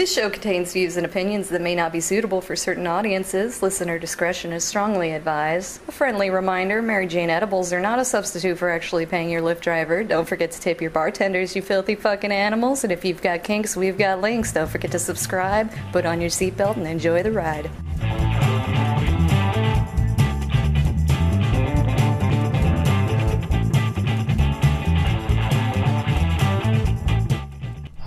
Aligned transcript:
This 0.00 0.14
show 0.14 0.30
contains 0.30 0.72
views 0.72 0.96
and 0.96 1.04
opinions 1.04 1.50
that 1.50 1.60
may 1.60 1.74
not 1.74 1.92
be 1.92 2.00
suitable 2.00 2.40
for 2.40 2.56
certain 2.56 2.86
audiences. 2.86 3.62
Listener 3.62 3.98
discretion 3.98 4.50
is 4.50 4.64
strongly 4.64 5.12
advised. 5.12 5.78
A 5.88 5.92
friendly 5.92 6.30
reminder 6.30 6.80
Mary 6.80 7.06
Jane 7.06 7.28
edibles 7.28 7.70
are 7.70 7.82
not 7.82 7.98
a 7.98 8.04
substitute 8.06 8.56
for 8.56 8.70
actually 8.70 9.04
paying 9.04 9.28
your 9.28 9.42
Lyft 9.42 9.60
driver. 9.60 10.02
Don't 10.02 10.26
forget 10.26 10.52
to 10.52 10.58
tip 10.58 10.80
your 10.80 10.90
bartenders, 10.90 11.54
you 11.54 11.60
filthy 11.60 11.96
fucking 11.96 12.32
animals. 12.32 12.82
And 12.82 12.94
if 12.94 13.04
you've 13.04 13.20
got 13.20 13.44
kinks, 13.44 13.76
we've 13.76 13.98
got 13.98 14.22
links. 14.22 14.54
Don't 14.54 14.70
forget 14.70 14.92
to 14.92 14.98
subscribe, 14.98 15.70
put 15.92 16.06
on 16.06 16.22
your 16.22 16.30
seatbelt, 16.30 16.78
and 16.78 16.86
enjoy 16.86 17.22
the 17.22 17.32
ride. 17.32 17.70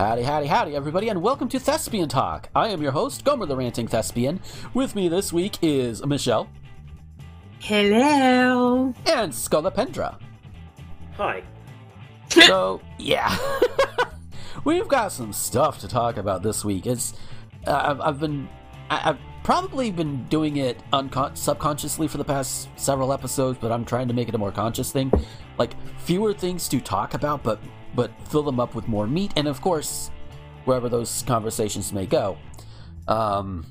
Howdy, 0.04 0.24
howdy, 0.24 0.48
howdy, 0.48 0.76
everybody, 0.76 1.08
and 1.08 1.22
welcome 1.22 1.48
to 1.48 1.58
Thespian 1.58 2.10
Talk. 2.10 2.50
I 2.54 2.68
am 2.68 2.82
your 2.82 2.92
host, 2.92 3.24
Gomer 3.24 3.46
the 3.46 3.56
Ranting 3.56 3.88
Thespian. 3.88 4.42
With 4.74 4.96
me 4.96 5.08
this 5.08 5.32
week 5.32 5.58
is 5.62 6.06
Michelle 6.06 6.50
Hello. 7.62 8.94
and 9.06 9.32
Scolopendra. 9.32 10.20
Hi. 11.16 11.42
So, 12.28 12.82
yeah. 13.00 13.34
We've 14.66 14.90
got 14.90 15.14
some 15.14 15.32
stuff 15.32 15.80
to 15.80 15.88
talk 15.88 16.18
about 16.18 16.44
this 16.44 16.66
week. 16.66 16.86
It's 16.86 17.14
uh, 17.66 17.72
I've, 17.72 18.02
I've 18.02 18.20
been 18.20 18.50
I, 18.90 19.12
I've 19.12 19.20
probably 19.46 19.90
been 19.90 20.26
doing 20.26 20.58
it 20.58 20.84
uncon- 20.92 21.38
subconsciously 21.38 22.10
for 22.10 22.18
the 22.18 22.26
past 22.26 22.68
several 22.76 23.14
episodes, 23.14 23.58
but 23.62 23.72
I'm 23.72 23.86
trying 23.86 24.10
to 24.10 24.14
make 24.14 24.28
it 24.28 24.36
a 24.36 24.38
more 24.38 24.52
conscious 24.52 24.92
thing. 24.92 25.14
Like 25.58 25.76
fewer 26.00 26.34
things 26.34 26.68
to 26.68 26.82
talk 26.82 27.14
about, 27.14 27.42
but 27.42 27.62
but 27.96 28.12
fill 28.28 28.44
them 28.44 28.60
up 28.60 28.76
with 28.76 28.88
more 28.88 29.08
meat, 29.08 29.34
and 29.36 29.48
of 29.48 29.62
course, 29.62 30.12
wherever 30.66 30.90
those 30.90 31.24
conversations 31.28 31.94
may 31.94 32.06
go. 32.06 32.38
Um, 33.08 33.66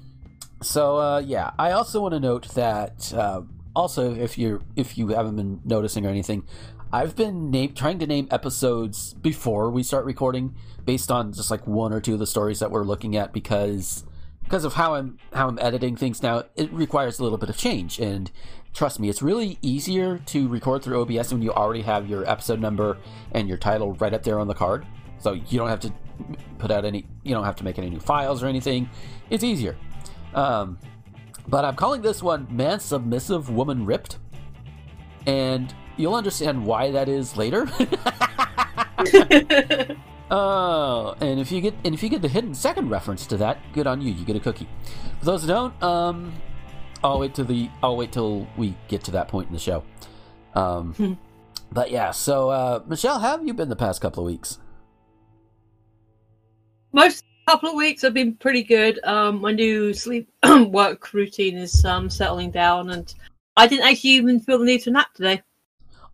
so 0.63 0.99
uh, 0.99 1.19
yeah, 1.21 1.53
I 1.59 1.73
also 1.73 2.01
want 2.01 2.15
to 2.15 2.21
note 2.21 2.49
that 2.55 3.13
uh, 3.15 3.43
also 3.75 4.15
if 4.15 4.39
you 4.39 4.63
if 4.77 4.97
you 4.97 5.09
haven't 5.09 5.37
been 5.37 5.61
noticing 5.65 6.07
or 6.07 6.11
anything, 6.11 6.45
I've 6.93 7.17
been 7.17 7.51
name, 7.51 7.75
trying 7.75 7.99
to 8.01 8.07
name 8.07 8.29
episodes 8.31 9.15
before 9.15 9.71
we 9.71 9.83
start 9.83 10.05
recording 10.05 10.55
based 10.85 11.11
on 11.11 11.33
just 11.33 11.51
like 11.51 11.67
one 11.67 11.93
or 11.93 12.01
two 12.01 12.15
of 12.15 12.19
the 12.19 12.27
stories 12.27 12.61
that 12.61 12.71
we're 12.71 12.85
looking 12.85 13.17
at 13.17 13.33
because 13.33 14.05
because 14.45 14.65
of 14.65 14.75
how 14.75 14.95
I'm 14.95 15.19
how 15.33 15.49
I'm 15.49 15.59
editing 15.59 15.97
things 15.97 16.23
now. 16.23 16.45
It 16.57 16.71
requires 16.73 17.19
a 17.19 17.23
little 17.23 17.39
bit 17.39 17.49
of 17.49 17.57
change, 17.57 17.99
and 17.99 18.31
trust 18.73 19.01
me, 19.01 19.09
it's 19.09 19.23
really 19.23 19.59
easier 19.63 20.19
to 20.19 20.49
record 20.49 20.83
through 20.83 21.03
OBS 21.03 21.33
when 21.33 21.43
you 21.43 21.53
already 21.53 21.83
have 21.83 22.09
your 22.09 22.29
episode 22.29 22.61
number 22.61 22.99
and 23.33 23.49
your 23.49 23.59
title 23.59 23.95
right 23.95 24.15
up 24.15 24.23
there 24.23 24.39
on 24.39 24.49
the 24.49 24.55
card. 24.55 24.87
So 25.19 25.33
you 25.33 25.59
don't 25.59 25.69
have 25.69 25.81
to 25.81 25.93
put 26.59 26.71
out 26.71 26.85
any, 26.85 27.07
you 27.23 27.35
don't 27.35 27.45
have 27.45 27.57
to 27.57 27.65
make 27.65 27.79
any 27.79 27.91
new 27.91 28.01
files 28.01 28.43
or 28.43 28.47
anything. 28.47 28.89
It's 29.31 29.45
easier. 29.45 29.77
Um, 30.35 30.79
but 31.49 31.65
I'm 31.65 31.77
calling 31.77 32.03
this 32.03 32.23
one 32.23 32.47
"Man 32.51 32.81
Submissive, 32.81 33.51
Woman 33.51 33.85
Ripped," 33.85 34.19
and 35.27 35.75
you'll 35.97 36.15
understand 36.15 36.65
why 36.65 36.91
that 36.93 37.09
is 37.09 37.37
later. 37.37 37.69
Oh, 40.35 41.15
and 41.21 41.39
if 41.39 41.53
you 41.53 41.61
get 41.61 41.75
and 41.85 41.95
if 41.95 42.03
you 42.03 42.09
get 42.09 42.23
the 42.23 42.29
hidden 42.29 42.55
second 42.55 42.89
reference 42.89 43.27
to 43.27 43.37
that, 43.37 43.59
good 43.75 43.87
on 43.87 44.01
you. 44.01 44.15
You 44.15 44.25
get 44.25 44.35
a 44.35 44.41
cookie. 44.41 44.67
For 45.19 45.27
those 45.27 45.43
who 45.43 45.49
don't, 45.49 45.83
um, 45.83 46.33
I'll 47.05 47.19
wait 47.19 47.35
till 47.35 47.45
the 47.45 47.69
I'll 47.83 47.97
wait 47.97 48.13
till 48.13 48.47
we 48.57 48.75
get 48.89 49.03
to 49.05 49.11
that 49.13 49.29
point 49.29 49.49
in 49.49 49.55
the 49.55 49.61
show. 49.61 49.83
Um, 50.55 51.19
but 51.73 51.91
yeah. 51.91 52.11
So, 52.11 52.51
uh, 52.51 52.83
Michelle, 52.87 53.19
how 53.19 53.37
have 53.37 53.47
you 53.47 53.55
been 53.55 53.69
the 53.69 53.77
past 53.77 54.01
couple 54.01 54.25
of 54.25 54.31
weeks? 54.31 54.59
Most 56.93 57.25
couple 57.49 57.71
of 57.71 57.75
weeks 57.75 58.03
have 58.03 58.15
been 58.15 58.35
pretty 58.37 58.63
good. 58.63 59.01
Um, 59.05 59.41
my 59.41 59.53
new 59.53 59.93
sleep 59.93 60.31
work 60.69 61.13
routine 61.13 61.57
is 61.57 61.85
um 61.85 62.09
settling 62.09 62.51
down, 62.51 62.91
and 62.91 63.13
I 63.57 63.67
didn't 63.67 63.87
actually 63.87 64.11
even 64.11 64.41
feel 64.41 64.59
the 64.59 64.65
need 64.65 64.83
to 64.83 64.91
nap 64.91 65.13
today. 65.15 65.43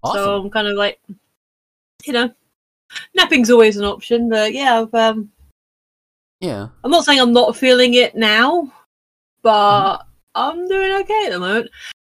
Awesome. 0.03 0.25
So 0.25 0.41
I'm 0.41 0.51
kind 0.51 0.69
of 0.69 0.77
like, 0.77 1.01
you 2.05 2.13
know, 2.13 2.33
napping's 3.17 3.51
always 3.51 3.77
an 3.77 3.85
option, 3.85 4.29
but 4.29 4.53
yeah, 4.53 4.81
I've, 4.81 4.95
um, 4.95 5.31
yeah. 6.41 6.69
I'm 6.85 6.91
not 6.91 7.05
saying 7.05 7.21
I'm 7.21 7.33
not 7.33 7.57
feeling 7.57 7.95
it 7.95 8.15
now, 8.15 8.73
but 9.43 10.08
I'm 10.39 10.69
doing 10.69 10.93
okay 10.93 11.27
at 11.27 11.33
the 11.33 11.39
moment. 11.39 11.71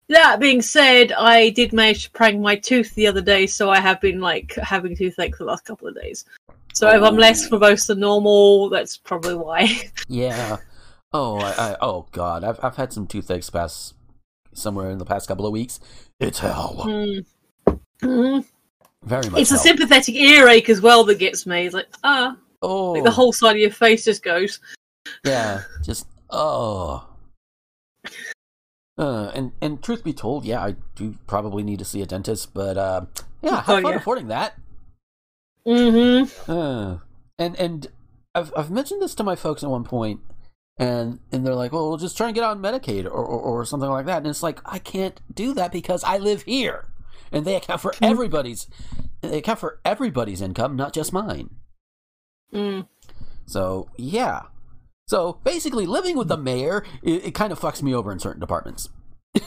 That 0.09 0.39
being 0.39 0.61
said, 0.61 1.13
I 1.13 1.51
did 1.51 1.73
manage 1.73 2.05
to 2.05 2.11
prank 2.11 2.41
my 2.41 2.57
tooth 2.57 2.95
the 2.95 3.07
other 3.07 3.23
day, 3.23 3.47
so 3.47 3.71
I 3.71 3.81
have 3.81 4.01
been 4.01 4.21
like 4.21 4.55
having 4.55 4.97
toothache 4.97 5.37
for 5.37 5.45
the 5.45 5.51
last 5.51 5.65
couple 5.65 5.89
of 5.89 5.95
days. 5.95 6.25
So 6.75 6.89
if 6.91 7.03
I'm 7.03 7.17
less 7.17 7.49
verbose 7.49 7.87
than 7.87 8.01
normal, 8.01 8.69
that's 8.69 8.97
probably 8.97 9.35
why. 9.35 9.69
Yeah. 10.09 10.59
Oh, 11.13 11.37
I, 11.37 11.53
I 11.53 11.77
oh 11.81 12.07
god, 12.11 12.43
I've 12.43 12.59
I've 12.63 12.77
had 12.77 12.93
some 12.93 13.07
toothaches 13.07 13.49
past 13.49 13.95
somewhere 14.53 14.91
in 14.91 14.99
the 14.99 15.05
past 15.05 15.29
couple 15.29 15.47
of 15.47 15.53
weeks. 15.53 15.79
It's 16.19 16.41
hell. 16.41 16.83
Mm. 16.85 17.25
Mm. 18.03 18.45
Very 19.05 19.31
much. 19.31 19.41
It's 19.41 19.53
a 19.53 19.59
sympathetic 19.59 20.17
earache 20.17 20.69
as 20.69 20.81
well 20.81 21.05
that 21.05 21.21
gets 21.21 21.47
me. 21.47 21.67
It's 21.67 21.75
like, 21.75 21.87
ah, 22.03 22.37
Oh, 22.65 22.93
like 22.93 23.05
the 23.05 23.11
whole 23.11 23.33
side 23.33 23.57
of 23.57 23.61
your 23.61 23.71
face 23.71 24.07
just 24.07 24.23
goes. 24.23 24.59
Yeah, 25.25 25.63
just 25.83 26.07
oh. 26.31 27.07
Uh, 28.97 29.31
and 29.35 29.53
and 29.61 29.83
truth 29.83 30.05
be 30.05 30.13
told, 30.13 30.45
yeah, 30.45 30.63
I 30.63 30.77
do 30.95 31.17
probably 31.27 31.63
need 31.65 31.81
to 31.81 31.85
see 31.85 32.01
a 32.01 32.07
dentist, 32.07 32.55
but 32.55 32.77
uh, 32.79 33.07
yeah, 33.43 33.57
have 33.63 33.69
Oh, 33.69 33.83
fun 33.83 33.93
yeah. 33.93 33.97
affording 33.99 34.29
that. 34.29 34.55
Mm-hmm. 35.67 36.51
Uh, 36.51 36.99
and 37.39 37.59
and 37.59 37.87
I've 38.35 38.53
I've 38.57 38.71
mentioned 38.71 39.03
this 39.03 39.15
to 39.17 39.25
my 39.25 39.35
folks 39.35 39.65
at 39.65 39.71
one 39.71 39.83
point, 39.85 40.21
and 40.79 41.19
and 41.33 41.45
they're 41.45 41.55
like, 41.55 41.73
well, 41.73 41.89
we'll 41.89 41.97
just 41.99 42.17
try 42.17 42.27
and 42.29 42.35
get 42.35 42.45
on 42.45 42.61
Medicaid 42.63 43.05
or, 43.05 43.11
or 43.11 43.41
or 43.41 43.65
something 43.65 43.89
like 43.91 44.07
that, 44.07 44.19
and 44.19 44.27
it's 44.29 44.43
like 44.43 44.61
I 44.65 44.79
can't 44.79 45.21
do 45.35 45.55
that 45.55 45.73
because 45.73 46.05
I 46.05 46.19
live 46.19 46.43
here, 46.43 46.87
and 47.33 47.45
they 47.45 47.57
account 47.57 47.81
for 47.81 47.95
everybody's 48.01 48.69
they 49.23 49.39
account 49.39 49.59
for 49.59 49.81
everybody's 49.85 50.41
income, 50.41 50.77
not 50.77 50.93
just 50.93 51.13
mine. 51.13 51.51
Mm. 52.53 52.87
So 53.47 53.89
yeah. 53.97 54.43
So 55.07 55.39
basically, 55.45 55.87
living 55.87 56.17
with 56.17 56.29
the 56.29 56.37
mayor, 56.37 56.85
it, 57.03 57.27
it 57.27 57.35
kind 57.35 57.53
of 57.53 57.61
fucks 57.61 57.83
me 57.83 57.95
over 57.95 58.11
in 58.11 58.19
certain 58.19 58.41
departments. 58.41 58.89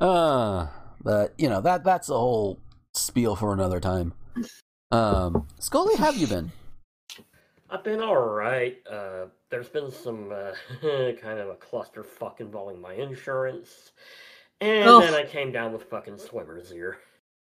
uh, 0.00 0.66
but 1.02 1.34
you 1.38 1.48
know 1.48 1.60
that 1.60 1.84
that's 1.84 2.08
a 2.08 2.14
whole 2.14 2.58
spiel 2.94 3.36
for 3.36 3.52
another 3.52 3.80
time. 3.80 4.12
Um, 4.90 5.46
Scully, 5.58 5.96
how 5.96 6.06
have 6.06 6.16
you 6.16 6.26
been? 6.26 6.52
I've 7.70 7.82
been 7.84 8.00
alright. 8.00 8.78
Uh, 8.90 9.26
there's 9.50 9.68
been 9.68 9.90
some 9.90 10.30
uh, 10.32 10.52
kind 11.20 11.38
of 11.40 11.48
a 11.48 11.56
clusterfuck 11.56 12.40
involving 12.40 12.80
my 12.80 12.94
insurance. 12.94 13.92
And 14.60 14.88
Oh. 14.88 15.00
then 15.00 15.14
I 15.14 15.24
came 15.24 15.52
down 15.52 15.72
with 15.72 15.82
fucking 15.84 16.18
swimmer's 16.18 16.72
ear. 16.72 16.98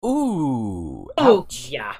Ooh, 0.05 1.09
Oh. 1.17 1.47
Yeah. 1.51 1.95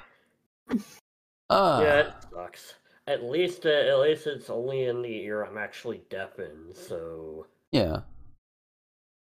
Uh, 1.49 1.79
yeah, 1.83 1.99
it 1.99 2.13
sucks. 2.31 2.75
At 3.09 3.23
least, 3.23 3.65
uh, 3.65 3.69
at 3.69 3.99
least 3.99 4.27
it's 4.27 4.51
only 4.51 4.83
in 4.83 5.01
the 5.01 5.23
ear 5.23 5.41
I'm 5.41 5.57
actually 5.57 6.01
deaf 6.11 6.37
in, 6.37 6.75
so... 6.75 7.47
yeah. 7.71 8.01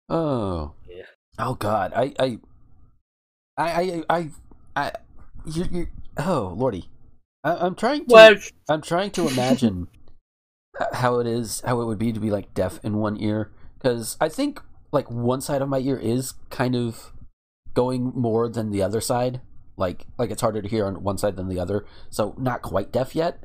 Oh. 0.08 0.72
Yeah. 0.88 1.02
Oh 1.38 1.54
God, 1.54 1.92
I, 1.94 2.14
I, 2.18 2.38
I, 3.58 4.02
I, 4.08 4.30
I, 4.74 4.92
you, 5.44 5.64
you. 5.70 5.86
Oh 6.16 6.54
Lordy, 6.56 6.88
I, 7.42 7.56
I'm 7.56 7.74
trying 7.74 8.06
to. 8.06 8.12
Well, 8.14 8.36
I'm 8.70 8.80
trying 8.80 9.10
to 9.12 9.28
imagine 9.28 9.88
how 10.94 11.18
it 11.18 11.26
is, 11.26 11.60
how 11.66 11.80
it 11.82 11.84
would 11.84 11.98
be 11.98 12.12
to 12.12 12.20
be 12.20 12.30
like 12.30 12.54
deaf 12.54 12.80
in 12.82 12.96
one 12.96 13.20
ear, 13.20 13.52
because 13.76 14.16
I 14.18 14.30
think 14.30 14.62
like 14.92 15.10
one 15.10 15.42
side 15.42 15.60
of 15.60 15.68
my 15.68 15.80
ear 15.80 15.98
is 15.98 16.34
kind 16.48 16.74
of 16.74 17.12
going 17.74 18.12
more 18.14 18.48
than 18.48 18.70
the 18.70 18.82
other 18.82 19.02
side. 19.02 19.42
Like, 19.76 20.06
like 20.16 20.30
it's 20.30 20.40
harder 20.40 20.62
to 20.62 20.68
hear 20.68 20.86
on 20.86 21.02
one 21.02 21.18
side 21.18 21.36
than 21.36 21.48
the 21.48 21.58
other, 21.58 21.84
so 22.08 22.34
not 22.38 22.62
quite 22.62 22.92
deaf 22.92 23.14
yet. 23.14 23.44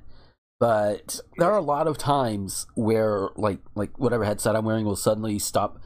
But 0.60 1.20
there 1.38 1.50
are 1.52 1.58
a 1.58 1.62
lot 1.62 1.88
of 1.88 1.98
times 1.98 2.68
where 2.76 3.30
like 3.36 3.60
like 3.76 3.98
whatever 3.98 4.26
headset 4.26 4.56
I'm 4.56 4.66
wearing 4.66 4.86
will 4.86 4.96
suddenly 4.98 5.40
stop, 5.40 5.80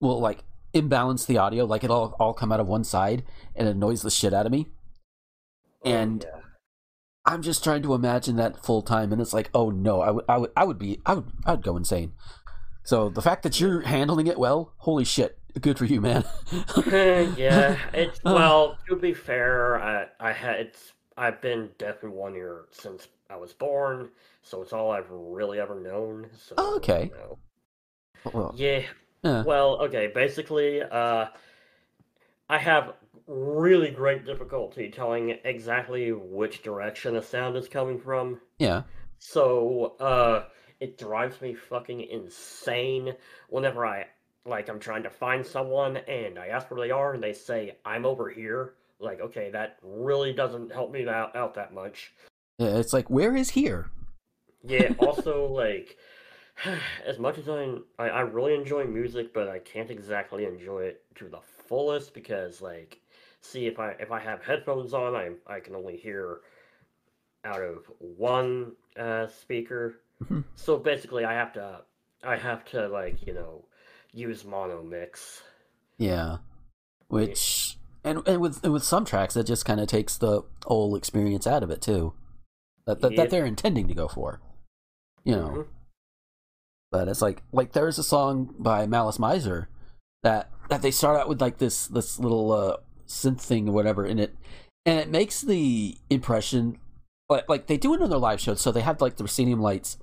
will 0.00 0.18
like 0.20 0.44
imbalance 0.72 1.24
the 1.26 1.38
audio, 1.38 1.64
like 1.66 1.84
it'll 1.84 2.16
all 2.18 2.32
come 2.34 2.50
out 2.50 2.60
of 2.60 2.66
one 2.66 2.84
side 2.84 3.22
and 3.54 3.68
annoys 3.68 4.02
the 4.02 4.10
shit 4.10 4.32
out 4.34 4.46
of 4.46 4.52
me. 4.52 4.66
Oh, 5.84 5.90
And- 5.90 6.24
yeah. 6.26 6.40
I'm 7.26 7.40
just 7.40 7.64
trying 7.64 7.80
to 7.84 7.94
imagine 7.94 8.36
that 8.36 8.62
full 8.62 8.82
time, 8.82 9.10
and 9.10 9.18
it's 9.18 9.32
like, 9.32 9.48
oh 9.54 9.70
no, 9.70 10.02
I 10.02 10.10
would, 10.10 10.24
I 10.28 10.36
would, 10.36 10.50
I 10.58 10.64
would 10.64 10.78
be, 10.78 11.00
I 11.06 11.14
would, 11.14 11.24
I 11.46 11.52
would 11.52 11.62
go 11.62 11.74
insane. 11.74 12.12
So 12.82 13.08
the 13.08 13.22
fact 13.22 13.44
that 13.44 13.58
you're 13.58 13.80
handling 13.80 14.26
it 14.26 14.38
well, 14.38 14.74
holy 14.76 15.04
shit, 15.06 15.38
good 15.58 15.78
for 15.78 15.86
you, 15.86 16.02
man. 16.02 16.24
yeah, 16.86 17.78
it's 17.94 18.20
well. 18.24 18.76
To 18.90 18.96
be 18.96 19.14
fair, 19.14 19.80
I 19.82 20.08
I 20.20 20.32
had 20.32 20.56
it's 20.60 20.92
I've 21.16 21.40
been 21.40 21.70
deaf 21.78 22.02
in 22.02 22.12
one 22.12 22.36
ear 22.36 22.66
since 22.72 23.08
I 23.30 23.36
was 23.36 23.52
born, 23.52 24.10
so 24.42 24.62
it's 24.62 24.72
all 24.72 24.90
I've 24.90 25.10
really 25.10 25.58
ever 25.58 25.80
known. 25.80 26.28
So 26.36 26.54
Oh, 26.58 26.76
okay. 26.76 27.10
know. 27.14 27.38
Well, 28.32 28.52
Yeah. 28.56 28.82
yeah. 29.22 29.42
Well, 29.42 29.82
okay. 29.82 30.08
Basically, 30.14 30.82
uh, 30.82 31.26
I 32.48 32.58
have 32.58 32.94
really 33.26 33.90
great 33.90 34.24
difficulty 34.26 34.90
telling 34.90 35.30
exactly 35.44 36.12
which 36.12 36.62
direction 36.62 37.16
a 37.16 37.22
sound 37.22 37.56
is 37.56 37.68
coming 37.68 37.98
from. 37.98 38.40
yeah. 38.58 38.82
So, 39.18 39.96
uh, 40.00 40.44
it 40.80 40.98
drives 40.98 41.40
me 41.40 41.54
fucking 41.54 42.02
insane 42.02 43.14
whenever 43.48 43.86
I 43.86 44.06
like 44.44 44.68
I'm 44.68 44.80
trying 44.80 45.04
to 45.04 45.10
find 45.10 45.46
someone 45.46 45.96
and 45.96 46.38
I 46.38 46.48
ask 46.48 46.70
where 46.70 46.80
they 46.86 46.90
are 46.90 47.14
and 47.14 47.22
they 47.22 47.32
say 47.32 47.78
I'm 47.86 48.04
over 48.04 48.28
here. 48.28 48.74
Like, 48.98 49.20
okay, 49.20 49.50
that 49.52 49.78
really 49.82 50.34
doesn't 50.34 50.70
help 50.72 50.92
me 50.92 51.08
out, 51.08 51.34
out 51.34 51.54
that 51.54 51.72
much. 51.72 52.12
Yeah, 52.58 52.76
it's 52.78 52.92
like 52.92 53.10
where 53.10 53.36
is 53.36 53.50
here? 53.50 53.90
Yeah. 54.62 54.92
Also, 54.98 55.46
like, 55.46 55.96
as 57.06 57.18
much 57.18 57.38
as 57.38 57.48
I, 57.48 57.76
I 57.98 58.08
I 58.08 58.20
really 58.20 58.54
enjoy 58.54 58.84
music, 58.84 59.32
but 59.34 59.48
I 59.48 59.58
can't 59.58 59.90
exactly 59.90 60.44
enjoy 60.44 60.84
it 60.84 61.02
to 61.16 61.28
the 61.28 61.40
fullest 61.66 62.14
because, 62.14 62.60
like, 62.60 63.00
see 63.40 63.66
if 63.66 63.78
I 63.78 63.90
if 64.00 64.10
I 64.10 64.20
have 64.20 64.42
headphones 64.42 64.94
on, 64.94 65.14
I 65.14 65.30
I 65.46 65.60
can 65.60 65.74
only 65.74 65.96
hear 65.96 66.40
out 67.44 67.60
of 67.60 67.90
one 67.98 68.72
uh, 68.96 69.26
speaker. 69.26 70.00
Mhm. 70.22 70.44
So 70.54 70.78
basically, 70.78 71.24
I 71.24 71.34
have 71.34 71.52
to 71.54 71.82
I 72.22 72.36
have 72.36 72.64
to 72.66 72.88
like 72.88 73.26
you 73.26 73.34
know 73.34 73.64
use 74.12 74.44
mono 74.44 74.82
mix. 74.82 75.42
Yeah, 75.98 76.38
which 77.08 77.78
and 78.04 78.26
and 78.26 78.40
with 78.40 78.62
and 78.64 78.72
with 78.72 78.84
some 78.84 79.04
tracks, 79.04 79.36
it 79.36 79.44
just 79.44 79.64
kind 79.64 79.80
of 79.80 79.88
takes 79.88 80.16
the 80.16 80.42
whole 80.66 80.96
experience 80.96 81.46
out 81.46 81.62
of 81.62 81.70
it 81.70 81.82
too. 81.82 82.14
That 82.86 83.00
that, 83.00 83.12
Yeah. 83.12 83.16
that 83.22 83.30
they're 83.30 83.46
intending 83.46 83.88
to 83.88 83.94
go 83.94 84.08
for, 84.08 84.40
you 85.24 85.34
know. 85.36 85.48
Mhm. 85.48 85.66
But 86.90 87.08
it's 87.08 87.22
like 87.22 87.42
like 87.52 87.72
there's 87.72 87.98
a 87.98 88.04
song 88.04 88.54
by 88.58 88.86
Malice 88.86 89.18
Mizer 89.18 89.66
that 90.22 90.50
that 90.68 90.82
they 90.82 90.90
start 90.90 91.18
out 91.18 91.28
with 91.28 91.40
like 91.40 91.58
this 91.58 91.86
this 91.88 92.18
little 92.18 92.52
uh 92.52 92.76
synth 93.06 93.40
thing 93.40 93.68
or 93.68 93.72
whatever 93.72 94.06
in 94.06 94.18
it, 94.18 94.36
and 94.86 94.98
it 95.00 95.10
makes 95.10 95.40
the 95.40 95.96
impression 96.10 96.78
like 97.28 97.48
like 97.48 97.66
they 97.66 97.76
do 97.76 97.94
it 97.94 98.00
in 98.00 98.10
their 98.10 98.18
live 98.18 98.40
shows, 98.40 98.60
so 98.60 98.70
they 98.70 98.80
have 98.82 99.00
like 99.00 99.16
the 99.16 99.24
proscenium 99.24 99.60
lights 99.60 99.96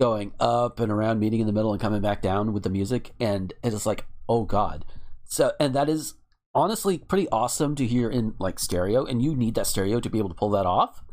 going 0.00 0.32
up 0.40 0.80
and 0.80 0.90
around, 0.90 1.20
meeting 1.20 1.40
in 1.40 1.46
the 1.46 1.52
middle 1.52 1.72
and 1.72 1.80
coming 1.80 2.00
back 2.02 2.20
down 2.22 2.52
with 2.52 2.64
the 2.64 2.70
music, 2.70 3.12
and 3.20 3.52
it's 3.62 3.86
like 3.86 4.06
oh 4.28 4.44
god. 4.44 4.84
So 5.24 5.52
and 5.60 5.74
that 5.74 5.88
is 5.88 6.14
honestly 6.54 6.98
pretty 6.98 7.28
awesome 7.30 7.74
to 7.76 7.86
hear 7.86 8.10
in 8.10 8.34
like 8.40 8.58
stereo, 8.58 9.04
and 9.04 9.22
you 9.22 9.36
need 9.36 9.54
that 9.54 9.66
stereo 9.68 10.00
to 10.00 10.10
be 10.10 10.18
able 10.18 10.28
to 10.30 10.34
pull 10.34 10.50
that 10.50 10.66
off. 10.66 11.04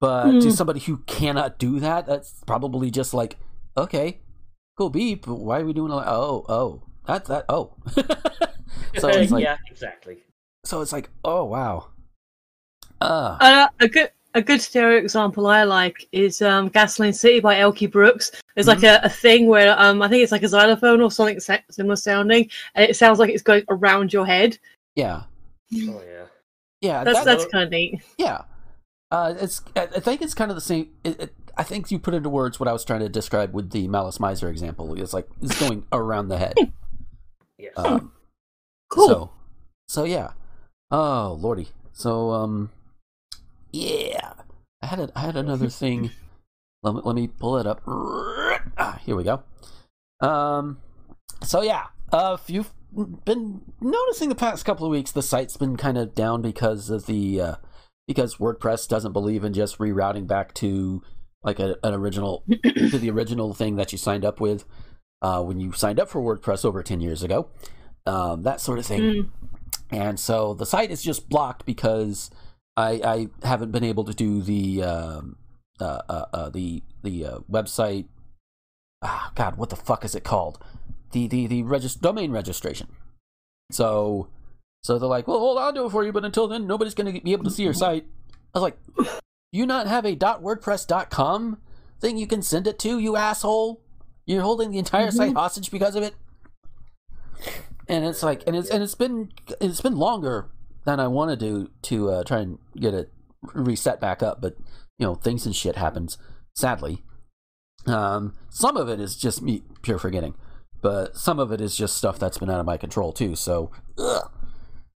But 0.00 0.24
to 0.32 0.40
Hmm. 0.42 0.50
somebody 0.50 0.80
who 0.80 0.98
cannot 1.06 1.58
do 1.58 1.80
that, 1.80 2.06
that's 2.06 2.42
probably 2.46 2.90
just 2.90 3.14
like 3.14 3.36
okay, 3.76 4.20
cool 4.76 4.90
beep. 4.90 5.26
Why 5.26 5.60
are 5.60 5.64
we 5.64 5.72
doing? 5.72 5.90
Like, 5.92 6.06
oh, 6.06 6.44
oh, 6.48 6.82
that 7.06 7.24
that 7.26 7.44
oh. 7.48 7.74
so 8.98 9.08
it's 9.08 9.30
like 9.36 9.42
yeah, 9.44 9.56
exactly. 9.70 10.18
so 10.64 10.80
it's 10.82 10.92
like 10.92 11.10
oh 11.24 11.44
wow. 11.44 11.88
Uh, 13.00 13.36
Uh, 13.40 13.68
a 13.80 13.88
good 13.88 14.10
a 14.34 14.42
good 14.42 14.60
stereo 14.60 14.98
example 14.98 15.46
I 15.46 15.64
like 15.64 16.06
is 16.12 16.42
um, 16.42 16.68
"Gasoline 16.68 17.12
City" 17.14 17.40
by 17.40 17.54
Elkie 17.56 17.90
Brooks. 17.90 18.32
There's 18.54 18.66
like 18.66 18.82
a, 18.82 19.00
a 19.02 19.08
thing 19.08 19.46
where 19.46 19.74
um, 19.80 20.02
I 20.02 20.08
think 20.08 20.22
it's 20.22 20.32
like 20.32 20.42
a 20.42 20.48
xylophone 20.48 21.00
or 21.00 21.10
something 21.10 21.40
similar 21.70 21.96
sounding, 21.96 22.50
and 22.74 22.84
it 22.88 22.96
sounds 22.96 23.18
like 23.18 23.30
it's 23.30 23.42
going 23.42 23.64
around 23.70 24.12
your 24.12 24.26
head. 24.26 24.58
yeah, 24.94 25.22
Oh 25.74 26.02
yeah. 26.06 26.24
yeah, 26.82 27.04
That's 27.04 27.18
that- 27.18 27.24
that's 27.24 27.46
kind 27.46 27.64
of 27.64 27.70
neat. 27.70 28.02
yeah. 28.18 28.42
Uh, 29.10 29.34
it's 29.38 29.62
I 29.74 29.82
I 29.82 30.00
think 30.00 30.22
it's 30.22 30.34
kind 30.34 30.50
of 30.50 30.56
the 30.56 30.60
same. 30.60 30.90
It, 31.04 31.20
it, 31.20 31.34
I 31.56 31.62
think 31.62 31.90
you 31.90 31.98
put 31.98 32.14
into 32.14 32.28
words 32.28 32.60
what 32.60 32.68
I 32.68 32.72
was 32.72 32.84
trying 32.84 33.00
to 33.00 33.08
describe 33.08 33.54
with 33.54 33.70
the 33.70 33.88
Malice 33.88 34.18
Mizer 34.18 34.50
example. 34.50 35.00
It's 35.00 35.14
like 35.14 35.28
it's 35.40 35.58
going 35.58 35.86
around 35.92 36.28
the 36.28 36.38
head. 36.38 36.54
Yes. 37.58 37.72
Um, 37.76 38.12
Cool. 38.88 39.08
So, 39.08 39.30
so 39.88 40.04
yeah. 40.04 40.30
Oh 40.90 41.36
lordy. 41.40 41.68
So 41.92 42.30
um, 42.30 42.70
yeah. 43.72 44.34
I 44.82 44.86
had 44.86 45.00
a, 45.00 45.10
I 45.16 45.20
had 45.20 45.36
another 45.36 45.68
thing. 45.68 46.10
Let 46.82 46.94
me, 46.94 47.00
let 47.04 47.16
me 47.16 47.26
pull 47.26 47.58
it 47.58 47.66
up. 47.66 47.82
Ah, 47.86 49.00
here 49.04 49.16
we 49.16 49.24
go. 49.24 49.42
Um, 50.20 50.78
so 51.42 51.62
yeah. 51.62 51.86
Uh, 52.12 52.36
if 52.40 52.48
you've 52.48 52.72
been 53.24 53.62
noticing 53.80 54.28
the 54.28 54.34
past 54.34 54.64
couple 54.64 54.86
of 54.86 54.92
weeks, 54.92 55.10
the 55.10 55.22
site's 55.22 55.56
been 55.56 55.76
kind 55.76 55.98
of 55.98 56.14
down 56.14 56.40
because 56.40 56.88
of 56.88 57.06
the 57.06 57.40
uh, 57.40 57.54
because 58.06 58.36
WordPress 58.36 58.88
doesn't 58.88 59.12
believe 59.12 59.44
in 59.44 59.52
just 59.52 59.78
rerouting 59.78 60.26
back 60.26 60.54
to 60.54 61.02
like 61.42 61.58
a, 61.58 61.76
an 61.82 61.94
original 61.94 62.44
to 62.64 62.98
the 62.98 63.10
original 63.10 63.54
thing 63.54 63.76
that 63.76 63.92
you 63.92 63.98
signed 63.98 64.24
up 64.24 64.40
with 64.40 64.64
uh, 65.22 65.42
when 65.42 65.60
you 65.60 65.72
signed 65.72 66.00
up 66.00 66.08
for 66.08 66.20
WordPress 66.20 66.64
over 66.64 66.82
ten 66.82 67.00
years 67.00 67.22
ago 67.22 67.50
um, 68.06 68.42
that 68.44 68.60
sort 68.60 68.78
of 68.78 68.86
thing. 68.86 69.00
Mm. 69.00 69.28
And 69.90 70.20
so 70.20 70.54
the 70.54 70.66
site 70.66 70.90
is 70.90 71.02
just 71.02 71.28
blocked 71.28 71.66
because 71.66 72.30
I, 72.76 73.28
I 73.42 73.46
haven't 73.46 73.72
been 73.72 73.84
able 73.84 74.04
to 74.04 74.14
do 74.14 74.42
the 74.42 74.82
um, 74.82 75.36
uh, 75.80 76.02
uh, 76.08 76.24
uh, 76.32 76.50
the 76.50 76.82
the 77.02 77.24
uh, 77.24 77.38
website. 77.50 78.06
Ah, 79.02 79.30
God, 79.34 79.56
what 79.56 79.70
the 79.70 79.76
fuck 79.76 80.04
is 80.04 80.14
it 80.14 80.24
called? 80.24 80.58
The 81.12 81.26
the 81.26 81.46
the 81.46 81.62
regis- 81.62 81.94
domain 81.94 82.32
registration. 82.32 82.88
So 83.70 84.28
so 84.86 84.98
they're 84.98 85.08
like, 85.08 85.26
well, 85.26 85.38
hold 85.38 85.58
on, 85.58 85.64
I'll 85.64 85.72
do 85.72 85.86
it 85.86 85.90
for 85.90 86.04
you, 86.04 86.12
but 86.12 86.24
until 86.24 86.48
then, 86.48 86.66
nobody's 86.66 86.94
going 86.94 87.12
to 87.12 87.20
be 87.20 87.32
able 87.32 87.44
to 87.44 87.50
see 87.50 87.62
your 87.62 87.74
site. 87.74 88.06
I 88.54 88.58
was 88.58 88.62
like, 88.62 88.78
you 89.52 89.66
not 89.66 89.86
have 89.86 90.04
a 90.04 90.16
.wordpress.com 90.16 91.58
thing 92.00 92.16
you 92.18 92.26
can 92.26 92.42
send 92.42 92.66
it 92.66 92.78
to, 92.80 92.98
you 92.98 93.16
asshole? 93.16 93.82
You're 94.26 94.42
holding 94.42 94.70
the 94.70 94.78
entire 94.78 95.10
site 95.10 95.34
hostage 95.34 95.70
because 95.70 95.94
of 95.94 96.02
it 96.02 96.14
and 97.88 98.04
it's 98.04 98.22
like 98.22 98.42
and 98.46 98.56
it's 98.56 98.68
and 98.70 98.82
it's 98.82 98.94
been 98.94 99.30
it's 99.60 99.80
been 99.80 99.96
longer 99.96 100.48
than 100.84 101.00
I 101.00 101.08
wanted 101.08 101.40
to 101.40 101.70
to 101.82 102.10
uh, 102.10 102.24
try 102.24 102.40
and 102.40 102.58
get 102.76 102.94
it 102.94 103.12
reset 103.54 104.00
back 104.00 104.22
up, 104.22 104.40
but 104.40 104.56
you 104.98 105.06
know 105.06 105.14
things 105.14 105.46
and 105.46 105.54
shit 105.54 105.76
happens. 105.76 106.18
Sadly, 106.54 107.02
um, 107.86 108.34
some 108.50 108.76
of 108.76 108.88
it 108.88 109.00
is 109.00 109.16
just 109.16 109.42
me 109.42 109.62
pure 109.82 109.98
forgetting, 109.98 110.34
but 110.82 111.16
some 111.16 111.38
of 111.38 111.52
it 111.52 111.60
is 111.60 111.76
just 111.76 111.96
stuff 111.96 112.18
that's 112.18 112.38
been 112.38 112.50
out 112.50 112.60
of 112.60 112.66
my 112.66 112.76
control 112.76 113.12
too. 113.12 113.36
So, 113.36 113.70
ugh. 113.98 114.30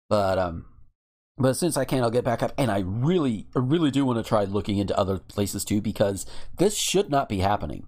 But 0.09 0.37
um, 0.37 0.65
but 1.37 1.53
since 1.53 1.77
I 1.77 1.85
can, 1.85 2.03
I'll 2.03 2.09
get 2.09 2.23
back 2.23 2.43
up, 2.43 2.53
and 2.57 2.71
I 2.71 2.79
really 2.79 3.47
I 3.55 3.59
really 3.59 3.91
do 3.91 4.05
want 4.05 4.17
to 4.17 4.27
try 4.27 4.43
looking 4.43 4.77
into 4.77 4.97
other 4.97 5.19
places 5.19 5.63
too 5.63 5.81
because 5.81 6.25
this 6.57 6.75
should 6.75 7.09
not 7.09 7.29
be 7.29 7.39
happening. 7.39 7.87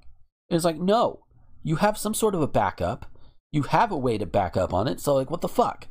It's 0.50 0.66
like 0.66 0.78
no, 0.78 1.26
you 1.64 1.78
have 1.78 1.98
some 1.98 2.14
sort 2.14 2.36
of 2.36 2.42
a 2.42 2.48
backup. 2.48 3.06
You 3.52 3.64
have 3.64 3.92
a 3.92 3.98
way 3.98 4.18
to 4.18 4.26
back 4.26 4.56
up 4.56 4.74
on 4.74 4.88
it. 4.88 5.00
So 5.02 5.16
like 5.16 5.30
what 5.30 5.42
the 5.42 5.50
fuck? 5.50 5.88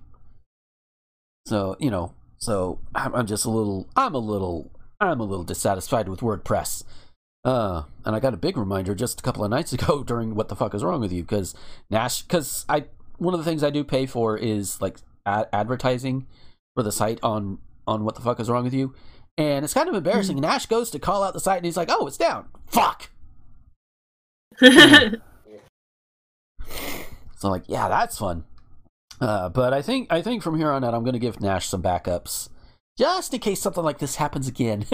So 1.47 1.77
you 1.79 1.91
know 1.91 2.15
so 2.41 2.81
i'm, 2.95 3.15
I'm 3.15 3.27
just 3.27 3.45
a 3.45 3.51
little 3.51 3.89
i'm 3.95 4.15
a 4.15 4.19
little 4.19 4.71
i'm 5.01 5.21
a 5.21 5.25
little 5.25 5.45
dissatisfied 5.45 6.09
with 6.09 6.21
wordpress. 6.21 6.83
Uh 7.45 7.85
and 8.05 8.17
i 8.17 8.21
got 8.21 8.35
a 8.35 8.39
big 8.39 8.57
reminder 8.57 8.95
just 8.95 9.21
a 9.21 9.23
couple 9.23 9.45
of 9.45 9.51
nights 9.51 9.73
ago 9.77 10.03
during 10.03 10.35
what 10.35 10.49
the 10.49 10.57
fuck 10.57 10.75
is 10.75 10.83
wrong 10.83 11.01
with 11.01 11.13
you 11.13 11.23
because 11.23 11.55
nash 11.91 12.23
because 12.23 12.65
i 12.69 12.85
one 13.19 13.35
of 13.35 13.41
the 13.41 13.45
things 13.45 13.63
i 13.63 13.71
do 13.71 13.85
pay 13.85 14.07
for 14.07 14.37
is 14.37 14.81
like 14.81 14.97
ad- 15.31 15.49
advertising 15.53 16.27
for 16.75 16.83
the 16.83 16.93
site 16.93 17.19
on 17.23 17.59
on 17.87 18.05
what 18.05 18.15
the 18.15 18.21
fuck 18.21 18.41
is 18.41 18.49
wrong 18.49 18.65
with 18.65 18.75
you 18.75 18.95
and 19.39 19.65
it's 19.65 19.75
kind 19.75 19.89
of 19.89 19.95
embarrassing 19.95 20.41
nash 20.41 20.67
goes 20.67 20.91
to 20.91 20.99
call 20.99 21.23
out 21.23 21.35
the 21.35 21.41
site 21.41 21.59
and 21.59 21.67
he's 21.67 21.77
like 21.77 21.89
oh 21.91 22.07
it's 22.07 22.17
down 22.17 22.47
fuck 22.67 23.11
So 27.41 27.49
I'm 27.49 27.53
like, 27.53 27.65
yeah, 27.69 27.89
that's 27.89 28.19
fun. 28.19 28.45
Uh, 29.19 29.49
but 29.49 29.73
I 29.73 29.81
think 29.81 30.13
I 30.13 30.21
think 30.21 30.43
from 30.43 30.59
here 30.59 30.71
on 30.71 30.85
out, 30.85 30.93
I'm 30.93 31.05
going 31.05 31.15
to 31.15 31.19
give 31.19 31.41
Nash 31.41 31.67
some 31.67 31.83
backups, 31.83 32.51
just 32.99 33.33
in 33.33 33.41
case 33.41 33.63
something 33.63 33.83
like 33.83 33.99
this 33.99 34.17
happens 34.17 34.47
again. 34.47 34.85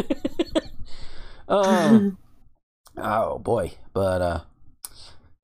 uh, 1.48 2.10
oh 2.96 3.38
boy, 3.40 3.72
but 3.92 4.22
uh, 4.22 4.40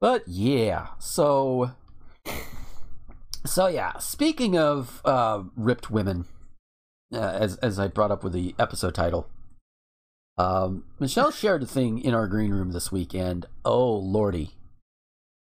but 0.00 0.22
yeah. 0.28 0.88
So 1.00 1.72
so 3.44 3.66
yeah. 3.66 3.98
Speaking 3.98 4.56
of 4.56 5.00
uh, 5.04 5.44
ripped 5.56 5.90
women, 5.90 6.26
uh, 7.12 7.18
as 7.18 7.56
as 7.56 7.78
I 7.78 7.88
brought 7.88 8.10
up 8.10 8.24
with 8.24 8.32
the 8.32 8.54
episode 8.58 8.94
title, 8.94 9.28
um, 10.38 10.84
Michelle 10.98 11.30
shared 11.32 11.62
a 11.62 11.66
thing 11.66 11.98
in 11.98 12.14
our 12.14 12.28
green 12.28 12.50
room 12.50 12.72
this 12.72 12.90
week, 12.92 13.14
and 13.14 13.46
oh 13.64 13.94
lordy. 13.96 14.52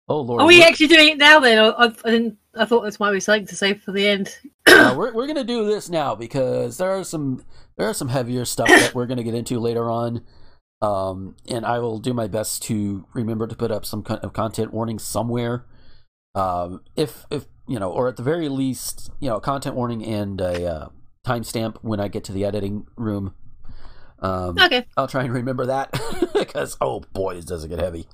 Oh 0.10 0.22
lord! 0.22 0.42
Are 0.42 0.48
we 0.48 0.64
actually 0.64 0.88
doing 0.88 1.10
it 1.10 1.18
now 1.18 1.40
then? 1.40 1.60
I, 1.60 1.86
I, 1.86 2.10
didn't. 2.10 2.38
I 2.56 2.66
thought 2.66 2.82
this 2.82 3.00
might 3.00 3.12
be 3.12 3.20
something 3.20 3.48
to 3.48 3.56
save 3.56 3.82
for 3.82 3.92
the 3.92 4.08
end. 4.08 4.38
uh, 4.68 4.94
we're 4.98 5.14
we're 5.14 5.28
gonna 5.28 5.44
do 5.44 5.66
this 5.66 5.90
now 5.90 6.16
because 6.16 6.78
there 6.78 6.92
are 6.92 7.04
some 7.04 7.44
there 7.78 7.90
are 7.90 7.94
some 7.94 8.08
heavier 8.10 8.46
stuff 8.46 8.68
that 8.68 8.96
we're 8.96 9.06
gonna 9.06 9.24
get 9.24 9.34
into 9.34 9.60
later 9.60 9.90
on, 9.90 10.24
um, 10.82 11.36
and 11.50 11.66
I 11.66 11.80
will 11.80 12.00
do 12.00 12.14
my 12.14 12.28
best 12.28 12.64
to 12.64 13.06
remember 13.14 13.48
to 13.48 13.56
put 13.56 13.72
up 13.72 13.86
some 13.86 14.02
kind 14.02 14.22
of 14.24 14.32
content 14.32 14.74
warning 14.74 14.98
somewhere, 14.98 15.66
um, 16.36 16.82
if 16.96 17.26
if 17.30 17.48
you 17.68 17.80
know, 17.80 17.92
or 17.92 18.08
at 18.08 18.18
the 18.18 18.24
very 18.24 18.50
least, 18.50 19.12
you 19.20 19.30
know, 19.30 19.40
content 19.40 19.76
warning 19.76 20.04
and 20.06 20.40
a 20.42 20.66
uh, 20.66 20.90
timestamp 21.26 21.78
when 21.82 22.00
I 22.00 22.08
get 22.08 22.24
to 22.26 22.32
the 22.32 22.46
editing 22.46 22.88
room. 22.96 23.36
Um, 24.20 24.58
Okay, 24.60 24.86
I'll 24.96 25.08
try 25.08 25.24
and 25.24 25.34
remember 25.34 25.68
that 25.68 25.92
because 26.34 26.76
oh 26.82 27.02
boy, 27.14 27.36
this 27.36 27.46
does 27.46 27.64
it 27.64 27.70
get 27.70 27.80
heavy. 27.80 28.08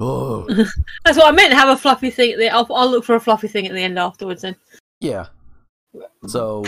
Oh 0.00 0.46
that's 1.04 1.18
what 1.18 1.26
I 1.26 1.32
meant. 1.32 1.52
Have 1.52 1.68
a 1.68 1.76
fluffy 1.76 2.10
thing. 2.10 2.32
At 2.32 2.38
the, 2.38 2.48
I'll, 2.48 2.66
I'll 2.70 2.90
look 2.90 3.04
for 3.04 3.14
a 3.14 3.20
fluffy 3.20 3.48
thing 3.48 3.66
at 3.66 3.72
the 3.72 3.82
end 3.82 3.98
afterwards. 3.98 4.42
Then. 4.42 4.56
Yeah. 5.00 5.26
So, 6.26 6.64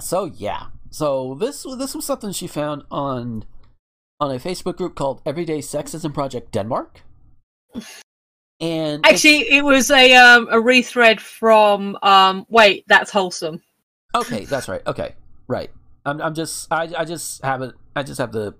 so 0.00 0.24
yeah. 0.24 0.66
So 0.90 1.36
this 1.38 1.64
this 1.78 1.94
was 1.94 2.04
something 2.04 2.32
she 2.32 2.46
found 2.46 2.82
on 2.90 3.44
on 4.18 4.30
a 4.30 4.38
Facebook 4.38 4.76
group 4.76 4.94
called 4.94 5.20
Everyday 5.24 5.58
Sexism 5.58 6.12
Project 6.12 6.50
Denmark. 6.50 7.02
And 8.60 9.04
Actually, 9.06 9.40
it 9.50 9.64
was 9.64 9.90
a 9.90 10.14
um 10.14 10.48
a 10.48 10.56
rethread 10.56 11.20
from 11.20 11.96
um. 12.02 12.46
Wait, 12.48 12.84
that's 12.88 13.10
wholesome. 13.10 13.60
okay, 14.14 14.44
that's 14.46 14.68
right. 14.68 14.80
Okay, 14.86 15.14
right. 15.46 15.70
I'm 16.06 16.20
I'm 16.22 16.34
just 16.34 16.66
I 16.72 16.90
I 16.96 17.04
just 17.04 17.44
have 17.44 17.60
it. 17.62 17.74
I 17.94 18.02
just 18.02 18.18
have 18.18 18.32
the 18.32 18.54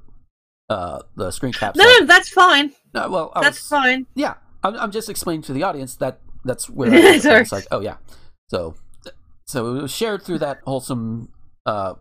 uh 0.69 1.01
the 1.17 1.31
screen 1.31 1.53
cap. 1.53 1.77
No, 1.77 1.85
no, 1.85 2.05
that's 2.05 2.29
fine. 2.29 2.73
No, 2.93 3.09
well, 3.09 3.33
I 3.35 3.43
That's 3.43 3.59
was- 3.59 3.69
fine. 3.69 4.07
Yeah, 4.15 4.35
I'm, 4.63 4.75
I'm 4.77 4.91
just 4.91 5.09
explaining 5.09 5.43
to 5.43 5.53
the 5.53 5.63
audience 5.63 5.97
that 5.97 6.21
that's 6.45 6.69
where 6.69 6.91
I. 6.93 7.15
It's 7.41 7.53
like, 7.53 7.67
oh 7.71 7.81
yeah, 7.81 7.97
so 8.49 8.75
so 9.47 9.77
it 9.77 9.83
was 9.83 9.93
shared 9.95 10.23
through 10.23 10.41
that 10.41 10.59
wholesome 10.67 11.31
uh 11.65 11.95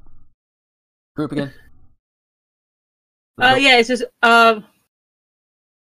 group 1.16 1.32
again. 1.32 1.54
Uh, 3.40 3.56
yeah, 3.60 3.78
it's 3.78 3.90
just 3.90 4.04
um, 4.24 4.66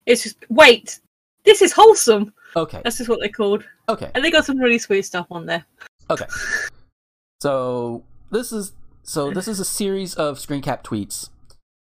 it's 0.06 0.22
just 0.24 0.36
wait. 0.48 1.00
This 1.44 1.62
is 1.62 1.72
wholesome. 1.72 2.32
Okay, 2.56 2.80
That's 2.84 2.98
just 2.98 3.10
what 3.10 3.20
they're 3.20 3.28
called, 3.28 3.64
okay, 3.88 4.10
and 4.14 4.24
they 4.24 4.30
got 4.30 4.44
some 4.44 4.58
really 4.58 4.78
sweet 4.78 5.02
stuff 5.02 5.26
on 5.30 5.46
there. 5.46 5.64
okay. 6.10 6.26
So 7.40 8.04
this 8.30 8.52
is 8.52 8.72
so 9.02 9.30
this 9.30 9.48
is 9.48 9.60
a 9.60 9.64
series 9.64 10.14
of 10.14 10.38
screen 10.38 10.62
cap 10.62 10.82
tweets, 10.82 11.28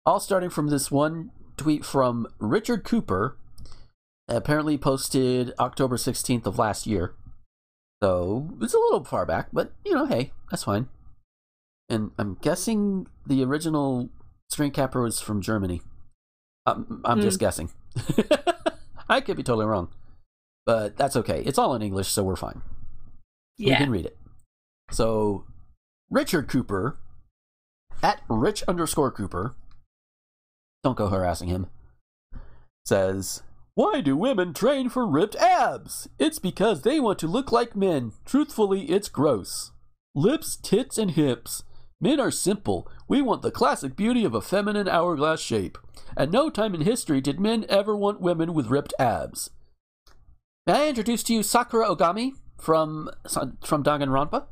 all 0.07 0.21
starting 0.21 0.51
from 0.51 0.69
this 0.69 0.91
one 0.91 1.33
tweet 1.57 1.85
from 1.85 2.29
Richard 2.39 2.85
Cooper, 2.85 3.37
apparently 4.29 4.79
posted 4.79 5.53
October 5.59 5.97
16th 5.97 6.47
of 6.47 6.59
last 6.59 6.87
year. 6.87 7.15
So 8.03 8.49
it's 8.61 8.75
a 8.75 8.79
little 8.79 9.05
far 9.05 9.27
back, 9.27 9.49
but 9.53 9.73
you 9.85 9.95
know, 9.95 10.07
hey, 10.07 10.33
that's 10.51 10.65
fine. 10.65 10.89
And 11.89 12.13
I'm 12.19 12.39
guessing 12.41 13.09
the 13.27 13.43
original 13.43 14.09
screen 14.49 14.71
capper 14.71 15.03
was 15.03 15.21
from 15.21 15.43
Germany. 15.43 15.83
I'm, 16.65 17.03
I'm 17.05 17.21
just 17.21 17.39
hmm. 17.39 17.45
guessing. 17.45 17.71
I 19.11 19.21
could 19.21 19.37
be 19.37 19.43
totally 19.43 19.67
wrong, 19.67 19.89
but 20.65 20.97
that's 20.97 21.17
okay. 21.17 21.43
It's 21.45 21.59
all 21.59 21.75
in 21.75 21.83
English, 21.83 22.09
so 22.09 22.23
we're 22.23 22.37
fine. 22.37 22.63
We 23.73 23.77
can 23.77 23.91
read 23.91 24.07
it. 24.07 24.17
So, 24.93 25.45
Richard 26.09 26.49
Cooper, 26.49 26.97
at 28.03 28.23
rich 28.29 28.63
underscore 28.69 29.11
Cooper, 29.11 29.57
don't 30.85 30.97
go 30.97 31.09
harassing 31.09 31.49
him, 31.49 31.67
says, 32.87 33.43
Why 33.75 34.01
do 34.01 34.17
women 34.17 34.55
train 34.55 34.89
for 34.89 35.05
ripped 35.05 35.35
abs? 35.37 36.09
It's 36.21 36.39
because 36.39 36.83
they 36.83 37.01
want 37.01 37.19
to 37.19 37.27
look 37.27 37.51
like 37.51 37.75
men. 37.75 38.13
Truthfully, 38.25 38.91
it's 38.91 39.09
gross. 39.09 39.73
Lips, 40.15 40.57
tits, 40.57 40.99
and 40.99 41.11
hips. 41.11 41.65
Men 42.01 42.19
are 42.19 42.31
simple. 42.31 42.89
We 43.09 43.21
want 43.21 43.43
the 43.43 43.51
classic 43.51 43.95
beauty 43.95 44.25
of 44.25 44.35
a 44.35 44.41
feminine 44.41 44.89
hourglass 44.89 45.41
shape. 45.41 45.77
At 46.17 46.31
no 46.31 46.49
time 46.49 46.75
in 46.75 46.81
history 46.81 47.21
did 47.21 47.39
men 47.39 47.67
ever 47.69 47.95
want 47.95 48.21
women 48.21 48.55
with 48.55 48.69
ripped 48.69 48.95
abs. 48.99 49.51
May 50.67 50.87
I 50.87 50.89
introduce 50.89 51.23
to 51.25 51.35
you 51.35 51.43
Sakura 51.43 51.89
Ogami 51.89 52.33
from 52.59 53.11
from 53.65 53.85
Danganronpa? 53.85 54.47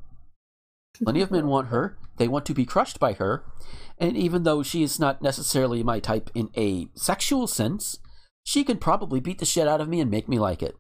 Plenty 1.03 1.23
of 1.23 1.31
men 1.31 1.47
want 1.47 1.69
her. 1.69 1.97
They 2.17 2.29
want 2.29 2.45
to 2.47 2.55
be 2.55 2.65
crushed 2.65 2.99
by 2.99 3.13
her. 3.15 3.45
And 3.99 4.17
even 4.17 4.43
though 4.43 4.63
she 4.63 4.83
is 4.83 4.99
not 4.99 5.23
necessarily 5.23 5.83
my 5.83 6.01
type 6.01 6.31
in 6.35 6.51
a 6.57 6.89
sexual 6.95 7.47
sense, 7.47 7.99
she 8.45 8.65
could 8.65 8.81
probably 8.81 9.21
beat 9.21 9.39
the 9.39 9.47
shit 9.47 9.69
out 9.69 9.81
of 9.81 9.89
me 9.89 10.01
and 10.01 10.11
make 10.11 10.29
me 10.29 10.39
like 10.39 10.63
it. 10.63 10.77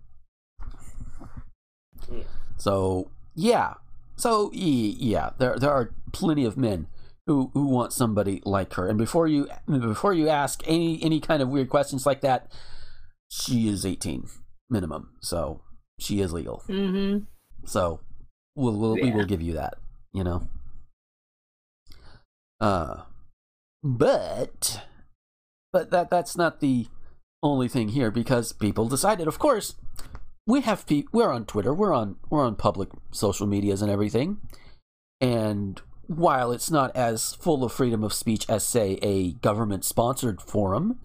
Yeah. 2.10 2.22
So, 2.56 3.10
yeah. 3.34 3.74
So, 4.16 4.50
yeah, 4.52 5.30
there 5.38 5.56
there 5.58 5.70
are 5.70 5.94
plenty 6.12 6.44
of 6.44 6.56
men 6.56 6.86
who 7.26 7.50
who 7.54 7.66
want 7.66 7.92
somebody 7.92 8.42
like 8.44 8.74
her. 8.74 8.88
And 8.88 8.98
before 8.98 9.28
you 9.28 9.48
before 9.66 10.12
you 10.14 10.28
ask 10.28 10.62
any 10.66 11.02
any 11.02 11.20
kind 11.20 11.42
of 11.42 11.48
weird 11.48 11.68
questions 11.68 12.06
like 12.06 12.20
that, 12.22 12.50
she 13.28 13.68
is 13.68 13.84
18 13.84 14.28
minimum. 14.70 15.10
So, 15.20 15.60
she 15.98 16.20
is 16.20 16.32
legal. 16.32 16.62
Mm-hmm. 16.68 17.24
So 17.66 18.00
we'll, 18.56 18.74
we'll 18.74 18.94
we 18.94 19.10
will 19.10 19.26
give 19.26 19.42
you 19.42 19.54
that, 19.54 19.74
you 20.12 20.24
know. 20.24 20.48
Uh 22.60 23.02
but 23.82 24.82
but 25.72 25.90
that 25.90 26.10
that's 26.10 26.36
not 26.36 26.60
the 26.60 26.86
only 27.42 27.68
thing 27.68 27.90
here 27.90 28.10
because 28.10 28.52
people 28.52 28.88
decided 28.88 29.28
of 29.28 29.38
course 29.38 29.76
we 30.46 30.62
have 30.62 30.86
pe- 30.86 31.04
we're 31.12 31.30
on 31.30 31.44
Twitter, 31.44 31.74
we're 31.74 31.92
on 31.92 32.16
we're 32.30 32.44
on 32.44 32.56
public 32.56 32.88
social 33.12 33.46
medias 33.46 33.82
and 33.82 33.90
everything. 33.90 34.38
And 35.20 35.80
while 36.08 36.50
it's 36.50 36.70
not 36.70 36.94
as 36.96 37.34
full 37.34 37.62
of 37.62 37.72
freedom 37.72 38.02
of 38.02 38.12
speech 38.12 38.44
as 38.48 38.66
say 38.66 38.98
a 39.02 39.32
government 39.34 39.84
sponsored 39.84 40.40
forum, 40.40 40.98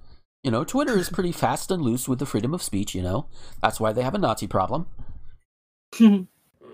you 0.44 0.50
know, 0.50 0.64
Twitter 0.64 0.98
is 0.98 1.10
pretty 1.10 1.32
fast 1.32 1.70
and 1.70 1.82
loose 1.82 2.10
with 2.10 2.20
the 2.20 2.26
freedom 2.26 2.54
of 2.54 2.64
speech, 2.64 2.96
you 2.96 3.02
know. 3.02 3.28
That's 3.62 3.80
why 3.80 3.94
they 3.94 4.02
have 4.02 4.16
a 4.16 4.18
Nazi 4.18 4.48
problem. 4.48 4.88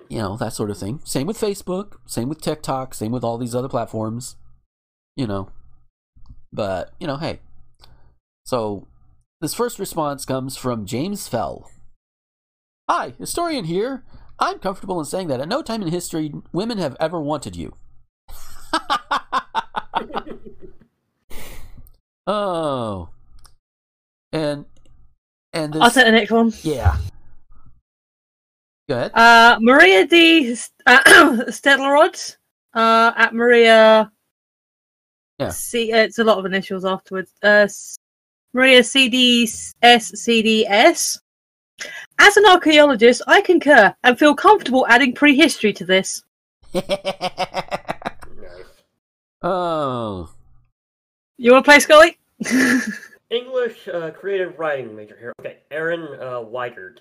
You 0.10 0.18
know 0.18 0.38
that 0.38 0.54
sort 0.54 0.72
of 0.72 0.78
thing. 0.78 1.02
Same 1.04 1.28
with 1.28 1.40
facebook 1.40 1.98
same 2.08 2.30
with 2.30 2.42
tiktok 2.42 2.96
same 2.96 3.12
with 3.12 3.24
all 3.24 3.38
these 3.38 3.54
other 3.54 3.70
platforms 3.70 4.36
you 5.16 5.28
know? 5.28 5.50
But 6.52 6.94
you 7.00 7.06
know 7.06 7.18
hey. 7.18 7.40
So 8.44 8.88
this 9.40 9.54
first 9.54 9.78
response 9.78 10.26
comes 10.26 10.58
from 10.58 10.88
james 10.88 11.28
fell. 11.28 11.70
Hi 12.90 13.14
historian 13.20 13.66
here. 13.66 14.04
I'm 14.40 14.58
comfortable 14.58 15.00
in 15.00 15.06
saying 15.06 15.28
that 15.28 15.42
at 15.42 15.48
no 15.48 15.62
time 15.62 15.84
in 15.84 15.90
history 15.90 16.34
women 16.52 16.80
have 16.80 16.98
ever 17.00 17.22
wanted 17.22 17.56
you 17.56 17.76
oh 22.28 23.10
and 24.32 24.66
and 25.54 25.74
this 25.74 25.98
I'll 25.98 26.12
next 26.12 26.32
one. 26.32 26.54
yeah 26.64 26.98
go 28.88 28.96
ahead 28.96 29.12
Uh, 29.14 29.58
Maria 29.62 30.06
D. 30.06 30.52
Uh, 30.86 31.00
Stedlerod, 31.50 32.36
uh, 32.74 33.12
at 33.16 33.34
Maria. 33.34 34.12
Yeah. 35.40 35.50
C. 35.50 35.92
Uh, 35.94 35.98
it's 36.00 36.20
a 36.20 36.24
lot 36.24 36.38
of 36.38 36.46
initials 36.46 36.86
afterwards. 36.86 37.34
Uh, 37.42 37.68
Maria 38.54 38.82
CDS 38.82 39.74
CDS. 39.84 41.20
As 42.20 42.36
an 42.36 42.46
archaeologist, 42.46 43.22
I 43.26 43.42
concur 43.42 43.96
and 44.04 44.20
feel 44.20 44.36
comfortable 44.36 44.86
adding 44.88 45.14
prehistory 45.14 45.72
to 45.74 45.86
this. 45.86 46.24
Nice. 49.42 49.50
oh, 49.52 50.30
You 51.38 51.54
want 51.54 51.66
to 51.66 51.70
play 51.72 51.80
Scully? 51.80 52.18
English 53.30 53.88
uh, 53.88 54.12
creative 54.12 54.58
writing 54.60 54.96
major 54.96 55.16
here. 55.18 55.34
Okay, 55.40 55.58
Aaron 55.72 56.02
uh, 56.20 56.40
Weigert 56.44 57.00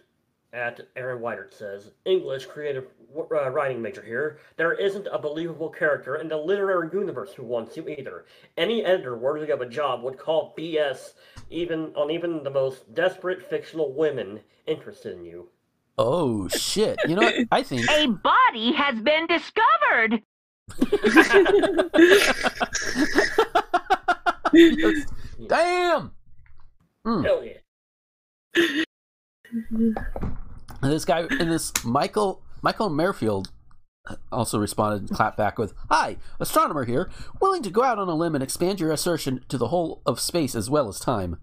at 0.53 0.81
Aaron 0.97 1.21
Weigert 1.23 1.53
says 1.55 1.91
English 2.05 2.47
creative 2.47 2.87
w- 3.15 3.29
uh, 3.35 3.49
writing 3.51 3.81
major 3.83 4.03
here. 4.03 4.39
There 4.57 4.73
isn't 4.75 5.07
a 5.11 5.19
believable 5.19 5.69
character 5.71 6.17
in 6.17 6.29
the 6.29 6.37
literary 6.37 6.89
universe 6.93 7.33
who 7.35 7.43
wants 7.45 7.77
you 7.77 7.89
either. 7.89 8.25
Any 8.57 8.85
editor 8.85 9.17
worthy 9.17 9.51
of 9.51 9.61
a 9.61 9.69
job 9.69 10.03
would 10.03 10.19
call 10.19 10.55
BS 10.57 11.15
even 11.51 11.93
on 11.97 12.11
even 12.11 12.43
the 12.43 12.51
most 12.51 12.95
desperate 12.95 13.43
fictional 13.49 13.93
women 13.93 14.41
interested 14.67 15.17
in 15.19 15.25
you. 15.25 15.49
oh 15.99 16.47
shit! 16.49 16.99
You 17.07 17.17
know 17.17 17.23
what? 17.23 17.35
I 17.51 17.63
think 17.63 17.91
A 17.91 18.07
body 18.07 18.73
has 18.73 19.01
been 19.01 19.27
discovered. 19.27 20.23
Damn. 25.49 26.13
Hmm. 27.05 27.23
Hell 27.23 27.45
yeah. 27.45 28.85
And 30.83 30.93
this 30.93 31.05
guy 31.05 31.21
and 31.21 31.51
this 31.51 31.73
Michael 31.85 32.43
Michael 32.63 32.91
Merfield 32.91 33.51
also 34.33 34.59
responded 34.59 35.03
and 35.09 35.11
clapped 35.11 35.37
back 35.37 35.59
with, 35.59 35.75
"Hi, 35.91 36.17
astronomer 36.41 36.85
here, 36.85 37.11
willing 37.41 37.63
to 37.63 37.71
go 37.71 37.83
out 37.83 37.99
on 37.99 38.09
a 38.09 38.15
limb 38.15 38.35
and 38.35 38.43
expand 38.43 38.81
your 38.81 38.93
assertion 38.93 39.45
to 39.49 39.59
the 39.59 39.69
whole 39.69 40.03
of 40.07 40.21
space 40.21 40.55
as 40.55 40.71
well 40.71 40.89
as 40.89 41.01
time." 41.01 41.39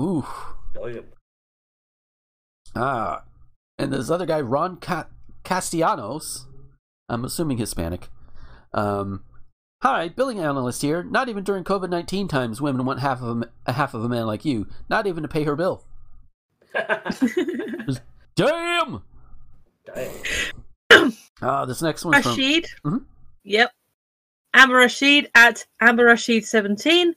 Ooh. 0.00 0.26
Oh 0.78 0.86
yeah. 0.86 1.00
Ah, 2.74 3.24
and 3.78 3.92
this 3.92 4.10
other 4.10 4.26
guy, 4.26 4.40
Ron 4.40 4.76
Ca- 4.78 5.08
Castellanos, 5.44 6.46
I'm 7.08 7.24
assuming 7.24 7.58
Hispanic. 7.58 8.08
Um, 8.74 9.24
hi, 9.82 10.08
billing 10.08 10.38
analyst 10.38 10.82
here. 10.82 11.02
Not 11.02 11.28
even 11.28 11.44
during 11.44 11.64
COVID 11.64 11.90
nineteen 11.90 12.28
times, 12.28 12.60
women 12.60 12.84
want 12.84 13.00
half 13.00 13.22
of 13.22 13.44
a, 13.66 13.72
half 13.72 13.94
of 13.94 14.04
a 14.04 14.08
man 14.08 14.26
like 14.26 14.44
you. 14.44 14.66
Not 14.88 15.06
even 15.06 15.22
to 15.22 15.28
pay 15.28 15.44
her 15.44 15.56
bill. 15.56 15.84
Damn. 18.34 19.02
Damn. 19.94 20.12
Ah, 21.44 21.64
this 21.64 21.82
next 21.82 22.02
from. 22.02 22.12
Rashid. 22.12 22.66
Mhm. 22.84 23.04
Yep. 23.42 23.72
Amber 24.54 24.76
Rashid 24.76 25.28
at 25.34 25.66
Amber 25.80 26.04
Rashid 26.04 26.46
17. 26.46 27.16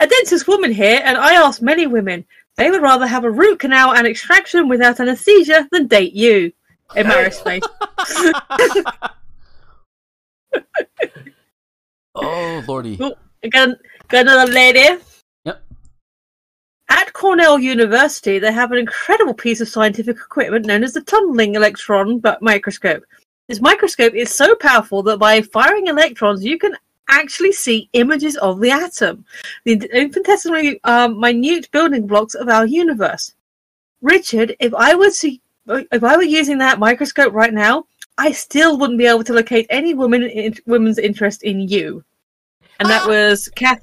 A 0.00 0.06
dentist 0.06 0.46
woman 0.46 0.70
here, 0.70 1.00
and 1.02 1.16
I 1.16 1.34
ask 1.34 1.62
many 1.62 1.86
women, 1.86 2.26
they 2.56 2.70
would 2.70 2.82
rather 2.82 3.06
have 3.06 3.24
a 3.24 3.30
root 3.30 3.60
canal 3.60 3.94
and 3.94 4.06
extraction 4.06 4.68
without 4.68 5.00
anesthesia 5.00 5.66
than 5.72 5.86
date 5.86 6.12
you. 6.12 6.52
In 6.94 7.06
Maris 7.08 7.40
face. 7.40 7.62
Oh 12.14 12.64
lordy. 12.66 12.98
Oh, 13.00 13.14
Got, 13.50 13.70
got 14.08 14.22
another 14.22 14.52
lady. 14.52 15.00
at 16.88 17.12
Cornell 17.12 17.58
University, 17.58 18.38
they 18.38 18.52
have 18.52 18.70
an 18.70 18.78
incredible 18.78 19.34
piece 19.34 19.60
of 19.60 19.68
scientific 19.68 20.16
equipment 20.16 20.66
known 20.66 20.84
as 20.84 20.92
the 20.92 21.00
tunneling 21.00 21.56
electron 21.56 22.22
microscope. 22.40 23.02
This 23.48 23.60
microscope 23.60 24.14
is 24.14 24.30
so 24.30 24.54
powerful 24.54 25.02
that 25.04 25.18
by 25.18 25.42
firing 25.42 25.88
electrons, 25.88 26.44
you 26.44 26.56
can 26.56 26.76
actually 27.08 27.52
see 27.52 27.88
images 27.94 28.36
of 28.36 28.60
the 28.60 28.70
atom, 28.70 29.24
the 29.64 29.74
infinitesimally 29.92 30.80
um, 30.84 31.18
minute 31.18 31.68
building 31.72 32.06
blocks 32.06 32.34
of 32.34 32.48
our 32.48 32.66
universe. 32.66 33.34
Richard, 34.00 34.54
if 34.60 34.72
I 34.74 34.94
were 34.94 35.10
to, 35.10 35.38
if 35.90 36.04
I 36.04 36.16
were 36.16 36.22
using 36.22 36.58
that 36.58 36.78
microscope 36.78 37.32
right 37.32 37.52
now, 37.52 37.86
I 38.18 38.32
still 38.32 38.78
wouldn't 38.78 38.98
be 38.98 39.06
able 39.06 39.24
to 39.24 39.32
locate 39.32 39.66
any 39.70 39.94
woman 39.94 40.22
in, 40.22 40.54
woman's 40.66 40.98
interest 40.98 41.42
in 41.42 41.60
you. 41.60 42.04
And 42.78 42.88
that 42.88 43.04
Ah! 43.04 43.08
was 43.08 43.48
Kath. 43.54 43.82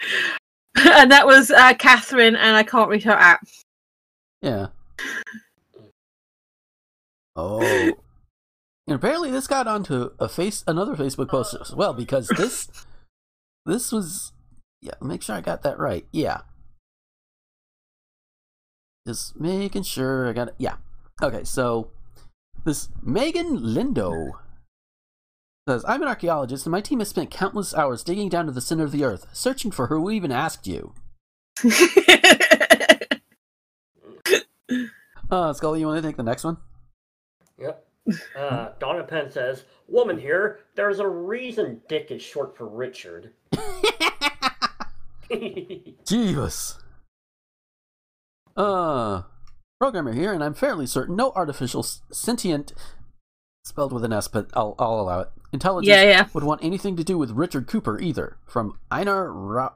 and 0.76 1.10
that 1.10 1.26
was 1.26 1.50
uh, 1.50 1.74
Catherine, 1.74 2.36
and 2.36 2.56
I 2.56 2.62
can't 2.62 2.90
read 2.90 3.04
her 3.04 3.12
at. 3.12 3.40
Yeah. 4.42 4.68
Oh. 7.36 7.60
And 7.60 8.94
apparently 8.94 9.30
this 9.30 9.46
got 9.46 9.66
onto 9.66 10.10
a 10.18 10.28
face 10.28 10.64
another 10.66 10.96
Facebook 10.96 11.28
post 11.28 11.54
as 11.60 11.74
well 11.74 11.92
because 11.92 12.26
this 12.28 12.68
this 13.66 13.92
was 13.92 14.32
yeah, 14.80 14.94
make 15.02 15.22
sure 15.22 15.36
I 15.36 15.40
got 15.40 15.62
that 15.62 15.78
right. 15.78 16.06
Yeah. 16.10 16.40
Just 19.06 19.38
making 19.38 19.82
sure 19.82 20.28
I 20.28 20.32
got 20.32 20.48
it. 20.48 20.54
Yeah. 20.58 20.76
Okay, 21.22 21.44
so 21.44 21.90
this 22.64 22.88
Megan 23.02 23.58
Lindo 23.58 24.32
says, 25.68 25.84
I'm 25.86 26.02
an 26.02 26.08
archaeologist 26.08 26.66
and 26.66 26.72
my 26.72 26.80
team 26.80 26.98
has 27.00 27.08
spent 27.08 27.30
countless 27.30 27.74
hours 27.74 28.02
digging 28.02 28.28
down 28.28 28.46
to 28.46 28.52
the 28.52 28.60
center 28.60 28.84
of 28.84 28.92
the 28.92 29.04
earth, 29.04 29.26
searching 29.32 29.70
for 29.70 29.86
her. 29.88 29.96
who 29.96 30.10
even 30.10 30.32
asked 30.32 30.66
you. 30.66 30.94
Uh 35.30 35.52
Scully, 35.52 35.80
you 35.80 35.86
wanna 35.86 36.00
take 36.00 36.16
the 36.16 36.22
next 36.22 36.42
one? 36.44 36.56
Yep. 37.58 37.86
Uh, 38.34 38.70
Donna 38.78 39.04
Penn 39.04 39.30
says, 39.30 39.64
"Woman 39.86 40.18
here. 40.18 40.60
There's 40.74 41.00
a 41.00 41.06
reason 41.06 41.82
Dick 41.88 42.10
is 42.10 42.22
short 42.22 42.56
for 42.56 42.66
Richard." 42.66 43.32
Jesus. 46.06 46.78
Uh, 48.56 49.22
programmer 49.80 50.12
here, 50.12 50.32
and 50.32 50.42
I'm 50.42 50.54
fairly 50.54 50.86
certain 50.86 51.16
no 51.16 51.32
artificial 51.34 51.80
s- 51.82 52.02
sentient, 52.10 52.72
spelled 53.64 53.92
with 53.92 54.04
an 54.04 54.12
S, 54.12 54.28
but 54.28 54.48
I'll, 54.54 54.74
I'll 54.78 55.00
allow 55.00 55.20
it, 55.20 55.28
intelligence 55.52 55.88
Yeah, 55.88 56.02
yeah. 56.02 56.28
would 56.34 56.44
want 56.44 56.64
anything 56.64 56.96
to 56.96 57.04
do 57.04 57.16
with 57.16 57.30
Richard 57.30 57.66
Cooper 57.66 57.98
either. 58.00 58.36
From 58.46 58.78
Einar 58.90 59.30
Ra- 59.32 59.74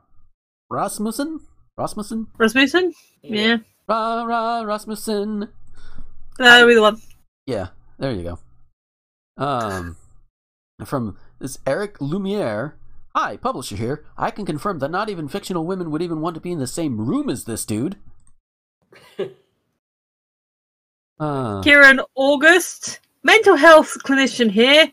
Rasmussen? 0.70 1.40
Rasmussen? 1.78 2.26
Rasmussen? 2.38 2.92
Yeah. 3.22 3.58
Ra 3.88 4.24
Ra 4.24 4.62
Rasmussen. 4.62 5.48
That'll 6.38 6.68
be 6.68 6.74
the 6.74 6.82
one. 6.82 7.00
Yeah, 7.46 7.68
there 7.98 8.12
you 8.12 8.22
go. 8.22 8.38
Um, 9.42 9.96
from 10.84 11.16
this 11.38 11.58
Eric 11.66 12.00
Lumiere. 12.00 12.74
Hi, 13.14 13.36
publisher 13.36 13.76
here. 13.76 14.04
I 14.16 14.30
can 14.30 14.46
confirm 14.46 14.78
that 14.78 14.90
not 14.90 15.10
even 15.10 15.28
fictional 15.28 15.66
women 15.66 15.90
would 15.90 16.00
even 16.00 16.20
want 16.22 16.34
to 16.34 16.40
be 16.40 16.50
in 16.52 16.58
the 16.58 16.66
same 16.66 16.98
room 16.98 17.28
as 17.28 17.44
this 17.44 17.64
dude. 17.66 17.96
Uh, 21.20 21.60
Kieran 21.62 22.00
August, 22.14 23.00
mental 23.22 23.56
health 23.56 23.96
clinician 24.04 24.50
here. 24.50 24.90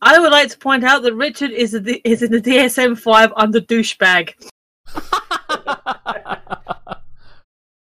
I 0.00 0.18
would 0.18 0.30
like 0.30 0.48
to 0.50 0.58
point 0.58 0.84
out 0.84 1.02
that 1.02 1.14
Richard 1.14 1.50
is 1.50 1.74
a, 1.74 2.08
is 2.08 2.22
in 2.22 2.30
the 2.30 2.40
DSM 2.40 2.98
five 2.98 3.32
under 3.36 3.60
douchebag. 3.60 4.32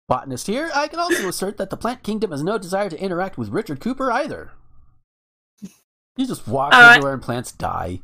Botanist 0.08 0.46
here. 0.46 0.70
I 0.76 0.88
can 0.88 1.00
also 1.00 1.28
assert 1.28 1.58
that 1.58 1.72
the 1.72 1.78
plant 1.78 2.04
kingdom 2.04 2.32
has 2.32 2.44
no 2.44 2.58
desire 2.60 2.90
to 2.90 3.00
interact 3.00 3.38
with 3.38 3.50
Richard 3.50 3.80
Cooper 3.80 4.12
either. 4.12 4.52
You 6.16 6.28
just 6.28 6.48
walk 6.48 6.74
All 6.74 6.82
right. 6.82 6.98
everywhere 6.98 7.14
and 7.14 7.22
plants 7.22 7.52
die. 7.52 8.02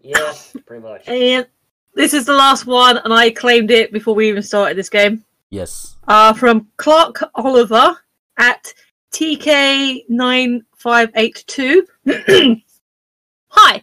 yeah, 0.00 0.32
pretty 0.66 0.82
much. 0.82 1.02
And 1.08 1.46
this 1.94 2.14
is 2.14 2.26
the 2.26 2.34
last 2.34 2.66
one, 2.66 2.98
and 2.98 3.12
I 3.12 3.30
claimed 3.30 3.72
it 3.72 3.92
before 3.92 4.14
we 4.14 4.28
even 4.28 4.42
started 4.42 4.78
this 4.78 4.88
game. 4.88 5.24
Yes. 5.50 5.96
Uh, 6.06 6.32
from 6.32 6.68
Clark 6.76 7.24
Oliver 7.34 7.98
at 8.38 8.72
TK9582. 9.12 11.80
Hi, 13.48 13.82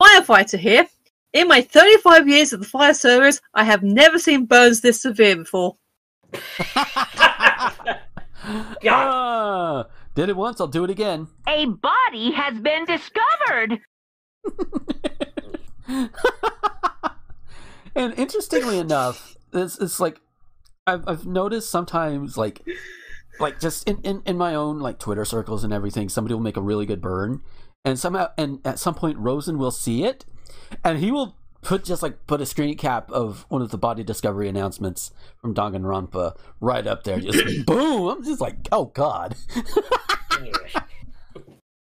firefighter 0.00 0.58
here. 0.58 0.86
In 1.32 1.48
my 1.48 1.62
35 1.62 2.28
years 2.28 2.52
of 2.52 2.60
the 2.60 2.66
fire 2.66 2.94
service, 2.94 3.40
I 3.54 3.64
have 3.64 3.82
never 3.82 4.20
seen 4.20 4.46
burns 4.46 4.80
this 4.80 5.02
severe 5.02 5.36
before. 5.36 5.76
Ah, 8.86 9.86
did 10.14 10.28
it 10.28 10.36
once, 10.36 10.60
I'll 10.60 10.66
do 10.66 10.84
it 10.84 10.90
again. 10.90 11.28
A 11.48 11.64
body 11.64 12.30
has 12.32 12.60
been 12.60 12.84
discovered. 12.84 13.80
and 17.94 18.12
interestingly 18.18 18.78
enough, 18.78 19.38
it's, 19.54 19.78
it's 19.78 19.98
like 19.98 20.20
I've 20.86 21.08
I've 21.08 21.26
noticed 21.26 21.70
sometimes 21.70 22.36
like 22.36 22.60
like 23.40 23.60
just 23.60 23.88
in, 23.88 24.00
in, 24.02 24.22
in 24.26 24.36
my 24.36 24.54
own 24.54 24.80
like 24.80 24.98
Twitter 24.98 25.24
circles 25.24 25.64
and 25.64 25.72
everything, 25.72 26.08
somebody 26.08 26.34
will 26.34 26.42
make 26.42 26.56
a 26.56 26.62
really 26.62 26.86
good 26.86 27.00
burn, 27.00 27.42
and 27.84 27.98
somehow 27.98 28.28
and 28.38 28.60
at 28.64 28.78
some 28.78 28.94
point 28.94 29.18
Rosen 29.18 29.58
will 29.58 29.70
see 29.70 30.04
it, 30.04 30.24
and 30.84 30.98
he 30.98 31.10
will 31.10 31.36
put 31.62 31.84
just 31.84 32.02
like 32.02 32.26
put 32.26 32.40
a 32.40 32.46
screen 32.46 32.76
cap 32.76 33.10
of 33.10 33.46
one 33.48 33.62
of 33.62 33.70
the 33.70 33.78
body 33.78 34.04
discovery 34.04 34.48
announcements 34.48 35.10
from 35.40 35.54
Danganronpa 35.54 36.36
right 36.60 36.86
up 36.86 37.04
there, 37.04 37.20
just 37.20 37.66
boom. 37.66 38.08
I'm 38.08 38.24
just 38.24 38.40
like, 38.40 38.68
oh 38.70 38.86
god. 38.86 39.36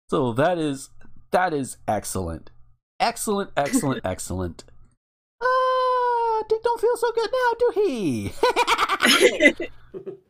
So 0.09 0.31
that 0.33 0.57
is 0.57 0.89
that 1.31 1.53
is 1.53 1.77
excellent, 1.85 2.49
excellent, 2.99 3.51
excellent, 3.57 4.01
excellent. 4.05 4.63
Ah, 5.41 6.43
Dick 6.47 6.63
don't 6.63 6.79
feel 6.79 6.95
so 6.95 7.11
good 7.11 7.29
now, 7.33 7.53
do 7.59 7.71
he? 7.75 8.31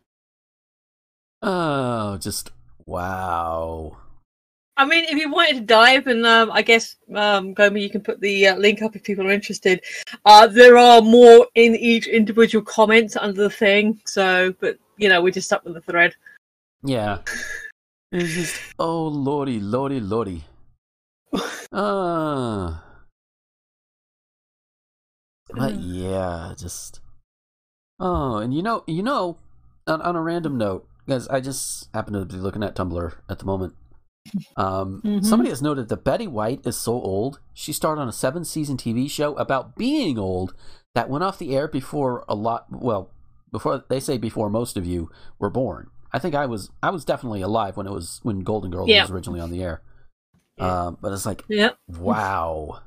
oh, 1.42 2.18
just 2.18 2.52
wow. 2.86 3.98
I 4.78 4.86
mean, 4.86 5.06
if 5.06 5.18
you 5.18 5.32
wanted 5.32 5.56
to 5.56 5.62
dive, 5.62 6.06
and 6.06 6.26
um, 6.26 6.52
I 6.52 6.62
guess, 6.62 6.98
um, 7.16 7.56
Gomi, 7.56 7.82
you 7.82 7.90
can 7.90 8.02
put 8.02 8.22
the 8.22 8.50
uh, 8.50 8.56
link 8.58 8.84
up 8.84 8.96
if 8.96 9.04
people 9.04 9.26
are 9.28 9.32
interested. 9.32 9.82
Uh, 10.24 10.46
there 10.46 10.78
are 10.78 11.02
more 11.02 11.48
in 11.56 11.76
each 11.76 12.06
individual 12.06 12.64
comment 12.64 13.18
under 13.18 13.42
the 13.42 13.50
thing, 13.50 14.00
so, 14.06 14.54
but, 14.60 14.78
you 14.98 15.10
know, 15.10 15.22
we're 15.22 15.32
just 15.32 15.48
stuck 15.48 15.66
with 15.66 15.74
the 15.74 15.82
thread. 15.82 16.14
Yeah. 16.84 17.20
It's 18.12 18.34
just 18.34 18.62
oh 18.80 19.08
lordy, 19.08 19.60
lordy, 19.60 20.00
lordy. 20.00 20.44
Uh 21.70 22.78
but 25.50 25.76
yeah, 25.76 26.54
just 26.58 27.02
oh, 28.00 28.38
and 28.38 28.54
you 28.54 28.62
know, 28.62 28.84
you 28.88 29.04
know, 29.04 29.38
on, 29.86 30.02
on 30.02 30.16
a 30.16 30.22
random 30.22 30.58
note, 30.58 30.88
guys, 31.08 31.28
I 31.28 31.40
just 31.40 31.90
happen 31.94 32.14
to 32.14 32.26
be 32.26 32.36
looking 32.36 32.64
at 32.64 32.76
Tumblr 32.76 33.14
at 33.30 33.40
the 33.40 33.46
moment. 33.46 33.74
Um, 34.58 35.02
Mhm. 35.06 35.24
somebody 35.26 35.50
has 35.52 35.62
noted 35.62 35.88
that 35.88 36.04
Betty 36.04 36.28
White 36.28 36.66
is 36.68 36.76
so 36.76 36.92
old. 36.94 37.40
She 37.54 37.72
starred 37.72 37.98
on 37.98 38.10
a 38.10 38.12
seven-season 38.12 38.76
TV 38.76 39.10
show 39.10 39.34
about 39.36 39.76
being 39.78 40.20
old 40.20 40.54
that 40.96 41.10
went 41.10 41.24
off 41.24 41.38
the 41.40 41.56
air 41.56 41.68
before 41.70 42.26
a 42.28 42.36
lot. 42.36 42.66
Well, 42.70 43.10
before 43.54 43.86
they 43.88 44.02
say 44.02 44.18
before 44.18 44.50
most 44.50 44.76
of 44.76 44.86
you 44.86 45.10
were 45.40 45.50
born. 45.50 45.92
I 46.12 46.20
think 46.20 46.36
I 46.36 46.46
was. 46.46 46.72
I 46.84 46.90
was 46.90 47.06
definitely 47.06 47.42
alive 47.42 47.78
when 47.78 47.88
it 47.88 47.94
was 47.94 48.20
when 48.24 48.42
Golden 48.42 48.70
Girls 48.70 48.90
Yeah. 48.90 49.04
was 49.04 49.12
originally 49.12 49.40
on 49.40 49.50
the 49.52 49.64
air. 49.64 49.82
Um, 50.60 50.98
but 51.02 51.14
it's 51.14 51.26
like 51.26 51.46
Yep. 51.48 51.78
wow 51.88 52.82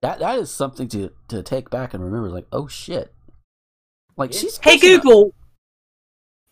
that 0.00 0.20
that 0.20 0.38
is 0.38 0.50
something 0.50 0.88
to 0.88 1.10
to 1.28 1.42
take 1.42 1.68
back 1.68 1.92
and 1.92 2.02
remember 2.02 2.30
like 2.30 2.46
oh 2.52 2.68
shit 2.68 3.12
like 4.16 4.32
she's 4.32 4.56
Hey, 4.62 4.78
Google. 4.78 5.34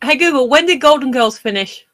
Hey, 0.02 0.16
Google, 0.16 0.48
when 0.48 0.66
did 0.66 0.80
Golden 0.80 1.10
Girls 1.10 1.38
finish? 1.38 1.86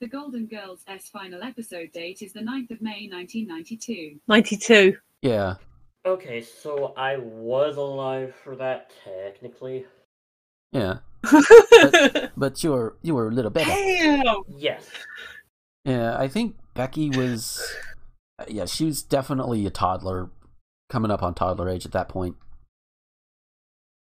The 0.00 0.08
Golden 0.08 0.46
Girls' 0.46 0.82
S 0.86 1.08
final 1.08 1.42
episode 1.42 1.90
date 1.92 2.22
is 2.22 2.32
the 2.32 2.40
9th 2.40 2.70
of 2.70 2.80
May 2.82 3.08
1992. 3.10 4.20
92. 4.28 4.96
yeah 5.22 5.54
Okay, 6.06 6.40
so 6.40 6.94
I 6.96 7.16
was 7.16 7.76
alive 7.76 8.34
for 8.44 8.56
that 8.56 8.92
technically. 9.04 9.86
yeah 10.72 10.98
but 12.36 12.62
you 12.62 12.70
were 12.70 12.96
you 13.02 13.14
were 13.14 13.26
a 13.28 13.32
little 13.32 13.50
better 13.50 13.68
Damn. 13.70 14.42
Yes. 14.56 14.86
yeah 15.84 16.16
i 16.16 16.28
think 16.28 16.54
becky 16.74 17.10
was 17.10 17.60
yeah 18.46 18.66
she 18.66 18.84
was 18.84 19.02
definitely 19.02 19.66
a 19.66 19.70
toddler 19.70 20.30
coming 20.88 21.10
up 21.10 21.22
on 21.22 21.34
toddler 21.34 21.68
age 21.68 21.84
at 21.84 21.90
that 21.92 22.08
point 22.08 22.36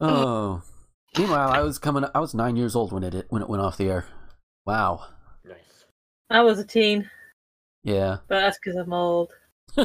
oh, 0.01 0.09
oh. 0.09 0.63
Meanwhile 1.17 1.49
i 1.49 1.61
was 1.61 1.77
coming 1.77 2.05
i 2.13 2.19
was 2.19 2.33
nine 2.33 2.55
years 2.55 2.75
old 2.75 2.91
when 2.91 3.03
it 3.03 3.25
when 3.29 3.41
it 3.41 3.49
went 3.49 3.61
off 3.61 3.77
the 3.77 3.89
air 3.89 4.05
wow 4.65 5.05
Nice. 5.45 5.85
I 6.29 6.41
was 6.41 6.59
a 6.59 6.65
teen, 6.65 7.09
yeah 7.83 8.17
but 8.27 8.39
that's 8.41 8.57
because 8.57 8.75
I'm 8.77 8.93
old. 8.93 9.31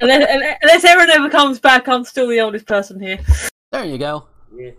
Unless, 0.00 0.58
unless 0.62 0.84
Aaron 0.84 1.10
ever 1.10 1.28
comes 1.28 1.58
back, 1.58 1.88
I'm 1.88 2.04
still 2.04 2.28
the 2.28 2.40
oldest 2.40 2.66
person 2.66 3.00
here. 3.00 3.18
There 3.72 3.84
you 3.84 3.98
go. 3.98 4.26
Yeah. 4.54 4.70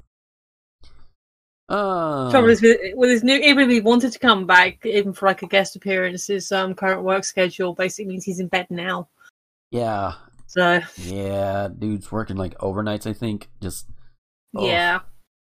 Uh, 1.68 2.32
Trouble 2.32 2.50
is 2.50 2.62
with, 2.62 2.80
with 2.96 3.10
his 3.10 3.24
new, 3.24 3.36
even 3.36 3.66
if 3.66 3.70
he 3.70 3.82
wanted 3.82 4.12
to 4.14 4.20
come 4.20 4.48
back, 4.48 4.86
even 4.86 5.14
for 5.14 5.28
like 5.28 5.42
a 5.44 5.48
guest 5.48 5.76
appearance, 5.76 6.28
his 6.28 6.52
um, 6.52 6.74
current 6.74 7.04
work 7.04 7.24
schedule 7.26 7.74
basically 7.74 8.10
means 8.10 8.24
he's 8.24 8.40
in 8.40 8.48
bed 8.48 8.68
now. 8.70 9.08
yeah, 9.72 10.14
So 10.48 10.80
yeah, 10.98 11.68
dude's 11.78 12.12
working 12.12 12.38
like 12.38 12.58
overnights. 12.60 13.06
I 13.06 13.14
think 13.14 13.50
just 13.62 13.88
oh. 14.56 14.66
yeah, 14.66 15.02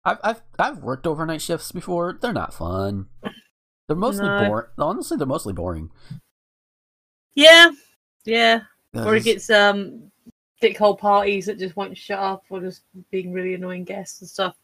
I've 0.03 0.17
I've 0.23 0.41
I've 0.59 0.77
worked 0.79 1.05
overnight 1.07 1.41
shifts 1.41 1.71
before. 1.71 2.17
They're 2.21 2.33
not 2.33 2.53
fun. 2.53 3.07
They're 3.87 3.95
mostly 3.97 4.25
No. 4.25 4.47
boring. 4.47 4.67
Honestly, 4.77 5.17
they're 5.17 5.27
mostly 5.27 5.53
boring. 5.53 5.91
yeah, 7.35 7.69
yeah. 8.25 8.61
Or 8.93 9.13
he 9.13 9.19
Because- 9.19 9.23
gets 9.23 9.49
um 9.49 10.11
dickhole 10.61 10.97
parties 10.97 11.45
that 11.47 11.57
just 11.59 11.75
won't 11.75 11.97
shut 11.97 12.19
up, 12.19 12.43
or 12.49 12.59
just 12.61 12.83
being 13.11 13.31
really 13.33 13.53
annoying 13.53 13.83
guests 13.83 14.21
and 14.21 14.29
stuff. 14.29 14.55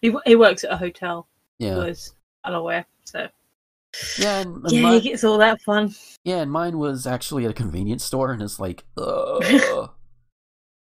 He 0.00 0.14
he 0.26 0.36
works 0.36 0.64
at 0.64 0.72
a 0.72 0.76
hotel. 0.76 1.28
yeah, 1.58 1.76
Was 1.76 2.14
unaware, 2.44 2.84
so 3.04 3.28
yeah, 4.18 4.40
and, 4.40 4.56
and 4.64 4.72
yeah, 4.72 4.82
my- 4.82 4.94
he 4.94 5.00
gets 5.00 5.24
all 5.24 5.38
that 5.38 5.60
fun. 5.62 5.94
yeah, 6.24 6.38
and 6.38 6.50
mine 6.50 6.78
was 6.78 7.06
actually 7.06 7.44
at 7.44 7.50
a 7.50 7.54
convenience 7.54 8.04
store, 8.04 8.32
and 8.32 8.42
it's 8.42 8.58
like, 8.60 8.84
ugh. 8.96 9.90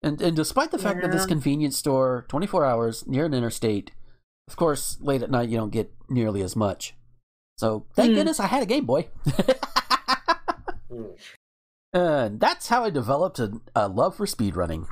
And 0.02 0.22
and 0.22 0.36
despite 0.36 0.72
the 0.72 0.78
fact 0.80 1.02
that 1.02 1.12
this 1.12 1.26
convenience 1.26 1.78
store, 1.78 2.26
twenty 2.28 2.48
four 2.48 2.66
hours 2.66 3.06
near 3.08 3.26
an 3.26 3.34
interstate, 3.34 3.92
of 4.48 4.56
course, 4.56 4.98
late 5.02 5.22
at 5.24 5.30
night 5.32 5.50
you 5.50 5.58
don't 5.58 5.72
get 5.72 5.92
nearly 6.10 6.42
as 6.42 6.56
much. 6.56 6.96
So 7.58 7.86
thank 7.96 8.10
Hmm. 8.12 8.16
goodness 8.16 8.40
I 8.40 8.48
had 8.48 8.64
a 8.64 8.66
Game 8.66 8.86
Boy. 8.86 9.08
Mm. 10.92 11.12
And 11.94 12.40
that's 12.40 12.70
how 12.70 12.84
I 12.84 12.90
developed 12.90 13.40
a, 13.40 13.52
a 13.76 13.88
love 13.88 14.16
for 14.16 14.26
speedrunning. 14.26 14.88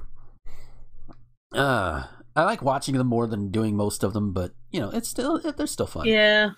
Uh, 1.54 2.04
I 2.36 2.44
like 2.44 2.62
watching 2.62 2.98
them 2.98 3.08
more 3.08 3.26
than 3.28 3.50
doing 3.52 3.76
most 3.76 4.04
of 4.04 4.14
them, 4.14 4.34
but 4.34 4.52
you 4.72 4.80
know, 4.80 4.90
it's 4.90 5.08
still 5.08 5.40
they're 5.40 5.66
still 5.68 5.88
fun. 5.88 6.06
Yeah, 6.08 6.52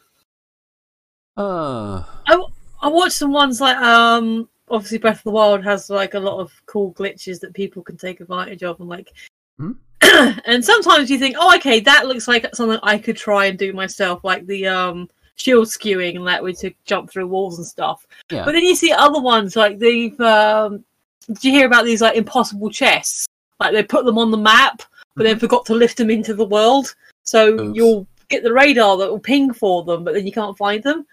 Uh, 1.38 2.04
I 2.28 2.88
watched 2.88 3.14
some 3.16 3.32
ones 3.32 3.60
like 3.62 3.78
um 3.78 4.50
obviously 4.70 4.98
Breath 4.98 5.18
of 5.18 5.24
the 5.24 5.32
Wild 5.32 5.64
has 5.64 5.90
like 5.90 6.14
a 6.14 6.20
lot 6.20 6.40
of 6.40 6.52
cool 6.66 6.94
glitches 6.94 7.40
that 7.40 7.54
people 7.54 7.82
can 7.82 7.98
take 7.98 8.22
advantage 8.22 8.64
of 8.64 8.80
and 8.80 8.90
like 8.90 9.14
Hmm. 9.60 9.74
and 10.46 10.64
sometimes 10.64 11.12
you 11.12 11.20
think, 11.20 11.36
oh 11.38 11.56
okay, 11.58 11.80
that 11.82 12.08
looks 12.08 12.28
like 12.28 12.48
something 12.56 12.80
I 12.82 12.98
could 12.98 13.18
try 13.18 13.46
and 13.46 13.58
do 13.60 13.74
myself, 13.74 14.24
like 14.24 14.46
the 14.46 14.68
um 14.68 15.10
shield 15.36 15.68
skewing 15.68 16.16
and 16.18 16.28
that 16.28 16.44
way 16.44 16.54
to 16.54 16.72
jump 16.86 17.10
through 17.10 17.28
walls 17.28 17.58
and 17.58 17.68
stuff. 17.68 18.06
yeah, 18.32 18.44
But 18.46 18.54
then 18.54 18.64
you 18.64 18.76
see 18.76 18.92
other 18.92 19.22
ones 19.22 19.56
like 19.56 19.80
they've 19.80 20.20
um 20.22 20.84
did 21.28 21.44
you 21.44 21.52
hear 21.52 21.68
about 21.68 21.86
these 21.86 22.02
like 22.02 22.16
impossible 22.16 22.70
chests? 22.70 23.28
Like 23.60 23.74
they 23.74 23.84
put 23.84 24.06
them 24.06 24.18
on 24.18 24.32
the 24.32 24.38
map 24.38 24.82
but 25.16 25.26
then 25.26 25.38
forgot 25.38 25.66
to 25.66 25.76
lift 25.76 25.98
them 25.98 26.10
into 26.10 26.34
the 26.34 26.46
world. 26.46 26.96
So 27.26 27.60
Oops. 27.60 27.76
you'll 27.76 28.08
get 28.30 28.42
the 28.42 28.54
radar 28.54 28.96
that 28.98 29.10
will 29.10 29.20
ping 29.20 29.52
for 29.52 29.84
them, 29.84 30.06
but 30.06 30.14
then 30.14 30.26
you 30.26 30.32
can't 30.32 30.58
find 30.58 30.82
them. 30.82 31.06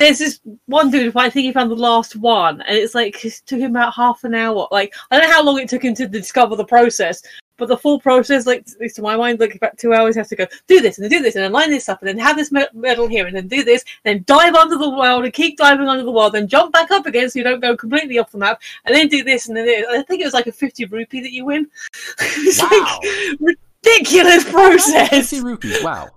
There's 0.00 0.18
this 0.18 0.40
one 0.64 0.90
dude, 0.90 1.14
I 1.14 1.28
think 1.28 1.44
he 1.44 1.52
found 1.52 1.70
the 1.70 1.74
last 1.76 2.16
one, 2.16 2.62
and 2.62 2.74
it's 2.74 2.94
like 2.94 3.22
it 3.22 3.42
took 3.44 3.60
him 3.60 3.72
about 3.76 3.92
half 3.92 4.24
an 4.24 4.34
hour. 4.34 4.66
Like 4.70 4.94
I 5.10 5.18
don't 5.20 5.28
know 5.28 5.34
how 5.34 5.44
long 5.44 5.60
it 5.60 5.68
took 5.68 5.84
him 5.84 5.94
to 5.96 6.08
discover 6.08 6.56
the 6.56 6.64
process, 6.64 7.22
but 7.58 7.68
the 7.68 7.76
full 7.76 8.00
process, 8.00 8.46
like 8.46 8.60
at 8.60 8.80
least 8.80 8.96
to 8.96 9.02
my 9.02 9.14
mind, 9.14 9.40
like 9.40 9.54
about 9.56 9.76
two 9.76 9.92
hours. 9.92 10.16
Has 10.16 10.30
to 10.30 10.36
go 10.36 10.46
do 10.66 10.80
this 10.80 10.96
and 10.96 11.04
then 11.04 11.10
do 11.10 11.22
this 11.22 11.34
and 11.36 11.44
then 11.44 11.52
line 11.52 11.68
this 11.68 11.90
up 11.90 12.00
and 12.00 12.08
then 12.08 12.16
have 12.18 12.34
this 12.38 12.50
me- 12.50 12.64
medal 12.72 13.08
here 13.08 13.26
and 13.26 13.36
then 13.36 13.46
do 13.46 13.62
this, 13.62 13.84
and 14.06 14.16
then 14.16 14.24
dive 14.26 14.54
under 14.54 14.78
the 14.78 14.88
world 14.88 15.24
and 15.24 15.34
keep 15.34 15.58
diving 15.58 15.86
under 15.86 16.02
the 16.02 16.10
world, 16.10 16.32
then 16.32 16.48
jump 16.48 16.72
back 16.72 16.90
up 16.90 17.04
again 17.04 17.28
so 17.28 17.38
you 17.38 17.44
don't 17.44 17.60
go 17.60 17.76
completely 17.76 18.18
off 18.18 18.32
the 18.32 18.38
map, 18.38 18.58
and 18.86 18.96
then 18.96 19.06
do 19.06 19.22
this 19.22 19.48
and 19.48 19.56
then 19.58 19.66
this. 19.66 19.84
I 19.90 20.00
think 20.04 20.22
it 20.22 20.24
was 20.24 20.32
like 20.32 20.46
a 20.46 20.52
fifty 20.52 20.86
rupee 20.86 21.20
that 21.20 21.32
you 21.32 21.44
win. 21.44 21.66
it's 22.20 22.62
Wow. 22.62 23.00
like 23.38 23.58
ridiculous 23.84 24.44
process. 24.50 25.10
fifty 25.10 25.42
rupees. 25.42 25.84
Wow. 25.84 26.08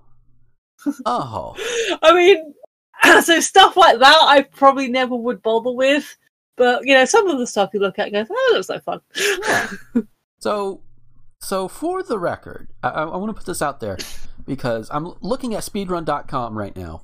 Oh, 1.06 1.54
I 2.02 2.14
mean, 2.14 2.54
so 3.22 3.40
stuff 3.40 3.76
like 3.76 3.98
that, 3.98 4.18
I 4.22 4.42
probably 4.42 4.88
never 4.88 5.16
would 5.16 5.42
bother 5.42 5.72
with. 5.72 6.16
But 6.56 6.86
you 6.86 6.94
know, 6.94 7.04
some 7.04 7.28
of 7.28 7.38
the 7.38 7.46
stuff 7.46 7.70
you 7.74 7.80
look 7.80 7.98
at 7.98 8.12
and 8.12 8.28
go, 8.28 8.34
"Oh, 8.34 8.48
that 8.50 8.56
looks 8.56 8.68
like 8.68 8.84
fun." 8.84 9.00
yeah. 9.46 9.68
So, 10.40 10.82
so 11.40 11.68
for 11.68 12.02
the 12.02 12.18
record, 12.18 12.68
I, 12.82 12.88
I 12.90 13.16
want 13.16 13.30
to 13.30 13.32
put 13.32 13.46
this 13.46 13.62
out 13.62 13.80
there 13.80 13.96
because 14.44 14.90
I'm 14.92 15.14
looking 15.22 15.54
at 15.54 15.62
speedrun.com 15.62 16.58
right 16.58 16.76
now 16.76 17.00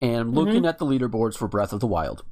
and 0.00 0.16
I'm 0.16 0.32
looking 0.32 0.64
at 0.64 0.78
the 0.78 0.86
leaderboards 0.86 1.36
for 1.36 1.48
Breath 1.48 1.72
of 1.72 1.80
the 1.80 1.88
Wild. 1.88 2.24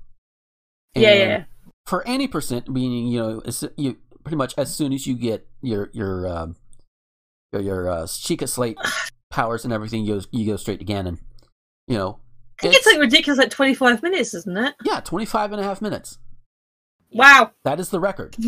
Yeah, 0.95 1.11
And 1.11 1.31
yeah. 1.31 1.45
For 1.87 2.07
any 2.07 2.29
percent, 2.29 2.69
meaning 2.69 3.09
you 3.09 3.19
know, 3.19 3.43
as, 3.45 3.65
you 3.77 3.97
pretty 4.23 4.37
much 4.37 4.55
as 4.57 4.73
soon 4.73 4.93
as 4.93 5.07
you 5.07 5.17
get 5.17 5.47
your 5.63 5.91
your 5.93 6.29
um, 6.29 6.57
your, 7.53 7.63
your 7.63 7.91
uh, 7.91 8.03
Sheikah 8.05 8.49
Slate 8.49 8.79
powers 9.31 9.65
and 9.65 9.73
everything, 9.73 10.05
you 10.05 10.21
go, 10.21 10.27
you 10.31 10.47
go 10.47 10.57
straight 10.57 10.79
to 10.79 10.85
Ganon. 10.85 11.19
You 11.89 11.97
know, 11.97 12.19
I 12.59 12.63
think 12.63 12.75
it's 12.75 12.87
like 12.87 12.99
ridiculous, 12.99 13.39
like 13.39 13.51
twenty-five 13.51 14.03
minutes, 14.03 14.33
isn't 14.35 14.57
it? 14.57 14.75
yeah, 14.85 15.01
25 15.01 15.53
and 15.53 15.61
a 15.61 15.65
half 15.65 15.83
minutes. 15.83 16.19
Wow. 17.13 17.53
That 17.65 17.79
is 17.81 17.91
the 17.91 18.01
record. 18.01 18.37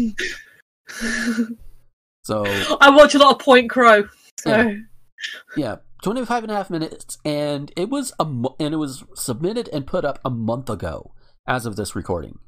So 2.24 2.44
I 2.80 2.90
watch 2.90 3.14
a 3.14 3.18
lot 3.18 3.36
of 3.36 3.38
PointCrow, 3.46 4.08
so 4.38 4.50
Yeah. 4.56 4.74
yeah 5.56 5.76
25 6.02 6.44
and 6.44 6.52
a 6.52 6.54
half 6.54 6.68
minutes 6.70 7.16
and 7.24 7.72
it 7.76 7.88
was 7.88 8.12
a 8.20 8.24
mo- 8.24 8.54
and 8.60 8.74
it 8.74 8.76
was 8.76 9.02
submitted 9.14 9.68
and 9.72 9.86
put 9.86 10.04
up 10.04 10.18
a 10.24 10.30
month 10.30 10.68
ago 10.70 11.12
as 11.46 11.64
of 11.66 11.76
this 11.76 11.96
recording 11.96 12.38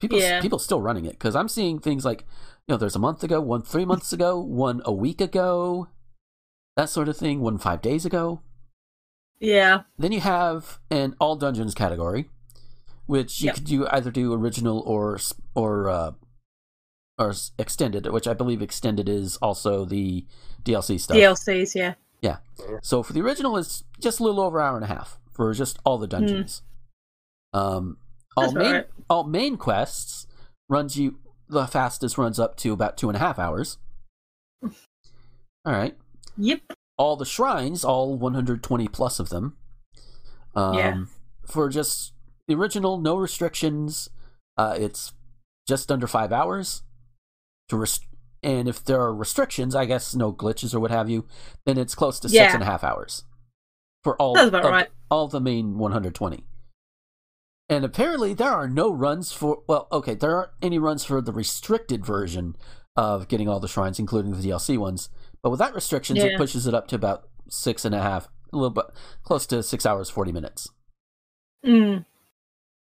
people 0.00 0.18
Yeah. 0.20 0.40
people 0.40 0.58
still 0.60 0.80
running 0.80 1.04
it 1.06 1.12
because 1.12 1.34
i'm 1.34 1.48
seeing 1.48 1.80
things 1.80 2.04
like 2.04 2.20
you 2.68 2.74
know 2.74 2.76
there's 2.76 2.94
a 2.94 3.00
month 3.00 3.24
ago 3.24 3.40
one 3.40 3.62
three 3.62 3.84
months 3.84 4.12
ago 4.12 4.38
one 4.38 4.80
a 4.84 4.92
week 4.92 5.20
ago 5.20 5.88
that 6.76 6.88
sort 6.88 7.08
of 7.08 7.16
thing 7.16 7.40
one 7.40 7.58
five 7.58 7.82
days 7.82 8.04
ago 8.06 8.42
yeah, 9.40 9.82
then 9.98 10.12
you 10.12 10.20
have 10.20 10.78
an 10.90 11.14
all 11.20 11.36
dungeons 11.36 11.74
category 11.74 12.28
which 13.06 13.40
you 13.40 13.46
Yep. 13.46 13.54
could 13.54 13.64
do 13.64 13.86
either 13.88 14.10
do 14.10 14.32
original 14.34 14.80
or 14.80 15.18
or 15.54 15.88
uh 15.88 16.12
or 17.18 17.32
extended 17.58 18.06
which 18.12 18.28
i 18.28 18.34
believe 18.34 18.60
extended 18.60 19.08
is 19.08 19.36
also 19.38 19.84
the 19.84 20.26
dlc 20.62 21.00
stuff 21.00 21.16
DLCs, 21.16 21.74
yeah. 21.74 21.94
Yeah. 22.20 22.38
So 22.82 23.02
for 23.04 23.12
the 23.12 23.20
original, 23.20 23.56
it's 23.56 23.84
just 24.00 24.18
a 24.18 24.24
little 24.24 24.40
over 24.40 24.58
an 24.58 24.66
hour 24.66 24.74
and 24.74 24.84
a 24.84 24.88
half 24.88 25.18
for 25.32 25.54
just 25.54 25.78
all 25.84 25.98
the 25.98 26.08
dungeons. 26.08 26.62
Um, 27.54 27.98
all 28.36 28.42
That's 28.44 28.54
main 28.56 28.66
alright. 28.66 28.86
all 29.08 29.22
main 29.24 29.56
quests 29.56 30.26
runs 30.68 30.96
you 30.98 31.20
the 31.48 31.66
fastest 31.68 32.18
runs 32.18 32.40
up 32.40 32.56
to 32.56 32.72
about 32.72 32.96
two 32.96 33.08
and 33.08 33.14
a 33.16 33.20
half 33.20 33.38
hours. 33.38 33.78
All 34.64 34.70
right. 35.72 35.96
Yep. 36.36 36.60
All 36.98 37.16
the 37.16 37.24
shrines, 37.24 37.84
all 37.84 38.16
120 38.16 38.88
plus 38.88 39.18
of 39.20 39.28
them. 39.28 39.56
Um, 40.54 40.74
Yeah. 40.74 41.04
For 41.46 41.68
just 41.68 42.12
the 42.46 42.54
original, 42.54 42.98
no 42.98 43.16
restrictions. 43.16 44.10
Uh, 44.56 44.76
it's 44.78 45.12
just 45.66 45.90
under 45.90 46.06
five 46.06 46.32
hours. 46.32 46.82
To 47.68 47.76
rest- 47.76 48.04
and 48.42 48.68
if 48.68 48.84
there 48.84 49.00
are 49.00 49.14
restrictions, 49.14 49.74
I 49.74 49.84
guess 49.84 50.14
no 50.14 50.32
glitches 50.32 50.74
or 50.74 50.80
what 50.80 50.90
have 50.90 51.08
you, 51.08 51.26
then 51.66 51.78
it's 51.78 51.94
close 51.94 52.18
to 52.20 52.28
six 52.28 52.36
Yeah. 52.36 52.54
and 52.54 52.62
a 52.62 52.66
half 52.66 52.82
hours 52.84 53.24
for 54.02 54.16
all 54.16 54.34
Sounds 54.36 54.48
about 54.48 54.64
right. 54.64 54.88
all 55.10 55.28
the 55.28 55.40
main 55.40 55.78
120. 55.78 56.44
And 57.68 57.84
apparently, 57.84 58.32
there 58.34 58.50
are 58.50 58.68
no 58.68 58.90
runs 58.90 59.30
for. 59.32 59.62
Well, 59.66 59.88
okay, 59.92 60.14
there 60.14 60.34
aren't 60.36 60.52
any 60.62 60.78
runs 60.78 61.04
for 61.04 61.20
the 61.20 61.32
restricted 61.32 62.04
version 62.04 62.56
of 62.96 63.28
getting 63.28 63.46
all 63.48 63.60
the 63.60 63.68
shrines, 63.68 63.98
including 63.98 64.32
the 64.32 64.42
DLC 64.48 64.78
ones. 64.78 65.10
But 65.42 65.50
without 65.50 65.74
restrictions, 65.74 66.18
it 66.32 66.36
pushes 66.36 66.66
it 66.66 66.74
up 66.74 66.88
to 66.88 66.96
about 66.96 67.28
six 67.48 67.84
and 67.84 67.94
a 67.94 68.02
half, 68.02 68.28
a 68.52 68.56
little 68.56 68.70
bit 68.70 68.86
close 69.22 69.46
to 69.46 69.62
six 69.62 69.86
hours, 69.86 70.10
40 70.10 70.32
minutes. 70.32 70.68
Mm. 71.64 72.04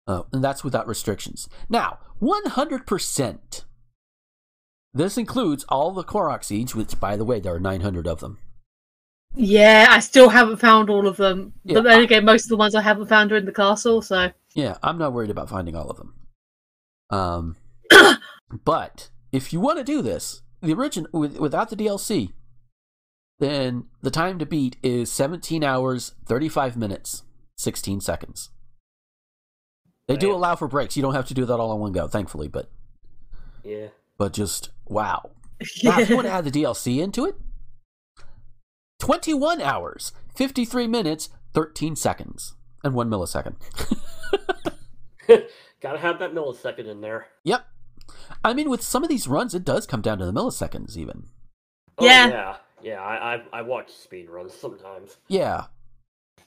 Oh, 0.07 0.27
and 0.33 0.43
that's 0.43 0.63
without 0.63 0.87
restrictions. 0.87 1.49
Now, 1.69 1.99
100%. 2.23 3.65
This 4.95 5.19
includes 5.19 5.65
all 5.69 5.93
the 5.93 6.05
Korok 6.05 6.43
seeds, 6.45 6.75
which, 6.75 6.99
by 6.99 7.17
the 7.17 7.25
way, 7.25 7.41
there 7.41 7.55
are 7.55 7.61
900 7.61 8.07
of 8.07 8.21
them. 8.21 8.39
Yeah, 9.35 9.89
I 9.91 10.01
still 10.01 10.31
haven't 10.31 10.57
found 10.57 10.89
all 10.89 11.07
of 11.07 11.17
them. 11.19 11.53
Yeah, 11.65 11.75
but 11.75 11.85
then 11.85 12.01
I- 12.01 12.05
again, 12.05 12.25
most 12.25 12.45
of 12.45 12.49
the 12.49 12.57
ones 12.57 12.75
I 12.75 12.81
haven't 12.81 13.09
found 13.09 13.33
are 13.33 13.37
in 13.37 13.45
the 13.45 13.53
castle, 13.53 14.01
so 14.01 14.31
Yeah, 14.55 14.79
I'm 14.83 14.97
not 14.97 15.13
worried 15.13 15.29
about 15.31 15.51
finding 15.51 15.77
all 15.77 15.91
of 15.91 15.99
them. 15.99 16.15
Um, 17.11 17.57
but 18.65 19.11
if 19.33 19.53
you 19.53 19.61
want 19.61 19.77
to 19.79 19.85
do 19.85 20.01
this, 20.01 20.41
the 20.63 20.73
original 20.75 21.09
with, 21.13 21.39
without 21.39 21.71
the 21.71 21.77
DLC, 21.77 22.33
then 23.39 23.85
the 24.03 24.11
time 24.11 24.39
to 24.39 24.47
beat 24.47 24.77
is 24.83 25.11
17 25.13 25.63
hours, 25.63 26.15
35 26.27 26.77
minutes, 26.77 27.23
16 27.59 28.01
seconds. 28.01 28.51
They 30.09 30.17
do 30.17 30.33
allow 30.33 30.55
for 30.55 30.69
breaks. 30.69 30.97
You 30.97 31.03
don't 31.03 31.15
have 31.15 31.27
to 31.27 31.35
do 31.35 31.45
that 31.47 31.57
all 31.59 31.73
in 31.75 31.81
one 31.81 31.93
go, 31.93 32.07
thankfully. 32.07 32.47
But 32.49 32.71
Yeah. 33.65 33.89
but 34.17 34.33
just 34.33 34.71
wow. 34.87 35.31
Now, 35.83 35.99
if 35.99 36.09
you 36.09 36.17
want 36.17 36.29
to 36.29 36.33
add 36.33 36.45
the 36.45 36.51
DLC 36.51 36.99
into 37.03 37.25
it, 37.25 37.35
21 39.01 39.61
hours, 39.61 40.13
53 40.35 40.87
minutes, 40.87 41.29
13 41.55 41.97
seconds, 41.97 42.55
and 42.85 42.95
1 42.95 43.11
millisecond. 43.11 43.57
Gotta 45.81 45.99
have 45.99 46.19
that 46.21 46.33
millisecond 46.35 46.87
in 46.87 47.01
there. 47.01 47.27
Yep. 47.45 47.67
I 48.45 48.53
mean, 48.55 48.69
with 48.71 48.83
some 48.83 49.03
of 49.03 49.09
these 49.09 49.27
runs, 49.29 49.55
it 49.55 49.65
does 49.65 49.87
come 49.87 50.01
down 50.03 50.19
to 50.19 50.27
the 50.27 50.33
milliseconds, 50.33 50.97
even. 50.97 51.27
Oh, 51.99 52.05
Yeah. 52.07 52.29
yeah. 52.29 52.57
Yeah, 52.83 53.01
I 53.03 53.37
I, 53.37 53.43
I 53.55 53.63
watch 53.63 53.89
speedruns 53.89 54.53
sometimes. 54.53 55.17
Yeah, 55.29 55.65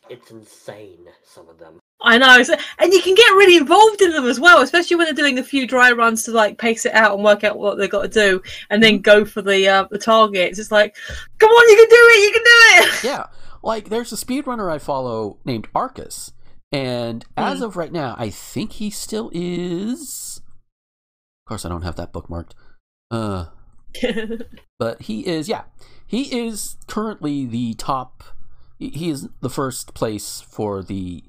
It's 0.09 0.29
insane. 0.31 1.07
Some 1.23 1.49
of 1.49 1.57
them. 1.57 1.79
I 2.01 2.17
know, 2.17 2.41
so, 2.43 2.55
and 2.77 2.93
you 2.93 3.01
can 3.01 3.13
get 3.15 3.29
really 3.31 3.57
involved 3.57 4.01
in 4.01 4.11
them 4.11 4.25
as 4.25 4.39
well, 4.39 4.61
especially 4.61 4.95
when 4.95 5.05
they're 5.05 5.13
doing 5.13 5.37
a 5.37 5.43
few 5.43 5.67
dry 5.67 5.91
runs 5.91 6.23
to 6.23 6.31
like 6.31 6.57
pace 6.57 6.85
it 6.85 6.93
out 6.93 7.15
and 7.15 7.23
work 7.25 7.43
out 7.43 7.57
what 7.57 7.77
they've 7.77 7.89
got 7.89 8.03
to 8.03 8.07
do, 8.07 8.41
and 8.69 8.81
then 8.81 8.99
go 9.01 9.25
for 9.25 9.41
the 9.41 9.67
uh, 9.67 9.85
the 9.91 9.97
targets. 9.97 10.59
It's 10.59 10.71
like, 10.71 10.95
come 11.39 11.49
on, 11.49 11.69
you 11.69 11.75
can 11.75 11.89
do 11.89 11.95
it, 12.11 12.23
you 12.23 12.31
can 12.31 12.43
do 12.43 12.87
it. 12.97 13.03
yeah. 13.03 13.25
Like 13.63 13.89
there's 13.89 14.13
a 14.13 14.15
speedrunner 14.15 14.71
I 14.71 14.77
follow 14.77 15.39
named 15.43 15.67
Arcus, 15.75 16.31
and 16.71 17.25
as 17.35 17.57
Hmm. 17.57 17.63
of 17.65 17.75
right 17.75 17.91
now, 17.91 18.15
I 18.17 18.29
think 18.29 18.73
he 18.73 18.89
still 18.91 19.29
is. 19.33 20.38
Of 21.49 21.53
course, 21.53 21.65
I 21.65 21.69
don't 21.69 21.81
have 21.81 21.95
that 21.95 22.13
bookmarked. 22.13 22.51
Uh, 23.09 23.45
but 24.77 25.01
he 25.01 25.25
is 25.25 25.49
yeah 25.49 25.63
he 26.05 26.39
is 26.45 26.77
currently 26.85 27.43
the 27.47 27.73
top 27.73 28.23
he- 28.77 29.09
is 29.09 29.29
the 29.41 29.49
first 29.49 29.95
place 29.95 30.41
for 30.41 30.83
the 30.83 31.23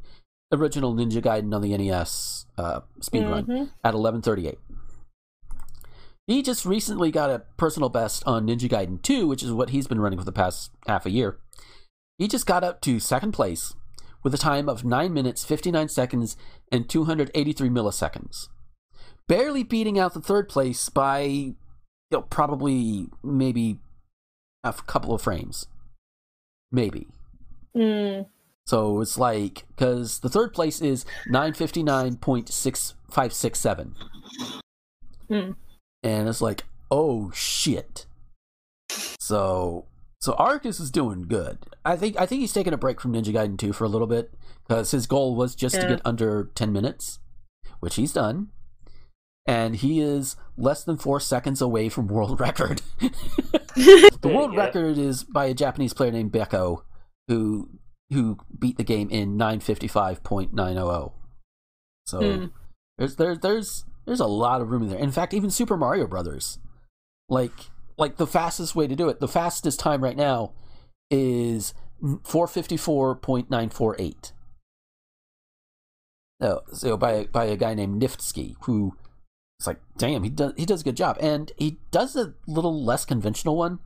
original 0.52 0.94
ninja 0.94 1.22
gaiden 1.22 1.54
on 1.54 1.62
the 1.62 1.74
nes 1.78 2.44
uh, 2.59 2.80
speedrun 3.00 3.46
Mhm. 3.46 3.70
at 3.83 3.94
1138 3.94 4.59
he 6.26 6.42
just 6.42 6.66
recently 6.66 7.11
got 7.11 7.30
a 7.30 7.38
personal 7.56 7.88
best 7.88 8.22
on 8.26 8.46
ninja 8.46 8.68
gaiden 8.68 9.00
2 9.00 9.26
which 9.26 9.42
is 9.42 9.50
what 9.52 9.70
he's 9.70 9.87
been 9.87 9.98
running 10.02 10.18
for 10.18 10.26
the 10.26 10.30
past 10.30 10.70
half 10.87 11.06
a 11.06 11.11
year 11.11 11.38
he 12.18 12.28
just 12.28 12.44
got 12.44 12.62
up 12.62 12.83
to 12.83 13.00
second 13.00 13.33
place 13.33 13.72
with 14.22 14.35
a 14.35 14.38
time 14.38 14.68
of 14.68 14.85
9 14.85 15.14
minutes 15.14 15.46
59 15.46 15.88
seconds 15.88 16.37
and 16.70 16.90
283 16.90 17.70
milliseconds 17.70 18.48
barely 19.30 19.62
beating 19.62 19.96
out 19.96 20.12
the 20.12 20.20
third 20.20 20.48
place 20.48 20.88
by 20.88 21.20
you 21.20 21.54
know, 22.10 22.22
probably 22.22 23.06
maybe 23.22 23.78
a 24.64 24.72
couple 24.72 25.14
of 25.14 25.22
frames. 25.22 25.68
Maybe. 26.72 27.06
Mm. 27.76 28.26
So 28.66 29.00
it's 29.00 29.16
like, 29.16 29.66
because 29.68 30.18
the 30.18 30.28
third 30.28 30.52
place 30.52 30.82
is 30.82 31.04
959.6567. 31.28 33.92
Hmm. 35.28 35.52
And 36.02 36.28
it's 36.28 36.40
like, 36.40 36.64
oh 36.90 37.30
shit. 37.32 38.06
So, 39.20 39.84
so 40.20 40.32
Arcus 40.32 40.80
is 40.80 40.90
doing 40.90 41.28
good. 41.28 41.58
I 41.84 41.94
think, 41.94 42.18
I 42.18 42.26
think 42.26 42.40
he's 42.40 42.52
taking 42.52 42.72
a 42.72 42.78
break 42.78 43.00
from 43.00 43.12
Ninja 43.12 43.32
Gaiden 43.32 43.56
2 43.56 43.72
for 43.72 43.84
a 43.84 43.88
little 43.88 44.08
bit, 44.08 44.32
because 44.66 44.90
his 44.90 45.06
goal 45.06 45.36
was 45.36 45.54
just 45.54 45.76
to 45.76 45.86
get 45.86 46.00
under 46.04 46.50
10 46.56 46.72
minutes, 46.72 47.20
which 47.78 47.94
he's 47.94 48.12
done. 48.12 48.48
And 49.46 49.76
he 49.76 50.00
is 50.00 50.37
less 50.57 50.83
than 50.85 50.96
four 50.98 51.18
seconds 51.20 51.61
away 51.62 51.88
from 51.88 52.07
world 52.09 52.40
record. 52.40 52.83
The 53.74 54.18
world 54.29 54.53
Yeah. 54.53 54.61
record 54.64 54.98
is 54.98 55.24
by 55.24 55.46
a 55.46 55.55
Japanese 55.55 55.94
player 55.94 56.11
named 56.11 56.33
Beko, 56.33 56.83
who 57.29 57.70
who 58.12 58.37
beat 58.59 58.76
the 58.76 58.85
game 58.85 59.09
in 59.11 59.38
955.900. 59.38 61.12
So 62.07 62.20
Hmm. 62.20 62.46
there's 62.98 63.16
there's 63.16 63.38
there's 63.38 63.85
there's 64.05 64.20
a 64.20 64.26
lot 64.26 64.61
of 64.61 64.70
room 64.70 64.83
in 64.83 64.88
there. 64.90 64.98
In 64.98 65.12
fact, 65.12 65.33
even 65.33 65.50
Super 65.50 65.76
Mario 65.76 66.07
Brothers, 66.07 66.59
like 67.29 67.53
like 67.96 68.16
the 68.16 68.26
fastest 68.26 68.74
way 68.74 68.87
to 68.88 68.96
do 68.96 69.09
it, 69.09 69.20
the 69.20 69.29
fastest 69.29 69.79
time 69.81 70.03
right 70.03 70.16
now 70.16 70.53
is 71.11 71.72
454.948. 72.03 74.33
No, 76.40 76.62
so 76.72 76.96
by 76.96 77.26
by 77.26 77.44
a 77.44 77.57
guy 77.57 77.74
named 77.74 78.03
Niftski, 78.03 78.57
who 78.64 78.96
it's 79.61 79.66
like, 79.66 79.79
damn, 79.99 80.23
he 80.23 80.31
does 80.31 80.55
he 80.57 80.64
does 80.64 80.81
a 80.81 80.85
good 80.85 80.96
job, 80.96 81.18
and 81.20 81.53
he 81.59 81.77
does 81.90 82.16
a 82.16 82.33
little 82.46 82.83
less 82.83 83.05
conventional 83.05 83.57
one, 83.59 83.79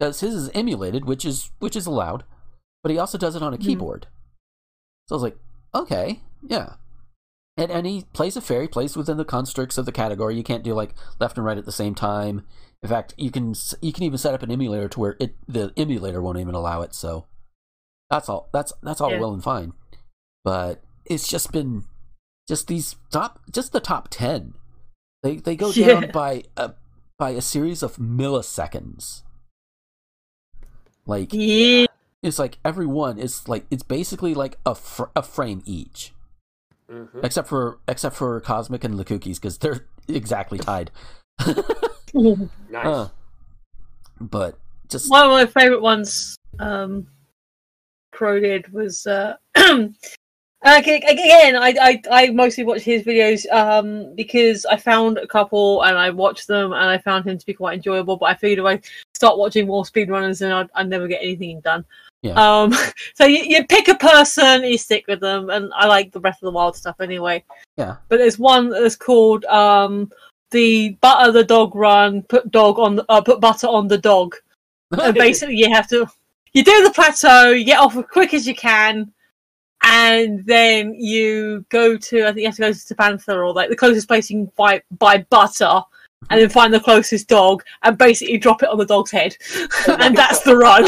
because 0.00 0.20
his 0.20 0.34
is 0.34 0.50
emulated, 0.54 1.04
which 1.04 1.26
is 1.26 1.50
which 1.58 1.76
is 1.76 1.84
allowed, 1.84 2.24
but 2.82 2.90
he 2.90 2.96
also 2.96 3.18
does 3.18 3.36
it 3.36 3.42
on 3.42 3.52
a 3.52 3.58
Mhm. 3.58 3.62
keyboard. 3.62 4.06
So 5.06 5.14
I 5.14 5.16
was 5.16 5.22
like, 5.22 5.38
okay, 5.74 6.22
yeah, 6.42 6.76
and 7.58 7.70
and 7.70 7.86
he 7.86 8.06
plays 8.14 8.38
it 8.38 8.42
fair. 8.42 8.62
He 8.62 8.68
plays 8.68 8.96
within 8.96 9.18
the 9.18 9.24
constructs 9.26 9.76
of 9.76 9.84
the 9.84 9.92
category. 9.92 10.34
You 10.34 10.42
can't 10.42 10.64
do 10.64 10.72
like 10.72 10.94
left 11.20 11.36
and 11.36 11.44
right 11.44 11.58
at 11.58 11.66
the 11.66 11.72
same 11.72 11.94
time. 11.94 12.46
In 12.82 12.88
fact, 12.88 13.12
you 13.18 13.30
can 13.30 13.54
you 13.82 13.92
can 13.92 14.04
even 14.04 14.16
set 14.16 14.32
up 14.32 14.42
an 14.42 14.50
emulator 14.50 14.88
to 14.88 15.00
where 15.00 15.16
it 15.20 15.34
the 15.46 15.74
emulator 15.76 16.22
won't 16.22 16.38
even 16.38 16.54
allow 16.54 16.80
it. 16.80 16.94
So 16.94 17.26
that's 18.08 18.30
all 18.30 18.48
that's 18.54 18.72
that's 18.82 19.02
all 19.02 19.10
Yeah. 19.10 19.20
well 19.20 19.34
and 19.34 19.44
fine, 19.44 19.74
but 20.42 20.82
it's 21.04 21.28
just 21.28 21.52
been 21.52 21.84
just 22.48 22.66
these 22.66 22.96
top 23.10 23.40
just 23.52 23.72
the 23.72 23.80
top 23.80 24.08
ten. 24.10 24.54
They 25.22 25.36
they 25.36 25.56
go 25.56 25.70
Yeah. 25.74 26.00
down 26.00 26.10
by 26.12 26.44
a 26.56 26.72
by 27.18 27.30
a 27.30 27.40
series 27.40 27.82
of 27.82 27.96
milliseconds. 27.96 29.22
Like 31.06 31.30
Yeah. 31.32 31.86
it's 32.22 32.38
like 32.38 32.58
every 32.64 32.86
one 32.86 33.18
is 33.18 33.48
like 33.48 33.66
it's 33.70 33.82
basically 33.82 34.34
like 34.34 34.58
a 34.66 34.74
fr- 34.74 35.10
a 35.16 35.22
frame 35.22 35.62
each, 35.64 36.12
hmm 36.88 37.04
except 37.22 37.48
for 37.48 37.78
except 37.88 38.14
for 38.16 38.40
Kosmic 38.40 38.84
and 38.84 38.94
LeKuKu's 38.94 39.38
because 39.38 39.58
they're 39.58 39.86
exactly 40.08 40.58
tied. 40.58 40.90
Nice. 42.14 42.86
Uh, 42.86 43.08
but 44.18 44.58
just 44.88 45.10
One 45.10 45.26
of 45.26 45.30
my 45.30 45.44
favorite 45.44 45.82
ones, 45.82 46.36
um, 46.58 47.06
Crow 48.12 48.40
did 48.40 48.72
was 48.72 49.06
uh, 49.06 49.36
okay, 50.66 50.96
again. 50.96 51.56
I, 51.56 51.74
I 51.80 52.02
I 52.10 52.30
mostly 52.30 52.64
watch 52.64 52.82
his 52.82 53.02
videos 53.02 53.50
um 53.52 54.14
because 54.14 54.66
I 54.66 54.76
found 54.76 55.18
a 55.18 55.26
couple 55.26 55.82
and 55.82 55.96
I 55.96 56.10
watched 56.10 56.46
them 56.46 56.72
and 56.72 56.90
I 56.90 56.98
found 56.98 57.26
him 57.26 57.38
to 57.38 57.46
be 57.46 57.54
quite 57.54 57.76
enjoyable. 57.76 58.16
But 58.16 58.26
I 58.26 58.34
figured 58.34 58.58
if 58.58 58.64
I 58.64 58.80
start 59.14 59.38
watching 59.38 59.66
more 59.66 59.84
speedrunners, 59.84 60.40
then 60.40 60.52
I'd, 60.52 60.68
I'd 60.74 60.88
never 60.88 61.08
get 61.08 61.22
anything 61.22 61.60
done. 61.60 61.84
Yeah. 62.22 62.32
Um, 62.32 62.74
so 63.14 63.24
you, 63.24 63.44
you 63.44 63.66
pick 63.66 63.88
a 63.88 63.94
person, 63.94 64.64
you 64.64 64.78
stick 64.78 65.06
with 65.08 65.20
them, 65.20 65.50
and 65.50 65.72
I 65.74 65.86
like 65.86 66.12
the 66.12 66.20
Breath 66.20 66.42
of 66.42 66.46
the 66.46 66.52
Wild 66.52 66.76
stuff 66.76 67.00
anyway. 67.00 67.44
Yeah. 67.76 67.96
But 68.08 68.18
there's 68.18 68.38
one 68.38 68.70
that's 68.70 68.96
called 68.96 69.44
um 69.46 70.10
the 70.50 70.90
butter 71.00 71.30
the 71.30 71.44
dog 71.44 71.74
run, 71.74 72.22
put 72.22 72.50
dog 72.50 72.78
on 72.78 72.96
the, 72.96 73.04
uh, 73.08 73.20
put 73.20 73.40
butter 73.40 73.66
on 73.66 73.86
the 73.86 73.98
dog 73.98 74.34
and 74.92 75.14
basically 75.14 75.56
you 75.56 75.70
have 75.70 75.86
to 75.88 76.06
you 76.54 76.64
do 76.64 76.82
the 76.82 76.90
plateau 76.90 77.50
you 77.50 77.64
get 77.64 77.78
off 77.78 77.96
as 77.96 78.04
quick 78.10 78.32
as 78.32 78.46
you 78.46 78.54
can 78.54 79.12
and 79.90 80.44
then 80.46 80.92
you 80.94 81.64
go 81.70 81.96
to 81.96 82.22
i 82.24 82.26
think 82.26 82.38
you 82.38 82.46
have 82.46 82.56
to 82.56 82.62
go 82.62 82.72
to 82.72 82.94
panther 82.94 83.42
or 83.44 83.52
like 83.52 83.68
the 83.70 83.76
closest 83.76 84.06
place 84.08 84.28
you 84.30 84.36
can 84.44 84.52
buy 84.56 84.80
buy 84.98 85.18
butter 85.30 85.80
and 86.30 86.40
then 86.40 86.48
find 86.48 86.74
the 86.74 86.80
closest 86.80 87.28
dog 87.28 87.62
and 87.82 87.96
basically 87.96 88.36
drop 88.38 88.62
it 88.62 88.68
on 88.68 88.76
the 88.78 88.84
dog's 88.84 89.10
head 89.10 89.36
and 89.88 90.16
that's 90.16 90.40
the 90.42 90.56
run 90.56 90.84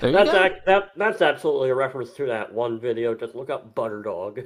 there 0.00 0.10
you 0.10 0.16
That's 0.16 0.30
go. 0.32 0.44
ac- 0.44 0.54
that 0.66 0.90
that's 0.96 1.20
absolutely 1.20 1.68
a 1.68 1.74
reference 1.74 2.12
to 2.12 2.24
that 2.24 2.50
one 2.54 2.80
video. 2.80 3.14
Just 3.14 3.34
look 3.34 3.50
up 3.50 3.74
butter 3.74 4.00
dog. 4.00 4.40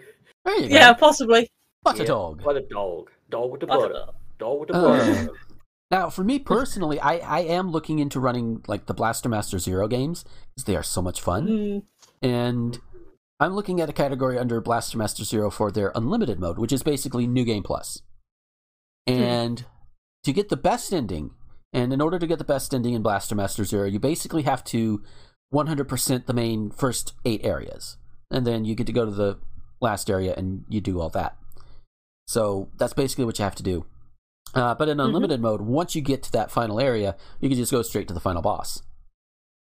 There 0.45 0.57
you 0.57 0.69
go. 0.69 0.75
yeah 0.75 0.93
possibly 0.95 1.49
butter 1.85 2.03
Yeah, 2.03 2.09
dog. 2.09 2.43
Butter 2.43 2.63
dog. 2.69 3.11
Dog 3.31 3.53
with 3.53 3.61
the 3.61 3.69
Butter 3.69 3.89
butter. 3.89 4.07
Dog 4.41 4.59
with 4.59 4.69
the 4.71 4.75
Uh. 4.75 4.83
butter. 4.83 5.29
Now, 5.93 6.11
for 6.11 6.25
me 6.25 6.41
personally, 6.41 6.99
I 6.99 7.19
I 7.19 7.41
am 7.43 7.71
looking 7.71 8.01
into 8.01 8.19
running 8.19 8.65
like 8.67 8.87
the 8.87 8.95
Blaster 8.95 9.29
Master 9.29 9.61
Zero 9.61 9.87
games 9.87 10.25
because 10.57 10.65
they 10.65 10.75
are 10.75 10.83
so 10.83 11.01
much 11.01 11.21
fun. 11.21 11.47
Mm, 11.47 11.83
and 12.21 12.81
I'm 13.41 13.55
looking 13.55 13.81
at 13.81 13.89
a 13.89 13.93
category 13.93 14.39
under 14.39 14.61
Blaster 14.61 14.97
Master 14.97 15.25
Zero 15.25 15.51
for 15.51 15.71
their 15.71 15.93
unlimited 15.95 16.39
mode, 16.39 16.59
which 16.59 16.73
is 16.73 16.83
basically 16.83 17.27
New 17.27 17.45
Game 17.45 17.63
Plus. 17.63 18.03
And 19.07 19.67
to 20.23 20.33
get 20.33 20.49
the 20.49 20.57
best 20.57 20.93
ending, 20.93 21.33
and 21.73 21.93
in 21.93 22.01
order 22.01 22.19
to 22.19 22.27
get 22.27 22.39
the 22.39 22.45
best 22.45 22.73
ending 22.73 22.95
in 22.95 23.03
Blaster 23.03 23.35
Master 23.35 23.65
Zero, 23.65 23.87
you 23.87 23.99
basically 23.99 24.43
have 24.43 24.63
to 24.65 25.03
100% 25.53 26.27
the 26.27 26.33
main 26.33 26.71
first 26.71 27.15
eight 27.25 27.45
areas, 27.45 27.97
and 28.31 28.47
then 28.47 28.65
you 28.65 28.75
get 28.75 28.87
to 28.87 28.93
go 28.93 29.05
to 29.05 29.11
the 29.11 29.39
last 29.81 30.09
area 30.09 30.35
and 30.37 30.65
you 30.69 30.81
do 30.81 31.01
all 31.01 31.11
that. 31.11 31.37
So 32.27 32.71
that's 32.79 32.95
basically 32.95 33.25
what 33.25 33.39
you 33.39 33.45
have 33.45 33.55
to 33.57 33.63
do. 33.63 33.85
Uh, 34.55 34.75
but 34.75 34.89
in 34.89 35.01
unlimited 35.01 35.41
mode, 35.41 35.61
once 35.61 35.95
you 35.95 36.01
get 36.01 36.23
to 36.23 36.33
that 36.33 36.51
final 36.51 36.81
area, 36.81 37.17
you 37.41 37.49
can 37.49 37.59
just 37.59 37.73
go 37.73 37.83
straight 37.83 38.09
to 38.09 38.15
the 38.15 38.21
final 38.21 38.41
boss. 38.41 38.83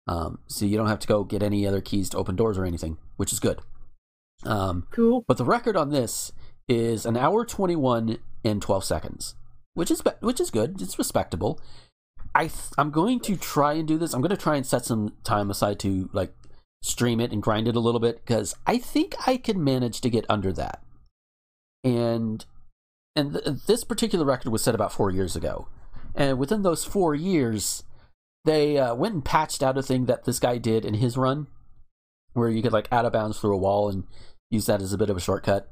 Um, 0.07 0.39
so 0.47 0.65
you 0.65 0.77
don't 0.77 0.87
have 0.87 0.99
to 0.99 1.07
go 1.07 1.23
get 1.23 1.41
any 1.41 1.65
other 1.65 1.81
keys 1.81 2.09
to 2.09 2.17
open 2.17 2.35
doors 2.35 2.57
or 2.57 2.65
anything, 2.65 2.97
which 3.17 3.33
is 3.33 3.39
good. 3.39 3.59
Um, 4.45 4.87
cool 4.91 5.23
but 5.27 5.37
the 5.37 5.45
record 5.45 5.77
on 5.77 5.89
this 5.89 6.31
is 6.67 7.05
an 7.05 7.17
hour 7.17 7.45
twenty 7.45 7.75
one 7.75 8.17
and 8.43 8.61
twelve 8.61 8.83
seconds, 8.83 9.35
which 9.73 9.91
is 9.91 10.01
which 10.19 10.39
is 10.39 10.49
good. 10.49 10.81
It's 10.81 10.97
respectable. 10.97 11.59
I 12.35 12.47
th- 12.47 12.73
I'm 12.77 12.89
going 12.89 13.19
to 13.21 13.37
try 13.37 13.73
and 13.73 13.87
do 13.87 13.97
this. 13.97 14.13
I'm 14.13 14.21
going 14.21 14.31
to 14.31 14.37
try 14.37 14.55
and 14.55 14.65
set 14.65 14.85
some 14.85 15.13
time 15.23 15.51
aside 15.51 15.79
to 15.79 16.09
like 16.13 16.33
stream 16.81 17.19
it 17.19 17.31
and 17.31 17.41
grind 17.41 17.67
it 17.67 17.75
a 17.75 17.79
little 17.79 17.99
bit 17.99 18.25
because 18.25 18.55
I 18.65 18.77
think 18.77 19.15
I 19.25 19.37
can 19.37 19.63
manage 19.63 20.01
to 20.01 20.09
get 20.09 20.25
under 20.27 20.51
that. 20.53 20.81
And 21.83 22.45
and 23.15 23.33
th- 23.33 23.45
this 23.67 23.83
particular 23.83 24.25
record 24.25 24.51
was 24.51 24.63
set 24.63 24.75
about 24.75 24.91
four 24.91 25.11
years 25.11 25.35
ago, 25.35 25.67
and 26.15 26.39
within 26.39 26.63
those 26.63 26.83
four 26.83 27.13
years, 27.13 27.83
they 28.45 28.77
uh, 28.77 28.95
went 28.95 29.13
and 29.13 29.25
patched 29.25 29.61
out 29.61 29.77
a 29.77 29.83
thing 29.83 30.05
that 30.05 30.25
this 30.25 30.39
guy 30.39 30.57
did 30.57 30.85
in 30.85 30.95
his 30.95 31.17
run, 31.17 31.47
where 32.33 32.49
you 32.49 32.61
could 32.61 32.73
like 32.73 32.87
out 32.91 33.05
of 33.05 33.13
bounds 33.13 33.39
through 33.39 33.53
a 33.53 33.57
wall 33.57 33.89
and 33.89 34.03
use 34.49 34.65
that 34.65 34.81
as 34.81 34.93
a 34.93 34.97
bit 34.97 35.09
of 35.09 35.17
a 35.17 35.21
shortcut. 35.21 35.69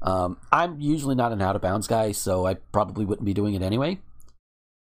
Um, 0.00 0.38
I'm 0.50 0.80
usually 0.80 1.14
not 1.14 1.32
an 1.32 1.42
out 1.42 1.56
of 1.56 1.62
bounds 1.62 1.86
guy, 1.86 2.12
so 2.12 2.46
I 2.46 2.54
probably 2.54 3.04
wouldn't 3.04 3.26
be 3.26 3.34
doing 3.34 3.54
it 3.54 3.62
anyway. 3.62 4.00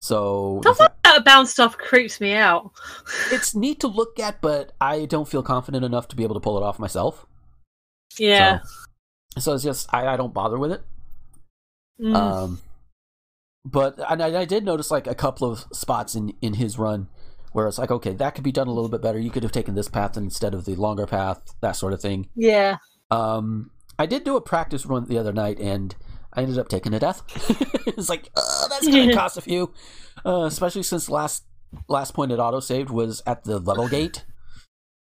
So 0.01 0.59
Stuff 0.63 0.79
like 0.79 1.03
that 1.03 1.21
about 1.21 1.47
stuff 1.47 1.77
creeps 1.77 2.19
me 2.19 2.33
out. 2.33 2.71
it's 3.31 3.55
neat 3.55 3.79
to 3.81 3.87
look 3.87 4.19
at, 4.19 4.41
but 4.41 4.73
I 4.81 5.05
don't 5.05 5.27
feel 5.27 5.43
confident 5.43 5.85
enough 5.85 6.07
to 6.09 6.15
be 6.15 6.23
able 6.23 6.33
to 6.33 6.41
pull 6.41 6.57
it 6.57 6.63
off 6.63 6.79
myself. 6.79 7.25
Yeah. 8.19 8.59
So, 9.35 9.39
so 9.39 9.53
it's 9.53 9.63
just 9.63 9.93
I, 9.93 10.07
I 10.07 10.17
don't 10.17 10.33
bother 10.33 10.57
with 10.57 10.71
it. 10.71 10.81
Mm. 12.01 12.15
Um, 12.15 12.61
but 13.63 13.99
and 14.09 14.21
I, 14.21 14.41
I 14.41 14.45
did 14.45 14.65
notice 14.65 14.91
like 14.91 15.07
a 15.07 15.15
couple 15.15 15.49
of 15.49 15.65
spots 15.71 16.15
in 16.15 16.33
in 16.41 16.55
his 16.55 16.77
run 16.77 17.07
where 17.53 17.67
it's 17.67 17.77
like, 17.77 17.91
okay, 17.91 18.13
that 18.13 18.35
could 18.35 18.43
be 18.43 18.51
done 18.51 18.67
a 18.67 18.71
little 18.73 18.89
bit 18.89 19.01
better. 19.01 19.19
You 19.19 19.29
could 19.31 19.43
have 19.43 19.51
taken 19.51 19.75
this 19.75 19.87
path 19.87 20.17
instead 20.17 20.53
of 20.53 20.65
the 20.65 20.75
longer 20.75 21.05
path, 21.07 21.55
that 21.61 21.73
sort 21.77 21.93
of 21.93 22.01
thing. 22.01 22.29
yeah. 22.35 22.77
Um, 23.11 23.69
I 23.99 24.05
did 24.07 24.23
do 24.23 24.35
a 24.35 24.41
practice 24.41 24.85
run 24.87 25.05
the 25.05 25.19
other 25.19 25.31
night, 25.33 25.59
and 25.59 25.95
I 26.33 26.41
ended 26.41 26.57
up 26.57 26.67
taking 26.67 26.93
a 26.95 26.99
death. 26.99 27.21
it's 27.87 28.09
like, 28.09 28.29
uh, 28.35 28.67
that's 28.67 28.87
gonna 28.87 29.13
cost 29.21 29.37
a 29.37 29.41
few, 29.41 29.71
uh, 30.25 30.45
especially 30.45 30.81
since 30.83 31.09
last 31.09 31.43
last 31.87 32.13
point 32.13 32.31
it 32.31 32.39
auto 32.39 32.59
saved 32.59 32.89
was 32.89 33.21
at 33.27 33.43
the 33.43 33.59
level 33.59 33.87
gate, 33.87 34.25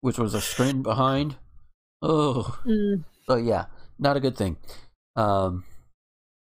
which 0.01 0.17
was 0.19 0.33
a 0.35 0.41
screen 0.41 0.81
behind. 0.83 1.35
Oh, 2.03 2.59
Mm. 2.67 3.03
so 3.25 3.35
yeah, 3.37 3.65
not 3.97 4.17
a 4.17 4.19
good 4.19 4.35
thing. 4.37 4.57
Um, 5.15 5.63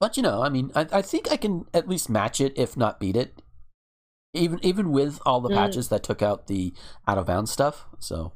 but 0.01 0.17
you 0.17 0.23
know, 0.23 0.43
I 0.43 0.49
mean, 0.49 0.73
I, 0.75 0.87
I 0.93 1.03
think 1.03 1.31
I 1.31 1.37
can 1.37 1.67
at 1.75 1.88
least 1.88 2.09
match 2.11 2.41
it, 2.41 2.53
if 2.57 2.77
not 2.77 2.99
beat 2.99 3.17
it. 3.17 3.41
Even 4.35 4.59
even 4.64 4.90
with 4.92 5.21
all 5.27 5.40
the 5.40 5.51
Mm. 5.51 5.57
patches 5.57 5.88
that 5.90 6.03
took 6.03 6.23
out 6.23 6.47
the 6.47 6.73
out 7.07 7.18
of 7.18 7.27
bounds 7.27 7.51
stuff. 7.51 7.87
So 7.99 8.33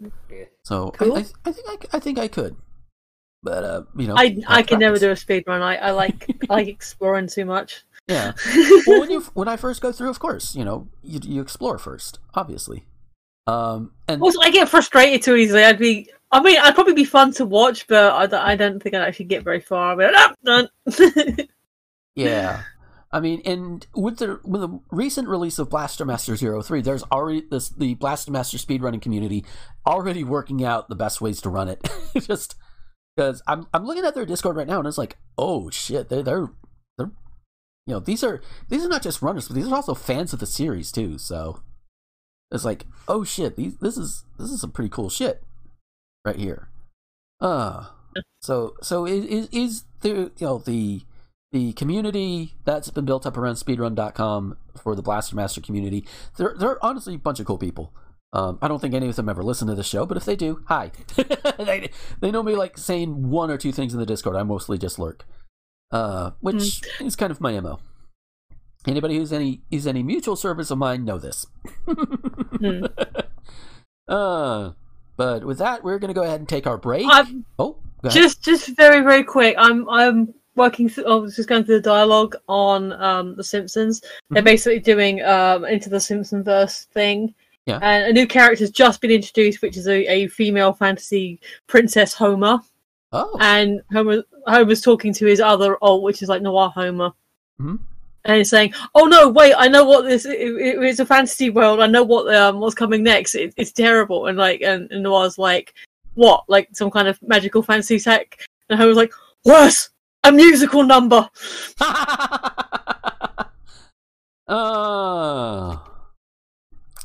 Yeah. 0.00 0.44
so 0.64 0.90
Cool. 0.90 1.16
I, 1.16 1.20
I, 1.20 1.24
I 1.46 1.52
think 1.52 1.68
I, 1.68 1.96
I 1.96 2.00
think 2.00 2.18
I 2.18 2.28
could. 2.28 2.56
But 3.42 3.64
uh, 3.64 3.82
you 3.96 4.06
know, 4.06 4.14
I 4.16 4.38
I 4.46 4.62
can 4.62 4.78
never 4.80 4.98
do 4.98 5.10
a 5.10 5.16
speed 5.16 5.44
run. 5.46 5.62
I, 5.62 5.76
I 5.76 5.90
like 5.92 6.26
I 6.50 6.54
like 6.54 6.68
exploring 6.76 7.26
too 7.28 7.44
much. 7.44 7.84
Yeah. 8.08 8.32
well, 8.86 9.00
when 9.00 9.10
you 9.10 9.20
when 9.34 9.48
I 9.48 9.56
first 9.56 9.80
go 9.80 9.92
through, 9.92 10.10
of 10.10 10.18
course, 10.18 10.54
you 10.54 10.64
know, 10.64 10.88
you 11.02 11.20
you 11.22 11.40
explore 11.42 11.78
first, 11.78 12.18
obviously. 12.34 12.84
Um, 13.46 13.92
and 14.08 14.22
Also, 14.22 14.40
I 14.40 14.50
get 14.50 14.68
frustrated 14.70 15.22
too 15.22 15.36
easily. 15.36 15.64
I'd 15.64 15.78
be. 15.78 16.10
I 16.32 16.40
mean, 16.42 16.58
I'd 16.58 16.74
probably 16.74 16.94
be 16.94 17.04
fun 17.04 17.32
to 17.34 17.44
watch, 17.44 17.86
but 17.86 18.12
I, 18.12 18.26
don't- 18.26 18.40
I 18.42 18.56
don't 18.56 18.82
think 18.82 18.94
I'd 18.94 19.02
actually 19.02 19.26
get 19.26 19.44
very 19.44 19.60
far. 19.60 19.92
I'd 19.92 19.98
be 19.98 20.04
like, 20.04 20.14
"Ah, 20.16 20.34
done. 20.44 20.68
Yeah. 22.16 22.62
I 23.14 23.20
mean, 23.20 23.42
and 23.44 23.86
with 23.94 24.18
the 24.18 24.40
with 24.42 24.60
the 24.60 24.80
recent 24.90 25.28
release 25.28 25.60
of 25.60 25.70
Blaster 25.70 26.04
Master 26.04 26.36
03, 26.36 26.82
there's 26.82 27.04
already 27.12 27.44
this 27.48 27.68
the 27.68 27.94
Blaster 27.94 28.32
Master 28.32 28.58
speedrunning 28.58 29.00
community 29.00 29.44
already 29.86 30.24
working 30.24 30.64
out 30.64 30.88
the 30.88 30.96
best 30.96 31.20
ways 31.20 31.40
to 31.42 31.48
run 31.48 31.68
it. 31.68 31.88
Just 32.18 32.56
because 33.16 33.40
I'm 33.46 33.68
I'm 33.72 33.86
looking 33.86 34.04
at 34.04 34.16
their 34.16 34.26
Discord 34.26 34.56
right 34.56 34.66
now 34.66 34.80
and 34.80 34.88
it's 34.88 34.98
like, 34.98 35.16
oh 35.38 35.70
shit, 35.70 36.08
they're 36.08 36.24
they're 36.24 36.48
they're 36.98 37.12
you 37.86 37.94
know 37.94 38.00
these 38.00 38.24
are 38.24 38.42
these 38.68 38.84
are 38.84 38.88
not 38.88 39.02
just 39.02 39.22
runners, 39.22 39.46
but 39.46 39.54
these 39.54 39.68
are 39.68 39.76
also 39.76 39.94
fans 39.94 40.32
of 40.32 40.40
the 40.40 40.46
series 40.46 40.90
too. 40.90 41.16
So 41.16 41.62
it's 42.50 42.64
like, 42.64 42.84
oh 43.06 43.22
shit, 43.22 43.54
these 43.54 43.76
this 43.76 43.96
is 43.96 44.24
this 44.40 44.50
is 44.50 44.60
some 44.60 44.72
pretty 44.72 44.90
cool 44.90 45.08
shit 45.08 45.40
right 46.24 46.34
here. 46.34 46.66
Uh 47.40 47.90
so 48.42 48.74
so 48.82 49.06
is 49.06 49.24
is, 49.26 49.48
is 49.52 49.84
the 50.00 50.32
you 50.36 50.46
know 50.46 50.58
the 50.58 51.02
the 51.54 51.72
community 51.74 52.56
that's 52.64 52.90
been 52.90 53.04
built 53.04 53.24
up 53.24 53.36
around 53.36 53.54
speedrun.com 53.54 54.56
for 54.76 54.96
the 54.96 55.02
Blaster 55.02 55.36
Master 55.36 55.60
community, 55.60 56.04
they're 56.36 56.56
they're 56.58 56.84
honestly 56.84 57.14
a 57.14 57.18
bunch 57.18 57.38
of 57.38 57.46
cool 57.46 57.58
people. 57.58 57.92
Um, 58.32 58.58
I 58.60 58.66
don't 58.66 58.80
think 58.80 58.92
any 58.92 59.08
of 59.08 59.14
them 59.14 59.28
ever 59.28 59.44
listen 59.44 59.68
to 59.68 59.76
the 59.76 59.84
show, 59.84 60.04
but 60.04 60.16
if 60.16 60.24
they 60.24 60.34
do, 60.34 60.64
hi. 60.66 60.90
they, 61.56 61.90
they 62.18 62.32
know 62.32 62.42
me 62.42 62.56
like 62.56 62.76
saying 62.76 63.30
one 63.30 63.52
or 63.52 63.56
two 63.56 63.70
things 63.70 63.94
in 63.94 64.00
the 64.00 64.06
Discord. 64.06 64.34
I 64.34 64.42
mostly 64.42 64.78
just 64.78 64.98
lurk, 64.98 65.24
uh, 65.92 66.32
which 66.40 66.82
is 67.00 67.14
kind 67.14 67.30
of 67.30 67.40
my 67.40 67.60
mo. 67.60 67.78
Anybody 68.84 69.16
who's 69.16 69.32
any 69.32 69.62
is 69.70 69.86
any 69.86 70.02
mutual 70.02 70.34
service 70.34 70.72
of 70.72 70.78
mine 70.78 71.04
know 71.04 71.18
this. 71.18 71.46
Hmm. 71.86 72.86
uh, 74.08 74.72
but 75.16 75.44
with 75.44 75.58
that, 75.58 75.84
we're 75.84 76.00
gonna 76.00 76.14
go 76.14 76.24
ahead 76.24 76.40
and 76.40 76.48
take 76.48 76.66
our 76.66 76.78
break. 76.78 77.06
I'm 77.08 77.44
oh, 77.60 77.76
just 78.08 78.42
just 78.42 78.76
very 78.76 79.02
very 79.02 79.22
quick. 79.22 79.54
I'm 79.56 79.88
I'm 79.88 80.34
working. 80.56 80.88
Through, 80.88 81.04
was 81.20 81.36
just 81.36 81.48
going 81.48 81.64
through 81.64 81.76
the 81.76 81.80
dialogue 81.90 82.36
on 82.48 82.92
um 82.94 83.34
the 83.36 83.44
Simpsons. 83.44 84.00
They're 84.30 84.42
Mhm. 84.42 84.46
basically 84.46 84.80
doing 84.80 85.22
um 85.22 85.64
into 85.64 85.88
the 85.88 86.00
Simpson 86.00 86.42
verse 86.42 86.84
thing. 86.92 87.34
Yeah. 87.66 87.78
And 87.82 88.04
a 88.06 88.12
new 88.12 88.26
character's 88.26 88.70
just 88.70 89.00
been 89.00 89.10
introduced, 89.10 89.62
which 89.62 89.76
is 89.76 89.88
a, 89.88 90.06
a 90.10 90.28
female 90.28 90.72
fantasy 90.74 91.40
princess 91.66 92.12
Homer. 92.14 92.60
oh, 93.12 93.36
and 93.40 93.80
Homer 93.92 94.22
Homer's 94.46 94.80
talking 94.80 95.12
to 95.14 95.26
his 95.26 95.40
other 95.40 95.76
alt, 95.82 96.02
which 96.02 96.20
is 96.22 96.28
like 96.28 96.42
Noir 96.42 96.68
Homer, 96.70 97.12
Mhm. 97.62 97.78
and 98.24 98.36
he's 98.36 98.50
saying, 98.50 98.74
"Oh 98.94 99.04
no, 99.06 99.28
wait! 99.30 99.54
I 99.56 99.68
know 99.68 99.84
what 99.84 100.02
this. 100.04 100.26
It, 100.26 100.32
it- 100.40 100.82
it's 100.82 100.98
a 101.00 101.06
fantasy 101.06 101.48
world. 101.50 101.80
I 101.80 101.86
know 101.86 102.02
what 102.02 102.34
um 102.34 102.58
what's 102.60 102.74
coming 102.74 103.02
next. 103.02 103.34
It, 103.34 103.54
it's 103.56 103.72
terrible." 103.72 104.26
And 104.26 104.36
like, 104.36 104.60
and, 104.62 104.90
and 104.90 105.02
Noir's 105.04 105.38
like, 105.38 105.74
"What? 106.14 106.42
Like 106.48 106.68
some 106.72 106.90
kind 106.90 107.06
of 107.08 107.18
magical 107.22 107.62
fantasy 107.62 107.98
tech?" 108.00 108.38
And 108.68 108.78
Homer's 108.78 108.96
like, 108.96 109.12
"Worse, 109.44 109.90
a 110.24 110.32
musical 110.32 110.82
number." 110.82 111.28
uh, 114.48 115.76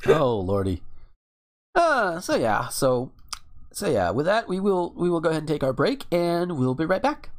oh 0.08 0.40
lordy. 0.40 0.82
Uh, 1.76 2.20
so 2.20 2.36
yeah, 2.36 2.68
so 2.70 3.12
so 3.72 3.90
yeah. 3.90 4.10
With 4.10 4.26
that, 4.26 4.48
we 4.48 4.60
will 4.60 4.94
we 4.96 5.10
will 5.10 5.22
go 5.22 5.30
ahead 5.30 5.44
and 5.44 5.48
take 5.48 5.64
our 5.64 5.74
break, 5.74 6.06
and 6.12 6.58
we'll 6.58 6.76
be 6.76 6.86
right 6.86 7.02
back. 7.02 7.30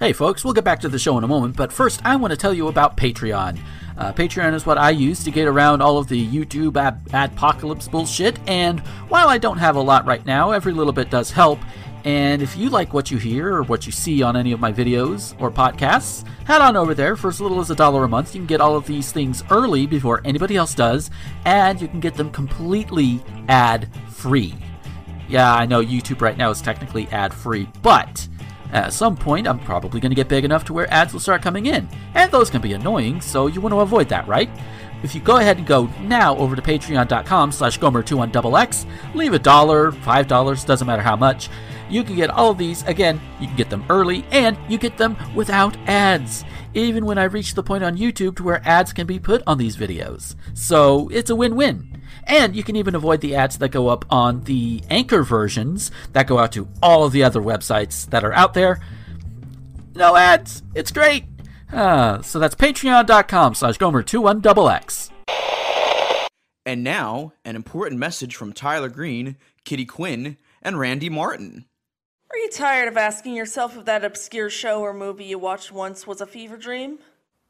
Hey 0.00 0.14
folks, 0.14 0.42
we'll 0.42 0.54
get 0.54 0.64
back 0.64 0.80
to 0.80 0.88
the 0.88 0.98
show 0.98 1.18
in 1.18 1.24
a 1.24 1.28
moment, 1.28 1.58
but 1.58 1.70
first 1.70 2.00
I 2.06 2.16
want 2.16 2.30
to 2.30 2.36
tell 2.38 2.54
you 2.54 2.68
about 2.68 2.96
Patreon. 2.96 3.60
Uh, 3.98 4.14
Patreon 4.14 4.54
is 4.54 4.64
what 4.64 4.78
I 4.78 4.88
use 4.88 5.22
to 5.24 5.30
get 5.30 5.46
around 5.46 5.82
all 5.82 5.98
of 5.98 6.08
the 6.08 6.26
YouTube 6.26 6.78
ad- 6.78 7.04
adpocalypse 7.08 7.90
bullshit, 7.90 8.38
and 8.48 8.80
while 9.10 9.28
I 9.28 9.36
don't 9.36 9.58
have 9.58 9.76
a 9.76 9.80
lot 9.82 10.06
right 10.06 10.24
now, 10.24 10.52
every 10.52 10.72
little 10.72 10.94
bit 10.94 11.10
does 11.10 11.30
help. 11.30 11.58
And 12.04 12.40
if 12.40 12.56
you 12.56 12.70
like 12.70 12.94
what 12.94 13.10
you 13.10 13.18
hear 13.18 13.54
or 13.54 13.62
what 13.62 13.84
you 13.84 13.92
see 13.92 14.22
on 14.22 14.36
any 14.36 14.52
of 14.52 14.60
my 14.60 14.72
videos 14.72 15.38
or 15.40 15.50
podcasts, 15.50 16.26
head 16.46 16.62
on 16.62 16.76
over 16.76 16.94
there 16.94 17.16
for 17.16 17.28
as 17.28 17.40
little 17.40 17.60
as 17.60 17.70
a 17.70 17.74
dollar 17.74 18.04
a 18.04 18.08
month. 18.08 18.34
You 18.34 18.40
can 18.40 18.46
get 18.46 18.60
all 18.60 18.74
of 18.74 18.86
these 18.86 19.12
things 19.12 19.44
early 19.50 19.86
before 19.86 20.22
anybody 20.24 20.56
else 20.56 20.74
does, 20.74 21.10
and 21.44 21.80
you 21.80 21.88
can 21.88 22.00
get 22.00 22.14
them 22.14 22.30
completely 22.30 23.22
ad 23.48 23.88
free. 24.08 24.54
Yeah, 25.28 25.54
I 25.54 25.66
know 25.66 25.84
YouTube 25.84 26.22
right 26.22 26.36
now 26.36 26.50
is 26.50 26.62
technically 26.62 27.06
ad 27.08 27.34
free, 27.34 27.68
but 27.82 28.26
at 28.72 28.92
some 28.92 29.16
point 29.16 29.46
I'm 29.46 29.60
probably 29.60 30.00
going 30.00 30.10
to 30.10 30.16
get 30.16 30.28
big 30.28 30.44
enough 30.44 30.64
to 30.64 30.72
where 30.72 30.92
ads 30.92 31.12
will 31.12 31.20
start 31.20 31.42
coming 31.42 31.66
in, 31.66 31.88
and 32.14 32.32
those 32.32 32.50
can 32.50 32.60
be 32.60 32.72
annoying, 32.72 33.20
so 33.20 33.46
you 33.46 33.60
want 33.60 33.72
to 33.74 33.80
avoid 33.80 34.08
that, 34.08 34.26
right? 34.26 34.48
If 35.02 35.14
you 35.14 35.20
go 35.20 35.38
ahead 35.38 35.56
and 35.56 35.66
go 35.66 35.88
now 36.02 36.36
over 36.36 36.54
to 36.56 36.62
patreon.com 36.62 37.52
slash 37.52 37.78
gomer21xx, 37.78 38.86
leave 39.14 39.32
a 39.32 39.38
dollar, 39.38 39.92
five 39.92 40.28
dollars, 40.28 40.64
doesn't 40.64 40.86
matter 40.86 41.02
how 41.02 41.16
much, 41.16 41.48
you 41.90 42.04
can 42.04 42.16
get 42.16 42.30
all 42.30 42.50
of 42.50 42.58
these. 42.58 42.82
Again, 42.84 43.20
you 43.40 43.46
can 43.46 43.56
get 43.56 43.70
them 43.70 43.84
early, 43.88 44.24
and 44.30 44.56
you 44.68 44.78
get 44.78 44.96
them 44.96 45.16
without 45.34 45.76
ads, 45.86 46.44
even 46.74 47.04
when 47.04 47.18
I 47.18 47.24
reach 47.24 47.54
the 47.54 47.62
point 47.62 47.84
on 47.84 47.96
YouTube 47.96 48.36
to 48.36 48.44
where 48.44 48.66
ads 48.66 48.92
can 48.92 49.06
be 49.06 49.18
put 49.18 49.42
on 49.46 49.58
these 49.58 49.76
videos. 49.76 50.34
So 50.54 51.08
it's 51.12 51.30
a 51.30 51.36
win-win. 51.36 52.02
And 52.24 52.54
you 52.54 52.62
can 52.62 52.76
even 52.76 52.94
avoid 52.94 53.20
the 53.20 53.34
ads 53.34 53.58
that 53.58 53.70
go 53.70 53.88
up 53.88 54.04
on 54.10 54.42
the 54.44 54.82
Anchor 54.90 55.22
versions 55.22 55.90
that 56.12 56.26
go 56.26 56.38
out 56.38 56.52
to 56.52 56.68
all 56.82 57.04
of 57.04 57.12
the 57.12 57.24
other 57.24 57.40
websites 57.40 58.08
that 58.10 58.24
are 58.24 58.32
out 58.32 58.54
there. 58.54 58.80
No 59.94 60.16
ads. 60.16 60.62
It's 60.74 60.92
great. 60.92 61.24
Uh, 61.72 62.22
so 62.22 62.38
that's 62.38 62.54
patreon.com 62.54 63.54
slash 63.54 63.78
gomer21xx. 63.78 65.10
And 66.66 66.84
now, 66.84 67.32
an 67.44 67.56
important 67.56 67.98
message 67.98 68.36
from 68.36 68.52
Tyler 68.52 68.88
Green, 68.88 69.36
Kitty 69.64 69.86
Quinn, 69.86 70.36
and 70.62 70.78
Randy 70.78 71.08
Martin. 71.08 71.64
Are 72.32 72.38
you 72.38 72.48
tired 72.48 72.86
of 72.86 72.96
asking 72.96 73.34
yourself 73.34 73.76
if 73.76 73.86
that 73.86 74.04
obscure 74.04 74.50
show 74.50 74.82
or 74.82 74.94
movie 74.94 75.24
you 75.24 75.36
watched 75.36 75.72
once 75.72 76.06
was 76.06 76.20
a 76.20 76.26
fever 76.26 76.56
dream? 76.56 77.00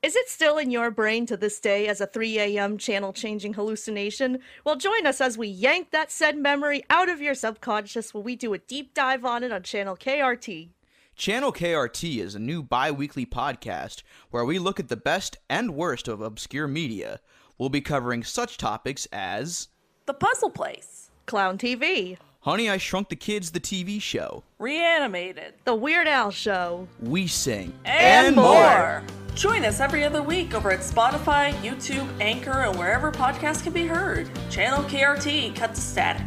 Is 0.02 0.16
it 0.16 0.30
still 0.30 0.56
in 0.56 0.70
your 0.70 0.90
brain 0.90 1.26
to 1.26 1.36
this 1.36 1.60
day 1.60 1.86
as 1.86 2.00
a 2.00 2.06
3 2.06 2.38
a.m. 2.38 2.78
channel 2.78 3.12
changing 3.12 3.52
hallucination? 3.52 4.38
Well, 4.64 4.76
join 4.76 5.06
us 5.06 5.20
as 5.20 5.36
we 5.36 5.48
yank 5.48 5.90
that 5.90 6.10
said 6.10 6.38
memory 6.38 6.82
out 6.88 7.10
of 7.10 7.20
your 7.20 7.34
subconscious 7.34 8.14
while 8.14 8.22
we 8.22 8.36
do 8.36 8.54
a 8.54 8.58
deep 8.58 8.94
dive 8.94 9.22
on 9.26 9.44
it 9.44 9.52
on 9.52 9.64
channel 9.64 9.98
KRT. 9.98 10.70
Channel 11.14 11.52
KRT 11.52 12.16
is 12.18 12.34
a 12.34 12.38
new 12.38 12.62
bi 12.62 12.90
weekly 12.90 13.26
podcast 13.26 14.02
where 14.30 14.46
we 14.46 14.58
look 14.58 14.80
at 14.80 14.88
the 14.88 14.96
best 14.96 15.36
and 15.50 15.74
worst 15.74 16.08
of 16.08 16.22
obscure 16.22 16.66
media. 16.66 17.20
We'll 17.58 17.68
be 17.68 17.82
covering 17.82 18.24
such 18.24 18.56
topics 18.56 19.06
as 19.12 19.68
The 20.06 20.14
Puzzle 20.14 20.48
Place, 20.48 21.10
Clown 21.26 21.58
TV, 21.58 22.16
Honey, 22.42 22.70
I 22.70 22.78
Shrunk 22.78 23.10
the 23.10 23.16
Kids, 23.16 23.50
the 23.50 23.60
TV 23.60 24.00
show, 24.00 24.44
Reanimated, 24.58 25.52
The 25.66 25.74
Weird 25.74 26.08
Al 26.08 26.30
Show, 26.30 26.88
We 26.98 27.26
Sing, 27.26 27.70
and, 27.84 28.34
more. 28.34 29.02
Join 29.34 29.62
us 29.66 29.78
every 29.78 30.04
other 30.04 30.22
week 30.22 30.54
over 30.54 30.70
at 30.70 30.80
Spotify, 30.80 31.52
YouTube, 31.60 32.08
Anchor, 32.18 32.62
and 32.62 32.78
wherever 32.78 33.12
podcasts 33.12 33.62
can 33.62 33.74
be 33.74 33.86
heard. 33.86 34.30
Channel 34.48 34.84
KRT, 34.84 35.54
cut 35.54 35.74
to 35.74 35.80
static. 35.82 36.26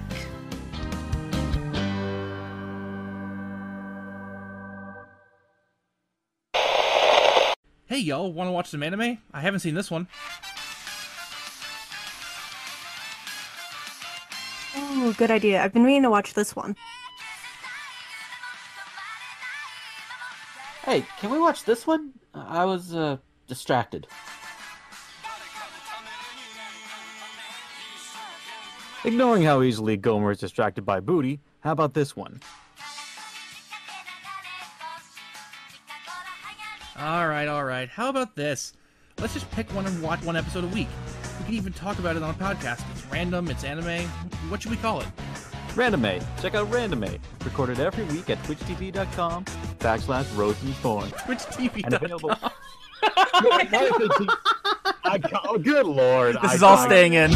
Hey, 7.88 7.98
y'all, 7.98 8.32
want 8.32 8.50
to 8.50 8.52
watch 8.52 8.70
some 8.70 8.84
anime? 8.84 9.18
I 9.34 9.42
haven't 9.42 9.62
seen 9.62 9.74
this 9.74 9.90
one. 9.90 10.08
Oh, 15.06 15.12
good 15.12 15.32
idea. 15.32 15.62
I've 15.62 15.74
been 15.74 15.84
meaning 15.84 16.04
to 16.04 16.10
watch 16.10 16.34
this 16.34 16.56
one. 16.56 16.78
Hey, 20.86 21.06
can 21.20 21.30
we 21.30 21.38
watch 21.40 21.66
this 21.66 21.86
one? 21.86 22.14
I 22.34 22.64
was 22.64 22.96
uh, 22.96 23.18
distracted. 23.46 24.08
Ignoring 29.04 29.44
how 29.44 29.62
easily 29.62 29.98
Gomer 29.98 30.32
is 30.32 30.40
distracted 30.40 30.86
by 30.86 31.02
booty, 31.02 31.42
how 31.60 31.74
about 31.74 31.94
this 31.94 32.16
one? 32.16 32.40
All 36.98 37.28
right, 37.28 37.50
all 37.50 37.66
right. 37.66 37.90
How 37.90 38.08
about 38.08 38.38
this? 38.38 38.72
Let's 39.20 39.34
just 39.34 39.52
pick 39.52 39.70
one 39.74 39.86
and 39.86 40.02
watch 40.02 40.24
one 40.24 40.38
episode 40.38 40.64
a 40.64 40.68
week. 40.68 40.88
We 41.40 41.46
can 41.46 41.54
even 41.56 41.74
talk 41.74 42.00
about 42.00 42.16
it 42.16 42.24
on 42.24 42.30
a 42.30 42.34
podcast. 42.34 42.90
It's 42.92 43.06
random, 43.08 43.50
it's 43.50 43.66
anime. 43.66 44.10
What 44.54 44.62
should 44.62 44.70
we 44.70 44.78
call 44.78 45.00
it? 45.02 45.08
Randome. 45.74 46.24
Check 46.40 46.54
out 46.54 46.70
Randome. 46.70 47.18
Recorded 47.44 47.80
every 47.80 48.04
week 48.16 48.30
at 48.30 48.38
twitchtv.com 48.44 49.46
backslash 49.80 50.38
Rose 50.38 50.62
and 50.62 50.76
Thorn. 50.76 51.10
TwitchTV. 51.10 51.86
And 51.86 51.94
available. 51.96 52.36
Oh, 55.46 55.58
good 55.58 55.86
lord. 55.86 56.36
This 56.36 56.52
I 56.52 56.54
is 56.56 56.64
all 56.64 56.76
got- 56.78 56.86
staying 56.86 57.14
in. 57.14 57.32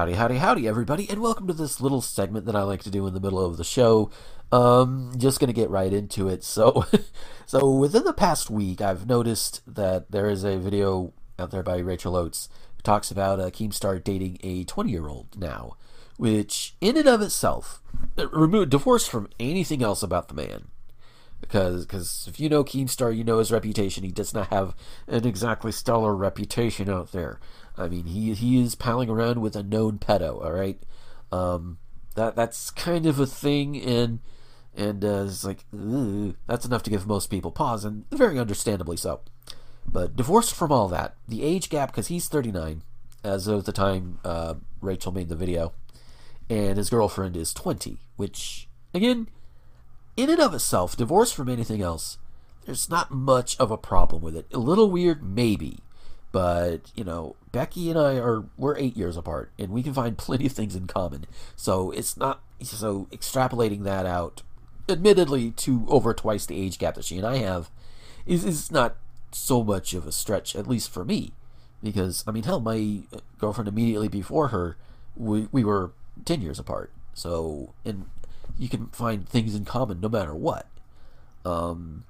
Howdy, 0.00 0.14
howdy, 0.14 0.36
howdy, 0.38 0.66
everybody, 0.66 1.10
and 1.10 1.20
welcome 1.20 1.46
to 1.46 1.52
this 1.52 1.78
little 1.78 2.00
segment 2.00 2.46
that 2.46 2.56
I 2.56 2.62
like 2.62 2.82
to 2.84 2.90
do 2.90 3.06
in 3.06 3.12
the 3.12 3.20
middle 3.20 3.44
of 3.44 3.58
the 3.58 3.64
show. 3.64 4.10
Um, 4.50 5.12
just 5.18 5.40
gonna 5.40 5.52
get 5.52 5.68
right 5.68 5.92
into 5.92 6.26
it. 6.26 6.42
So, 6.42 6.86
so 7.46 7.70
within 7.70 8.04
the 8.04 8.14
past 8.14 8.48
week, 8.48 8.80
I've 8.80 9.06
noticed 9.06 9.60
that 9.66 10.10
there 10.10 10.30
is 10.30 10.42
a 10.42 10.56
video 10.56 11.12
out 11.38 11.50
there 11.50 11.62
by 11.62 11.76
Rachel 11.80 12.16
Oates 12.16 12.48
who 12.76 12.80
talks 12.80 13.10
about 13.10 13.40
uh, 13.40 13.50
Keemstar 13.50 14.02
dating 14.02 14.38
a 14.42 14.64
20-year-old 14.64 15.38
now, 15.38 15.76
which 16.16 16.76
in 16.80 16.96
and 16.96 17.06
of 17.06 17.20
itself, 17.20 17.82
uh, 18.16 18.26
remove 18.30 18.70
divorced 18.70 19.10
from 19.10 19.28
anything 19.38 19.82
else 19.82 20.02
about 20.02 20.28
the 20.28 20.34
man. 20.34 20.68
Because, 21.42 21.84
because 21.84 22.26
if 22.26 22.40
you 22.40 22.48
know 22.48 22.64
Keemstar, 22.64 23.14
you 23.14 23.22
know 23.22 23.38
his 23.38 23.52
reputation. 23.52 24.04
He 24.04 24.12
does 24.12 24.32
not 24.32 24.48
have 24.48 24.74
an 25.06 25.26
exactly 25.26 25.72
stellar 25.72 26.16
reputation 26.16 26.88
out 26.88 27.12
there. 27.12 27.38
I 27.80 27.88
mean, 27.88 28.06
he 28.06 28.32
he 28.34 28.60
is 28.60 28.74
palling 28.74 29.08
around 29.08 29.40
with 29.40 29.56
a 29.56 29.62
known 29.62 29.98
pedo. 29.98 30.44
All 30.44 30.52
right, 30.52 30.80
um, 31.32 31.78
that 32.14 32.36
that's 32.36 32.70
kind 32.70 33.06
of 33.06 33.18
a 33.18 33.26
thing, 33.26 33.80
and 33.80 34.20
and 34.76 35.04
uh, 35.04 35.24
it's 35.26 35.44
like 35.44 35.64
that's 36.46 36.64
enough 36.64 36.82
to 36.84 36.90
give 36.90 37.06
most 37.06 37.30
people 37.30 37.50
pause, 37.50 37.84
and 37.84 38.08
very 38.10 38.38
understandably 38.38 38.96
so. 38.96 39.20
But 39.90 40.16
divorced 40.16 40.54
from 40.54 40.70
all 40.70 40.88
that, 40.88 41.14
the 41.26 41.42
age 41.42 41.68
gap 41.68 41.90
because 41.90 42.08
he's 42.08 42.28
39 42.28 42.82
as 43.24 43.46
of 43.46 43.64
the 43.64 43.72
time 43.72 44.18
uh, 44.24 44.54
Rachel 44.80 45.12
made 45.12 45.28
the 45.28 45.36
video, 45.36 45.72
and 46.48 46.76
his 46.76 46.90
girlfriend 46.90 47.36
is 47.36 47.52
20, 47.52 47.98
which 48.16 48.68
again, 48.94 49.28
in 50.16 50.30
and 50.30 50.40
of 50.40 50.54
itself, 50.54 50.96
divorced 50.96 51.34
from 51.34 51.48
anything 51.48 51.82
else, 51.82 52.18
there's 52.66 52.90
not 52.90 53.10
much 53.10 53.58
of 53.58 53.70
a 53.70 53.78
problem 53.78 54.22
with 54.22 54.36
it. 54.36 54.46
A 54.52 54.58
little 54.58 54.90
weird, 54.90 55.22
maybe 55.22 55.78
but 56.32 56.80
you 56.94 57.04
know 57.04 57.36
becky 57.52 57.90
and 57.90 57.98
i 57.98 58.14
are 58.14 58.44
we're 58.56 58.76
eight 58.76 58.96
years 58.96 59.16
apart 59.16 59.50
and 59.58 59.70
we 59.70 59.82
can 59.82 59.92
find 59.92 60.16
plenty 60.16 60.46
of 60.46 60.52
things 60.52 60.76
in 60.76 60.86
common. 60.86 61.26
So 61.56 61.90
it's 61.90 62.16
not 62.16 62.42
so 62.62 63.08
extrapolating 63.10 63.82
that 63.84 64.06
out 64.06 64.42
admittedly 64.88 65.52
to 65.52 65.86
over 65.88 66.12
twice 66.12 66.46
the 66.46 66.60
age 66.60 66.78
gap 66.78 66.94
that 66.94 67.04
she 67.04 67.16
and 67.16 67.26
i 67.26 67.36
have 67.36 67.70
is, 68.26 68.44
is 68.44 68.70
not 68.70 68.96
so 69.32 69.62
much 69.62 69.94
of 69.94 70.06
a 70.06 70.12
stretch 70.12 70.56
at 70.56 70.66
least 70.66 70.90
for 70.90 71.04
me. 71.04 71.32
Because 71.82 72.24
i 72.26 72.30
mean 72.30 72.44
hell 72.44 72.60
my 72.60 73.02
girlfriend 73.38 73.68
immediately 73.68 74.08
before 74.08 74.48
her 74.48 74.76
we, 75.16 75.48
we 75.50 75.64
were 75.64 75.92
10 76.24 76.42
years 76.42 76.58
apart. 76.58 76.92
So 77.14 77.74
and 77.84 78.06
you 78.58 78.68
can 78.68 78.86
find 78.88 79.28
things 79.28 79.54
in 79.54 79.64
common 79.64 80.00
no 80.00 80.08
matter 80.08 80.34
what. 80.34 80.66
Um 81.44 82.04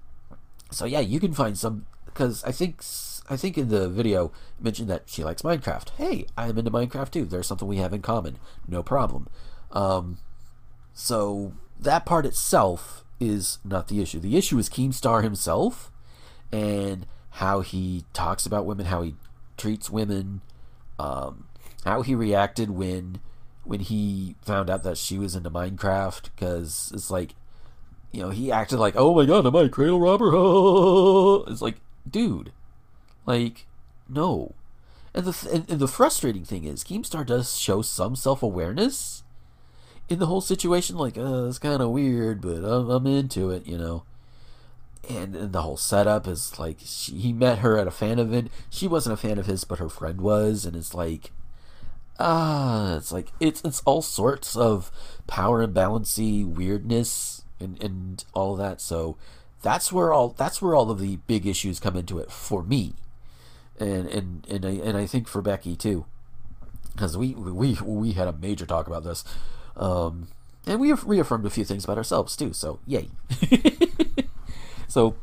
so 0.71 0.85
yeah 0.85 1.01
you 1.01 1.19
can 1.19 1.33
find 1.33 1.59
some 1.59 1.87
because 2.07 2.45
i 2.45 2.53
think 2.53 2.83
I 3.31 3.37
think 3.37 3.57
in 3.57 3.69
the 3.69 3.89
video 3.89 4.33
mentioned 4.61 4.91
that 4.91 5.05
she 5.07 5.23
likes 5.23 5.43
Minecraft. 5.43 5.91
Hey, 5.91 6.27
I'm 6.37 6.59
into 6.59 6.71
Minecraft 6.71 7.13
too. 7.13 7.25
There's 7.25 7.47
something 7.47 7.69
we 7.69 7.77
have 7.77 7.95
in 7.95 8.03
common. 8.03 8.39
No 8.67 8.83
problem. 8.83 9.29
Um, 9.71 10.19
so 10.93 11.53
that 11.79 12.05
part 12.05 12.27
itself 12.27 13.05
is 13.21 13.59
not 13.65 13.87
the 13.87 14.03
issue. 14.03 14.19
The 14.19 14.37
issue 14.37 14.59
is 14.59 14.69
Keemstar 14.69 15.23
himself 15.23 15.93
and 16.51 17.07
how 17.35 17.61
he 17.61 18.05
talks 18.13 18.47
about 18.47 18.67
women, 18.67 18.87
how 18.87 19.03
he 19.03 19.15
treats 19.57 19.89
women, 19.89 20.41
um, 20.99 21.47
how 21.85 22.03
he 22.03 22.17
reacted 22.17 22.71
when 22.71 23.21
when 23.63 23.79
he 23.79 24.35
found 24.43 24.69
out 24.69 24.83
that 24.83 24.99
she 24.99 25.19
was 25.19 25.37
into 25.37 25.51
Minecraft. 25.51 26.31
Because 26.35 26.91
it's 26.93 27.13
like, 27.13 27.37
you 28.11 28.23
know, 28.23 28.31
he 28.31 28.51
acted 28.51 28.81
like, 28.81 28.95
"Oh 28.97 29.15
my 29.15 29.25
god, 29.25 29.47
am 29.47 29.55
I 29.55 29.63
a 29.63 29.69
cradle 29.69 30.01
robber?" 30.01 31.45
it's 31.53 31.63
like, 31.63 31.81
dude. 32.11 32.51
Like, 33.31 33.67
no. 34.09 34.57
And 35.15 35.25
the 35.25 35.33
th- 35.33 35.55
and, 35.55 35.71
and 35.71 35.79
the 35.79 35.87
frustrating 35.87 36.45
thing 36.45 36.65
is, 36.65 36.83
Keemstar 36.83 37.25
does 37.25 37.57
show 37.57 37.81
some 37.81 38.17
self 38.17 38.43
awareness 38.43 39.23
in 40.09 40.19
the 40.19 40.27
whole 40.27 40.41
situation. 40.41 40.97
Like, 40.97 41.17
uh, 41.17 41.47
it's 41.47 41.61
kind 41.61 41.81
of 41.81 41.91
weird, 41.91 42.41
but 42.41 42.65
I'm, 42.65 42.91
I'm 42.91 43.07
into 43.07 43.51
it, 43.51 43.69
you 43.69 43.79
know. 43.79 44.03
And, 45.09 45.37
and 45.37 45.53
the 45.53 45.63
whole 45.63 45.77
setup 45.77 46.27
is 46.27 46.59
like 46.59 46.79
she, 46.85 47.13
he 47.13 47.33
met 47.33 47.59
her 47.59 47.79
at 47.79 47.87
a 47.87 47.93
fan 47.93 48.19
event. 48.19 48.51
She 48.69 48.89
wasn't 48.89 49.15
a 49.15 49.17
fan 49.17 49.39
of 49.39 49.47
his, 49.47 49.63
but 49.63 49.79
her 49.79 49.89
friend 49.89 50.21
was, 50.21 50.67
and 50.67 50.75
it's 50.75 50.93
like, 50.93 51.31
ah, 52.19 52.97
it's 52.97 53.13
like 53.13 53.29
it's 53.39 53.63
it's 53.65 53.81
all 53.85 54.03
sorts 54.03 54.57
of 54.57 54.91
power 55.29 55.65
imbalancy 55.65 56.45
weirdness 56.45 57.43
and 57.61 57.81
and 57.81 58.25
all 58.35 58.57
that. 58.57 58.81
So 58.81 59.17
that's 59.63 59.93
where 59.93 60.13
all 60.13 60.31
that's 60.31 60.61
where 60.61 60.75
all 60.75 60.91
of 60.91 60.99
the 60.99 61.17
big 61.29 61.47
issues 61.47 61.79
come 61.79 61.97
into 61.97 62.19
it 62.19 62.33
for 62.33 62.65
me 62.65 62.95
and 63.81 64.07
and 64.07 64.47
and 64.49 64.67
I, 64.67 64.71
and 64.71 64.97
I 64.97 65.07
think 65.07 65.27
for 65.27 65.43
Becky 65.43 65.75
too, 65.75 66.05
because 66.93 67.17
we 67.17 67.35
we 67.35 67.79
we 67.83 68.13
had 68.13 68.29
a 68.29 68.33
major 68.33 68.67
talk 68.67 68.87
about 68.87 69.05
this, 69.05 69.25
um, 69.77 70.29
and 70.67 70.81
we 70.81 70.93
reaffirmed 70.93 71.47
a 71.47 71.51
few 71.51 71.65
things 71.65 71.85
about 71.85 71.97
ourselves 71.97 72.37
too. 72.37 72.53
So 72.53 72.79
yay! 72.87 73.09
so, 74.89 75.17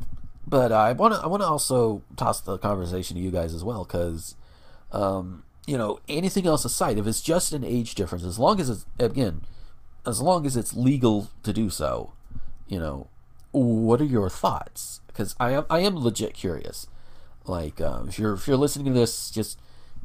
but 0.46 0.72
I 0.72 0.92
want 0.92 1.14
to 1.14 1.20
I 1.20 1.26
want 1.28 1.42
to 1.42 1.46
also 1.46 2.02
toss 2.16 2.40
the 2.40 2.58
conversation 2.58 3.16
to 3.16 3.22
you 3.22 3.30
guys 3.30 3.54
as 3.54 3.62
well, 3.62 3.84
because, 3.84 4.34
um, 4.92 5.44
you 5.66 5.78
know, 5.78 6.00
anything 6.08 6.46
else 6.46 6.64
aside, 6.64 6.98
if 6.98 7.06
it's 7.06 7.22
just 7.22 7.52
an 7.52 7.64
age 7.64 7.94
difference, 7.94 8.24
as 8.24 8.38
long 8.38 8.60
as 8.60 8.68
it's 8.68 8.86
again, 8.98 9.42
as 10.04 10.20
long 10.20 10.44
as 10.44 10.56
it's 10.56 10.74
legal 10.74 11.30
to 11.44 11.52
do 11.52 11.70
so, 11.70 12.12
you 12.66 12.80
know, 12.80 13.06
what 13.52 14.00
are 14.00 14.04
your 14.04 14.28
thoughts? 14.28 15.00
Because 15.06 15.36
I 15.38 15.52
am 15.52 15.64
I 15.70 15.78
am 15.80 15.96
legit 15.96 16.34
curious 16.34 16.88
like 17.48 17.80
um, 17.80 18.08
if 18.08 18.18
you're 18.18 18.34
if 18.34 18.46
you're 18.46 18.56
listening 18.56 18.92
to 18.92 18.98
this 18.98 19.30
just 19.30 19.58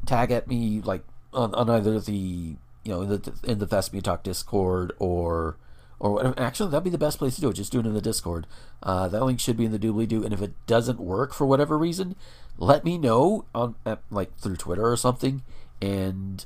tag 0.06 0.30
at 0.30 0.48
me 0.48 0.80
like 0.80 1.04
on, 1.32 1.54
on 1.54 1.70
either 1.70 1.98
the 2.00 2.12
you 2.12 2.92
know 2.92 3.02
in 3.02 3.08
the 3.08 3.32
in 3.44 3.58
the 3.58 4.00
Talk 4.02 4.22
Discord 4.22 4.92
or 4.98 5.56
or 5.98 6.12
whatever. 6.12 6.38
actually 6.38 6.70
that'd 6.70 6.84
be 6.84 6.90
the 6.90 6.98
best 6.98 7.18
place 7.18 7.34
to 7.36 7.40
do 7.40 7.50
it. 7.50 7.54
Just 7.54 7.72
do 7.72 7.80
it 7.80 7.86
in 7.86 7.94
the 7.94 8.00
Discord. 8.00 8.46
Uh, 8.82 9.08
that 9.08 9.24
link 9.24 9.40
should 9.40 9.56
be 9.56 9.64
in 9.64 9.72
the 9.72 9.78
doobly 9.78 10.06
doo 10.06 10.24
and 10.24 10.32
if 10.32 10.42
it 10.42 10.52
doesn't 10.66 11.00
work 11.00 11.32
for 11.32 11.46
whatever 11.46 11.78
reason 11.78 12.16
let 12.58 12.84
me 12.84 12.98
know 12.98 13.44
on 13.54 13.74
at, 13.84 14.00
like 14.10 14.36
through 14.38 14.56
Twitter 14.56 14.86
or 14.86 14.96
something 14.96 15.42
and 15.80 16.44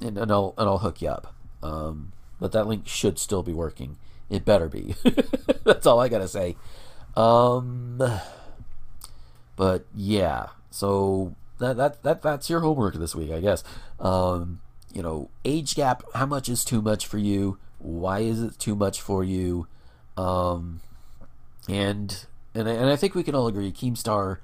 and, 0.00 0.18
and 0.18 0.30
I'll 0.30 0.54
and 0.58 0.68
I'll 0.68 0.78
hook 0.78 1.02
you 1.02 1.08
up. 1.08 1.34
Um, 1.62 2.12
but 2.38 2.52
that 2.52 2.66
link 2.66 2.86
should 2.86 3.18
still 3.18 3.42
be 3.42 3.52
working. 3.52 3.98
It 4.30 4.44
better 4.44 4.68
be. 4.68 4.94
That's 5.64 5.86
all 5.86 6.00
I 6.00 6.08
gotta 6.08 6.28
say. 6.28 6.56
Um 7.16 8.02
but 9.58 9.84
yeah, 9.92 10.50
so 10.70 11.34
that 11.58 11.76
that 11.76 12.04
that 12.04 12.22
that's 12.22 12.48
your 12.48 12.60
homework 12.60 12.94
this 12.94 13.14
week, 13.14 13.32
I 13.32 13.40
guess. 13.40 13.64
Um, 13.98 14.60
you 14.94 15.02
know, 15.02 15.30
age 15.44 15.74
gap. 15.74 16.04
How 16.14 16.26
much 16.26 16.48
is 16.48 16.64
too 16.64 16.80
much 16.80 17.06
for 17.06 17.18
you? 17.18 17.58
Why 17.78 18.20
is 18.20 18.40
it 18.40 18.60
too 18.60 18.76
much 18.76 19.00
for 19.00 19.24
you? 19.24 19.66
Um, 20.16 20.80
and 21.68 22.24
and 22.54 22.68
I, 22.68 22.72
and 22.72 22.88
I 22.88 22.94
think 22.94 23.16
we 23.16 23.24
can 23.24 23.34
all 23.34 23.48
agree, 23.48 23.72
Keemstar. 23.72 24.38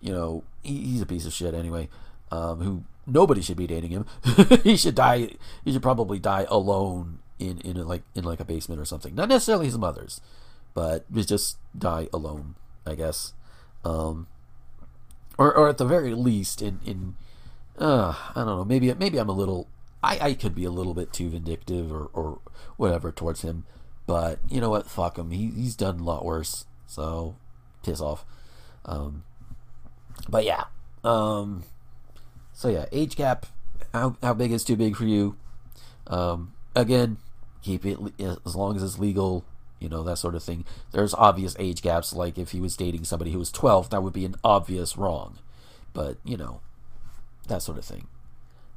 You 0.00 0.12
know, 0.12 0.44
he, 0.62 0.80
he's 0.80 1.02
a 1.02 1.06
piece 1.06 1.26
of 1.26 1.34
shit 1.34 1.52
anyway. 1.52 1.90
Um, 2.32 2.60
who 2.60 2.84
nobody 3.06 3.42
should 3.42 3.58
be 3.58 3.66
dating 3.66 3.90
him. 3.90 4.06
he 4.62 4.78
should 4.78 4.94
die. 4.94 5.28
He 5.62 5.72
should 5.72 5.82
probably 5.82 6.18
die 6.18 6.46
alone 6.48 7.18
in 7.38 7.58
in 7.58 7.76
a, 7.76 7.84
like 7.84 8.02
in 8.14 8.24
like 8.24 8.40
a 8.40 8.46
basement 8.46 8.80
or 8.80 8.86
something. 8.86 9.14
Not 9.14 9.28
necessarily 9.28 9.66
his 9.66 9.76
mother's, 9.76 10.22
but 10.72 11.04
just 11.12 11.58
die 11.78 12.08
alone. 12.14 12.54
I 12.86 12.94
guess. 12.94 13.34
Um, 13.84 14.26
or 15.38 15.54
or 15.56 15.68
at 15.68 15.78
the 15.78 15.84
very 15.84 16.14
least 16.14 16.62
in 16.62 16.80
in 16.84 17.14
uh, 17.78 18.14
I 18.30 18.44
don't 18.44 18.46
know 18.46 18.64
maybe 18.64 18.92
maybe 18.94 19.18
I'm 19.18 19.28
a 19.28 19.32
little 19.32 19.68
I, 20.04 20.18
I 20.20 20.34
could 20.34 20.54
be 20.54 20.64
a 20.64 20.70
little 20.70 20.92
bit 20.92 21.14
too 21.14 21.30
vindictive 21.30 21.90
or, 21.90 22.10
or 22.12 22.40
whatever 22.76 23.10
towards 23.10 23.40
him, 23.40 23.64
but 24.06 24.38
you 24.50 24.60
know 24.60 24.68
what? 24.68 24.86
Fuck 24.86 25.16
him. 25.16 25.30
He, 25.30 25.50
he's 25.50 25.74
done 25.74 26.00
a 26.00 26.02
lot 26.02 26.26
worse. 26.26 26.66
So 26.86 27.36
piss 27.82 28.02
off. 28.02 28.24
Um, 28.84 29.24
but 30.28 30.44
yeah. 30.44 30.64
Um, 31.02 31.64
so 32.52 32.68
yeah, 32.68 32.84
age 32.92 33.16
gap. 33.16 33.46
How 33.94 34.16
how 34.22 34.34
big 34.34 34.52
is 34.52 34.62
too 34.62 34.76
big 34.76 34.94
for 34.94 35.06
you? 35.06 35.36
Um, 36.06 36.52
again, 36.76 37.16
keep 37.62 37.86
it 37.86 37.98
as 38.18 38.54
long 38.54 38.76
as 38.76 38.82
it's 38.82 38.98
legal. 38.98 39.46
You 39.84 39.90
know 39.90 40.02
that 40.04 40.16
sort 40.16 40.34
of 40.34 40.42
thing. 40.42 40.64
There's 40.92 41.12
obvious 41.12 41.54
age 41.58 41.82
gaps. 41.82 42.14
Like 42.14 42.38
if 42.38 42.52
he 42.52 42.60
was 42.60 42.74
dating 42.74 43.04
somebody 43.04 43.32
who 43.32 43.38
was 43.38 43.52
12, 43.52 43.90
that 43.90 44.02
would 44.02 44.14
be 44.14 44.24
an 44.24 44.34
obvious 44.42 44.96
wrong. 44.96 45.36
But 45.92 46.16
you 46.24 46.38
know, 46.38 46.62
that 47.48 47.60
sort 47.60 47.76
of 47.76 47.84
thing. 47.84 48.06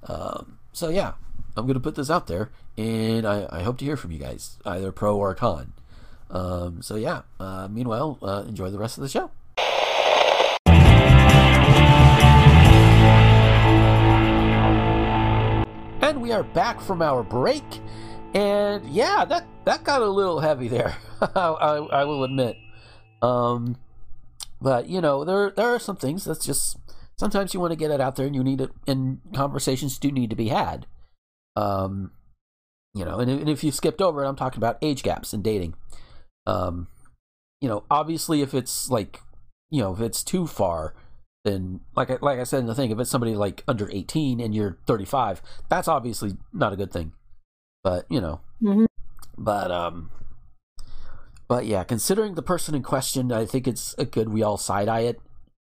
Um, 0.04 0.60
so 0.74 0.90
yeah, 0.90 1.14
I'm 1.56 1.66
gonna 1.66 1.80
put 1.80 1.96
this 1.96 2.10
out 2.10 2.28
there, 2.28 2.52
and 2.78 3.26
I, 3.26 3.48
I 3.50 3.64
hope 3.64 3.78
to 3.78 3.86
hear 3.86 3.96
from 3.96 4.12
you 4.12 4.20
guys, 4.20 4.58
either 4.66 4.92
pro 4.92 5.16
or 5.16 5.34
con. 5.34 5.72
Um, 6.30 6.82
so 6.82 6.96
yeah. 6.98 7.22
Uh, 7.40 7.70
meanwhile, 7.72 8.20
uh, 8.22 8.44
enjoy 8.46 8.70
the 8.70 8.78
rest 8.78 8.98
of 8.98 9.02
the 9.04 9.08
show. 9.08 9.32
And 16.02 16.22
we 16.22 16.34
are 16.34 16.44
back 16.44 16.82
from 16.82 17.02
our 17.02 17.24
break, 17.24 17.64
and 18.38 18.88
yeah, 18.90 19.26
that 19.26 19.48
that 19.66 19.84
got 19.84 20.04
a 20.04 20.08
little 20.08 20.40
heavy 20.40 20.68
there. 20.68 20.96
I, 21.22 21.88
I 21.92 22.04
will 22.04 22.24
admit. 22.24 22.56
Um, 23.24 23.78
but 24.62 24.88
you 24.88 25.02
know, 25.02 25.26
there 25.26 25.50
there 25.50 25.74
are 25.74 25.80
some 25.80 25.96
things 25.96 26.24
that's 26.24 26.46
just 26.46 26.78
sometimes 27.18 27.56
you 27.56 27.60
want 27.60 27.72
to 27.72 27.78
get 27.78 27.90
it 27.90 28.00
out 28.00 28.16
there, 28.16 28.28
and 28.28 28.36
you 28.36 28.44
need 28.44 28.62
it, 28.62 28.70
and 28.86 29.22
conversations 29.34 29.98
do 29.98 30.12
need 30.12 30.30
to 30.30 30.36
be 30.36 30.50
had. 30.50 30.86
Um, 31.56 32.12
you 32.94 33.06
know, 33.06 33.20
and, 33.20 33.32
and 33.32 33.50
if 33.50 33.64
you 33.64 33.72
skipped 33.72 34.04
over 34.04 34.24
it, 34.24 34.28
I'm 34.28 34.36
talking 34.36 34.60
about 34.60 34.78
age 34.84 35.02
gaps 35.02 35.34
in 35.34 35.42
dating. 35.42 35.74
Um, 36.46 36.90
you 37.60 37.68
know, 37.68 37.86
obviously, 37.90 38.44
if 38.44 38.54
it's 38.54 38.92
like, 38.92 39.20
you 39.72 39.82
know, 39.82 39.94
if 39.94 40.00
it's 40.00 40.24
too 40.24 40.46
far, 40.46 40.94
then 41.44 41.80
like 41.96 42.22
like 42.22 42.38
I 42.38 42.44
said 42.44 42.60
in 42.60 42.68
the 42.68 42.76
thing, 42.76 42.92
if 42.92 43.00
it's 43.00 43.10
somebody 43.10 43.34
like 43.34 43.64
under 43.68 43.90
18 43.92 44.40
and 44.40 44.54
you're 44.54 44.78
35, 44.86 45.42
that's 45.70 45.88
obviously 45.88 46.38
not 46.54 46.72
a 46.72 46.76
good 46.76 46.92
thing. 46.92 47.14
But 47.88 48.06
you 48.10 48.20
know, 48.20 48.42
Mhm. 48.62 48.86
but 49.38 49.72
um, 49.72 50.12
but 51.48 51.66
yeah, 51.66 51.86
considering 51.86 52.36
the 52.36 52.42
person 52.42 52.76
in 52.76 52.84
question, 52.84 53.32
I 53.32 53.46
think 53.46 53.66
it's 53.66 53.96
a 53.98 54.04
good 54.04 54.28
we 54.28 54.44
all 54.44 54.58
side 54.58 54.90
eye 54.90 55.08
it, 55.12 55.22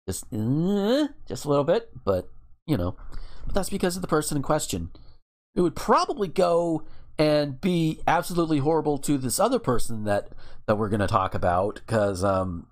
just 0.09 0.25
uh, 0.33 1.09
just 1.27 1.45
a 1.45 1.51
little 1.51 1.65
bit, 1.65 1.91
but 2.07 2.31
you 2.67 2.79
know, 2.79 2.97
but 3.45 3.55
that's 3.55 3.69
because 3.69 3.95
of 3.95 4.01
the 4.01 4.09
person 4.09 4.39
in 4.39 4.43
question. 4.43 4.91
It 5.55 5.61
would 5.61 5.77
probably 5.77 6.29
go 6.29 6.85
and 7.19 7.61
be 7.61 8.01
absolutely 8.07 8.61
horrible 8.61 8.97
to 9.01 9.19
this 9.19 9.39
other 9.39 9.59
person 9.59 10.05
that 10.05 10.31
that 10.65 10.79
we're 10.79 10.89
going 10.89 11.01
to 11.01 11.07
talk 11.07 11.35
about 11.35 11.75
because 11.75 12.25
um 12.25 12.69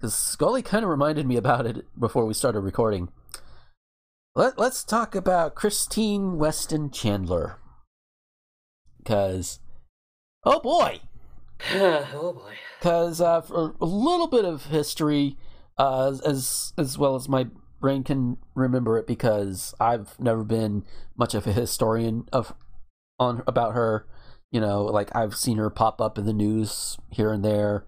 because 0.00 0.16
Scully 0.16 0.60
kind 0.62 0.82
of 0.82 0.90
reminded 0.90 1.24
me 1.24 1.36
about 1.36 1.66
it 1.66 1.86
before 1.96 2.26
we 2.26 2.34
started 2.34 2.62
recording. 2.62 3.12
Let 4.34 4.58
Let's 4.58 4.82
talk 4.82 5.14
about 5.14 5.54
Christine 5.54 6.36
Weston 6.36 6.90
Chandler 6.90 7.58
because 9.02 9.60
oh 10.44 10.60
boy, 10.60 11.00
oh 11.72 12.32
boy. 12.34 12.54
because 12.78 13.20
uh, 13.20 13.40
for 13.40 13.74
a 13.80 13.84
little 13.84 14.28
bit 14.28 14.44
of 14.44 14.66
history, 14.66 15.36
uh, 15.78 16.14
as 16.24 16.72
as 16.78 16.98
well 16.98 17.14
as 17.14 17.28
my 17.28 17.46
brain 17.80 18.04
can 18.04 18.38
remember 18.54 18.98
it, 18.98 19.06
because 19.06 19.74
I've 19.80 20.18
never 20.18 20.44
been 20.44 20.84
much 21.16 21.34
of 21.34 21.46
a 21.46 21.52
historian 21.52 22.28
of 22.32 22.54
on 23.18 23.42
about 23.46 23.74
her. 23.74 24.06
You 24.50 24.60
know, 24.60 24.84
like 24.84 25.14
I've 25.16 25.34
seen 25.34 25.56
her 25.56 25.70
pop 25.70 26.00
up 26.00 26.18
in 26.18 26.26
the 26.26 26.32
news 26.32 26.98
here 27.10 27.32
and 27.32 27.44
there. 27.44 27.86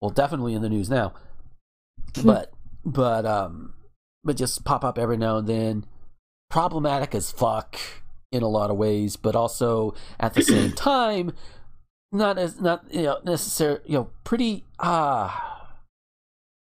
Well, 0.00 0.10
definitely 0.10 0.52
in 0.52 0.60
the 0.60 0.68
news 0.68 0.90
now, 0.90 1.14
but 2.22 2.52
but 2.84 3.24
um, 3.24 3.74
but 4.22 4.36
just 4.36 4.64
pop 4.64 4.84
up 4.84 4.98
every 4.98 5.16
now 5.16 5.38
and 5.38 5.48
then. 5.48 5.86
Problematic 6.48 7.12
as 7.12 7.32
fuck 7.32 7.76
in 8.32 8.42
a 8.42 8.48
lot 8.48 8.70
of 8.70 8.76
ways, 8.76 9.16
but 9.16 9.36
also 9.36 9.94
at 10.18 10.34
the 10.34 10.42
same 10.42 10.72
time 10.74 11.32
not 12.12 12.38
as 12.38 12.60
not 12.60 12.84
you 12.92 13.02
know 13.02 13.18
necessary 13.24 13.78
you 13.84 13.94
know 13.94 14.10
pretty 14.24 14.64
ah 14.78 15.76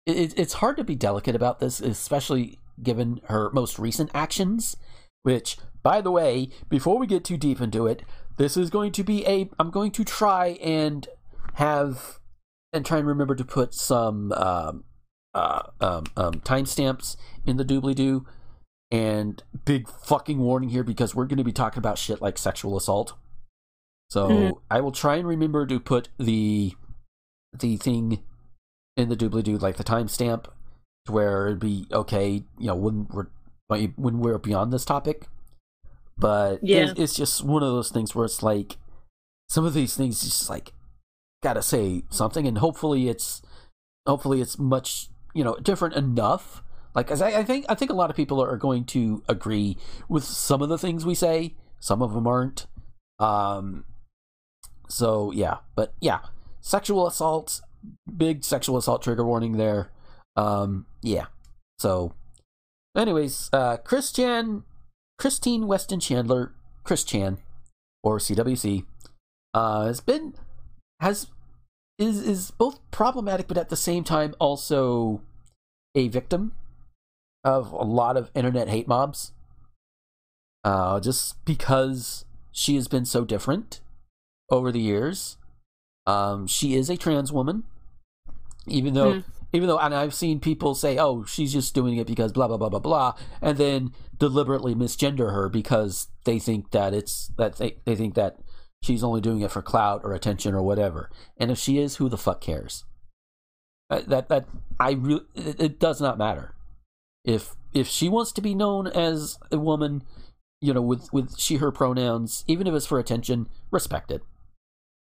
it, 0.06 0.38
it's 0.38 0.54
hard 0.54 0.76
to 0.76 0.84
be 0.84 0.94
delicate 0.94 1.34
about 1.34 1.60
this 1.60 1.80
especially 1.80 2.58
given 2.82 3.20
her 3.24 3.50
most 3.50 3.78
recent 3.78 4.10
actions 4.14 4.76
which 5.22 5.56
by 5.82 6.00
the 6.00 6.10
way 6.10 6.48
before 6.68 6.98
we 6.98 7.06
get 7.06 7.24
too 7.24 7.36
deep 7.36 7.60
into 7.60 7.86
it 7.86 8.02
this 8.36 8.56
is 8.56 8.70
going 8.70 8.92
to 8.92 9.04
be 9.04 9.26
a 9.26 9.48
i'm 9.58 9.70
going 9.70 9.90
to 9.90 10.04
try 10.04 10.58
and 10.62 11.08
have 11.54 12.18
and 12.72 12.86
try 12.86 12.98
and 12.98 13.06
remember 13.06 13.34
to 13.34 13.44
put 13.44 13.74
some 13.74 14.32
um 14.32 14.84
uh 15.34 15.62
um, 15.80 16.04
um 16.16 16.34
timestamps 16.40 17.16
in 17.44 17.56
the 17.58 17.64
doobly 17.64 17.94
doo 17.94 18.26
and 18.90 19.42
big 19.64 19.88
fucking 19.88 20.38
warning 20.38 20.70
here 20.70 20.82
because 20.84 21.14
we're 21.14 21.26
going 21.26 21.36
to 21.38 21.44
be 21.44 21.52
talking 21.52 21.78
about 21.78 21.98
shit 21.98 22.22
like 22.22 22.38
sexual 22.38 22.76
assault 22.76 23.14
so 24.10 24.28
Mhm. 24.28 24.58
I 24.70 24.80
will 24.80 24.92
try 24.92 25.16
and 25.16 25.28
remember 25.28 25.66
to 25.66 25.78
put 25.78 26.08
the 26.18 26.74
the 27.58 27.76
thing 27.76 28.22
in 28.96 29.08
the 29.10 29.16
doobly 29.16 29.42
doo, 29.42 29.58
like 29.58 29.76
the 29.76 29.84
timestamp, 29.84 30.44
to 31.06 31.12
where 31.12 31.46
it'd 31.48 31.60
be 31.60 31.86
okay, 31.92 32.44
you 32.58 32.66
know, 32.66 32.74
when 32.74 33.06
we're 33.12 33.26
when 33.96 34.18
we're 34.20 34.38
beyond 34.38 34.72
this 34.72 34.84
topic. 34.86 35.28
But 36.16 36.60
Yeah. 36.64 36.90
it's, 36.90 36.98
it's 37.00 37.14
just 37.16 37.44
one 37.44 37.62
of 37.62 37.68
those 37.68 37.90
things 37.90 38.14
where 38.14 38.24
it's 38.24 38.42
like 38.42 38.76
some 39.50 39.64
of 39.66 39.74
these 39.74 39.94
things 39.94 40.20
just 40.22 40.48
like 40.48 40.72
gotta 41.42 41.62
say 41.62 42.02
something, 42.10 42.46
and 42.46 42.58
hopefully 42.58 43.08
it's 43.08 43.42
hopefully 44.06 44.40
it's 44.40 44.58
much 44.58 45.10
you 45.34 45.44
know 45.44 45.56
different 45.56 45.94
enough. 45.96 46.62
Like, 46.98 47.12
as 47.12 47.22
I, 47.22 47.28
I 47.28 47.44
think 47.44 47.64
I 47.68 47.76
think 47.76 47.92
a 47.92 47.94
lot 47.94 48.10
of 48.10 48.16
people 48.16 48.42
are 48.42 48.56
going 48.56 48.82
to 48.86 49.22
agree 49.28 49.76
with 50.08 50.24
some 50.24 50.62
of 50.62 50.68
the 50.68 50.76
things 50.76 51.06
we 51.06 51.14
say. 51.14 51.54
Some 51.78 52.02
of 52.02 52.12
them 52.12 52.26
aren't. 52.26 52.66
Um, 53.20 53.84
so 54.88 55.30
yeah, 55.30 55.58
but 55.76 55.94
yeah, 56.00 56.18
sexual 56.60 57.06
assault, 57.06 57.60
big 58.16 58.42
sexual 58.42 58.76
assault 58.76 59.04
trigger 59.04 59.24
warning 59.24 59.58
there. 59.58 59.92
Um, 60.34 60.86
yeah. 61.00 61.26
So, 61.78 62.14
anyways, 62.96 63.48
uh, 63.52 63.76
Chris 63.76 64.10
Chan, 64.10 64.64
Christine 65.20 65.68
Weston 65.68 66.00
Chandler, 66.00 66.52
Chris 66.82 67.04
Chan, 67.04 67.38
or 68.02 68.18
CWC, 68.18 68.86
uh, 69.54 69.86
has 69.86 70.00
been 70.00 70.34
has 70.98 71.28
is 71.96 72.20
is 72.20 72.50
both 72.50 72.80
problematic, 72.90 73.46
but 73.46 73.56
at 73.56 73.68
the 73.68 73.76
same 73.76 74.02
time 74.02 74.34
also 74.40 75.20
a 75.94 76.08
victim 76.08 76.54
of 77.48 77.72
a 77.72 77.82
lot 77.84 78.16
of 78.16 78.30
internet 78.34 78.68
hate 78.68 78.86
mobs. 78.86 79.32
Uh, 80.64 81.00
just 81.00 81.42
because 81.44 82.24
she 82.52 82.74
has 82.74 82.88
been 82.88 83.04
so 83.04 83.24
different 83.24 83.80
over 84.50 84.70
the 84.72 84.80
years. 84.80 85.36
Um, 86.06 86.46
she 86.46 86.74
is 86.74 86.88
a 86.90 86.96
trans 86.96 87.32
woman, 87.32 87.64
even 88.66 88.94
though 88.94 89.14
Hmm. 89.14 89.20
even 89.52 89.68
though 89.68 89.78
and 89.78 89.94
I've 89.94 90.14
seen 90.14 90.40
people 90.40 90.74
say, 90.74 90.98
"Oh, 90.98 91.24
she's 91.24 91.52
just 91.52 91.74
doing 91.74 91.96
it 91.96 92.06
because 92.06 92.32
blah 92.32 92.48
blah 92.48 92.56
blah 92.56 92.68
blah 92.70 92.78
blah," 92.80 93.14
and 93.40 93.56
then 93.58 93.92
deliberately 94.18 94.74
misgender 94.74 95.32
her 95.32 95.48
because 95.48 96.08
they 96.24 96.38
think 96.38 96.70
that 96.72 96.92
it's 96.94 97.28
that 97.38 97.56
they 97.56 97.76
they 97.84 97.94
think 97.94 98.14
that 98.14 98.38
she's 98.82 99.04
only 99.04 99.20
doing 99.20 99.40
it 99.42 99.50
for 99.50 99.62
clout 99.62 100.00
or 100.02 100.12
attention 100.12 100.54
or 100.54 100.62
whatever. 100.62 101.10
And 101.36 101.50
if 101.50 101.58
she 101.58 101.78
is, 101.78 101.96
who 101.96 102.08
the 102.08 102.18
fuck 102.18 102.40
cares? 102.40 102.84
Uh, 103.90 104.00
That 104.06 104.28
that 104.28 104.48
I 104.80 104.92
re- 104.92 105.26
it, 105.34 105.60
it 105.60 105.78
does 105.78 106.00
not 106.00 106.18
matter. 106.18 106.54
If 107.28 107.56
if 107.74 107.86
she 107.86 108.08
wants 108.08 108.32
to 108.32 108.40
be 108.40 108.54
known 108.54 108.86
as 108.86 109.38
a 109.52 109.58
woman, 109.58 110.02
you 110.62 110.72
know, 110.72 110.80
with 110.80 111.12
with 111.12 111.38
she 111.38 111.56
her 111.56 111.70
pronouns, 111.70 112.42
even 112.46 112.66
if 112.66 112.72
it's 112.72 112.86
for 112.86 112.98
attention, 112.98 113.50
respect 113.70 114.10
it. 114.10 114.22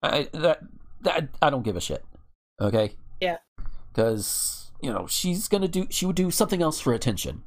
I 0.01 0.27
that 0.33 0.61
that 1.01 1.29
I 1.43 1.51
don't 1.51 1.61
give 1.61 1.75
a 1.75 1.81
shit. 1.81 2.03
Okay? 2.59 2.95
Yeah. 3.21 3.37
Cuz 3.93 4.71
you 4.81 4.91
know, 4.91 5.05
she's 5.05 5.47
going 5.47 5.61
to 5.61 5.67
do 5.67 5.85
she 5.91 6.07
would 6.07 6.15
do 6.15 6.31
something 6.31 6.61
else 6.61 6.79
for 6.79 6.91
attention. 6.91 7.43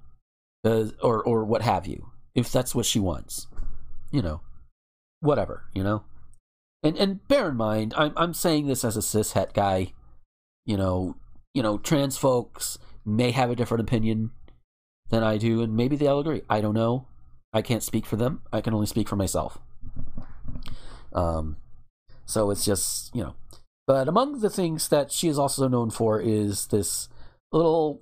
Uh, 0.65 0.91
or 1.03 1.21
or 1.21 1.45
what 1.45 1.63
have 1.63 1.89
you. 1.89 2.13
If 2.37 2.53
that's 2.53 2.73
what 2.73 2.87
she 2.87 3.01
wants. 3.01 3.49
You 4.13 4.23
know. 4.23 4.41
Whatever, 5.19 5.65
you 5.75 5.83
know. 5.83 6.05
And 6.85 6.97
and 6.97 7.27
bear 7.27 7.49
in 7.49 7.57
mind, 7.57 7.93
I'm 7.97 8.13
I'm 8.17 8.35
saying 8.35 8.69
this 8.69 8.85
as 8.85 8.97
a 8.97 9.03
cis 9.03 9.33
het 9.33 9.53
guy. 9.53 9.95
You 10.65 10.77
know, 10.77 11.17
you 11.55 11.63
know, 11.63 11.79
trans 11.79 12.17
folks 12.17 12.79
may 13.05 13.31
have 13.33 13.51
a 13.51 13.57
different 13.57 13.83
opinion 13.83 14.31
than 15.11 15.23
I 15.23 15.37
do, 15.37 15.63
and 15.63 15.77
maybe 15.77 15.97
they'll 15.97 16.21
agree. 16.21 16.43
I 16.49 16.61
don't 16.61 16.75
know. 16.75 17.07
I 17.53 17.63
can't 17.63 17.83
speak 17.83 18.07
for 18.07 18.17
them. 18.17 18.43
I 18.53 18.61
can 18.61 18.75
only 18.75 18.87
speak 18.87 19.09
for 19.09 19.17
myself. 19.17 19.59
Um, 21.13 21.57
so 22.27 22.51
it's 22.51 22.65
just 22.65 23.15
you 23.15 23.23
know. 23.23 23.35
But 23.87 24.07
among 24.07 24.41
the 24.41 24.51
things 24.51 24.89
that 24.89 25.11
she 25.11 25.27
is 25.29 25.39
also 25.39 25.67
known 25.67 25.91
for 25.91 26.21
is 26.21 26.67
this 26.69 27.09
little 27.51 28.01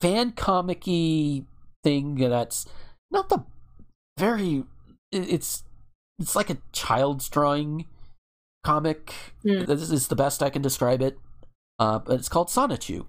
fan 0.00 0.32
comic-y 0.32 1.44
thing 1.84 2.16
that's 2.16 2.66
not 3.10 3.28
the 3.28 3.44
very 4.18 4.64
it's 5.12 5.62
it's 6.18 6.36
like 6.36 6.50
a 6.50 6.58
child's 6.72 7.28
drawing 7.28 7.86
comic. 8.64 9.14
Mm. 9.44 9.66
This 9.66 9.90
is 9.90 10.08
the 10.08 10.16
best 10.16 10.42
I 10.42 10.50
can 10.50 10.62
describe 10.62 11.00
it. 11.00 11.18
Uh, 11.78 11.98
but 11.98 12.18
it's 12.18 12.28
called 12.28 12.48
Sonichu, 12.48 13.06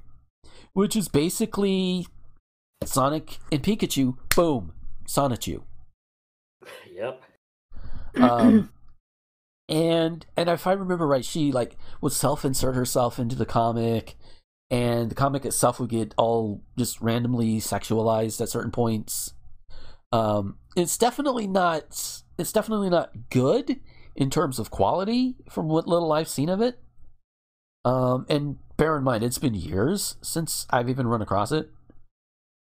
which 0.74 0.96
is 0.96 1.10
basically 1.10 2.08
Sonic 2.86 3.40
and 3.52 3.64
Pikachu. 3.64 4.18
Boom, 4.36 4.74
Sonichu. 5.08 5.64
Yep. 6.92 7.22
Um, 8.16 8.72
and 9.70 10.26
and 10.36 10.50
if 10.50 10.68
I 10.68 10.74
remember 10.74 11.08
right, 11.08 11.26
she 11.26 11.52
like 11.52 11.78
would 12.02 12.14
self-insert 12.14 12.76
herself 12.76 13.20
into 13.20 13.36
the 13.36 13.46
comic, 13.46 14.16
and 14.70 15.10
the 15.10 15.16
comic 15.16 15.46
itself 15.46 15.80
would 15.80 15.90
get 15.90 16.14
all 16.18 16.64
just 16.78 17.02
randomly 17.02 17.58
sexualized 17.58 18.42
at 18.42 18.50
certain 18.50 18.72
points. 18.72 19.34
Um, 20.12 20.58
it's 20.76 20.98
definitely 20.98 21.48
not. 21.48 22.22
It's 22.38 22.52
definitely 22.52 22.90
not 22.90 23.30
good 23.30 23.80
in 24.16 24.30
terms 24.30 24.60
of 24.60 24.72
quality 24.72 25.36
from 25.50 25.68
what 25.68 25.88
little 25.88 26.12
I've 26.12 26.28
seen 26.28 26.50
of 26.50 26.62
it. 26.62 26.80
Um, 27.84 28.26
and 28.30 28.58
bear 28.78 28.98
in 28.98 29.04
mind, 29.04 29.24
it's 29.24 29.38
been 29.38 29.56
years 29.56 30.16
since 30.22 30.68
I've 30.70 30.90
even 30.90 31.08
run 31.08 31.22
across 31.22 31.52
it. 31.52 31.70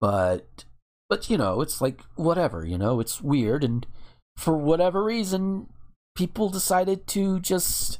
But, 0.01 0.65
but 1.09 1.31
you 1.31 1.39
know, 1.39 1.61
it's 1.61 1.81
like 1.81 2.03
whatever. 2.17 2.65
You 2.65 2.79
know, 2.79 3.01
it's 3.01 3.21
weird, 3.21 3.65
and 3.65 3.87
for 4.37 4.57
whatever 4.57 5.03
reason, 5.03 5.69
people 6.15 6.49
decided 6.49 7.07
to 7.09 7.41
just 7.41 7.99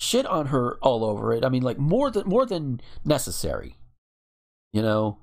shit 0.00 0.26
on 0.26 0.46
her 0.46 0.76
all 0.76 1.04
over 1.04 1.32
it. 1.32 1.44
I 1.44 1.48
mean, 1.48 1.62
like 1.62 1.78
more 1.78 2.10
than 2.10 2.28
more 2.28 2.46
than 2.46 2.80
necessary. 3.04 3.76
You 4.72 4.82
know, 4.82 5.18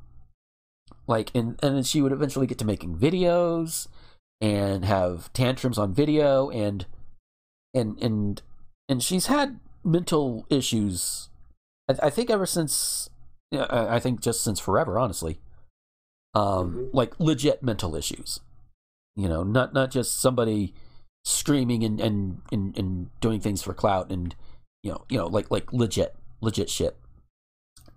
like 1.07 1.31
and 1.35 1.59
and 1.61 1.75
then 1.75 1.83
she 1.83 2.01
would 2.01 2.11
eventually 2.11 2.47
get 2.47 2.57
to 2.59 2.65
making 2.65 2.97
videos 2.97 3.87
and 4.41 4.85
have 4.85 5.31
tantrums 5.33 5.77
on 5.77 5.93
video 5.93 6.49
and 6.49 6.85
and 7.73 8.01
and 8.01 8.41
and 8.89 9.03
she's 9.03 9.27
had 9.27 9.59
mental 9.83 10.45
issues. 10.49 11.29
I, 11.89 12.07
I 12.07 12.09
think 12.09 12.29
ever 12.29 12.45
since 12.45 13.09
I 13.51 13.99
think 13.99 14.21
just 14.21 14.43
since 14.43 14.59
forever, 14.59 14.97
honestly. 14.99 15.39
Um, 16.35 16.89
like 16.93 17.19
legit 17.19 17.63
mental 17.63 17.95
issues. 17.95 18.39
You 19.15 19.29
know, 19.29 19.43
not 19.43 19.73
not 19.73 19.89
just 19.91 20.19
somebody 20.19 20.73
screaming 21.23 21.83
and 21.83 21.99
and 22.01 22.41
and, 22.51 22.77
and 22.77 23.09
doing 23.21 23.39
things 23.39 23.63
for 23.63 23.73
clout 23.73 24.11
and 24.11 24.35
you 24.83 24.91
know 24.91 25.05
you 25.09 25.17
know 25.17 25.27
like 25.27 25.49
like 25.49 25.71
legit 25.73 26.15
legit 26.41 26.69
shit. 26.69 26.97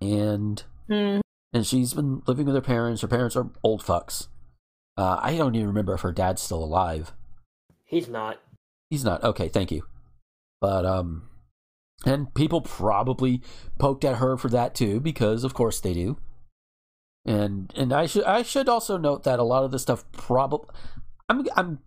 And 0.01 0.63
Mm. 0.89 1.21
and 1.53 1.67
she's 1.67 1.93
been 1.93 2.23
living 2.27 2.47
with 2.47 2.55
her 2.55 2.63
parents. 2.63 3.03
Her 3.03 3.09
parents 3.09 3.37
are 3.37 3.51
old 3.63 3.83
fucks. 3.83 4.29
Uh, 4.97 5.19
I 5.21 5.37
don't 5.37 5.55
even 5.55 5.67
remember 5.69 5.93
if 5.95 6.01
her 6.01 6.13
dad's 6.13 6.41
still 6.41 6.65
alive. 6.65 7.13
He's 7.85 8.09
not. 8.09 8.39
He's 8.91 9.05
not. 9.05 9.23
Okay, 9.23 9.49
thank 9.49 9.71
you. 9.71 9.85
But 10.61 10.87
um 10.87 11.29
and 12.07 12.33
people 12.35 12.61
probably 12.61 13.43
poked 13.79 14.05
at 14.05 14.17
her 14.17 14.37
for 14.37 14.49
that 14.49 14.75
too 14.75 15.01
because 15.01 15.43
of 15.45 15.53
course 15.53 15.81
they 15.81 15.93
do. 15.95 16.17
And 17.29 17.71
and 17.77 17.93
I 17.93 18.07
should 18.07 18.25
I 18.25 18.43
should 18.43 18.69
also 18.71 18.97
note 18.97 19.25
that 19.25 19.39
a 19.39 19.43
lot 19.43 19.63
of 19.63 19.71
the 19.71 19.79
stuff 19.79 20.11
probably 20.13 20.69
I'm 21.29 21.47
I'm 21.55 21.81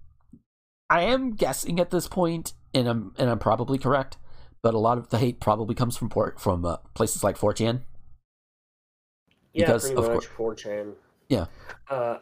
I 0.88 1.02
am 1.02 1.32
guessing 1.32 1.80
at 1.80 1.90
this 1.90 2.08
point 2.08 2.54
and 2.76 2.88
I'm 2.88 3.16
and 3.18 3.28
I'm 3.28 3.40
probably 3.40 3.80
correct, 3.80 4.18
but 4.62 4.76
a 4.76 4.78
lot 4.78 5.00
of 5.00 5.10
the 5.10 5.18
hate 5.18 5.40
probably 5.40 5.74
comes 5.74 5.98
from 5.98 6.10
port, 6.10 6.40
from 6.40 6.64
uh, 6.64 6.78
places 6.94 7.24
like 7.24 7.38
4chan. 7.38 7.82
Yeah, 9.54 9.66
Because, 9.66 9.92
pretty 9.92 10.06
of 10.08 10.14
much. 10.14 10.28
4chan. 10.28 10.94
Yeah. 11.28 11.46
Uh, 11.90 12.20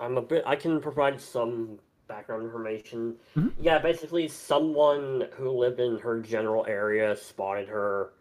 I'm 0.00 0.16
a 0.16 0.22
bit. 0.22 0.42
I 0.46 0.56
can 0.56 0.80
provide 0.80 1.20
some 1.20 1.78
background 2.08 2.42
information. 2.42 3.16
Mhm. 3.36 3.52
Yeah, 3.60 3.78
basically, 3.78 4.28
someone 4.28 5.28
who 5.32 5.50
lived 5.50 5.78
in 5.80 5.98
her 5.98 6.20
general 6.20 6.64
area 6.66 7.14
spotted 7.16 7.68
her, 7.68 8.12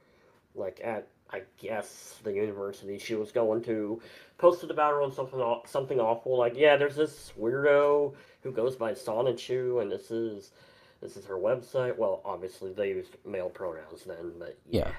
like 0.56 0.82
at 0.84 1.08
I 1.34 1.44
guess 1.58 2.20
the 2.24 2.34
university 2.34 2.98
she 2.98 3.16
was 3.16 3.32
going 3.32 3.62
to, 3.64 4.02
posted 4.42 4.72
about 4.72 4.92
her 4.92 5.02
on 5.02 5.14
something 5.14 5.40
something 5.66 6.00
awful. 6.00 6.38
Like, 6.38 6.58
yeah, 6.58 6.76
there's 6.76 6.96
this 6.96 7.32
weirdo 7.40 8.14
who 8.42 8.52
goes 8.52 8.76
by 8.76 8.94
Sonichu, 8.94 9.82
and 9.82 9.92
this 9.92 10.10
is 10.10 10.52
this 11.00 11.16
is 11.16 11.26
her 11.26 11.36
website. 11.36 11.98
Well, 11.98 12.22
obviously 12.26 12.74
they 12.74 12.90
used 12.90 13.16
male 13.26 13.50
pronouns 13.50 14.04
then, 14.06 14.34
but 14.38 14.58
Yeah. 14.70 14.92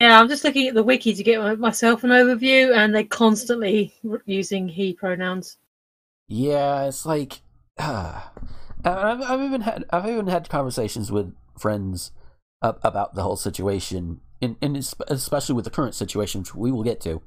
Yeah, 0.00 0.18
I'm 0.18 0.28
just 0.28 0.44
looking 0.44 0.66
at 0.66 0.74
the 0.74 0.82
wiki 0.82 1.12
to 1.12 1.22
get 1.22 1.58
myself 1.58 2.04
an 2.04 2.10
overview, 2.10 2.74
and 2.74 2.94
they're 2.94 3.04
constantly 3.04 3.92
using 4.24 4.68
he 4.68 4.94
pronouns. 4.94 5.58
Yeah, 6.28 6.86
it's 6.86 7.04
like 7.04 7.40
uh, 7.78 8.22
I've, 8.84 9.20
I've 9.20 9.40
even 9.42 9.62
had 9.62 9.84
I've 9.90 10.06
even 10.06 10.28
had 10.28 10.48
conversations 10.48 11.10
with 11.10 11.34
friends 11.58 12.12
about 12.62 13.14
the 13.14 13.22
whole 13.22 13.36
situation, 13.36 14.20
and, 14.40 14.56
and 14.62 14.76
especially 14.76 15.54
with 15.54 15.64
the 15.64 15.70
current 15.70 15.94
situation, 15.94 16.42
which 16.42 16.54
we 16.54 16.70
will 16.70 16.84
get 16.84 17.00
to. 17.02 17.22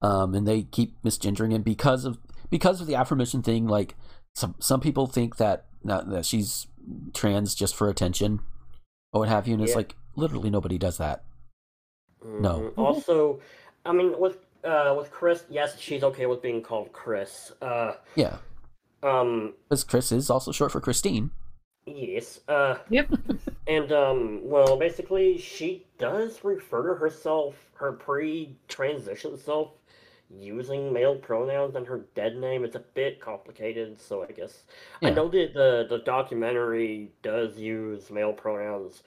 Um, 0.00 0.34
and 0.34 0.46
they 0.46 0.62
keep 0.62 1.00
misgendering 1.02 1.52
him 1.52 1.62
because 1.62 2.04
of 2.04 2.18
because 2.50 2.80
of 2.80 2.86
the 2.86 2.94
affirmation 2.94 3.42
thing. 3.42 3.66
Like 3.66 3.96
some 4.34 4.54
some 4.60 4.80
people 4.80 5.06
think 5.06 5.36
that 5.36 5.66
that 5.84 6.08
that 6.10 6.24
she's 6.24 6.66
trans 7.14 7.54
just 7.54 7.74
for 7.74 7.88
attention, 7.88 8.40
or 9.12 9.20
what 9.20 9.28
have 9.28 9.48
you, 9.48 9.54
and 9.54 9.62
it's 9.62 9.74
like 9.74 9.96
literally 10.16 10.50
nobody 10.50 10.78
does 10.78 10.98
that. 10.98 11.24
No. 12.24 12.72
Mhm. 12.76 12.78
Also, 12.78 13.40
I 13.84 13.92
mean, 13.92 14.18
with 14.18 14.38
uh, 14.64 14.94
with 14.96 15.10
Chris, 15.10 15.44
yes, 15.50 15.78
she's 15.78 16.02
okay 16.02 16.26
with 16.26 16.42
being 16.42 16.62
called 16.62 16.92
Chris. 16.92 17.52
Uh, 17.62 17.94
Yeah, 18.16 18.38
um, 19.02 19.54
because 19.68 19.84
Chris 19.84 20.12
is 20.12 20.30
also 20.30 20.52
short 20.52 20.72
for 20.72 20.80
Christine. 20.80 21.30
yes. 21.86 22.40
Uh, 22.48 22.76
yep. 22.90 23.08
and 23.66 23.92
um, 23.92 24.40
well, 24.42 24.76
basically, 24.76 25.38
she 25.38 25.86
does 25.98 26.42
refer 26.44 26.88
to 26.94 27.00
herself, 27.00 27.54
her 27.74 27.92
pre-transition 27.92 29.38
self, 29.38 29.70
using 30.30 30.92
male 30.92 31.16
pronouns 31.16 31.74
and 31.74 31.86
her 31.86 32.04
dead 32.14 32.36
name. 32.36 32.64
It's 32.64 32.76
a 32.76 32.80
bit 32.94 33.20
complicated, 33.20 34.00
so 34.00 34.22
I 34.22 34.32
guess 34.32 34.62
I 35.02 35.10
know 35.10 35.28
that 35.28 35.54
the 35.54 35.86
the 35.88 35.98
documentary 36.04 37.10
does 37.22 37.56
use 37.56 38.10
male 38.10 38.32
pronouns 38.32 39.02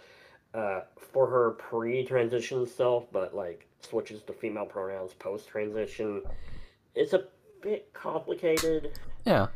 uh, 0.53 0.81
for 0.97 1.27
her 1.27 1.51
pre-transition 1.51 2.65
self, 2.65 3.05
but 3.11 3.35
like 3.35 3.67
switches 3.81 4.21
to 4.23 4.33
female 4.33 4.65
pronouns 4.65 5.13
post-transition. 5.13 6.23
It's 6.95 7.13
a 7.13 7.25
bit 7.61 7.91
complicated, 7.93 8.91
Yeah, 9.25 9.47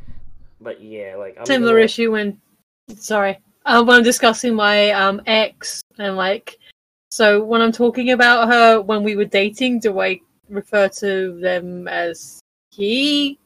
but 0.62 0.82
yeah, 0.82 1.16
like 1.18 1.38
I'm 1.40 1.46
Similar 1.46 1.74
gonna- 1.74 1.86
issue 1.86 2.12
when, 2.12 2.40
sorry, 2.96 3.40
uh, 3.66 3.84
when 3.84 3.98
I'm 3.98 4.04
discussing 4.04 4.54
my 4.56 4.92
um 4.92 5.22
ex 5.26 5.82
and 5.98 6.16
like, 6.16 6.60
so 7.12 7.44
when 7.44 7.62
I'm 7.62 7.72
talking 7.72 8.12
about 8.12 8.48
her 8.50 8.82
when 8.82 9.04
we 9.04 9.16
were 9.16 9.26
dating, 9.26 9.80
do 9.80 10.00
I 10.00 10.20
refer 10.50 10.88
to 10.90 11.40
them 11.40 11.88
as 11.88 12.42
he? 12.72 13.40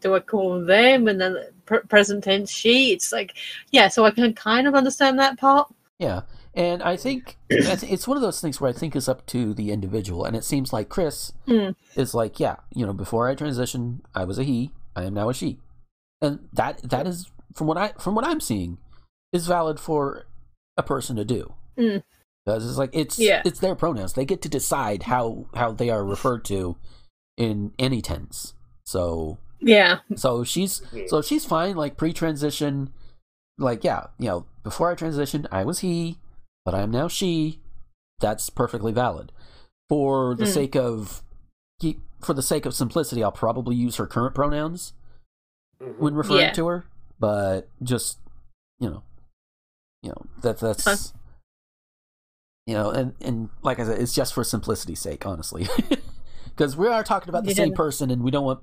Do 0.00 0.14
I 0.14 0.20
call 0.20 0.54
them 0.54 0.66
them 0.66 1.08
and 1.08 1.20
then 1.20 1.36
pr- 1.64 1.86
present 1.88 2.24
tense 2.24 2.50
she? 2.50 2.92
It's 2.92 3.12
like, 3.12 3.34
yeah, 3.70 3.88
so 3.88 4.04
I 4.04 4.10
can 4.10 4.32
kind 4.34 4.66
of 4.66 4.74
understand 4.74 5.18
that 5.18 5.38
part. 5.38 5.72
Yeah, 5.98 6.22
and 6.54 6.82
I 6.82 6.96
think 6.96 7.38
it's 7.50 8.06
one 8.06 8.16
of 8.18 8.22
those 8.22 8.40
things 8.40 8.60
where 8.60 8.68
I 8.68 8.74
think 8.74 8.94
it's 8.94 9.08
up 9.08 9.24
to 9.26 9.54
the 9.54 9.70
individual, 9.70 10.24
and 10.24 10.36
it 10.36 10.44
seems 10.44 10.72
like 10.72 10.88
Chris 10.88 11.32
Mm. 11.48 11.74
is 11.94 12.14
like, 12.14 12.38
yeah, 12.38 12.56
you 12.74 12.84
know, 12.84 12.92
before 12.92 13.28
I 13.28 13.34
transitioned, 13.34 14.00
I 14.14 14.24
was 14.24 14.38
a 14.38 14.44
he, 14.44 14.72
I 14.94 15.04
am 15.04 15.14
now 15.14 15.30
a 15.30 15.34
she, 15.34 15.58
and 16.20 16.48
that 16.52 16.82
that 16.82 17.06
is 17.06 17.30
from 17.54 17.66
what 17.66 17.78
I 17.78 17.92
from 17.98 18.14
what 18.14 18.26
I'm 18.26 18.40
seeing 18.40 18.76
is 19.32 19.46
valid 19.46 19.80
for 19.80 20.26
a 20.76 20.82
person 20.82 21.16
to 21.16 21.24
do 21.24 21.54
Mm. 21.78 22.02
Because 22.46 22.66
it's 22.66 22.78
like 22.78 22.90
it's 22.94 23.18
Yeah. 23.18 23.42
it's 23.44 23.58
their 23.60 23.74
pronouns. 23.74 24.12
They 24.14 24.24
get 24.24 24.40
to 24.42 24.48
decide 24.48 25.02
how 25.04 25.46
how 25.54 25.72
they 25.72 25.90
are 25.90 26.04
referred 26.04 26.44
to 26.46 26.76
in 27.36 27.72
any 27.78 28.00
tense. 28.00 28.54
So 28.84 29.38
Yeah. 29.60 29.98
so 30.14 30.44
she's 30.44 30.80
so 31.08 31.20
she's 31.22 31.44
fine, 31.44 31.76
like 31.76 31.96
pre-transition, 31.96 32.92
like 33.58 33.82
yeah, 33.84 34.06
you 34.18 34.28
know, 34.28 34.46
before 34.62 34.90
I 34.90 34.94
transitioned, 34.94 35.46
I 35.50 35.64
was 35.64 35.80
he, 35.80 36.18
but 36.64 36.74
I 36.74 36.80
am 36.82 36.90
now 36.90 37.08
she. 37.08 37.60
That's 38.20 38.48
perfectly 38.48 38.92
valid. 38.92 39.32
For 39.88 40.34
the 40.34 40.46
Hmm. 40.46 40.50
sake 40.52 40.76
of 40.76 41.22
keep 41.80 42.00
for 42.20 42.32
the 42.32 42.42
sake 42.42 42.64
of 42.64 42.74
simplicity, 42.74 43.22
I'll 43.22 43.30
probably 43.32 43.76
use 43.76 43.96
her 43.96 44.06
current 44.06 44.34
pronouns 44.34 44.92
when 45.98 46.14
referring 46.14 46.40
Yeah. 46.40 46.52
to 46.52 46.66
her, 46.68 46.86
but 47.18 47.68
just 47.82 48.18
you 48.78 48.88
know, 48.88 49.02
you 50.02 50.10
know 50.10 50.26
that 50.42 50.58
that's 50.60 50.84
Fine. 50.84 51.20
You 52.66 52.74
know, 52.74 52.90
and 52.90 53.14
and 53.20 53.48
like 53.62 53.78
I 53.78 53.84
said, 53.84 54.00
it's 54.00 54.14
just 54.14 54.34
for 54.34 54.44
simplicity's 54.44 55.00
sake, 55.00 55.24
honestly, 55.24 55.68
because 56.44 56.76
we 56.76 56.88
are 56.88 57.04
talking 57.04 57.28
about 57.28 57.44
the 57.44 57.54
same 57.54 57.72
person, 57.72 58.10
and 58.10 58.22
we 58.22 58.30
don't 58.30 58.44
want 58.44 58.60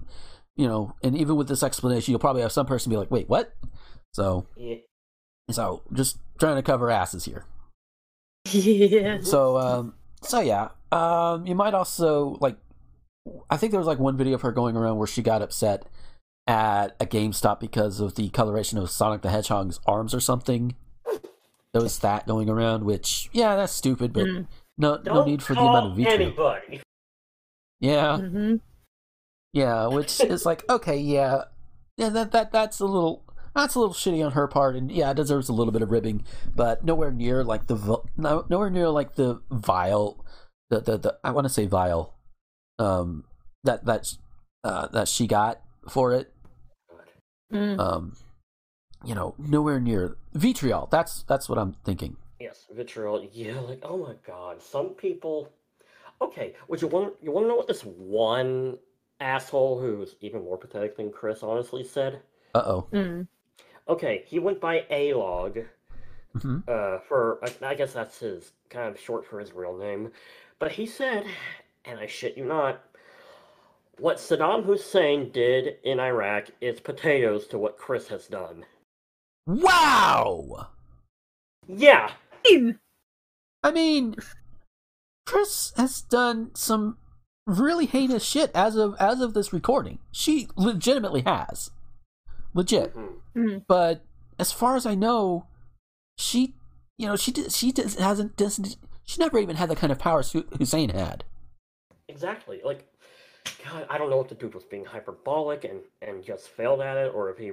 you 0.55 0.67
know, 0.67 0.93
and 1.01 1.17
even 1.17 1.35
with 1.35 1.47
this 1.47 1.63
explanation, 1.63 2.11
you'll 2.11 2.19
probably 2.19 2.41
have 2.41 2.51
some 2.51 2.65
person 2.65 2.89
be 2.89 2.97
like, 2.97 3.09
"Wait, 3.09 3.27
what?" 3.27 3.55
So, 4.13 4.45
Yeah. 4.55 4.75
so 5.49 5.81
just 5.93 6.17
trying 6.39 6.57
to 6.57 6.61
cover 6.61 6.91
asses 6.91 7.25
here. 7.25 7.45
Yeah. 8.51 9.19
So, 9.21 9.57
um, 9.57 9.93
so 10.21 10.41
yeah, 10.41 10.69
um, 10.91 11.47
you 11.47 11.55
might 11.55 11.73
also 11.73 12.37
like. 12.41 12.57
I 13.49 13.55
think 13.55 13.71
there 13.71 13.79
was 13.79 13.87
like 13.87 13.99
one 13.99 14.17
video 14.17 14.35
of 14.35 14.41
her 14.41 14.51
going 14.51 14.75
around 14.75 14.97
where 14.97 15.07
she 15.07 15.21
got 15.21 15.41
upset 15.41 15.87
at 16.45 16.93
a 16.99 17.05
GameStop 17.05 17.61
because 17.61 18.01
of 18.01 18.15
the 18.15 18.27
coloration 18.29 18.77
of 18.77 18.89
Sonic 18.89 19.21
the 19.21 19.29
Hedgehog's 19.29 19.79
arms 19.87 20.13
or 20.13 20.19
something. 20.19 20.75
There 21.73 21.81
was 21.81 21.97
that 21.99 22.27
going 22.27 22.49
around, 22.49 22.83
which 22.85 23.29
yeah, 23.33 23.55
that's 23.55 23.73
stupid, 23.73 24.13
but 24.13 24.25
Mm. 24.27 24.47
no 24.77 24.95
no 24.97 25.01
Don't 25.03 25.27
need 25.27 25.41
for 25.43 25.53
the 25.55 25.61
amount 25.61 25.87
of 25.87 25.95
vitriol. 25.97 26.21
anybody. 26.21 26.81
Yeah, 27.79 28.17
hmm 28.17 28.55
yeah, 29.53 29.87
which 29.87 30.19
is 30.23 30.45
like 30.45 30.69
okay, 30.69 30.97
yeah, 30.97 31.43
yeah, 31.97 32.09
that 32.09 32.31
that 32.31 32.51
that's 32.51 32.79
a 32.79 32.85
little 32.85 33.23
that's 33.55 33.75
a 33.75 33.79
little 33.79 33.93
shitty 33.93 34.23
on 34.25 34.31
her 34.33 34.47
part, 34.47 34.75
and 34.75 34.91
yeah, 34.91 35.11
it 35.11 35.17
deserves 35.17 35.49
a 35.49 35.53
little 35.53 35.71
bit 35.71 35.81
of 35.81 35.91
ribbing, 35.91 36.23
but 36.55 36.83
nowhere 36.85 37.11
near 37.11 37.43
like 37.43 37.67
the 37.67 38.01
no, 38.17 38.45
nowhere 38.49 38.69
near 38.69 38.89
like 38.89 39.15
the 39.15 39.41
vile, 39.51 40.23
the 40.69 40.79
the, 40.79 40.97
the 40.97 41.17
I 41.23 41.31
want 41.31 41.45
to 41.45 41.53
say 41.53 41.65
vile, 41.65 42.15
um, 42.79 43.25
that 43.63 43.85
that 43.85 44.13
uh, 44.63 44.87
that 44.87 45.07
she 45.07 45.27
got 45.27 45.61
for 45.89 46.13
it. 46.13 46.31
Mm. 47.51 47.79
Um, 47.79 48.15
you 49.03 49.15
know, 49.15 49.35
nowhere 49.37 49.79
near 49.79 50.17
vitriol. 50.33 50.87
That's 50.91 51.23
that's 51.23 51.49
what 51.49 51.57
I'm 51.57 51.73
thinking. 51.83 52.17
Yes, 52.39 52.65
vitriol. 52.73 53.27
Yeah, 53.31 53.59
like 53.59 53.79
oh 53.83 53.97
my 53.97 54.13
god, 54.25 54.61
some 54.61 54.89
people. 54.89 55.49
Okay, 56.21 56.55
would 56.67 56.81
you 56.81 56.87
want 56.87 57.13
you 57.21 57.31
want 57.31 57.45
to 57.45 57.49
know 57.49 57.55
what 57.55 57.67
this 57.67 57.81
one 57.83 58.77
asshole 59.19 59.79
who's 59.79 60.15
even 60.21 60.43
more 60.43 60.57
pathetic 60.57 60.95
than 60.97 61.11
Chris 61.11 61.43
honestly 61.43 61.83
said? 61.83 62.21
Uh 62.55 62.63
oh. 62.65 62.87
Mm. 62.91 63.27
Okay, 63.87 64.23
he 64.27 64.39
went 64.39 64.61
by 64.61 64.85
A 64.89 65.13
Log. 65.13 65.59
hmm 66.41 66.59
Uh, 66.67 66.99
for 67.07 67.39
I- 67.43 67.67
I 67.71 67.75
guess 67.75 67.93
that's 67.93 68.19
his 68.19 68.51
kind 68.69 68.87
of 68.89 68.99
short 68.99 69.25
for 69.25 69.39
his 69.39 69.53
real 69.53 69.75
name, 69.77 70.11
but 70.59 70.71
he 70.71 70.85
said, 70.85 71.25
and 71.85 71.99
I 71.99 72.07
shit 72.07 72.37
you 72.37 72.45
not, 72.45 72.81
what 73.99 74.17
Saddam 74.17 74.63
Hussein 74.65 75.31
did 75.31 75.77
in 75.83 75.99
Iraq 75.99 76.47
is 76.61 76.79
potatoes 76.79 77.45
to 77.47 77.57
what 77.59 77.77
Chris 77.77 78.07
has 78.07 78.27
done. 78.27 78.65
Wow. 79.45 80.67
Yeah, 81.67 82.11
I 83.63 83.71
mean, 83.71 84.15
Chris 85.25 85.71
has 85.77 86.01
done 86.01 86.51
some 86.53 86.97
really 87.47 87.85
heinous 87.85 88.23
shit 88.23 88.51
as 88.53 88.75
of 88.75 88.95
as 88.99 89.21
of 89.21 89.33
this 89.33 89.53
recording. 89.53 89.99
She 90.11 90.47
legitimately 90.55 91.21
has, 91.21 91.71
legit. 92.53 92.95
Mhm. 92.95 93.13
Mm. 93.35 93.65
But 93.67 94.03
as 94.37 94.51
far 94.51 94.75
as 94.75 94.85
I 94.85 94.95
know, 94.95 95.47
she, 96.17 96.53
you 96.97 97.07
know, 97.07 97.15
she 97.15 97.31
did, 97.31 97.51
she 97.53 97.71
does, 97.71 97.95
hasn't 97.95 98.35
doesn't 98.35 98.75
she 99.05 99.19
never 99.19 99.37
even 99.39 99.55
had 99.55 99.69
the 99.69 99.75
kind 99.75 99.91
of 99.91 99.99
powers 99.99 100.31
Hussein 100.57 100.89
had. 100.89 101.23
exactly. 102.07 102.61
Like, 102.63 102.87
God, 103.65 103.85
I 103.89 103.97
don't 103.97 104.09
know 104.09 104.21
if 104.21 104.29
the 104.29 104.35
dude 104.35 104.53
was 104.53 104.63
being 104.63 104.85
hyperbolic 104.85 105.63
and 105.63 105.81
and 106.01 106.23
just 106.23 106.49
failed 106.49 106.81
at 106.81 106.97
it, 106.97 107.13
or 107.13 107.29
if 107.29 107.37
he. 107.37 107.51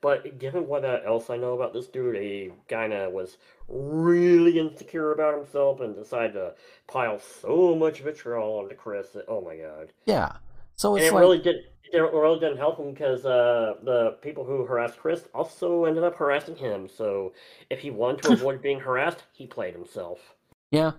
But 0.00 0.38
given 0.38 0.66
what 0.66 0.84
uh, 0.84 1.00
else 1.06 1.30
I 1.30 1.36
know 1.36 1.54
about 1.54 1.72
this 1.72 1.86
dude, 1.86 2.16
he 2.16 2.50
kind 2.68 2.92
of 2.92 3.12
was 3.12 3.36
really 3.68 4.58
insecure 4.58 5.12
about 5.12 5.36
himself 5.36 5.80
and 5.80 5.94
decided 5.94 6.34
to 6.34 6.54
pile 6.86 7.18
so 7.18 7.74
much 7.74 8.00
vitriol 8.00 8.58
onto 8.58 8.74
Chris. 8.74 9.10
That, 9.10 9.24
oh 9.28 9.40
my 9.40 9.56
God. 9.56 9.92
Yeah. 10.06 10.32
So 10.76 10.94
and 10.96 11.04
it 11.04 11.12
like, 11.12 11.20
really 11.20 11.38
did. 11.38 11.56
It 11.90 11.98
really 11.98 12.38
didn't 12.38 12.58
help 12.58 12.78
him 12.78 12.92
because 12.92 13.24
uh, 13.24 13.74
the 13.82 14.16
people 14.20 14.44
who 14.44 14.64
harassed 14.66 14.98
Chris 14.98 15.22
also 15.34 15.86
ended 15.86 16.04
up 16.04 16.16
harassing 16.16 16.56
him. 16.56 16.86
So 16.86 17.32
if 17.70 17.80
he 17.80 17.90
wanted 17.90 18.22
to 18.24 18.32
avoid 18.34 18.60
being 18.60 18.80
harassed, 18.80 19.22
he 19.32 19.46
played 19.46 19.74
himself. 19.74 20.34
yeah. 20.70 20.92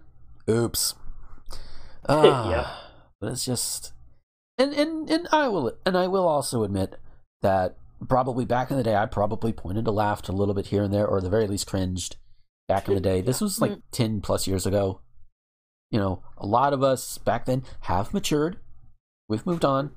Oops. 0.50 0.96
Yeah. 2.10 2.66
Ah, 2.66 2.90
But 3.20 3.34
it's 3.34 3.46
just, 3.46 3.94
and 4.60 4.74
and 4.74 5.10
and 5.10 5.28
I 5.32 5.48
will 5.48 5.74
and 5.86 5.98
I 5.98 6.08
will 6.08 6.28
also 6.28 6.64
admit 6.64 6.98
that 7.42 7.78
probably 8.08 8.46
back 8.46 8.70
in 8.72 8.78
the 8.78 8.84
day 8.84 8.96
I 8.96 9.06
probably 9.06 9.54
pointed 9.54 9.88
a 9.88 9.92
laugh 9.92 10.22
to 10.24 10.32
laughed 10.32 10.38
a 10.38 10.40
little 10.40 10.54
bit 10.54 10.68
here 10.68 10.84
and 10.84 10.94
there, 10.94 11.08
or 11.08 11.18
at 11.18 11.24
the 11.24 11.30
very 11.30 11.48
least 11.48 11.68
cringed. 11.68 12.18
Back 12.68 12.88
in 12.88 12.94
the 12.94 13.02
day, 13.02 13.22
this 13.22 13.42
was 13.42 13.60
like 13.60 13.72
mm. 13.72 13.82
ten 13.92 14.22
plus 14.22 14.46
years 14.46 14.68
ago. 14.68 15.02
You 15.90 16.00
know, 16.00 16.22
a 16.38 16.46
lot 16.46 16.72
of 16.72 16.84
us 16.84 17.18
back 17.18 17.46
then 17.46 17.64
have 17.82 18.14
matured. 18.14 18.58
We've 19.28 19.46
moved 19.46 19.66
on. 19.66 19.92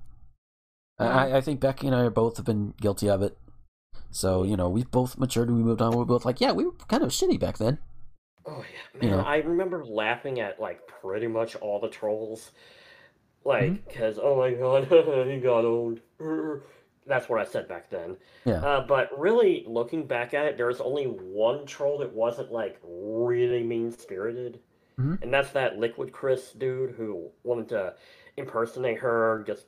I 0.98 1.04
mm-hmm. 1.04 1.18
I, 1.18 1.36
I 1.36 1.40
think 1.42 1.60
Becky 1.60 1.86
and 1.86 1.94
I 1.94 2.00
are 2.00 2.10
both 2.10 2.38
have 2.38 2.46
been 2.46 2.72
guilty 2.80 3.10
of 3.10 3.20
it. 3.20 3.36
So 4.10 4.42
you 4.42 4.56
know, 4.56 4.70
we've 4.70 4.90
both 4.90 5.18
matured. 5.18 5.48
and 5.48 5.58
We 5.58 5.64
moved 5.64 5.82
on. 5.82 5.94
We're 5.94 6.06
both 6.06 6.24
like, 6.24 6.40
yeah, 6.40 6.52
we 6.52 6.64
were 6.64 6.72
kind 6.88 7.02
of 7.02 7.10
shitty 7.10 7.38
back 7.38 7.58
then. 7.58 7.78
Oh 8.46 8.64
yeah, 8.72 9.00
You 9.02 9.08
man! 9.08 9.18
know. 9.18 9.24
I 9.24 9.36
remember 9.38 9.84
laughing 9.84 10.40
at 10.40 10.60
like 10.60 10.80
pretty 10.86 11.26
much 11.26 11.54
all 11.56 11.78
the 11.78 11.88
trolls, 11.88 12.52
like 13.44 13.64
Mm-hmm. 13.64 13.88
because 13.88 14.18
oh 14.22 14.36
my 14.36 14.52
god, 14.52 14.84
he 15.28 15.38
got 15.38 15.64
old 15.64 16.00
That's 17.06 17.28
what 17.28 17.40
I 17.40 17.44
said 17.44 17.66
back 17.66 17.90
then. 17.90 18.16
Yeah. 18.44 18.64
Uh, 18.64 18.86
but 18.86 19.10
really, 19.18 19.64
looking 19.66 20.06
back 20.06 20.34
at 20.34 20.46
it, 20.46 20.56
there 20.56 20.68
was 20.68 20.80
only 20.80 21.06
one 21.06 21.66
troll 21.66 21.98
that 21.98 22.12
wasn't 22.12 22.52
like 22.52 22.78
really 22.84 23.62
mean 23.64 23.90
spirited, 23.90 24.60
Mhm. 25.00 25.20
and 25.22 25.34
that's 25.34 25.50
that 25.50 25.78
Liquid 25.78 26.12
Chris 26.12 26.52
dude 26.52 26.92
who 26.92 27.28
wanted 27.42 27.68
to 27.70 27.94
impersonate 28.36 28.98
her, 28.98 29.42
just 29.46 29.66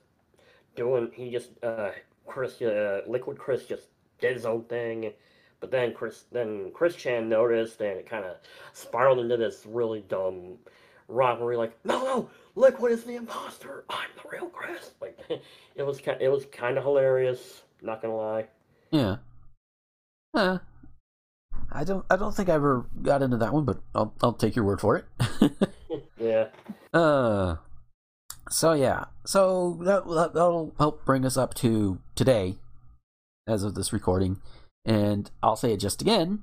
doing. 0.76 1.10
He 1.12 1.30
just 1.32 1.50
uh, 1.64 1.90
Chris, 2.26 2.62
uh, 2.62 3.00
Liquid 3.08 3.36
Chris, 3.36 3.66
just 3.66 3.88
did 4.20 4.34
his 4.34 4.46
own 4.46 4.62
thing. 4.64 5.12
But 5.58 5.70
then 5.72 5.92
Chris, 5.92 6.24
then 6.30 6.70
Chris 6.72 6.94
Chan 6.94 7.28
noticed, 7.28 7.80
and 7.80 7.98
it 7.98 8.06
kind 8.08 8.24
of 8.24 8.36
spiraled 8.74 9.18
into 9.18 9.36
this 9.36 9.64
really 9.66 10.02
dumb 10.08 10.58
rivalry. 11.08 11.56
Like, 11.56 11.76
no, 11.84 12.04
no, 12.04 12.30
Liquid 12.54 12.92
is 12.92 13.04
the 13.04 13.16
imposter. 13.16 13.84
I'm 13.90 14.08
the 14.22 14.28
real 14.28 14.46
Chris. 14.48 14.90
Like, 15.00 15.18
it 15.74 15.82
was 15.82 16.00
kind, 16.00 16.20
it 16.20 16.28
was 16.28 16.46
kind 16.46 16.78
of 16.78 16.84
hilarious. 16.84 17.62
Not 17.82 18.00
gonna 18.02 18.16
lie. 18.16 18.46
Yeah. 18.90 19.16
Uh, 20.32 20.58
I 21.70 21.84
don't. 21.84 22.04
I 22.10 22.16
don't 22.16 22.34
think 22.34 22.48
I 22.48 22.54
ever 22.54 22.86
got 23.02 23.22
into 23.22 23.36
that 23.38 23.52
one, 23.52 23.64
but 23.64 23.80
I'll. 23.94 24.14
I'll 24.22 24.32
take 24.32 24.56
your 24.56 24.64
word 24.64 24.80
for 24.80 24.96
it. 24.96 25.04
Yeah. 26.18 26.46
uh. 26.92 27.56
So 28.50 28.72
yeah. 28.72 29.04
So 29.26 29.78
that 29.82 30.06
that- 30.08 30.32
that'll 30.34 30.74
help 30.78 31.04
bring 31.04 31.24
us 31.26 31.36
up 31.36 31.54
to 31.54 31.98
today, 32.14 32.56
as 33.46 33.62
of 33.62 33.74
this 33.74 33.92
recording, 33.92 34.40
and 34.84 35.30
I'll 35.42 35.56
say 35.56 35.72
it 35.72 35.80
just 35.80 36.00
again. 36.00 36.42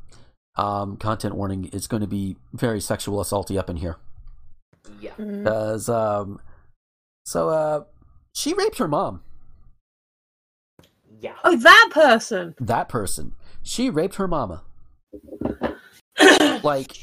Um, 0.55 0.97
content 0.97 1.35
warning: 1.35 1.69
It's 1.73 1.87
going 1.87 2.01
to 2.01 2.07
be 2.07 2.37
very 2.53 2.79
sexual 2.79 3.21
assaulty 3.23 3.57
up 3.57 3.69
in 3.69 3.77
here. 3.77 3.97
Yeah. 4.99 5.11
Mm. 5.17 5.43
Because 5.43 5.89
um, 5.89 6.39
so 7.25 7.49
uh, 7.49 7.83
she 8.33 8.53
raped 8.53 8.77
her 8.77 8.87
mom. 8.87 9.21
Yeah. 11.19 11.35
Oh, 11.43 11.55
that 11.55 11.89
person. 11.91 12.55
that 12.59 12.89
person 12.89 13.35
she 13.63 13.89
raped 13.89 14.15
her 14.15 14.27
mama 14.27 14.63
like 16.63 16.97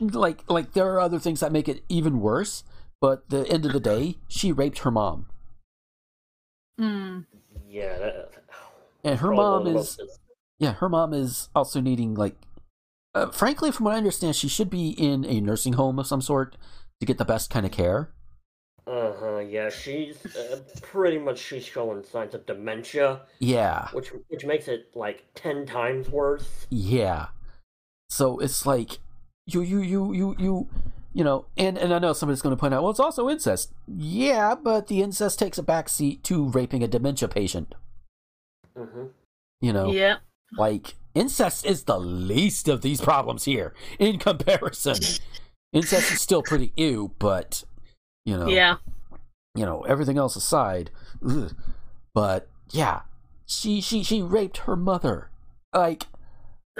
like 0.00 0.42
like 0.48 0.72
there 0.72 0.92
are 0.92 1.00
other 1.00 1.18
things 1.18 1.40
that 1.40 1.52
make 1.52 1.68
it 1.68 1.82
even 1.88 2.20
worse 2.20 2.64
but 3.00 3.28
the 3.30 3.46
end 3.48 3.64
of 3.64 3.72
the 3.72 3.80
day 3.80 4.16
she 4.28 4.52
raped 4.52 4.80
her 4.80 4.90
mom 4.90 5.26
Mm. 6.78 7.26
Yeah. 7.68 7.98
That, 7.98 8.30
and 9.04 9.18
her 9.18 9.32
mom 9.32 9.64
one 9.64 9.66
of 9.66 9.74
the 9.74 9.80
is 9.80 10.18
yeah 10.58 10.72
her 10.74 10.88
mom 10.88 11.12
is 11.12 11.50
also 11.54 11.78
needing 11.78 12.14
like 12.14 12.36
uh, 13.14 13.30
frankly 13.30 13.70
from 13.70 13.84
what 13.84 13.94
i 13.94 13.98
understand 13.98 14.34
she 14.34 14.48
should 14.48 14.70
be 14.70 14.90
in 14.90 15.26
a 15.26 15.42
nursing 15.42 15.74
home 15.74 15.98
of 15.98 16.06
some 16.06 16.22
sort 16.22 16.56
to 17.00 17.06
get 17.06 17.18
the 17.18 17.24
best 17.24 17.50
kind 17.50 17.66
of 17.66 17.72
care 17.72 18.10
Uh 18.86 19.12
huh. 19.20 19.38
Yeah. 19.38 19.68
She's 19.70 20.16
uh, 20.36 20.60
pretty 20.82 21.18
much 21.18 21.38
she's 21.38 21.64
showing 21.64 22.02
signs 22.02 22.34
of 22.34 22.46
dementia, 22.46 23.20
yeah 23.38 23.88
which 23.92 24.08
which 24.28 24.44
makes 24.44 24.68
it 24.68 24.90
like 24.94 25.24
ten 25.34 25.66
times 25.66 26.08
worse. 26.08 26.66
Yeah. 26.70 27.26
So 28.08 28.38
it's 28.40 28.66
like 28.66 28.98
you 29.46 29.60
you 29.62 29.80
you 29.80 30.12
you 30.12 30.34
you 30.38 30.68
you 31.12 31.24
know, 31.24 31.46
and 31.56 31.76
and 31.78 31.92
I 31.92 31.98
know 31.98 32.12
somebody's 32.12 32.42
going 32.42 32.54
to 32.56 32.60
point 32.60 32.72
out, 32.72 32.82
well, 32.82 32.90
it's 32.90 33.00
also 33.00 33.28
incest. 33.28 33.72
Yeah, 33.86 34.54
but 34.54 34.86
the 34.86 35.02
incest 35.02 35.38
takes 35.38 35.58
a 35.58 35.62
backseat 35.62 36.22
to 36.24 36.48
raping 36.48 36.82
a 36.84 36.88
dementia 36.88 37.28
patient. 37.28 37.74
Mm-hmm. 38.76 39.06
You 39.60 39.72
know, 39.72 39.92
Yeah. 39.92 40.16
like 40.56 40.94
incest 41.14 41.66
is 41.66 41.84
the 41.84 41.98
least 41.98 42.68
of 42.68 42.82
these 42.82 43.00
problems 43.00 43.44
here 43.44 43.74
in 43.98 44.18
comparison. 44.18 44.96
Incest 45.72 46.12
is 46.12 46.20
still 46.20 46.42
pretty 46.42 46.72
ew, 46.76 47.12
but 47.18 47.64
you 48.24 48.36
know, 48.36 48.48
Yeah. 48.48 48.76
you 49.54 49.64
know, 49.64 49.82
everything 49.82 50.18
else 50.18 50.36
aside, 50.36 50.90
ugh. 51.26 51.54
but 52.14 52.48
yeah, 52.70 53.02
she 53.46 53.80
she 53.80 54.02
she 54.02 54.22
raped 54.22 54.58
her 54.58 54.76
mother. 54.76 55.30
Like, 55.74 56.06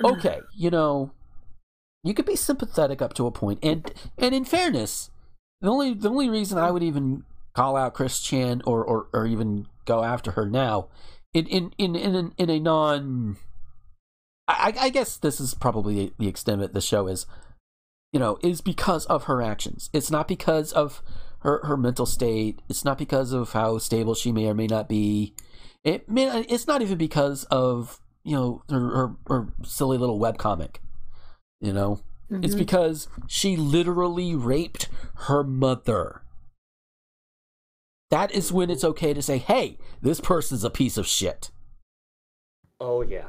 okay, 0.02 0.40
you 0.54 0.70
know, 0.70 1.12
you 2.02 2.14
could 2.14 2.26
be 2.26 2.36
sympathetic 2.36 3.00
up 3.02 3.14
to 3.14 3.26
a 3.26 3.30
point, 3.30 3.58
and 3.62 3.92
and 4.18 4.34
in 4.34 4.44
fairness, 4.44 5.10
the 5.60 5.68
only 5.68 5.94
the 5.94 6.10
only 6.10 6.28
reason 6.28 6.58
I 6.58 6.70
would 6.70 6.82
even 6.82 7.24
call 7.54 7.76
out 7.76 7.94
Chris 7.94 8.20
Chan 8.20 8.62
or 8.66 8.84
or, 8.84 9.08
or 9.12 9.26
even 9.26 9.66
go 9.84 10.02
after 10.04 10.32
her 10.32 10.46
now, 10.46 10.88
in 11.34 11.46
in 11.46 11.72
in 11.78 11.96
in, 11.96 12.14
in, 12.14 12.32
in 12.38 12.50
a 12.50 12.60
non, 12.60 13.36
I, 14.48 14.74
I 14.78 14.88
guess 14.90 15.16
this 15.16 15.40
is 15.40 15.54
probably 15.54 16.12
the 16.18 16.28
extent 16.28 16.62
of 16.62 16.72
the 16.72 16.80
show 16.80 17.06
is, 17.06 17.26
you 18.12 18.18
know, 18.20 18.38
is 18.42 18.60
because 18.60 19.06
of 19.06 19.24
her 19.24 19.40
actions. 19.42 19.90
It's 19.92 20.10
not 20.10 20.28
because 20.28 20.72
of 20.72 21.02
her 21.40 21.64
her 21.64 21.76
mental 21.76 22.06
state. 22.06 22.60
It's 22.68 22.84
not 22.84 22.98
because 22.98 23.32
of 23.32 23.52
how 23.52 23.78
stable 23.78 24.14
she 24.14 24.32
may 24.32 24.46
or 24.46 24.54
may 24.54 24.66
not 24.66 24.88
be. 24.88 25.34
It 25.84 26.08
man, 26.08 26.44
it's 26.48 26.66
not 26.66 26.82
even 26.82 26.98
because 26.98 27.44
of 27.44 28.00
you 28.24 28.36
know 28.36 28.62
her, 28.68 28.80
her, 28.80 29.16
her 29.28 29.48
silly 29.64 29.96
little 29.98 30.18
web 30.18 30.38
comic. 30.38 30.80
You 31.60 31.72
know, 31.72 32.00
it's 32.30 32.54
Mhm. 32.54 32.58
because 32.58 33.08
she 33.26 33.56
literally 33.56 34.34
raped 34.34 34.88
her 35.26 35.42
mother. 35.44 36.22
That 38.10 38.32
is 38.32 38.52
when 38.52 38.70
it's 38.70 38.82
okay 38.84 39.14
to 39.14 39.22
say, 39.22 39.38
"Hey, 39.38 39.78
this 40.02 40.20
person's 40.20 40.64
a 40.64 40.70
piece 40.70 40.96
of 40.96 41.06
shit." 41.06 41.50
Oh 42.80 43.02
yeah. 43.02 43.28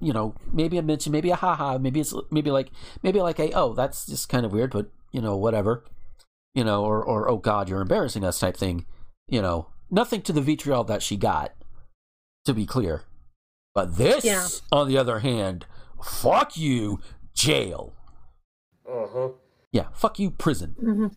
you 0.00 0.12
know 0.12 0.34
maybe 0.52 0.78
a 0.78 0.82
mention, 0.82 1.12
maybe 1.12 1.30
a 1.30 1.36
haha, 1.36 1.78
maybe 1.78 2.00
it's 2.00 2.14
maybe 2.30 2.50
like 2.50 2.70
maybe 3.02 3.20
like 3.20 3.38
a 3.38 3.50
oh 3.52 3.74
that's 3.74 4.06
just 4.06 4.28
kind 4.28 4.44
of 4.46 4.52
weird, 4.52 4.70
but 4.72 4.90
you 5.12 5.20
know 5.20 5.36
whatever, 5.36 5.84
you 6.54 6.64
know, 6.64 6.84
or 6.84 7.02
or 7.04 7.28
oh 7.28 7.38
god 7.38 7.68
you're 7.68 7.80
embarrassing 7.80 8.24
us 8.24 8.38
type 8.38 8.56
thing. 8.56 8.86
You 9.28 9.42
know, 9.42 9.68
nothing 9.90 10.22
to 10.22 10.32
the 10.32 10.40
vitriol 10.40 10.84
that 10.84 11.02
she 11.02 11.16
got. 11.16 11.52
To 12.44 12.54
be 12.54 12.64
clear, 12.64 13.02
but 13.74 13.98
this, 13.98 14.24
Yeah. 14.24 14.46
on 14.72 14.88
the 14.88 14.96
other 14.96 15.18
hand, 15.18 15.66
fuck 16.02 16.56
you, 16.56 16.98
jail. 17.34 17.92
Uh 18.90 19.06
huh. 19.12 19.28
Yeah, 19.70 19.88
fuck 19.92 20.18
you, 20.18 20.30
prison. 20.30 20.74
Mhm. 20.82 21.16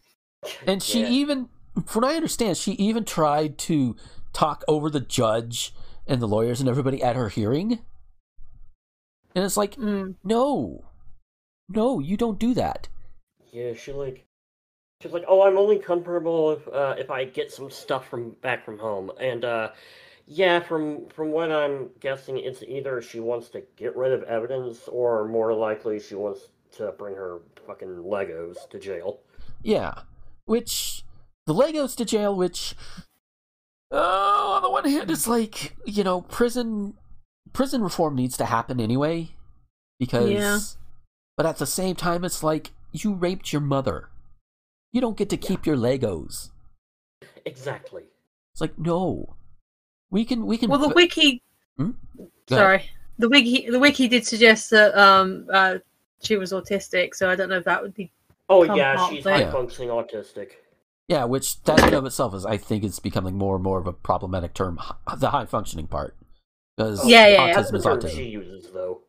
And 0.67 0.83
she 0.83 1.01
Yeah. 1.03 1.09
even, 1.09 1.49
from 1.85 2.01
what 2.03 2.11
I 2.11 2.15
understand, 2.17 2.57
she 2.57 2.73
even 2.73 3.05
tried 3.05 3.57
to 3.59 3.95
talk 4.33 4.65
over 4.67 4.89
the 4.89 4.99
judge 4.99 5.73
and 6.05 6.21
the 6.21 6.27
lawyers 6.27 6.59
and 6.59 6.67
everybody 6.67 7.01
at 7.01 7.15
her 7.15 7.29
hearing. 7.29 7.79
And 9.35 9.43
it's 9.45 9.57
like, 9.57 9.75
Mm. 9.75 10.15
no, 10.23 10.83
no, 11.69 11.99
you 11.99 12.17
don't 12.17 12.39
do 12.39 12.53
that. 12.53 12.87
Yeah, 13.51 13.73
she 13.73 13.91
like 13.91 14.25
she's 15.01 15.11
like, 15.11 15.25
oh, 15.27 15.41
I'm 15.43 15.57
only 15.57 15.79
comfortable 15.79 16.51
if 16.51 16.67
uh, 16.67 16.95
if 16.97 17.09
I 17.09 17.25
get 17.25 17.51
some 17.51 17.69
stuff 17.69 18.07
from 18.07 18.31
back 18.41 18.63
from 18.65 18.77
home, 18.79 19.11
and 19.19 19.43
uh, 19.43 19.71
yeah, 20.25 20.59
from 20.59 21.07
from 21.09 21.31
what 21.31 21.51
I'm 21.51 21.89
guessing, 21.99 22.37
it's 22.37 22.63
either 22.63 23.01
she 23.01 23.19
wants 23.19 23.49
to 23.49 23.63
get 23.75 23.95
rid 23.95 24.11
of 24.13 24.23
evidence, 24.23 24.87
or 24.87 25.27
more 25.27 25.53
likely 25.53 25.99
she 25.99 26.15
wants 26.15 26.49
to 26.77 26.93
bring 26.93 27.15
her 27.15 27.39
fucking 27.67 27.87
Legos 28.03 28.69
to 28.69 28.79
jail. 28.79 29.19
Yeah, 29.61 29.93
which 30.45 31.03
the 31.45 31.53
Legos 31.53 31.95
to 31.97 32.05
jail, 32.05 32.35
which 32.35 32.75
oh, 33.91 34.53
on 34.55 34.61
the 34.63 34.69
one 34.69 34.85
hand, 34.85 35.11
it's 35.11 35.27
like 35.27 35.75
you 35.85 36.03
know, 36.03 36.21
prison 36.21 36.93
prison 37.53 37.81
reform 37.81 38.15
needs 38.15 38.37
to 38.37 38.45
happen 38.45 38.79
anyway, 38.79 39.35
because. 39.99 40.29
Yeah. 40.29 40.59
But 41.37 41.45
at 41.45 41.57
the 41.57 41.65
same 41.65 41.95
time, 41.95 42.23
it's 42.23 42.43
like 42.43 42.71
you 42.91 43.13
raped 43.13 43.51
your 43.51 43.61
mother. 43.61 44.09
You 44.91 45.01
don't 45.01 45.17
get 45.17 45.29
to 45.29 45.37
keep 45.37 45.65
your 45.65 45.77
Legos. 45.77 46.49
Exactly. 47.45 48.03
It's 48.53 48.61
like 48.61 48.77
no, 48.77 49.35
we 50.11 50.25
can 50.25 50.45
we 50.45 50.57
can. 50.57 50.69
Well, 50.69 50.79
the 50.79 50.89
wiki. 50.89 51.41
Hmm? 51.77 51.91
Sorry, 52.47 52.83
the 53.17 53.29
wiki. 53.29 53.69
The 53.69 53.79
wiki 53.79 54.07
did 54.07 54.27
suggest 54.27 54.69
that 54.71 54.95
um 54.95 55.47
uh 55.51 55.77
she 56.21 56.35
was 56.35 56.51
autistic, 56.51 57.15
so 57.15 57.29
I 57.29 57.35
don't 57.35 57.49
know 57.49 57.57
if 57.57 57.65
that 57.65 57.81
would 57.81 57.95
be. 57.95 58.11
Oh 58.49 58.63
yeah, 58.63 59.09
she's 59.09 59.23
high 59.23 59.49
functioning 59.49 59.89
autistic. 59.89 60.51
Yeah, 61.07 61.23
which 61.23 61.63
that 61.63 61.87
in 61.87 61.93
of 61.93 62.05
itself 62.05 62.35
is, 62.35 62.45
I 62.45 62.57
think, 62.57 62.83
it's 62.83 62.99
becoming 62.99 63.35
more 63.35 63.55
and 63.55 63.63
more 63.63 63.79
of 63.79 63.87
a 63.87 63.93
problematic 63.93 64.53
term. 64.53 64.79
The 65.17 65.31
high 65.31 65.45
functioning 65.45 65.87
part, 65.87 66.15
because 66.77 67.07
Yeah, 67.07 67.27
yeah, 67.27 67.33
yeah. 67.47 67.53
autism 67.53 67.55
That's 67.55 67.65
is 67.65 67.71
the 67.71 67.89
term 67.89 67.99
autism. 67.99 68.15
she 68.15 68.23
uses 68.25 68.71
though. 68.71 69.01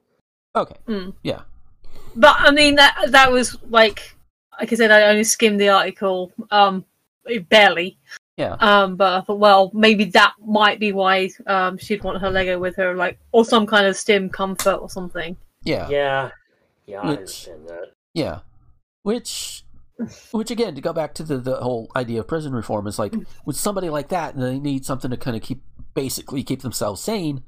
Okay, 0.54 0.76
Mm. 0.86 1.14
yeah, 1.22 1.42
But 2.16 2.36
I 2.38 2.50
mean 2.50 2.74
that 2.76 2.96
that 3.08 3.30
was 3.32 3.56
like 3.70 4.14
like 4.60 4.72
I 4.72 4.76
said, 4.76 4.90
I 4.90 5.04
only 5.04 5.24
skimmed 5.24 5.60
the 5.60 5.70
article 5.70 6.32
um 6.50 6.84
barely. 7.48 7.98
yeah, 8.36 8.56
Um, 8.60 8.96
but 8.96 9.12
I 9.12 9.20
thought, 9.22 9.38
well, 9.38 9.70
maybe 9.74 10.04
that 10.06 10.34
might 10.44 10.78
be 10.80 10.92
why 10.92 11.30
um 11.46 11.78
she'd 11.78 12.02
want 12.04 12.20
her 12.20 12.30
Lego 12.30 12.58
with 12.58 12.76
her, 12.76 12.94
like 12.94 13.18
or 13.32 13.44
some 13.44 13.66
kind 13.66 13.86
of 13.86 13.96
stim 13.96 14.28
comfort 14.28 14.74
or 14.76 14.90
something. 14.90 15.36
yeah, 15.64 15.88
Yeah, 15.88 16.30
yeah, 16.86 17.00
I 17.00 17.06
Which- 17.08 17.18
understand 17.18 17.68
that. 17.68 17.92
yeah. 18.14 18.40
Which, 19.04 19.64
which 20.30 20.50
again, 20.52 20.74
to 20.76 20.80
go 20.80 20.92
back 20.92 21.12
to 21.14 21.22
the 21.24 21.38
the 21.38 21.56
whole 21.56 21.90
idea 21.96 22.20
of 22.20 22.28
prison 22.28 22.52
reform 22.52 22.86
is 22.86 22.98
like 22.98 23.14
with 23.44 23.56
somebody 23.56 23.88
like 23.90 24.08
that, 24.10 24.34
and 24.34 24.42
they 24.42 24.58
need 24.58 24.84
something 24.84 25.10
to 25.10 25.16
kind 25.16 25.36
of 25.36 25.42
keep 25.42 25.62
basically 25.94 26.42
keep 26.44 26.62
themselves 26.62 27.00
sane. 27.02 27.42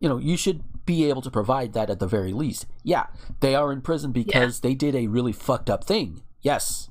You 0.00 0.08
know, 0.08 0.18
you 0.18 0.36
should 0.36 0.62
be 0.86 1.08
able 1.08 1.22
to 1.22 1.30
provide 1.30 1.72
that 1.72 1.90
at 1.90 1.98
the 1.98 2.06
very 2.06 2.32
least. 2.32 2.66
Yeah, 2.82 3.06
they 3.40 3.54
are 3.54 3.72
in 3.72 3.80
prison 3.80 4.12
because 4.12 4.60
they 4.60 4.74
did 4.74 4.94
a 4.94 5.06
really 5.08 5.32
fucked 5.32 5.68
up 5.68 5.84
thing. 5.84 6.22
Yes, 6.40 6.88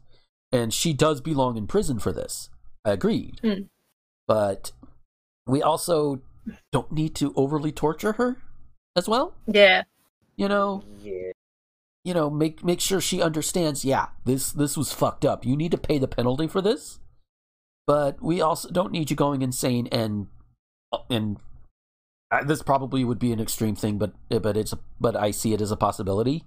and 0.51 0.73
she 0.73 0.93
does 0.93 1.21
belong 1.21 1.57
in 1.57 1.67
prison 1.67 1.99
for 1.99 2.11
this. 2.11 2.49
Agreed. 2.83 3.39
Mm. 3.43 3.67
But 4.27 4.71
we 5.45 5.61
also 5.61 6.21
don't 6.71 6.91
need 6.91 7.15
to 7.15 7.33
overly 7.35 7.71
torture 7.71 8.13
her 8.13 8.37
as 8.95 9.07
well. 9.07 9.35
Yeah. 9.47 9.83
You 10.35 10.47
know, 10.47 10.83
Yeah. 11.01 11.31
you 12.03 12.13
know, 12.13 12.29
make 12.29 12.63
make 12.63 12.81
sure 12.81 13.01
she 13.01 13.21
understands. 13.21 13.83
Yeah, 13.85 14.07
this 14.25 14.51
this 14.51 14.77
was 14.77 14.91
fucked 14.93 15.25
up. 15.25 15.45
You 15.45 15.55
need 15.55 15.71
to 15.71 15.77
pay 15.77 15.97
the 15.97 16.07
penalty 16.07 16.47
for 16.47 16.61
this. 16.61 16.99
But 17.85 18.21
we 18.21 18.41
also 18.41 18.69
don't 18.69 18.91
need 18.91 19.09
you 19.09 19.15
going 19.15 19.41
insane 19.41 19.87
and 19.91 20.27
and 21.09 21.37
this 22.45 22.61
probably 22.61 23.03
would 23.03 23.19
be 23.19 23.31
an 23.31 23.39
extreme 23.39 23.75
thing, 23.75 23.97
but 23.97 24.13
but 24.29 24.57
it's 24.57 24.73
but 24.99 25.15
I 25.15 25.31
see 25.31 25.53
it 25.53 25.61
as 25.61 25.71
a 25.71 25.77
possibility. 25.77 26.43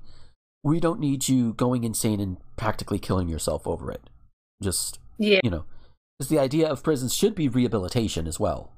We 0.62 0.78
don't 0.80 1.00
need 1.00 1.28
you 1.28 1.54
going 1.54 1.84
insane 1.84 2.20
and 2.20 2.36
practically 2.56 2.98
killing 2.98 3.28
yourself 3.28 3.66
over 3.66 3.90
it. 3.90 4.02
Just 4.62 4.98
Yeah. 5.18 5.40
you 5.42 5.50
know, 5.50 5.64
because 6.18 6.28
the 6.28 6.38
idea 6.38 6.68
of 6.68 6.82
prisons 6.82 7.14
should 7.14 7.34
be 7.34 7.48
rehabilitation 7.48 8.26
as 8.26 8.38
well, 8.38 8.72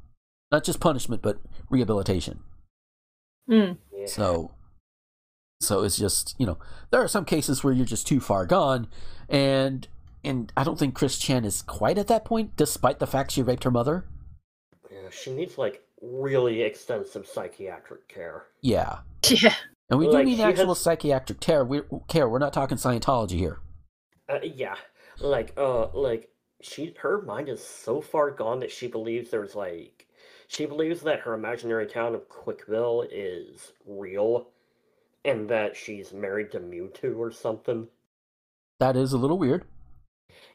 not 0.52 0.62
just 0.62 0.78
punishment, 0.78 1.22
but 1.22 1.40
rehabilitation. 1.70 2.40
Mm. 3.50 3.78
Yeah. 3.92 4.06
So, 4.06 4.52
so 5.60 5.82
it's 5.82 5.96
just 5.98 6.36
you 6.38 6.46
know 6.46 6.58
there 6.90 7.02
are 7.02 7.08
some 7.08 7.24
cases 7.24 7.64
where 7.64 7.72
you're 7.72 7.84
just 7.86 8.06
too 8.06 8.20
far 8.20 8.46
gone, 8.46 8.86
and 9.28 9.88
and 10.22 10.52
I 10.56 10.62
don't 10.62 10.78
think 10.78 10.94
Chris 10.94 11.18
Chan 11.18 11.44
is 11.44 11.62
quite 11.62 11.98
at 11.98 12.06
that 12.06 12.24
point, 12.24 12.56
despite 12.56 13.00
the 13.00 13.08
fact 13.08 13.32
she 13.32 13.42
raped 13.42 13.64
her 13.64 13.72
mother. 13.72 14.04
Yeah, 14.88 15.10
she 15.10 15.32
needs 15.32 15.58
like 15.58 15.82
really 16.02 16.62
extensive 16.62 17.26
psychiatric 17.26 18.08
care. 18.08 18.44
Yeah, 18.60 18.98
Yeah. 19.28 19.54
and 19.88 19.98
we 19.98 20.08
Like, 20.08 20.24
do 20.26 20.30
need 20.30 20.40
actual 20.40 20.68
has- 20.68 20.80
psychiatric 20.80 21.40
care. 21.40 21.64
We 21.64 21.80
care. 22.08 22.28
We're 22.28 22.38
not 22.38 22.52
talking 22.52 22.76
Scientology 22.76 23.38
here. 23.38 23.60
Uh, 24.28 24.38
yeah, 24.42 24.74
like 25.20 25.52
uh, 25.56 25.88
like 25.96 26.28
she 26.60 26.94
her 27.00 27.22
mind 27.22 27.48
is 27.48 27.62
so 27.64 28.00
far 28.00 28.30
gone 28.30 28.60
that 28.60 28.70
she 28.70 28.86
believes 28.86 29.30
there's 29.30 29.54
like 29.54 30.06
she 30.48 30.66
believes 30.66 31.00
that 31.02 31.20
her 31.20 31.34
imaginary 31.34 31.86
town 31.86 32.14
of 32.14 32.28
Quickville 32.28 33.06
is 33.10 33.72
real, 33.86 34.48
and 35.24 35.48
that 35.50 35.76
she's 35.76 36.12
married 36.12 36.50
to 36.52 36.60
Mewtwo 36.60 37.16
or 37.16 37.30
something. 37.30 37.88
That 38.80 38.96
is 38.96 39.12
a 39.12 39.18
little 39.18 39.38
weird. 39.38 39.64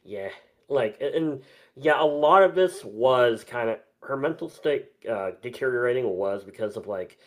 Yeah, 0.03 0.29
like 0.69 0.97
and 1.01 1.41
yeah, 1.75 2.01
a 2.01 2.05
lot 2.05 2.43
of 2.43 2.55
this 2.55 2.83
was 2.85 3.43
kind 3.43 3.69
of 3.69 3.79
her 4.07 4.17
mental 4.17 4.49
state 4.49 4.85
uh, 5.09 5.31
deteriorating 5.41 6.05
was 6.09 6.43
because 6.43 6.77
of 6.77 6.87
like 6.87 7.17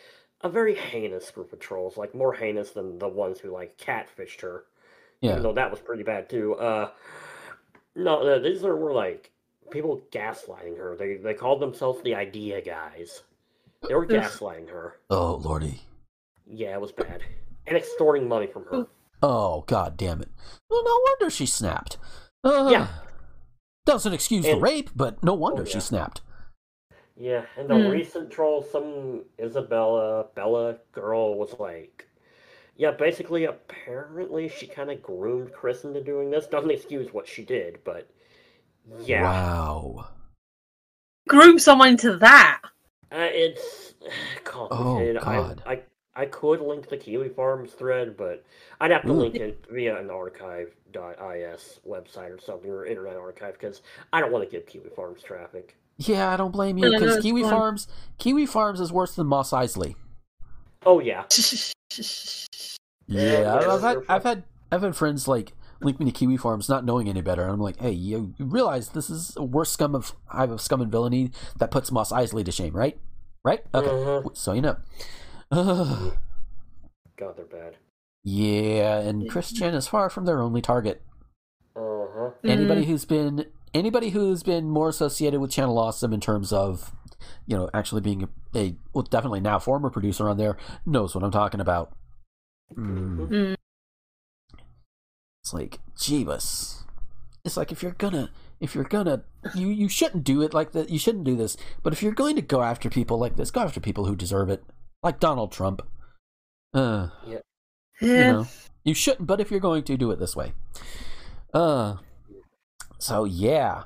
a 0.41 0.49
very 0.49 0.75
heinous 0.75 1.29
group 1.31 1.53
of 1.53 1.59
trolls, 1.59 1.97
like 1.97 2.15
more 2.15 2.33
heinous 2.33 2.71
than 2.71 2.97
the 2.97 3.07
ones 3.07 3.39
who 3.39 3.51
like 3.51 3.77
catfished 3.77 4.41
her. 4.41 4.65
Yeah. 5.21 5.31
Even 5.31 5.43
though 5.43 5.53
that 5.53 5.69
was 5.69 5.79
pretty 5.79 6.03
bad 6.03 6.29
too. 6.29 6.55
Uh, 6.55 6.89
no, 7.95 8.21
uh, 8.27 8.39
these 8.39 8.63
are 8.63 8.75
were 8.75 8.93
like 8.93 9.31
people 9.69 10.01
gaslighting 10.11 10.77
her. 10.77 10.95
They 10.97 11.15
they 11.15 11.33
called 11.33 11.61
themselves 11.61 12.01
the 12.01 12.15
idea 12.15 12.61
guys. 12.61 13.21
They 13.87 13.93
were 13.93 14.03
Ugh. 14.05 14.09
gaslighting 14.09 14.69
her. 14.69 14.97
Oh 15.09 15.35
lordy. 15.35 15.81
Yeah, 16.47 16.73
it 16.73 16.81
was 16.81 16.91
bad, 16.91 17.21
and 17.67 17.77
extorting 17.77 18.27
money 18.27 18.47
from 18.47 18.65
her. 18.65 18.87
Oh 19.21 19.63
god 19.67 19.95
damn 19.97 20.21
it. 20.21 20.29
Well, 20.69 20.83
no 20.83 20.99
wonder 21.03 21.29
she 21.29 21.45
snapped. 21.45 21.97
Uh, 22.43 22.69
Yeah. 22.71 22.87
Doesn't 23.85 24.13
excuse 24.13 24.45
the 24.45 24.57
rape, 24.57 24.89
but 24.95 25.23
no 25.23 25.33
wonder 25.33 25.63
Oh, 25.63 25.65
she 25.65 25.79
snapped. 25.79 26.21
Yeah, 27.21 27.45
and 27.55 27.69
the 27.69 27.75
Hmm. 27.75 27.77
recent 27.77 28.31
troll, 28.31 28.63
some 28.63 29.25
Isabella 29.39 30.25
Bella 30.35 30.79
girl 30.91 31.35
was 31.35 31.57
like, 31.59 32.07
yeah, 32.77 32.91
basically, 32.91 33.45
apparently 33.45 34.49
she 34.49 34.67
kind 34.67 34.91
of 34.91 35.03
groomed 35.03 35.53
Chris 35.53 35.83
into 35.85 36.03
doing 36.03 36.31
this. 36.31 36.47
Doesn't 36.47 36.71
excuse 36.71 37.13
what 37.13 37.27
she 37.27 37.43
did, 37.45 37.83
but 37.83 38.09
yeah, 39.05 39.31
Wow. 39.31 40.07
Groom 41.27 41.57
someone 41.57 41.87
into 41.89 42.15
that. 42.17 42.61
uh, 43.11 43.27
it's 43.31 43.93
complicated. 44.43 45.17
Oh, 45.17 45.19
God. 45.19 45.63
I, 45.65 45.71
I 45.71 45.81
I 46.13 46.25
could 46.25 46.59
link 46.59 46.89
the 46.89 46.97
Kiwi 46.97 47.29
Farms 47.29 47.71
thread, 47.71 48.17
but 48.17 48.43
I'd 48.81 48.91
have 48.91 49.05
to 49.05 49.13
Ooh. 49.13 49.13
link 49.13 49.39
it 49.39 49.65
via 49.69 49.97
an 49.97 50.09
archive.is 50.09 51.79
website 51.87 52.35
or 52.35 52.39
something 52.39 52.69
or 52.69 52.85
Internet 52.85 53.15
Archive 53.15 53.53
because 53.53 53.81
I 54.11 54.19
don't 54.19 54.31
want 54.31 54.43
to 54.43 54.51
give 54.51 54.65
Kiwi 54.67 54.89
Farms 54.89 55.23
traffic. 55.23 55.77
Yeah, 56.07 56.31
I 56.33 56.37
don't 56.37 56.51
blame 56.51 56.77
you 56.77 56.85
No, 56.85 56.89
no, 56.91 56.99
because 56.99 57.21
Kiwi 57.21 57.41
fine. 57.43 57.51
Farms, 57.51 57.87
Kiwi 58.17 58.45
Farms 58.45 58.79
is 58.79 58.91
worse 58.91 59.15
than 59.15 59.27
Mos 59.27 59.51
Eisley. 59.51 59.95
Oh 60.85 60.99
yeah, 60.99 61.23
Yeah, 63.07 63.41
yeah, 63.41 63.55
I've 63.73 63.81
had, 63.81 63.97
I've 64.09 64.23
had, 64.23 64.43
I've 64.71 64.81
had 64.81 64.95
friends 64.95 65.27
like 65.27 65.53
link 65.81 65.99
me 65.99 66.05
to 66.05 66.11
Kiwi 66.11 66.37
Farms, 66.37 66.69
not 66.69 66.85
knowing 66.85 67.09
any 67.09 67.21
better, 67.21 67.41
and 67.43 67.51
I'm 67.51 67.59
like, 67.59 67.79
hey, 67.79 67.91
you, 67.91 68.33
you 68.37 68.45
realize 68.45 68.89
this 68.89 69.09
is 69.09 69.33
a 69.35 69.43
worst 69.43 69.73
scum 69.73 69.95
of 69.95 70.13
hive 70.27 70.51
of 70.51 70.61
scum 70.61 70.81
and 70.81 70.91
villainy 70.91 71.31
that 71.59 71.71
puts 71.71 71.91
Mos 71.91 72.11
Eisley 72.11 72.45
to 72.45 72.51
shame, 72.51 72.73
right? 72.73 72.97
Right? 73.43 73.61
Okay, 73.73 73.87
Mhm. 73.89 74.37
so 74.37 74.53
you 74.53 74.61
know. 74.61 74.77
Ugh. 75.51 76.13
God, 77.17 77.35
they're 77.37 77.45
bad. 77.45 77.75
yeah, 78.23 78.99
and 78.99 79.29
Chris 79.29 79.51
Chan 79.51 79.73
is 79.75 79.87
far 79.87 80.09
from 80.09 80.25
their 80.25 80.41
only 80.41 80.61
target. 80.61 81.01
Uh 81.75 82.05
huh. 82.15 82.29
Anybody 82.43 82.85
who's 82.85 83.05
been 83.05 83.45
anybody 83.73 84.09
who's 84.09 84.43
been 84.43 84.69
more 84.69 84.89
associated 84.89 85.39
with 85.39 85.51
Channel 85.51 85.77
Awesome 85.77 86.13
in 86.13 86.19
terms 86.19 86.51
of, 86.53 86.93
you 87.45 87.55
know, 87.57 87.69
actually 87.73 88.01
being 88.01 88.23
a, 88.23 88.57
a 88.57 88.75
well, 88.93 89.03
definitely 89.03 89.41
now 89.41 89.59
former 89.59 89.89
producer 89.89 90.29
on 90.29 90.37
there 90.37 90.57
knows 90.85 91.15
what 91.15 91.23
I'm 91.23 91.31
talking 91.31 91.59
about. 91.59 91.95
Mm. 92.75 93.27
Mm. 93.29 93.55
It's 95.43 95.53
like 95.53 95.79
Jeebus. 95.97 96.83
It's 97.43 97.57
like 97.57 97.71
if 97.71 97.81
you're 97.81 97.93
gonna 97.93 98.29
if 98.59 98.75
you're 98.75 98.83
gonna 98.83 99.23
you 99.55 99.67
you 99.67 99.89
shouldn't 99.89 100.23
do 100.23 100.41
it 100.41 100.53
like 100.53 100.71
that. 100.73 100.89
You 100.89 100.99
shouldn't 100.99 101.23
do 101.23 101.35
this. 101.35 101.57
But 101.81 101.93
if 101.93 102.03
you're 102.03 102.11
going 102.11 102.35
to 102.35 102.41
go 102.41 102.61
after 102.61 102.89
people 102.89 103.17
like 103.17 103.35
this, 103.35 103.49
go 103.51 103.61
after 103.61 103.79
people 103.79 104.05
who 104.05 104.15
deserve 104.15 104.49
it, 104.49 104.63
like 105.01 105.19
Donald 105.19 105.51
Trump. 105.51 105.81
Uh, 106.73 107.07
Yeah. 107.25 107.39
you 107.99 108.13
Yeah. 108.15 108.31
know, 108.31 108.47
you 108.83 108.93
shouldn't. 108.93 109.27
But 109.27 109.41
if 109.41 109.49
you're 109.49 109.59
going 109.59 109.83
to 109.83 109.97
do 109.97 110.11
it 110.11 110.19
this 110.19 110.35
way, 110.35 110.53
uh, 111.53 111.95
so 113.01 113.25
yeah, 113.25 113.83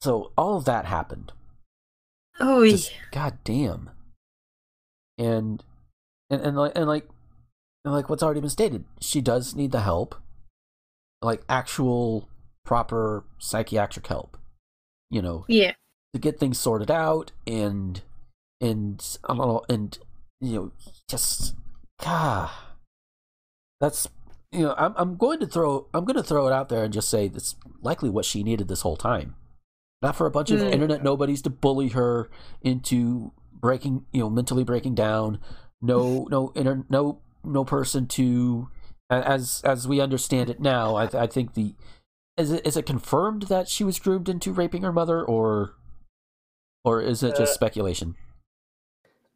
so 0.00 0.32
all 0.36 0.56
of 0.56 0.64
that 0.64 0.86
happened. 0.86 1.32
Oh, 2.40 2.62
yeah. 2.62 2.76
god 3.12 3.38
damn. 3.44 3.90
And 5.18 5.62
and 6.30 6.40
and 6.40 6.56
like 6.56 6.72
and 6.74 6.86
like 6.86 7.06
and 7.84 7.92
like 7.94 8.08
what's 8.08 8.22
already 8.22 8.40
been 8.40 8.50
stated, 8.50 8.84
she 9.00 9.20
does 9.20 9.54
need 9.54 9.70
the 9.72 9.82
help. 9.82 10.14
Like 11.20 11.42
actual 11.48 12.28
proper 12.64 13.24
psychiatric 13.38 14.06
help. 14.06 14.36
You 15.10 15.20
know, 15.22 15.44
Yeah. 15.48 15.72
to 16.14 16.18
get 16.18 16.40
things 16.40 16.58
sorted 16.58 16.90
out 16.90 17.32
and 17.46 18.00
and 18.60 19.18
I 19.24 19.34
don't 19.34 19.38
know 19.46 19.62
and 19.68 19.98
you 20.40 20.54
know 20.56 20.72
just 21.08 21.54
God 22.00 22.50
that's 23.80 24.08
you 24.52 24.62
know 24.62 24.74
I'm 24.76 24.94
I'm 24.96 25.16
going 25.16 25.40
to 25.40 25.46
throw 25.46 25.88
I'm 25.94 26.04
going 26.04 26.16
to 26.16 26.22
throw 26.22 26.46
it 26.46 26.52
out 26.52 26.68
there 26.68 26.84
and 26.84 26.92
just 26.92 27.08
say 27.08 27.28
that's 27.28 27.56
likely 27.80 28.10
what 28.10 28.24
she 28.24 28.42
needed 28.42 28.68
this 28.68 28.82
whole 28.82 28.96
time. 28.96 29.34
Not 30.02 30.16
for 30.16 30.26
a 30.26 30.30
bunch 30.30 30.50
of 30.50 30.60
Mm. 30.60 30.72
internet 30.72 31.02
nobodies 31.02 31.42
to 31.42 31.50
bully 31.50 31.88
her 31.90 32.30
into 32.60 33.32
breaking, 33.52 34.04
you 34.12 34.20
know, 34.20 34.30
mentally 34.30 34.64
breaking 34.64 34.94
down. 34.94 35.38
No 35.80 36.26
no 36.30 36.50
inter, 36.54 36.84
no 36.88 37.20
no 37.44 37.64
person 37.64 38.06
to 38.08 38.68
as 39.10 39.60
as 39.64 39.86
we 39.88 40.00
understand 40.00 40.50
it 40.50 40.60
now, 40.60 40.94
I 40.96 41.04
I 41.12 41.26
think 41.26 41.54
the 41.54 41.74
is 42.36 42.50
it 42.50 42.66
is 42.66 42.76
it 42.76 42.86
confirmed 42.86 43.42
that 43.44 43.68
she 43.68 43.84
was 43.84 43.98
groomed 43.98 44.28
into 44.28 44.52
raping 44.52 44.82
her 44.82 44.92
mother 44.92 45.22
or 45.24 45.74
or 46.84 47.00
is 47.00 47.22
it 47.22 47.36
just 47.36 47.52
Uh, 47.52 47.54
speculation? 47.54 48.16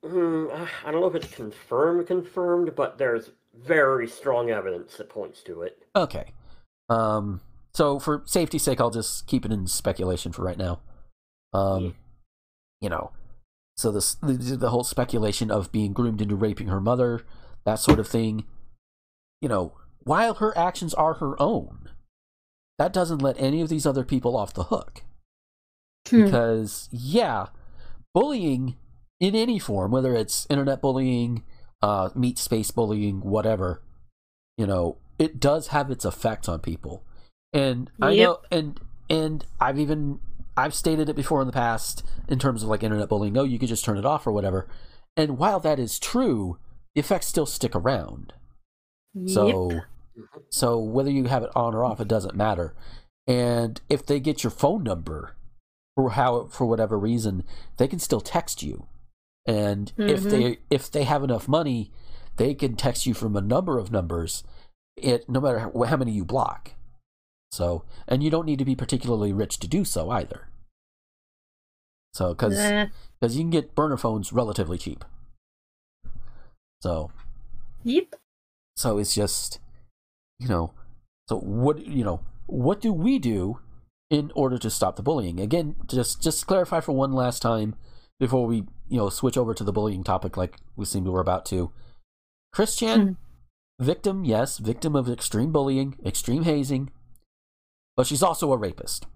Hmm, 0.05 0.47
I 0.85 0.91
don't 0.93 1.01
know 1.01 1.07
if 1.09 1.15
it's 1.17 1.35
confirmed, 1.35 2.07
confirmed, 2.07 2.75
but 2.77 2.99
there's 2.99 3.31
very 3.65 4.09
strong 4.09 4.51
evidence 4.51 4.97
that 4.97 5.09
points 5.09 5.43
to 5.43 5.63
it. 5.63 5.79
Okay. 5.95 6.33
Um 6.89 7.41
so 7.75 7.99
for 7.99 8.23
safety's 8.27 8.63
sake 8.63 8.81
I'll 8.81 8.91
just 8.91 9.27
keep 9.27 9.45
it 9.45 9.53
in 9.53 9.67
speculation 9.67 10.33
for 10.33 10.43
right 10.43 10.59
now. 10.59 10.81
Um 11.53 11.85
Yeah. 11.85 11.91
you 12.83 12.89
know. 12.91 13.13
So 13.77 13.91
this 13.93 14.15
the, 14.15 14.33
the 14.35 14.71
whole 14.71 14.85
speculation 14.85 15.51
of 15.51 15.73
being 15.73 15.93
groomed 15.93 16.21
into 16.21 16.37
raping 16.37 16.69
her 16.69 16.81
mother, 16.81 17.23
that 17.65 17.77
sort 17.79 17.99
of 17.99 18.09
thing. 18.09 18.45
You 19.43 19.49
know, 19.49 19.75
while 20.05 20.35
her 20.35 20.57
actions 20.57 20.95
are 20.95 21.15
her 21.15 21.41
own, 21.41 21.91
that 22.79 22.93
doesn't 22.93 23.21
let 23.21 23.39
any 23.39 23.61
of 23.61 23.69
these 23.69 23.85
other 23.87 24.05
people 24.05 24.37
off 24.37 24.55
the 24.55 24.65
hook. 24.65 25.03
Hmm. 26.09 26.25
because 26.25 26.89
yeah 26.93 27.47
bullying 28.15 28.77
in 29.19 29.35
any 29.35 29.59
form 29.59 29.91
whether 29.91 30.15
it's 30.15 30.47
internet 30.49 30.81
bullying 30.81 31.43
uh 31.83 32.11
meet 32.15 32.39
space 32.39 32.71
bullying 32.71 33.21
whatever 33.21 33.83
you 34.57 34.67
know 34.67 34.97
it 35.19 35.41
does 35.41 35.69
have 35.69 35.91
its 35.91 36.05
effect 36.05 36.49
on 36.49 36.61
people. 36.61 37.03
And 37.53 37.91
i 38.03 38.15
know 38.25 38.39
and 38.51 38.81
and 39.09 39.45
i've 39.61 39.79
even 39.79 40.21
i've 40.57 40.75
stated 40.75 41.09
it 41.09 41.17
before 41.17 41.41
in 41.41 41.47
the 41.47 41.53
past 41.53 42.03
in 42.29 42.39
terms 42.39 42.63
of 42.63 42.69
like 42.69 42.83
internet 42.83 43.09
bullying 43.09 43.33
no 43.33 43.45
you 43.45 43.59
could 43.59 43.69
just 43.69 43.85
turn 43.85 43.99
it 43.99 44.05
off 44.05 44.27
or 44.27 44.33
whatever. 44.33 44.67
And 45.17 45.39
while 45.39 45.61
that 45.61 45.79
is 45.79 45.99
true 45.99 46.59
the 46.95 47.01
effects 47.01 47.27
still 47.27 47.47
stick 47.47 47.75
around. 47.75 48.33
So 49.27 49.83
so 50.51 50.79
whether 50.79 51.11
you 51.11 51.25
have 51.25 51.43
it 51.43 51.51
on 51.55 51.75
or 51.75 51.85
off, 51.85 52.01
it 52.01 52.09
doesn't 52.09 52.35
matter. 52.35 52.75
And 53.27 53.81
if 53.89 54.07
they 54.07 54.21
get 54.21 54.43
your 54.45 54.51
phone 54.51 54.83
number 54.83 55.37
for 55.95 56.11
how 56.11 56.47
for 56.47 56.67
whatever 56.67 56.99
reason, 56.99 57.45
they 57.77 57.89
can 57.89 57.99
still 57.99 58.21
text 58.21 58.63
you. 58.63 58.87
And 59.47 59.93
if 59.97 60.23
Mhm. 60.23 60.31
they 60.31 60.59
if 60.71 60.91
they 60.91 61.05
have 61.05 61.23
enough 61.23 61.47
money, 61.49 61.93
they 62.37 62.55
can 62.55 62.77
text 62.77 63.07
you 63.07 63.15
from 63.15 63.37
a 63.37 63.41
number 63.41 63.79
of 63.79 63.93
numbers, 63.93 64.43
it 64.97 65.29
no 65.29 65.41
matter 65.41 65.59
how, 65.61 65.83
how 65.85 65.97
many 65.97 66.13
you 66.13 66.25
block. 66.25 66.73
So, 67.53 67.85
and 68.09 68.23
you 68.23 68.31
don't 68.31 68.45
need 68.47 68.59
to 68.59 68.65
be 68.65 68.75
particularly 68.75 69.33
rich 69.33 69.59
to 69.61 69.69
do 69.69 69.85
so 69.85 70.11
either. 70.11 70.49
So, 72.13 72.35
because 72.35 72.59
Nah. 72.59 72.87
because 73.21 73.37
you 73.37 73.43
can 73.45 73.51
get 73.51 73.75
burner 73.75 73.97
phones 73.97 74.33
relatively 74.33 74.79
cheap. 74.79 75.05
So, 76.83 77.11
Yep. 77.85 78.17
so 78.77 78.99
it's 78.99 79.15
just, 79.15 79.61
you 80.39 80.49
know, 80.49 80.73
so 81.29 81.39
what 81.39 81.87
you 81.87 82.05
know, 82.05 82.21
what 82.47 82.81
do 82.81 82.93
we 82.93 83.19
do 83.19 83.61
in 84.11 84.31
order 84.35 84.59
to 84.59 84.71
stop 84.71 84.97
the 84.97 85.03
bullying? 85.03 85.41
Again, 85.41 85.77
just 85.87 86.21
just 86.23 86.47
clarify 86.47 86.81
for 86.81 86.93
one 86.93 87.13
last 87.13 87.41
time 87.43 87.77
before 88.19 88.47
we 88.47 88.65
you 88.89 88.97
know 88.97 89.09
switch 89.09 89.37
over 89.37 89.55
to 89.55 89.65
the 89.65 89.73
bullying 89.73 90.05
topic, 90.05 90.37
like 90.37 90.57
we 90.77 90.85
seem 90.85 91.05
to 91.05 91.11
we're 91.11 91.21
about 91.21 91.45
to. 91.47 91.73
Christian, 92.53 92.89
Chan, 92.89 93.17
hmm. 93.79 93.85
victim, 93.85 94.25
yes, 94.25 94.59
victim 94.59 94.97
of 94.97 95.09
extreme 95.09 95.53
bullying, 95.53 95.97
extreme 96.05 96.45
hazing, 96.45 96.91
but 97.97 98.07
she's 98.07 98.23
also 98.23 98.53
a 98.53 98.57
rapist, 98.57 99.07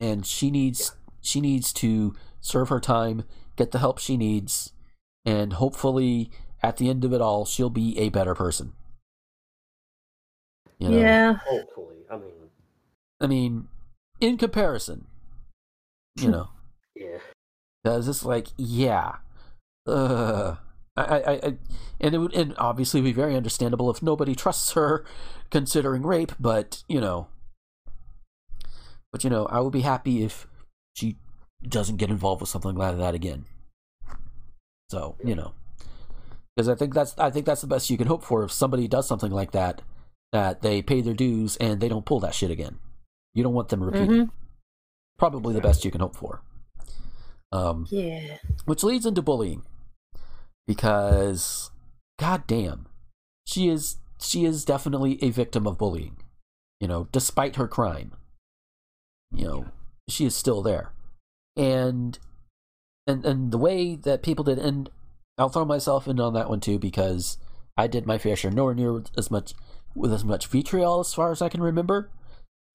and 0.00 0.26
she 0.26 0.50
needs 0.50 0.96
she 1.20 1.40
needs 1.40 1.72
to 1.74 2.14
serve 2.40 2.68
her 2.68 2.80
time, 2.80 3.24
get 3.56 3.72
the 3.72 3.78
help 3.78 3.98
she 3.98 4.16
needs, 4.16 4.72
and 5.24 5.54
hopefully 5.54 6.30
at 6.62 6.78
the 6.78 6.88
end 6.88 7.04
of 7.04 7.12
it 7.12 7.20
all, 7.20 7.44
she'll 7.44 7.70
be 7.70 7.98
a 7.98 8.08
better 8.08 8.34
person. 8.34 8.72
You 10.78 10.88
know? 10.90 10.98
Yeah. 10.98 11.34
Hopefully, 11.46 11.96
I 12.10 12.16
mean, 12.16 12.32
I 13.20 13.26
mean, 13.26 13.68
in 14.20 14.36
comparison, 14.36 15.06
you 16.16 16.28
know, 16.32 16.48
yeah. 16.94 17.18
Because 17.86 18.08
it's 18.08 18.24
like, 18.24 18.48
yeah, 18.56 19.16
uh, 19.86 20.56
I, 20.96 21.02
I, 21.04 21.32
I, 21.34 21.56
and 22.00 22.14
it 22.16 22.18
would, 22.18 22.34
and 22.34 22.52
obviously 22.58 23.00
be 23.00 23.12
very 23.12 23.36
understandable 23.36 23.88
if 23.92 24.02
nobody 24.02 24.34
trusts 24.34 24.72
her, 24.72 25.04
considering 25.50 26.02
rape. 26.02 26.32
But 26.40 26.82
you 26.88 27.00
know, 27.00 27.28
but 29.12 29.22
you 29.22 29.30
know, 29.30 29.46
I 29.46 29.60
would 29.60 29.72
be 29.72 29.82
happy 29.82 30.24
if 30.24 30.48
she 30.96 31.16
doesn't 31.62 31.98
get 31.98 32.10
involved 32.10 32.40
with 32.40 32.50
something 32.50 32.74
like 32.74 32.98
that 32.98 33.14
again. 33.14 33.44
So 34.90 35.14
you 35.22 35.36
know, 35.36 35.52
because 36.56 36.68
I 36.68 36.74
think 36.74 36.92
that's 36.92 37.16
I 37.18 37.30
think 37.30 37.46
that's 37.46 37.60
the 37.60 37.68
best 37.68 37.88
you 37.88 37.96
can 37.96 38.08
hope 38.08 38.24
for 38.24 38.42
if 38.42 38.50
somebody 38.50 38.88
does 38.88 39.06
something 39.06 39.30
like 39.30 39.52
that, 39.52 39.80
that 40.32 40.60
they 40.60 40.82
pay 40.82 41.02
their 41.02 41.14
dues 41.14 41.56
and 41.58 41.80
they 41.80 41.88
don't 41.88 42.04
pull 42.04 42.18
that 42.18 42.34
shit 42.34 42.50
again. 42.50 42.80
You 43.32 43.44
don't 43.44 43.54
want 43.54 43.68
them 43.68 43.84
repeating. 43.84 44.26
Mhm. 44.26 44.30
Probably 45.18 45.54
the 45.54 45.60
best 45.60 45.84
you 45.84 45.92
can 45.92 46.00
hope 46.00 46.16
for. 46.16 46.42
Um, 47.52 47.86
Yeah. 47.90 48.38
which 48.64 48.82
leads 48.82 49.06
into 49.06 49.22
bullying. 49.22 49.62
Because 50.66 51.70
goddamn, 52.18 52.86
she 53.46 53.68
is 53.68 53.96
she 54.20 54.44
is 54.44 54.64
definitely 54.64 55.22
a 55.22 55.30
victim 55.30 55.66
of 55.66 55.76
bullying 55.78 56.16
you 56.80 56.88
know 56.88 57.08
despite 57.12 57.56
her 57.56 57.68
crime. 57.68 58.12
You 59.30 59.44
know 59.44 59.66
she 60.08 60.24
is 60.24 60.34
still 60.34 60.62
there. 60.62 60.92
And 61.56 62.18
and 63.06 63.24
and 63.24 63.52
the 63.52 63.58
way 63.58 63.94
that 63.94 64.22
people 64.22 64.44
did 64.44 64.58
and 64.58 64.90
i'll 65.38 65.48
throw 65.48 65.64
myself 65.64 66.08
in 66.08 66.18
on 66.18 66.32
that 66.34 66.48
one 66.48 66.60
too 66.60 66.78
because 66.78 67.38
i 67.76 67.86
did 67.86 68.06
my 68.06 68.18
fair 68.18 68.34
share 68.34 68.50
nowhere 68.50 68.74
near 68.74 69.02
as 69.16 69.30
much 69.30 69.52
with 69.94 70.12
as 70.12 70.24
much 70.24 70.46
vitriol 70.46 71.00
as 71.00 71.14
far 71.14 71.30
as 71.30 71.40
i 71.40 71.48
can 71.48 71.62
remember. 71.62 72.10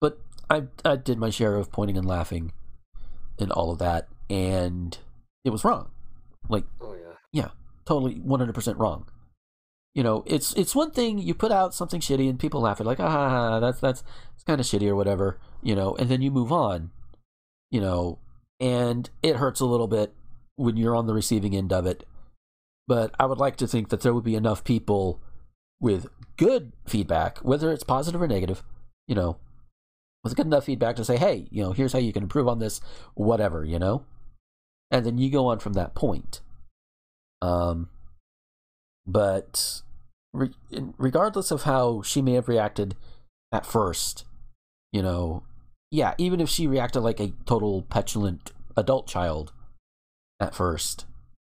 But 0.00 0.18
i 0.48 0.64
i 0.84 0.96
did 0.96 1.18
my 1.18 1.30
share 1.30 1.56
of 1.56 1.70
pointing 1.70 1.96
and 1.98 2.06
laughing 2.06 2.52
and 3.38 3.52
all 3.52 3.70
of 3.70 3.78
that 3.78 4.08
and 4.32 4.98
it 5.44 5.50
was 5.50 5.64
wrong 5.64 5.90
like 6.48 6.64
Oh 6.80 6.94
yeah. 6.94 7.16
yeah 7.32 7.48
totally 7.84 8.16
100% 8.16 8.78
wrong 8.78 9.06
You 9.94 10.02
know, 10.02 10.24
it's 10.26 10.54
it's 10.54 10.74
one 10.74 10.90
thing 10.90 11.18
you 11.18 11.34
put 11.34 11.52
out 11.52 11.74
something 11.74 12.00
shitty 12.00 12.28
and 12.30 12.38
people 12.40 12.62
laugh 12.62 12.80
at 12.80 12.86
like 12.86 12.98
ah 12.98 13.60
that's 13.60 13.78
that's 13.78 14.02
it's 14.34 14.44
kind 14.44 14.58
of 14.60 14.66
shitty 14.66 14.88
or 14.88 14.96
whatever, 14.96 15.38
you 15.62 15.74
know, 15.76 15.94
and 15.96 16.08
then 16.08 16.22
you 16.22 16.30
move 16.30 16.50
on, 16.50 16.90
you 17.70 17.80
know, 17.80 18.18
and 18.58 19.10
it 19.22 19.36
hurts 19.36 19.60
a 19.60 19.66
little 19.66 19.88
bit 19.88 20.14
when 20.56 20.78
you're 20.78 20.96
on 20.96 21.06
the 21.06 21.12
receiving 21.14 21.54
end 21.54 21.72
of 21.72 21.84
it. 21.84 22.08
But 22.88 23.14
I 23.20 23.26
would 23.26 23.38
like 23.38 23.56
to 23.56 23.66
think 23.66 23.90
that 23.90 24.00
there 24.00 24.14
would 24.14 24.24
be 24.24 24.34
enough 24.34 24.64
people 24.64 25.20
with 25.78 26.06
good 26.38 26.72
feedback, 26.86 27.38
whether 27.44 27.70
it's 27.70 27.84
positive 27.84 28.22
or 28.22 28.26
negative, 28.28 28.62
you 29.06 29.14
know, 29.14 29.36
with 30.24 30.36
good 30.36 30.46
enough 30.46 30.64
feedback 30.64 30.96
to 30.96 31.04
say, 31.04 31.16
hey, 31.18 31.48
you 31.50 31.62
know, 31.62 31.72
here's 31.72 31.92
how 31.92 31.98
you 31.98 32.12
can 32.12 32.22
improve 32.22 32.48
on 32.48 32.60
this, 32.60 32.80
whatever, 33.14 33.64
you 33.64 33.78
know? 33.78 34.04
And 34.92 35.04
then 35.06 35.18
you 35.18 35.30
go 35.30 35.46
on 35.46 35.58
from 35.58 35.72
that 35.72 35.94
point. 35.94 36.40
Um, 37.40 37.88
but 39.06 39.82
re- 40.32 40.54
regardless 40.98 41.50
of 41.50 41.62
how 41.62 42.02
she 42.02 42.22
may 42.22 42.34
have 42.34 42.46
reacted 42.46 42.94
at 43.50 43.66
first, 43.66 44.24
you 44.92 45.02
know, 45.02 45.42
yeah, 45.90 46.14
even 46.18 46.40
if 46.40 46.48
she 46.48 46.66
reacted 46.66 47.02
like 47.02 47.20
a 47.20 47.32
total 47.46 47.82
petulant 47.82 48.52
adult 48.76 49.06
child 49.08 49.52
at 50.38 50.54
first, 50.54 51.06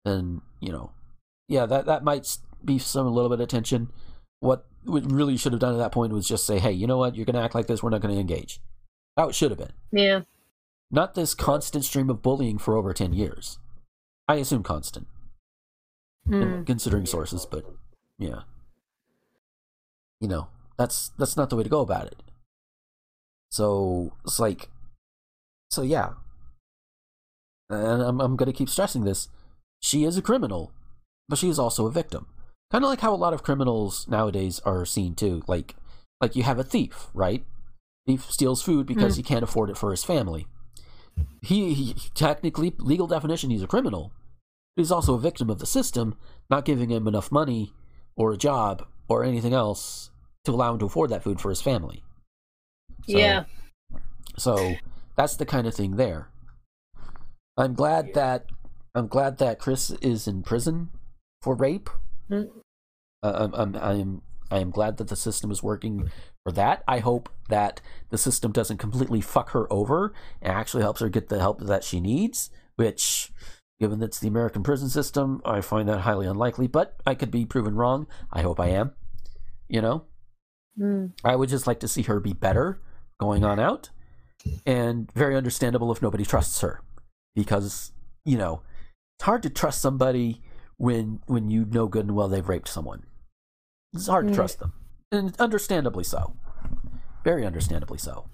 then, 0.05 0.41
you 0.61 0.73
know, 0.73 0.91
yeah, 1.49 1.67
that, 1.67 1.87
that 1.87 2.03
might 2.03 2.39
be 2.65 2.79
some 2.79 3.07
a 3.07 3.11
little 3.11 3.31
bit 3.31 3.41
of 3.41 3.49
tension. 3.49 3.91
What 4.41 4.65
we 4.85 5.01
really 5.03 5.37
should 5.37 5.53
have 5.53 5.61
done 5.61 5.75
at 5.75 5.79
that 5.79 5.93
point 5.93 6.13
was 6.13 6.27
just 6.27 6.47
say, 6.47 6.59
hey, 6.59 6.73
you 6.73 6.87
know 6.87 6.99
what, 6.99 7.17
you're 7.17 7.27
going 7.27 7.37
to 7.37 7.43
act 7.43 7.55
like 7.55 7.67
this, 7.67 7.83
we're 7.83 7.91
not 7.91 8.01
going 8.01 8.15
to 8.15 8.21
engage. 8.21 8.61
That 9.17 9.35
should 9.35 9.51
have 9.51 9.59
been. 9.59 9.73
Yeah. 9.93 10.21
Not 10.91 11.15
this 11.15 11.35
constant 11.35 11.85
stream 11.85 12.09
of 12.11 12.23
bullying 12.23 12.59
for 12.59 12.77
over 12.77 12.93
10 12.93 13.13
years. 13.13 13.59
I 14.29 14.37
assume 14.37 14.63
constant. 14.63 15.07
Hmm. 16.27 16.63
Considering 16.65 17.07
sources, 17.07 17.47
but 17.47 17.65
yeah. 18.19 18.41
You 20.21 20.29
know, 20.29 20.49
that's 20.77 21.11
that's 21.19 21.37
not 21.37 21.51
the 21.51 21.57
way 21.57 21.63
to 21.63 21.69
go 21.69 21.81
about 21.81 22.07
it. 22.07 22.23
So 23.51 24.13
it's 24.25 24.41
like 24.41 24.69
so 25.71 25.83
yeah. 25.83 26.15
And 27.71 28.03
I'm 28.03 28.21
I'm 28.21 28.37
gonna 28.37 28.53
keep 28.53 28.69
stressing 28.69 29.05
this. 29.05 29.29
She 29.81 30.05
is 30.05 30.17
a 30.17 30.23
criminal, 30.23 30.73
but 31.29 31.39
she 31.39 31.49
is 31.49 31.59
also 31.59 31.87
a 31.87 31.93
victim. 31.93 32.27
Kind 32.73 32.83
of 32.85 32.91
like 32.91 33.01
how 33.01 33.15
a 33.15 33.17
lot 33.17 33.33
of 33.35 33.43
criminals 33.45 34.09
nowadays 34.09 34.61
are 34.65 34.85
seen 34.85 35.15
too. 35.15 35.43
Like 35.47 35.77
like 36.21 36.35
you 36.35 36.43
have 36.43 36.59
a 36.59 36.65
thief, 36.65 37.09
right? 37.15 37.45
Thief 38.07 38.29
steals 38.31 38.63
food 38.63 38.87
because 38.87 39.15
Mm. 39.15 39.17
he 39.19 39.23
can't 39.23 39.45
afford 39.45 39.71
it 39.71 39.77
for 39.77 39.91
his 39.93 40.03
family. 40.05 40.47
He, 41.43 41.75
he 41.75 41.95
technically 42.15 42.73
legal 42.79 43.07
definition 43.07 43.51
he's 43.51 43.63
a 43.63 43.67
criminal. 43.67 44.13
But 44.75 44.83
he's 44.83 44.93
also 44.93 45.15
a 45.15 45.19
victim 45.21 45.49
of 45.49 45.59
the 45.59 45.67
system, 45.67 46.17
not 46.51 46.65
giving 46.65 46.91
him 46.91 47.07
enough 47.07 47.31
money 47.33 47.73
or 48.17 48.33
a 48.33 48.37
job 48.37 48.87
or 49.09 49.25
anything 49.25 49.55
else 49.55 50.11
to 50.45 50.53
allow 50.53 50.73
him 50.73 50.79
to 50.81 50.87
afford 50.87 51.11
that 51.11 51.23
food 51.23 51.41
for 51.41 51.49
his 51.51 51.63
family. 51.63 52.03
So- 53.09 53.19
Yeah. 53.19 53.45
So 54.37 54.75
that's 55.17 55.37
the 55.37 55.47
kind 55.47 55.67
of 55.67 55.75
thing 55.75 55.97
there. 55.97 56.29
I'm 57.57 57.75
glad 57.75 58.13
that 58.15 58.47
I'm 58.95 59.07
glad 59.09 59.39
that 59.39 59.59
Chris 59.59 59.91
is 60.03 60.27
in 60.29 60.43
prison 60.43 60.91
for 61.43 61.55
rape. 61.55 61.89
Mm. 62.31 62.51
Uh, 63.23 63.33
I'm, 63.35 63.55
I'm 63.55 63.77
I'm 63.77 64.23
I 64.51 64.59
am 64.59 64.71
glad 64.71 64.99
that 64.99 65.09
the 65.09 65.17
system 65.17 65.51
is 65.51 65.63
working 65.63 66.11
for 66.47 66.53
that. 66.53 66.85
I 66.87 67.01
hope 67.01 67.29
that 67.49 67.81
the 68.11 68.19
system 68.19 68.53
doesn't 68.53 68.79
completely 68.79 69.21
fuck 69.21 69.51
her 69.51 69.71
over 69.73 70.15
and 70.41 70.53
actually 70.53 70.85
helps 70.85 71.01
her 71.01 71.09
get 71.09 71.29
the 71.29 71.41
help 71.41 71.61
that 71.61 71.83
she 71.83 71.99
needs. 71.99 72.51
Which, 72.77 73.33
given 73.81 73.99
that 73.99 74.07
it's 74.07 74.21
the 74.21 74.29
American 74.29 74.63
prison 74.63 74.89
system, 74.89 75.43
I 75.45 75.61
find 75.61 75.89
that 75.89 76.01
highly 76.03 76.27
unlikely. 76.27 76.69
But 76.69 77.01
I 77.05 77.15
could 77.17 77.33
be 77.33 77.45
proven 77.45 77.75
wrong. 77.75 78.07
I 78.33 78.43
hope 78.43 78.61
I 78.61 78.69
am. 78.69 78.93
You 79.69 79.81
know. 79.81 80.05
Mm. 80.79 81.13
I 81.25 81.35
would 81.35 81.49
just 81.49 81.67
like 81.67 81.81
to 81.81 81.89
see 81.89 82.03
her 82.03 82.21
be 82.21 82.33
better 82.35 82.81
going 83.19 83.45
on 83.45 83.59
out, 83.59 83.89
and 84.67 85.11
very 85.13 85.35
understandable 85.35 85.91
if 85.91 86.03
nobody 86.03 86.23
trusts 86.25 86.61
her, 86.61 86.83
because 87.35 87.93
you 88.27 88.37
know 88.37 88.61
it's 89.19 89.25
hard 89.25 89.43
to 89.43 89.51
trust 89.51 89.81
somebody 89.81 90.43
when 90.77 91.21
when 91.27 91.49
you 91.49 91.65
know 91.65 91.89
good 91.89 92.05
and 92.05 92.15
well 92.15 92.29
they've 92.29 92.47
raped 92.47 92.69
someone. 92.69 93.05
It's 93.95 94.07
hard 94.07 94.27
to 94.27 94.33
Mm. 94.33 94.37
trust 94.37 94.59
them, 94.59 94.75
and 95.13 95.35
understandably 95.39 96.05
so, 96.05 96.35
very 97.25 97.47
understandably 97.47 97.99
so. 97.99 98.29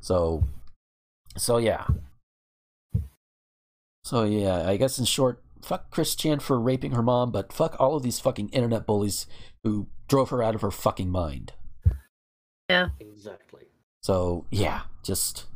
So, 0.00 0.44
so 1.36 1.56
yeah, 1.56 1.86
so 4.04 4.24
yeah. 4.24 4.68
I 4.68 4.76
guess 4.76 4.98
in 4.98 5.06
short, 5.06 5.42
fuck 5.62 5.90
Chris 5.90 6.14
Chan 6.14 6.40
for 6.40 6.60
raping 6.60 6.92
her 6.92 7.02
mom, 7.02 7.32
but 7.32 7.52
fuck 7.52 7.74
all 7.80 7.96
of 7.96 8.02
these 8.02 8.20
fucking 8.20 8.50
internet 8.50 8.86
bullies 8.86 9.26
who 9.64 9.86
drove 10.08 10.30
her 10.30 10.42
out 10.42 10.54
of 10.54 10.60
her 10.60 10.70
fucking 10.70 11.08
mind. 11.10 11.54
Yeah. 12.68 12.88
Exactly. 13.00 13.64
So 14.02 14.44
yeah, 14.50 14.82
just 15.02 15.46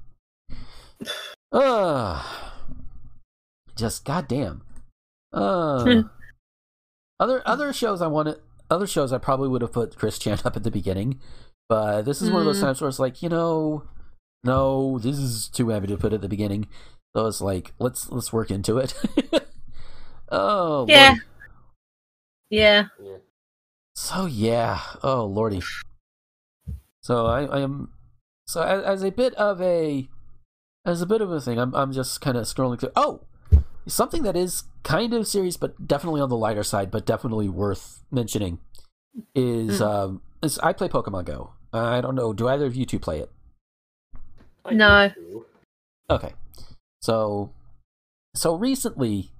uh 1.52 2.22
just 3.76 4.04
goddamn. 4.04 4.62
Uh 5.32 6.02
other 7.20 7.42
other 7.46 7.72
shows 7.72 8.00
I 8.00 8.06
wanted 8.06 8.36
other 8.70 8.86
shows 8.86 9.12
I 9.12 9.18
probably 9.18 9.48
would 9.48 9.62
have 9.62 9.72
put 9.72 9.96
Chris 9.96 10.18
Chan 10.18 10.40
up 10.44 10.56
at 10.56 10.62
the 10.64 10.70
beginning, 10.70 11.20
but 11.68 12.02
this 12.02 12.20
is 12.22 12.30
one 12.30 12.40
of 12.40 12.46
those 12.46 12.58
Mm. 12.58 12.62
times 12.62 12.80
where 12.80 12.88
it's 12.88 12.98
like, 12.98 13.22
you 13.22 13.28
know, 13.28 13.84
no, 14.44 14.98
this 14.98 15.18
is 15.18 15.48
too 15.48 15.68
heavy 15.70 15.86
to 15.88 15.96
put 15.96 16.12
at 16.12 16.20
the 16.20 16.28
beginning. 16.28 16.68
So 17.16 17.26
it's 17.26 17.40
like, 17.40 17.72
let's 17.78 18.10
let's 18.10 18.32
work 18.32 18.50
into 18.50 18.78
it. 18.78 18.94
oh 20.30 20.86
Yeah. 20.88 21.08
lordy. 21.10 21.20
Yeah. 22.50 22.84
So 23.94 24.26
yeah, 24.26 24.80
oh 25.02 25.24
lordy. 25.24 25.60
So 27.02 27.26
I, 27.26 27.44
I 27.44 27.60
am 27.60 27.92
so 28.46 28.62
as, 28.62 28.82
as 28.84 29.02
a 29.02 29.10
bit 29.10 29.34
of 29.34 29.60
a 29.60 30.08
as 30.84 31.02
a 31.02 31.06
bit 31.06 31.20
of 31.20 31.30
a 31.32 31.40
thing, 31.40 31.58
I'm 31.58 31.74
I'm 31.74 31.92
just 31.92 32.20
kind 32.20 32.36
of 32.36 32.44
scrolling 32.44 32.78
through. 32.80 32.92
Oh, 32.96 33.22
something 33.88 34.22
that 34.22 34.36
is 34.36 34.64
kind 34.82 35.12
of 35.14 35.26
serious, 35.26 35.56
but 35.56 35.86
definitely 35.86 36.20
on 36.20 36.28
the 36.28 36.36
lighter 36.36 36.62
side, 36.62 36.90
but 36.90 37.04
definitely 37.06 37.48
worth 37.48 38.04
mentioning 38.10 38.58
is 39.34 39.80
Mm. 39.80 39.86
um 39.86 40.22
is 40.42 40.58
I 40.60 40.72
play 40.72 40.88
Pokemon 40.88 41.24
Go. 41.24 41.52
I 41.72 42.00
don't 42.00 42.14
know. 42.14 42.32
Do 42.32 42.48
either 42.48 42.66
of 42.66 42.76
you 42.76 42.86
two 42.86 42.98
play 42.98 43.18
it? 43.20 43.30
No. 44.70 45.10
Okay. 46.10 46.34
So 47.02 47.52
so 48.34 48.54
recently 48.54 49.30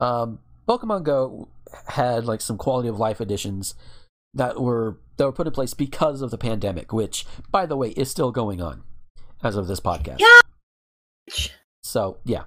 um 0.00 0.40
Pokemon 0.68 1.04
Go 1.04 1.48
had 1.88 2.24
like 2.24 2.40
some 2.40 2.58
quality 2.58 2.88
of 2.88 2.98
life 2.98 3.20
additions 3.20 3.74
that 4.34 4.60
were 4.60 4.98
that 5.16 5.24
were 5.24 5.32
put 5.32 5.46
in 5.46 5.52
place 5.52 5.74
because 5.74 6.22
of 6.22 6.30
the 6.30 6.38
pandemic, 6.38 6.92
which 6.92 7.24
by 7.50 7.66
the 7.66 7.76
way 7.76 7.90
is 7.90 8.10
still 8.10 8.32
going 8.32 8.60
on 8.60 8.82
as 9.42 9.56
of 9.56 9.66
this 9.66 9.80
podcast. 9.80 10.18
Yeah. 10.18 10.40
So, 11.82 12.18
yeah. 12.24 12.44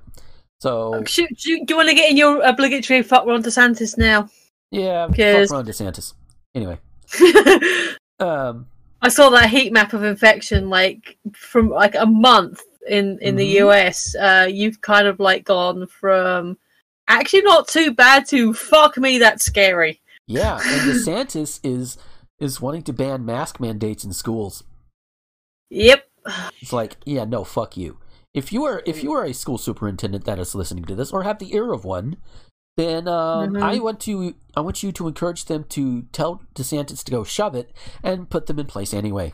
So 0.62 1.04
Shoot, 1.06 1.30
do, 1.38 1.66
do 1.66 1.74
you 1.74 1.76
want 1.76 1.90
to 1.90 1.96
get 1.96 2.12
in 2.12 2.18
your 2.18 2.40
obligatory 2.44 3.02
fuck 3.02 3.26
Ron 3.26 3.42
DeSantis 3.42 3.98
now? 3.98 4.30
yeah, 4.70 5.08
fuck 5.08 5.18
Ron 5.52 5.66
DeSantis. 5.66 6.14
Anyway. 6.54 6.78
um 8.20 8.68
I 9.02 9.10
saw 9.10 9.30
that 9.32 9.50
heat 9.50 9.74
map 9.74 9.94
of 9.94 10.04
infection 10.04 10.70
like 10.70 11.18
from 11.34 11.70
like 11.70 11.96
a 11.96 12.06
month 12.06 12.62
in 12.88 13.18
in 13.22 13.36
the 13.36 13.56
Mhm. 13.56 13.68
US. 13.68 14.16
Uh, 14.16 14.48
you've 14.50 14.82
kind 14.82 15.08
of 15.08 15.20
like 15.20 15.44
gone 15.46 15.88
from 15.88 16.58
actually 17.08 17.42
not 17.42 17.68
too 17.68 17.92
bad 17.94 18.28
to 18.28 18.54
fuck 18.54 18.98
me 18.98 19.18
that's 19.18 19.44
scary. 19.44 20.00
yeah, 20.28 20.60
and 20.64 20.82
DeSantis 20.92 21.60
is 21.64 21.98
is 22.40 22.62
wanting 22.62 22.84
to 22.84 22.94
ban 22.94 23.26
mask 23.26 23.60
mandates 23.60 24.04
in 24.04 24.14
schools. 24.14 24.64
Yep. 25.72 26.08
It's 26.62 26.72
like, 26.74 26.98
yeah, 27.06 27.24
no, 27.26 27.44
fuck 27.44 27.76
you. 27.78 27.98
If 28.34 28.54
you 28.54 28.64
are 28.64 28.82
if 28.86 29.04
you 29.04 29.12
are 29.14 29.26
a 29.26 29.34
school 29.34 29.58
superintendent 29.58 30.26
that 30.26 30.40
is 30.40 30.56
listening 30.56 30.86
to 30.86 30.96
this 30.96 31.12
or 31.12 31.24
have 31.24 31.40
the 31.40 31.54
ear 31.54 31.74
of 31.74 31.84
one, 31.84 32.16
then 32.78 33.08
um, 33.08 33.52
Mhm. 33.54 33.62
I 33.62 33.80
want 33.80 34.00
to 34.02 34.36
I 34.56 34.62
want 34.62 34.82
you 34.84 34.92
to 34.94 35.08
encourage 35.08 35.46
them 35.46 35.66
to 35.70 36.04
tell 36.14 36.42
DeSantis 36.56 37.04
to 37.04 37.12
go 37.12 37.24
shove 37.24 37.56
it 37.56 37.72
and 38.02 38.30
put 38.30 38.46
them 38.46 38.60
in 38.60 38.68
place 38.68 38.94
anyway. 38.94 39.34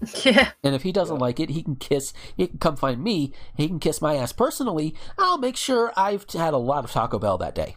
Yeah. 0.24 0.52
And 0.64 0.74
if 0.74 0.82
he 0.82 0.92
doesn't 0.92 1.18
like 1.18 1.38
it, 1.38 1.50
he 1.50 1.62
can 1.62 1.76
kiss. 1.76 2.12
He 2.36 2.46
can 2.48 2.58
come 2.58 2.76
find 2.76 3.04
me. 3.04 3.32
He 3.56 3.68
can 3.68 3.78
kiss 3.78 4.00
my 4.00 4.16
ass 4.16 4.32
personally. 4.32 4.94
I'll 5.18 5.36
make 5.38 5.56
sure 5.56 5.92
I've 5.94 6.24
had 6.32 6.54
a 6.54 6.58
lot 6.58 6.84
of 6.84 6.90
Taco 6.90 7.18
Bell 7.18 7.36
that 7.38 7.54
day. 7.54 7.76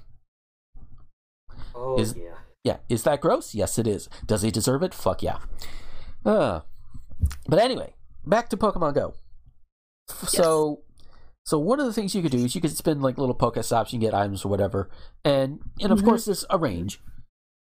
Oh 1.76 2.00
Is- 2.00 2.16
yeah. 2.16 2.30
Yeah, 2.64 2.78
is 2.88 3.04
that 3.04 3.20
gross? 3.20 3.54
Yes, 3.54 3.78
it 3.78 3.86
is. 3.88 4.08
Does 4.26 4.42
he 4.42 4.50
deserve 4.52 4.84
it? 4.84 4.94
Fuck 4.94 5.22
yeah. 5.22 5.40
Uh, 6.26 6.62
but 7.46 7.60
anyway, 7.60 7.94
back 8.26 8.48
to 8.52 8.58
Pokemon 8.58 8.94
Go. 8.94 9.16
F- 10.10 10.30
So, 10.30 10.82
so 11.46 11.60
one 11.60 11.80
of 11.80 11.86
the 11.86 11.94
things 11.94 12.14
you 12.16 12.22
could 12.22 12.32
do 12.32 12.44
is 12.46 12.56
you 12.56 12.62
could 12.62 12.76
spend 12.76 13.02
like 13.02 13.18
little 13.18 13.36
Pokestops, 13.36 13.88
you 13.88 14.00
can 14.00 14.00
get 14.00 14.14
items 14.14 14.46
or 14.46 14.50
whatever, 14.50 14.90
and 15.26 15.60
and 15.82 15.92
of 15.92 16.00
Mhm. 16.00 16.06
course 16.06 16.26
there's 16.26 16.46
a 16.50 16.58
range. 16.58 17.02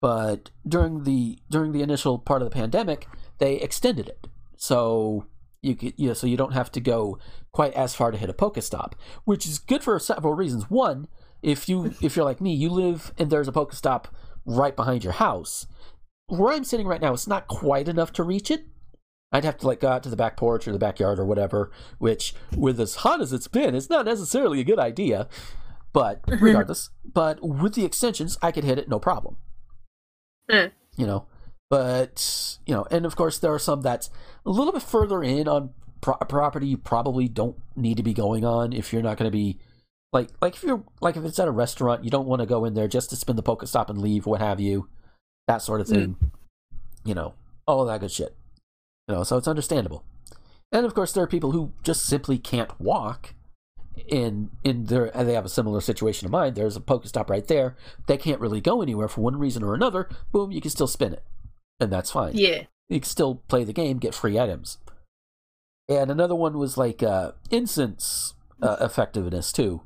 But 0.02 0.52
during 0.68 1.03
the 1.03 1.40
during 1.49 1.72
the 1.74 1.82
initial 1.82 2.18
part 2.20 2.41
of 2.41 2.49
the 2.49 2.53
pandemic, 2.56 3.07
they 3.40 3.56
extended 3.56 4.07
it, 4.07 4.28
so 4.56 5.26
you 5.61 5.76
could 5.76 5.94
you 5.98 6.07
know, 6.07 6.14
so 6.14 6.26
you 6.28 6.38
don't 6.38 6.53
have 6.53 6.72
to 6.72 6.80
go 6.80 7.18
quite 7.52 7.74
as 7.74 7.94
far 7.95 8.11
to 8.11 8.18
hit 8.18 8.30
a 8.30 8.34
Pokestop, 8.34 8.94
which 9.26 9.45
is 9.45 9.60
good 9.60 9.84
for 9.84 9.99
several 9.99 10.34
reasons. 10.34 10.70
One, 10.70 11.07
if 11.41 11.68
you 11.68 11.94
if 12.02 12.16
you're 12.16 12.24
like 12.26 12.40
me, 12.40 12.53
you 12.53 12.70
live 12.70 13.14
and 13.18 13.30
there's 13.30 13.49
a 13.49 13.52
Pokestop 13.52 14.06
right 14.45 14.76
behind 14.76 15.03
your 15.03 15.14
house. 15.14 15.68
Where 16.28 16.53
I'm 16.53 16.64
sitting 16.64 16.88
right 16.88 17.02
now, 17.02 17.14
it's 17.14 17.28
not 17.28 17.48
quite 17.48 17.90
enough 17.90 18.14
to 18.14 18.24
reach 18.24 18.49
it. 18.52 18.66
I'd 19.32 19.46
have 19.46 19.58
to 19.60 19.68
like 19.68 19.80
go 19.80 19.90
out 19.90 20.04
to 20.04 20.10
the 20.10 20.16
back 20.16 20.38
porch 20.38 20.68
or 20.68 20.72
the 20.72 20.80
backyard 20.80 21.20
or 21.20 21.26
whatever, 21.26 21.72
which 22.00 22.34
with 22.56 22.80
as 22.80 22.96
hot 22.96 23.22
as 23.22 23.32
it's 23.32 23.48
been, 23.48 23.76
it's 23.76 23.90
not 23.90 24.06
necessarily 24.06 24.60
a 24.60 24.64
good 24.64 24.80
idea. 24.80 25.28
But 25.94 26.22
regardless, 26.28 26.90
but 27.04 27.42
with 27.42 27.76
the 27.76 27.86
extensions, 27.86 28.38
I 28.42 28.52
could 28.52 28.64
hit 28.64 28.80
it 28.80 28.90
no 28.90 29.00
problem. 29.00 29.38
Eh. 30.50 30.70
You 30.98 31.06
know, 31.06 31.26
but 31.70 32.58
you 32.66 32.74
know, 32.74 32.88
and 32.90 33.06
of 33.06 33.16
course 33.16 33.38
there 33.38 33.54
are 33.54 33.60
some 33.60 33.82
that's 33.82 34.10
a 34.46 34.50
little 34.50 34.74
bit 34.74 34.82
further 34.82 35.24
in 35.24 35.48
on 35.48 35.72
pro- 36.02 36.16
property 36.16 36.68
you 36.68 36.78
probably 36.78 37.28
don't 37.28 37.58
need 37.76 37.98
to 37.98 38.04
be 38.04 38.14
going 38.14 38.44
on 38.46 38.74
if 38.74 38.92
you're 38.92 39.02
not 39.02 39.18
going 39.18 39.30
to 39.30 39.36
be 39.36 39.60
like 40.12 40.30
like 40.42 40.56
if 40.56 40.64
you're 40.64 40.84
like 41.02 41.16
if 41.16 41.24
it's 41.24 41.40
at 41.40 41.48
a 41.48 41.52
restaurant 41.52 42.04
you 42.04 42.10
don't 42.10 42.28
want 42.28 42.40
to 42.40 42.46
go 42.46 42.66
in 42.66 42.74
there 42.74 42.88
just 42.88 43.12
to 43.12 43.16
spin 43.16 43.36
the 43.36 43.44
Pokestop 43.44 43.90
and 43.90 44.02
leave, 44.02 44.26
what 44.26 44.42
have 44.42 44.60
you, 44.60 44.90
that 45.48 45.62
sort 45.62 45.82
of 45.82 45.88
thing. 45.88 46.16
You 47.06 47.14
know, 47.16 47.34
all 47.68 47.86
that 47.86 48.02
good 48.02 48.12
shit. 48.12 48.36
You 49.10 49.15
know, 49.15 49.23
so 49.23 49.38
it's 49.38 49.48
understandable. 49.48 50.03
And 50.72 50.86
of 50.86 50.94
course, 50.94 51.11
there 51.11 51.23
are 51.23 51.27
people 51.27 51.52
who 51.52 51.73
just 51.84 52.06
simply 52.06 52.38
can't 52.38 52.80
walk. 52.80 53.34
In 54.07 54.52
in 54.64 54.86
their 54.86 55.06
and 55.18 55.27
they 55.27 55.34
have 55.34 55.44
a 55.44 55.49
similar 55.49 55.81
situation 55.81 56.26
in 56.26 56.31
mind. 56.31 56.56
There's 56.56 56.77
a 56.77 56.80
Pokestop 56.80 57.30
right 57.30 57.45
there. 57.45 57.76
They 58.07 58.15
can't 58.15 58.40
really 58.40 58.61
go 58.61 58.81
anywhere 58.81 59.10
for 59.10 59.19
one 59.19 59.38
reason 59.38 59.61
or 59.61 59.73
another. 59.73 60.07
Boom, 60.31 60.52
you 60.52 60.61
can 60.61 60.72
still 60.72 60.88
spin 60.88 61.11
it, 61.11 61.23
and 61.81 61.91
that's 61.91 62.11
fine. 62.11 62.31
Yeah. 62.36 62.64
You 62.88 63.02
can 63.02 63.10
still 63.10 63.44
play 63.49 63.65
the 63.65 63.73
game, 63.73 63.98
get 63.98 64.15
free 64.15 64.40
items. 64.40 64.77
And 65.90 66.10
another 66.10 66.36
one 66.36 66.57
was 66.57 66.77
like 66.77 67.03
uh, 67.03 67.34
incense 67.52 68.36
uh, 68.61 68.77
effectiveness 68.80 69.52
too. 69.52 69.81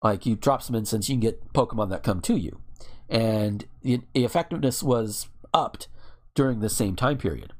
Like 0.00 0.26
you 0.26 0.36
drop 0.36 0.62
some 0.62 0.76
incense, 0.76 1.08
you 1.08 1.14
can 1.14 1.20
get 1.20 1.52
Pokemon 1.52 1.90
that 1.90 2.04
come 2.04 2.20
to 2.20 2.36
you, 2.36 2.60
and 3.08 3.64
the, 3.82 4.02
the 4.14 4.24
effectiveness 4.24 4.80
was 4.80 5.28
upped 5.52 5.88
during 6.36 6.60
the 6.60 6.70
same 6.70 6.94
time 6.94 7.18
period. 7.18 7.52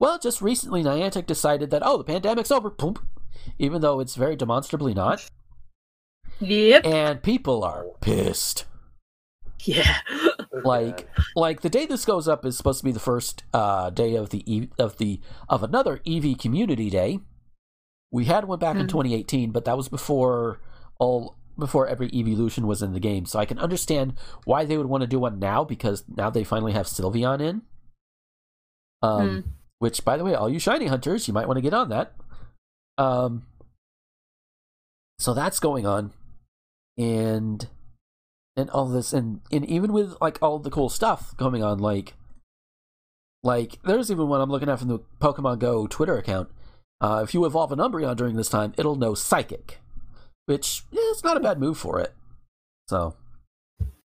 Well, 0.00 0.18
just 0.18 0.40
recently, 0.42 0.82
Niantic 0.82 1.26
decided 1.26 1.70
that 1.70 1.82
oh, 1.84 1.98
the 1.98 2.04
pandemic's 2.04 2.50
over, 2.50 2.70
boom, 2.70 2.96
even 3.58 3.82
though 3.82 4.00
it's 4.00 4.16
very 4.16 4.34
demonstrably 4.34 4.94
not. 4.94 5.28
Yep. 6.40 6.86
And 6.86 7.22
people 7.22 7.62
are 7.62 7.84
pissed. 8.00 8.64
Yeah. 9.64 9.98
like 10.64 11.06
like 11.36 11.60
the 11.60 11.68
day 11.68 11.84
this 11.84 12.06
goes 12.06 12.26
up 12.26 12.46
is 12.46 12.56
supposed 12.56 12.78
to 12.78 12.84
be 12.84 12.92
the 12.92 12.98
first 12.98 13.44
uh, 13.52 13.90
day 13.90 14.14
of 14.16 14.30
the 14.30 14.42
e- 14.50 14.70
of 14.78 14.96
the 14.96 15.20
of 15.50 15.62
another 15.62 15.98
Eevee 16.06 16.38
Community 16.38 16.88
Day. 16.88 17.20
We 18.10 18.24
had 18.24 18.46
one 18.46 18.58
back 18.58 18.76
in 18.76 18.86
Mhm. 18.86 18.88
2018, 18.88 19.50
but 19.52 19.66
that 19.66 19.76
was 19.76 19.88
before 19.90 20.60
all 20.98 21.36
before 21.58 21.86
every 21.86 22.08
evolution 22.14 22.66
was 22.66 22.80
in 22.82 22.94
the 22.94 23.00
game. 23.00 23.26
So 23.26 23.38
I 23.38 23.44
can 23.44 23.58
understand 23.58 24.14
why 24.46 24.64
they 24.64 24.78
would 24.78 24.86
want 24.86 25.02
to 25.02 25.06
do 25.06 25.18
one 25.20 25.38
now 25.38 25.62
because 25.62 26.04
now 26.08 26.30
they 26.30 26.42
finally 26.42 26.72
have 26.72 26.86
Sylveon 26.86 27.40
in. 27.42 27.62
Um, 29.02 29.44
which 29.80 30.04
by 30.04 30.16
the 30.16 30.24
way, 30.24 30.34
all 30.34 30.48
you 30.48 30.60
shiny 30.60 30.86
hunters, 30.86 31.26
you 31.26 31.34
might 31.34 31.48
want 31.48 31.56
to 31.56 31.62
get 31.62 31.74
on 31.74 31.88
that. 31.88 32.12
Um, 32.96 33.46
so 35.18 35.34
that's 35.34 35.58
going 35.58 35.86
on, 35.86 36.12
and 36.96 37.66
and 38.56 38.70
all 38.70 38.86
this, 38.86 39.12
and 39.12 39.40
and 39.50 39.64
even 39.64 39.92
with 39.92 40.14
like 40.20 40.38
all 40.40 40.58
the 40.58 40.70
cool 40.70 40.90
stuff 40.90 41.36
going 41.36 41.64
on, 41.64 41.78
like 41.78 42.14
like 43.42 43.82
there's 43.82 44.10
even 44.10 44.28
one 44.28 44.40
I'm 44.40 44.50
looking 44.50 44.68
at 44.68 44.78
from 44.78 44.88
the 44.88 45.00
Pokemon 45.20 45.58
Go 45.58 45.86
Twitter 45.86 46.16
account. 46.18 46.50
Uh, 47.00 47.22
if 47.24 47.32
you 47.32 47.46
evolve 47.46 47.72
an 47.72 47.78
Umbreon 47.78 48.16
during 48.16 48.36
this 48.36 48.50
time, 48.50 48.74
it'll 48.76 48.96
know 48.96 49.14
Psychic, 49.14 49.78
which 50.44 50.84
yeah, 50.90 51.00
it's 51.04 51.24
not 51.24 51.38
a 51.38 51.40
bad 51.40 51.58
move 51.58 51.78
for 51.78 51.98
it. 51.98 52.12
So, 52.86 53.14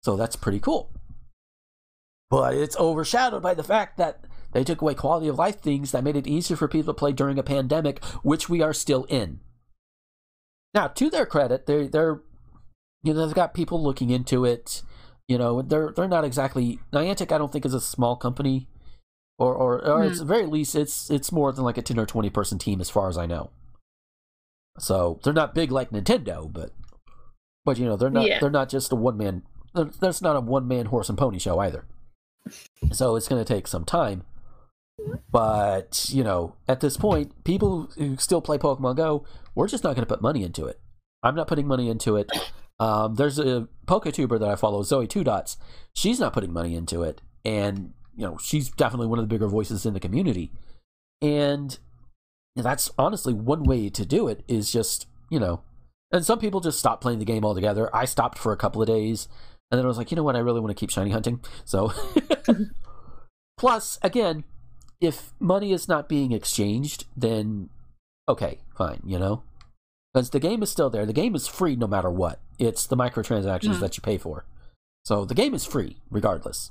so 0.04 0.16
that's 0.16 0.36
pretty 0.36 0.60
cool. 0.60 0.90
But 2.30 2.54
it's 2.54 2.76
overshadowed 2.76 3.42
by 3.42 3.54
the 3.54 3.64
fact 3.64 3.98
that 3.98 4.24
they 4.54 4.64
took 4.64 4.80
away 4.80 4.94
quality 4.94 5.28
of 5.28 5.36
life 5.38 5.60
things 5.60 5.92
that 5.92 6.02
made 6.04 6.16
it 6.16 6.26
easier 6.26 6.56
for 6.56 6.66
people 6.68 6.94
to 6.94 6.98
play 6.98 7.12
during 7.12 7.38
a 7.38 7.42
pandemic, 7.42 8.02
which 8.22 8.48
we 8.48 8.62
are 8.62 8.72
still 8.72 9.04
in. 9.04 9.40
Now, 10.72 10.88
to 10.88 11.10
their 11.10 11.26
credit, 11.26 11.66
they 11.66 11.86
they're 11.86 12.22
you 13.02 13.12
know 13.12 13.26
they've 13.26 13.34
got 13.34 13.52
people 13.54 13.82
looking 13.82 14.08
into 14.10 14.44
it. 14.46 14.82
You 15.28 15.36
know 15.38 15.60
they're 15.62 15.92
they're 15.94 16.08
not 16.08 16.24
exactly 16.24 16.78
Niantic. 16.92 17.30
I 17.32 17.38
don't 17.38 17.52
think 17.52 17.64
is 17.66 17.74
a 17.74 17.80
small 17.80 18.16
company, 18.16 18.68
or 19.38 19.54
or, 19.54 19.86
or 19.86 20.04
it's 20.04 20.16
Hmm. 20.18 20.22
at 20.22 20.26
the 20.28 20.34
very 20.34 20.46
least 20.46 20.74
it's 20.74 21.10
it's 21.10 21.30
more 21.32 21.52
than 21.52 21.64
like 21.64 21.78
a 21.78 21.82
ten 21.82 21.98
or 21.98 22.06
twenty 22.06 22.30
person 22.30 22.58
team 22.58 22.80
as 22.80 22.90
far 22.90 23.08
as 23.08 23.16
I 23.18 23.26
know. 23.26 23.50
So 24.78 25.20
they're 25.22 25.32
not 25.32 25.54
big 25.54 25.70
like 25.70 25.90
Nintendo, 25.90 26.52
but 26.52 26.70
but 27.64 27.78
you 27.78 27.84
know 27.86 27.96
they're 27.96 28.10
not 28.10 28.26
Yeah. 28.26 28.40
they're 28.40 28.50
not 28.50 28.68
just 28.68 28.92
a 28.92 28.96
one 28.96 29.16
man. 29.16 29.42
That's 29.74 30.22
not 30.22 30.36
a 30.36 30.40
one 30.40 30.68
man 30.68 30.86
horse 30.86 31.08
and 31.08 31.18
pony 31.18 31.38
show 31.38 31.58
either. 31.60 31.84
So 32.92 33.16
it's 33.16 33.26
going 33.28 33.42
to 33.42 33.54
take 33.54 33.66
some 33.66 33.84
time. 33.84 34.24
But, 35.30 36.06
you 36.10 36.22
know, 36.22 36.56
at 36.68 36.80
this 36.80 36.96
point, 36.96 37.44
people 37.44 37.90
who 37.96 38.16
still 38.16 38.40
play 38.40 38.58
Pokemon 38.58 38.96
Go, 38.96 39.24
we're 39.54 39.68
just 39.68 39.84
not 39.84 39.94
going 39.94 40.06
to 40.06 40.12
put 40.12 40.22
money 40.22 40.44
into 40.44 40.66
it. 40.66 40.80
I'm 41.22 41.34
not 41.34 41.48
putting 41.48 41.66
money 41.66 41.88
into 41.88 42.16
it. 42.16 42.30
Um, 42.78 43.14
there's 43.14 43.38
a 43.38 43.68
PokeTuber 43.86 44.38
that 44.40 44.48
I 44.48 44.56
follow, 44.56 44.82
Zoe 44.82 45.06
Two 45.06 45.24
Dots. 45.24 45.56
She's 45.94 46.20
not 46.20 46.32
putting 46.32 46.52
money 46.52 46.74
into 46.74 47.02
it. 47.02 47.20
And, 47.44 47.92
you 48.16 48.26
know, 48.26 48.36
she's 48.38 48.70
definitely 48.70 49.06
one 49.06 49.18
of 49.18 49.24
the 49.24 49.34
bigger 49.34 49.48
voices 49.48 49.86
in 49.86 49.94
the 49.94 50.00
community. 50.00 50.52
And 51.22 51.78
that's 52.56 52.90
honestly 52.98 53.32
one 53.32 53.64
way 53.64 53.88
to 53.90 54.04
do 54.04 54.28
it 54.28 54.44
is 54.48 54.72
just, 54.72 55.06
you 55.30 55.38
know, 55.38 55.62
and 56.12 56.24
some 56.24 56.38
people 56.38 56.60
just 56.60 56.78
stop 56.78 57.00
playing 57.00 57.18
the 57.18 57.24
game 57.24 57.44
altogether. 57.44 57.94
I 57.94 58.04
stopped 58.04 58.38
for 58.38 58.52
a 58.52 58.56
couple 58.56 58.80
of 58.80 58.88
days. 58.88 59.28
And 59.70 59.78
then 59.78 59.84
I 59.84 59.88
was 59.88 59.98
like, 59.98 60.10
you 60.10 60.16
know 60.16 60.22
what? 60.22 60.36
I 60.36 60.40
really 60.40 60.60
want 60.60 60.70
to 60.70 60.78
keep 60.78 60.90
shiny 60.90 61.10
hunting. 61.10 61.40
So, 61.64 61.92
plus, 63.58 63.98
again, 64.02 64.44
if 65.00 65.32
money 65.40 65.72
is 65.72 65.88
not 65.88 66.08
being 66.08 66.32
exchanged, 66.32 67.06
then 67.16 67.70
okay, 68.28 68.58
fine, 68.76 69.00
you 69.04 69.18
know? 69.18 69.42
Because 70.12 70.30
the 70.30 70.40
game 70.40 70.62
is 70.62 70.70
still 70.70 70.90
there. 70.90 71.04
The 71.06 71.12
game 71.12 71.34
is 71.34 71.46
free 71.48 71.76
no 71.76 71.86
matter 71.86 72.10
what. 72.10 72.40
It's 72.58 72.86
the 72.86 72.96
microtransactions 72.96 73.76
Mhm. 73.76 73.80
that 73.80 73.96
you 73.96 74.00
pay 74.02 74.16
for. 74.16 74.44
So 75.04 75.24
the 75.24 75.34
game 75.34 75.54
is 75.54 75.64
free 75.66 75.98
regardless. 76.10 76.70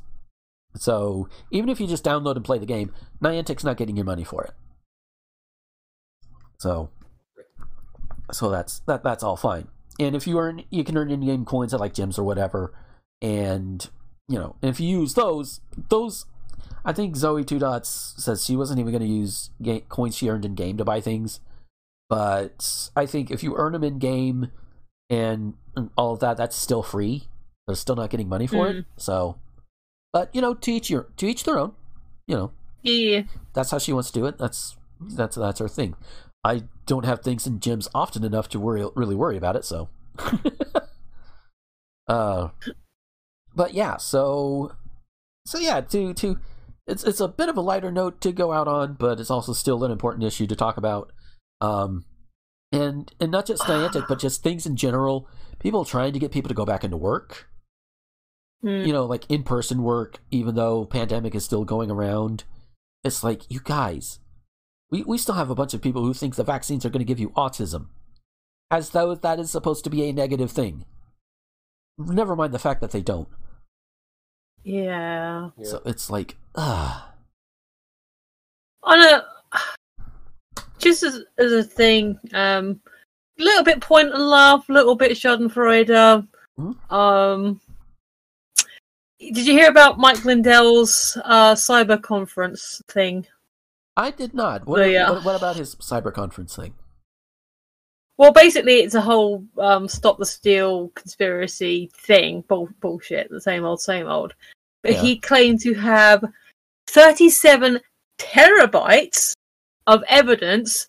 So 0.76 1.28
even 1.52 1.70
if 1.70 1.80
you 1.80 1.86
just 1.88 2.04
download 2.04 2.36
and 2.36 2.45
play 2.45 2.58
the 2.58 2.66
game, 2.66 2.91
Niantic's 3.22 3.64
not 3.64 3.78
getting 3.78 3.95
your 3.95 4.06
money 4.06 4.24
for 4.24 4.44
it. 4.44 4.54
So 6.60 6.90
so 8.32 8.50
that's 8.50 8.80
that 8.88 9.04
that's 9.04 9.24
all 9.24 9.36
fine. 9.36 9.68
And 10.00 10.16
if 10.16 10.26
you 10.26 10.40
earn 10.40 10.64
you 10.70 10.84
can 10.84 10.98
earn 10.98 11.12
in-game 11.12 11.45
coins 11.45 11.74
at 11.74 11.80
like 11.80 11.94
gyms 11.94 12.18
or 12.18 12.24
whatever, 12.24 12.74
and 13.22 13.88
you 14.28 14.40
know, 14.40 14.56
if 14.62 14.80
you 14.80 14.88
use 14.88 15.14
those, 15.16 15.60
those 15.90 16.26
I 16.85 16.94
think 16.94 17.15
Zoe 17.15 17.44
Two 17.44 17.60
Dots 17.60 18.15
says 18.18 18.45
she 18.45 18.56
wasn't 18.56 18.80
even 18.80 18.91
going 18.91 19.02
to 19.03 19.07
use 19.07 19.49
ga- 19.61 19.84
coins 19.90 20.15
she 20.15 20.30
earned 20.30 20.45
in 20.45 20.56
game 20.56 20.77
to 20.77 20.85
buy 20.85 20.99
things, 21.02 21.40
but 22.10 22.90
I 22.95 23.06
think 23.06 23.31
if 23.31 23.44
you 23.44 23.56
earn 23.56 23.73
them 23.73 23.84
in 23.84 23.99
game 23.99 24.52
and, 25.10 25.53
and 25.76 25.90
all 25.98 26.14
of 26.14 26.19
that, 26.19 26.38
that's 26.38 26.56
still 26.56 26.84
free. 26.84 27.23
They're 27.68 27.76
still 27.76 27.95
not 27.95 28.10
getting 28.10 28.27
money 28.27 28.48
for 28.48 28.68
it. 28.68 28.76
Mm. 28.76 28.85
So, 28.98 29.38
but 30.11 30.30
you 30.35 30.41
know, 30.41 30.53
to 30.53 30.72
each 30.72 30.90
your 30.90 31.07
to 31.18 31.26
each 31.26 31.45
their 31.45 31.57
own. 31.57 31.72
You 32.27 32.35
know, 32.35 32.52
Yeah. 32.81 33.23
that's 33.53 33.72
how 33.72 33.77
she 33.77 33.94
wants 33.94 34.11
to 34.11 34.19
do 34.19 34.26
it. 34.26 34.38
That's 34.38 34.76
that's 34.99 35.35
that's 35.38 35.60
her 35.60 35.69
thing. 35.69 35.95
I 36.44 36.64
don't 36.85 37.06
have 37.06 37.22
things 37.22 37.48
in 37.48 37.60
gyms 37.61 37.88
often 37.95 38.23
enough 38.26 38.49
to 38.49 38.60
worry 38.60 38.85
really 38.95 39.15
worry 39.15 39.38
about 39.38 39.56
it. 39.56 39.64
So, 39.64 39.88
uh, 42.07 42.49
but 43.56 43.73
yeah. 43.73 43.98
So, 43.98 44.73
so 45.45 45.57
yeah. 45.60 45.81
To 45.81 46.14
to 46.14 46.40
it's 46.88 47.03
it's 47.03 47.19
a 47.19 47.27
bit 47.27 47.49
of 47.49 47.57
a 47.57 47.61
lighter 47.61 47.91
note 47.91 48.22
to 48.22 48.31
go 48.31 48.51
out 48.51 48.68
on, 48.68 48.93
but 48.93 49.19
it's 49.19 49.31
also 49.31 49.53
still 49.53 49.84
an 49.84 49.91
important 49.91 50.23
issue 50.23 50.47
to 50.47 50.55
talk 50.55 50.77
about. 50.77 51.11
Um, 51.61 52.05
and 52.72 53.11
and 53.19 53.31
not 53.31 53.45
just 53.45 53.64
Niantic, 53.64 54.07
but 54.07 54.19
just 54.19 54.43
things 54.43 54.65
in 54.65 54.76
general. 54.76 55.27
People 55.60 55.85
trying 55.85 56.14
to 56.14 56.19
get 56.19 56.31
people 56.31 56.49
to 56.49 56.55
go 56.55 56.65
back 56.65 56.84
into 56.84 56.97
work 56.97 57.47
Mm. 58.64 58.88
you 58.88 58.93
know, 58.93 59.05
like 59.05 59.30
in 59.30 59.43
person 59.43 59.84
work, 59.84 60.22
even 60.31 60.55
though 60.55 60.85
pandemic 60.85 61.35
is 61.35 61.43
still 61.43 61.65
going 61.65 61.91
around. 61.91 62.45
It's 63.03 63.23
like, 63.23 63.41
you 63.51 63.60
guys, 63.61 64.19
we, 64.89 65.03
we 65.03 65.18
still 65.18 65.35
have 65.35 65.49
a 65.49 65.55
bunch 65.55 65.73
of 65.73 65.81
people 65.81 66.03
who 66.03 66.14
think 66.14 66.35
the 66.35 66.45
vaccines 66.45 66.85
are 66.85 66.89
going 66.89 66.99
to 66.99 67.05
give 67.05 67.19
you 67.19 67.31
autism, 67.31 67.88
as 68.72 68.91
though 68.91 69.15
that 69.15 69.39
is 69.39 69.51
supposed 69.51 69.84
to 69.84 69.89
be 69.89 70.03
a 70.07 70.14
negative 70.14 70.51
thing. 70.51 70.85
Never 71.97 72.38
mind 72.38 72.53
the 72.53 72.60
fact 72.60 72.80
that 72.80 72.91
they 72.91 73.01
don't. 73.01 73.27
Yeah. 74.64 75.49
So 75.64 75.81
it's 75.85 76.10
like, 76.10 76.38
ah, 76.56 77.11
on 78.84 78.99
a 78.99 79.23
just 80.80 81.03
as, 81.03 81.22
as 81.38 81.52
a 81.52 81.64
thing, 81.64 82.19
um, 82.34 82.80
little 83.38 83.64
bit 83.64 83.81
point 83.81 84.14
and 84.14 84.27
laugh, 84.27 84.68
little 84.69 84.95
bit 84.95 85.11
Schadenfreude. 85.11 86.27
Um, 86.90 87.61
did 89.19 89.48
you 89.48 89.53
hear 89.53 89.69
about 89.69 89.98
Mike 89.98 90.26
Lindell's 90.26 91.18
uh, 91.23 91.53
cyber 91.56 92.02
conference 92.02 92.81
thing? 92.88 93.26
I 93.95 94.11
did 94.11 94.34
not. 94.34 94.68
What, 94.68 94.90
yeah. 94.90 95.10
what, 95.10 95.23
what 95.23 95.35
about 95.35 95.56
his 95.56 95.76
cyber 95.76 96.14
conference 96.14 96.56
thing? 96.56 96.73
Well, 98.18 98.31
basically, 98.31 98.80
it's 98.80 98.95
a 98.95 99.02
whole 99.02 99.44
um, 99.57 99.88
stop 99.88 100.18
the 100.19 100.26
steal 100.26 100.90
conspiracy 100.90 101.90
thing. 101.95 102.41
Bull- 102.48 102.69
bullshit. 102.80 103.30
The 103.30 103.41
same 103.41 103.65
old, 103.65 103.81
same 103.81 104.07
old. 104.07 104.34
but 104.84 104.94
Yeah. 104.94 105.02
he 105.02 105.18
claimed 105.18 105.61
to 105.61 105.73
have 105.73 106.23
37 106.88 107.80
terabytes 108.19 109.34
of 109.88 110.03
evidence 110.07 110.88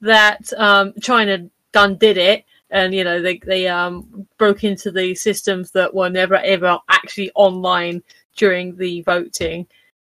that 0.00 0.52
um, 0.56 0.92
China 1.00 1.48
done 1.72 1.96
did 1.96 2.16
it, 2.18 2.44
and 2.70 2.94
you 2.94 3.04
know 3.04 3.20
they 3.20 3.38
they 3.44 3.68
um, 3.68 4.26
broke 4.38 4.64
into 4.64 4.90
the 4.90 5.14
systems 5.14 5.70
that 5.72 5.92
were 5.92 6.08
never 6.08 6.36
ever 6.36 6.78
actually 6.88 7.30
online 7.34 8.02
during 8.36 8.76
the 8.76 9.02
voting 9.02 9.66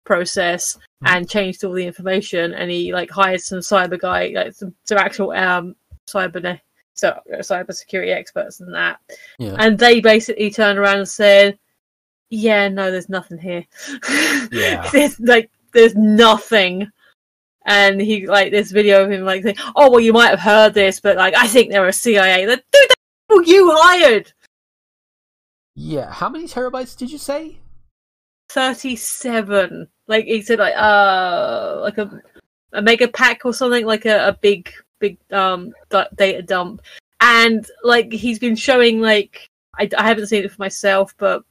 process 0.06 0.78
and 1.06 1.30
changed 1.30 1.64
all 1.64 1.74
the 1.74 1.86
information. 1.86 2.54
And 2.54 2.72
he 2.72 2.94
like 2.94 3.10
hired 3.12 3.42
some 3.42 3.60
cyber 3.60 4.00
guy, 4.00 4.32
like 4.36 4.54
some, 4.54 4.74
some 4.86 4.98
actual 4.98 5.32
um, 5.32 5.76
cyber 6.08 6.60
so 6.94 7.10
uh, 7.10 7.38
cyber 7.40 7.74
security 7.74 8.12
experts 8.12 8.62
and 8.62 8.74
that, 8.74 9.00
Yeah. 9.38 9.56
and 9.60 9.78
they 9.78 10.00
basically 10.00 10.50
turned 10.50 10.80
around 10.80 11.00
and 11.00 11.10
said, 11.10 11.60
"Yeah, 12.30 12.70
no, 12.70 12.90
there's 12.90 13.10
nothing 13.10 13.38
here. 13.38 13.66
Yeah. 14.52 14.90
there's 14.92 15.20
like 15.20 15.52
there's 15.74 15.96
nothing." 15.96 16.90
And 17.68 18.00
he 18.00 18.28
like 18.28 18.52
this 18.52 18.72
video 18.72 19.04
of 19.04 19.12
him 19.12 19.26
like 19.26 19.44
saying, 19.44 19.58
"Oh 19.76 19.90
well, 19.90 20.00
you 20.00 20.14
might 20.14 20.30
have 20.30 20.40
heard 20.40 20.74
this, 20.74 21.00
but 21.02 21.18
like 21.18 21.36
I 21.36 21.48
think 21.48 21.72
they're 21.72 21.88
a 21.88 21.92
CIA. 21.94 22.48
Like, 22.48 22.64
Dude, 22.72 22.90
the 22.90 22.96
people 23.30 23.44
you 23.54 23.72
hired 23.76 24.32
Yeah. 25.76 26.12
How 26.12 26.30
many 26.30 26.48
terabytes 26.48 26.96
did 26.96 27.12
you 27.12 27.18
say? 27.18 27.58
thirty-seven. 28.50 29.88
Like 30.08 30.26
he 30.26 30.42
said, 30.44 30.60
like 30.60 30.76
uh, 30.78 31.80
like 31.82 31.98
a 31.98 32.22
a 32.74 32.82
mega 32.82 33.08
pack 33.08 33.44
or 33.46 33.54
something, 33.54 33.86
like 33.86 34.06
a, 34.06 34.28
a 34.30 34.34
big 34.42 34.72
big 35.10 35.18
um 35.32 35.74
data 36.16 36.42
dump. 36.42 36.82
And 37.22 37.66
like 37.84 38.12
he's 38.12 38.40
been 38.40 38.56
showing 38.56 39.02
like 39.02 39.48
I, 39.78 39.90
I 39.98 40.08
haven't 40.08 40.28
seen 40.28 40.44
it 40.44 40.52
for 40.52 40.62
myself, 40.62 41.14
but 41.18 41.44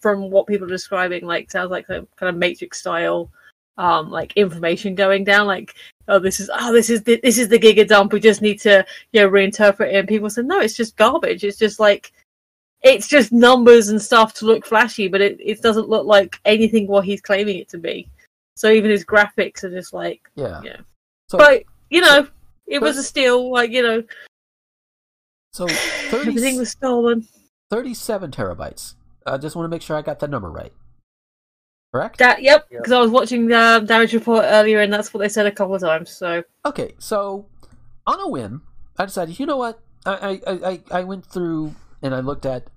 from 0.00 0.30
what 0.30 0.46
people 0.46 0.66
are 0.66 0.70
describing, 0.70 1.24
like 1.26 1.50
sounds 1.50 1.70
like 1.70 1.88
a 1.88 2.06
kind 2.16 2.30
of 2.30 2.36
Matrix 2.36 2.78
style 2.78 3.30
um 3.78 4.10
like 4.10 4.32
information 4.36 4.94
going 4.94 5.22
down 5.22 5.46
like 5.46 5.74
oh 6.08 6.18
this 6.18 6.40
is 6.40 6.48
oh 6.54 6.72
this 6.72 6.88
is 6.88 7.02
the, 7.02 7.20
this 7.22 7.38
is 7.38 7.48
the 7.48 7.58
giga 7.58 7.86
dump. 7.86 8.12
We 8.12 8.20
just 8.20 8.40
need 8.40 8.58
to 8.60 8.84
you 9.12 9.20
know 9.20 9.28
reinterpret 9.28 9.92
it. 9.92 9.96
And 9.96 10.08
people 10.08 10.30
said 10.30 10.46
no 10.46 10.60
it's 10.60 10.76
just 10.76 10.96
garbage. 10.96 11.44
It's 11.44 11.58
just 11.58 11.78
like 11.78 12.12
it's 12.82 13.08
just 13.08 13.32
numbers 13.32 13.88
and 13.88 14.00
stuff 14.00 14.32
to 14.34 14.46
look 14.46 14.64
flashy 14.64 15.08
but 15.08 15.20
it, 15.20 15.38
it 15.40 15.60
doesn't 15.60 15.88
look 15.88 16.06
like 16.06 16.38
anything 16.44 16.86
what 16.86 17.04
he's 17.04 17.20
claiming 17.20 17.58
it 17.58 17.68
to 17.70 17.78
be. 17.78 18.08
So 18.54 18.70
even 18.70 18.90
his 18.90 19.04
graphics 19.04 19.64
are 19.64 19.70
just 19.70 19.92
like 19.92 20.22
Yeah. 20.34 20.60
yeah. 20.64 20.80
So, 21.28 21.38
but 21.38 21.64
you 21.90 22.00
know 22.00 22.26
it 22.66 22.80
was 22.80 22.96
a 22.96 23.02
steal 23.02 23.50
like 23.50 23.70
you 23.70 23.82
know 23.82 24.02
so 25.52 25.66
30, 26.10 26.28
everything 26.28 26.58
was 26.58 26.70
stolen 26.70 27.26
37 27.70 28.30
terabytes. 28.30 28.94
I 29.26 29.38
just 29.38 29.56
want 29.56 29.64
to 29.64 29.68
make 29.68 29.82
sure 29.82 29.96
I 29.96 30.02
got 30.02 30.20
that 30.20 30.30
number 30.30 30.50
right. 30.50 30.72
Correct? 31.92 32.18
that 32.18 32.42
yep 32.42 32.68
because 32.68 32.92
i 32.92 33.00
was 33.00 33.10
watching 33.10 33.46
the 33.46 33.58
um, 33.58 33.86
damage 33.86 34.12
report 34.12 34.44
earlier 34.44 34.80
and 34.82 34.92
that's 34.92 35.14
what 35.14 35.20
they 35.20 35.28
said 35.30 35.46
a 35.46 35.50
couple 35.50 35.74
of 35.74 35.80
times 35.80 36.10
so 36.10 36.42
Okay, 36.66 36.94
so 36.98 37.46
on 38.06 38.20
a 38.20 38.28
whim, 38.28 38.62
I 38.98 39.06
decided, 39.06 39.38
you 39.38 39.46
know 39.46 39.56
what? 39.56 39.80
I 40.04 40.40
I, 40.46 40.52
I, 40.52 40.80
I 40.90 41.04
went 41.04 41.26
through 41.26 41.74
and 42.02 42.14
I 42.14 42.20
looked 42.20 42.46
at, 42.46 42.68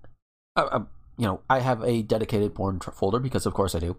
uh, 0.56 0.68
uh, 0.72 0.84
you 1.18 1.26
know, 1.26 1.42
I 1.50 1.60
have 1.60 1.84
a 1.84 2.02
dedicated 2.02 2.56
porn 2.56 2.80
tr- 2.80 2.92
folder 2.92 3.20
because, 3.20 3.46
of 3.46 3.54
course, 3.54 3.76
I 3.76 3.80
do. 3.80 3.98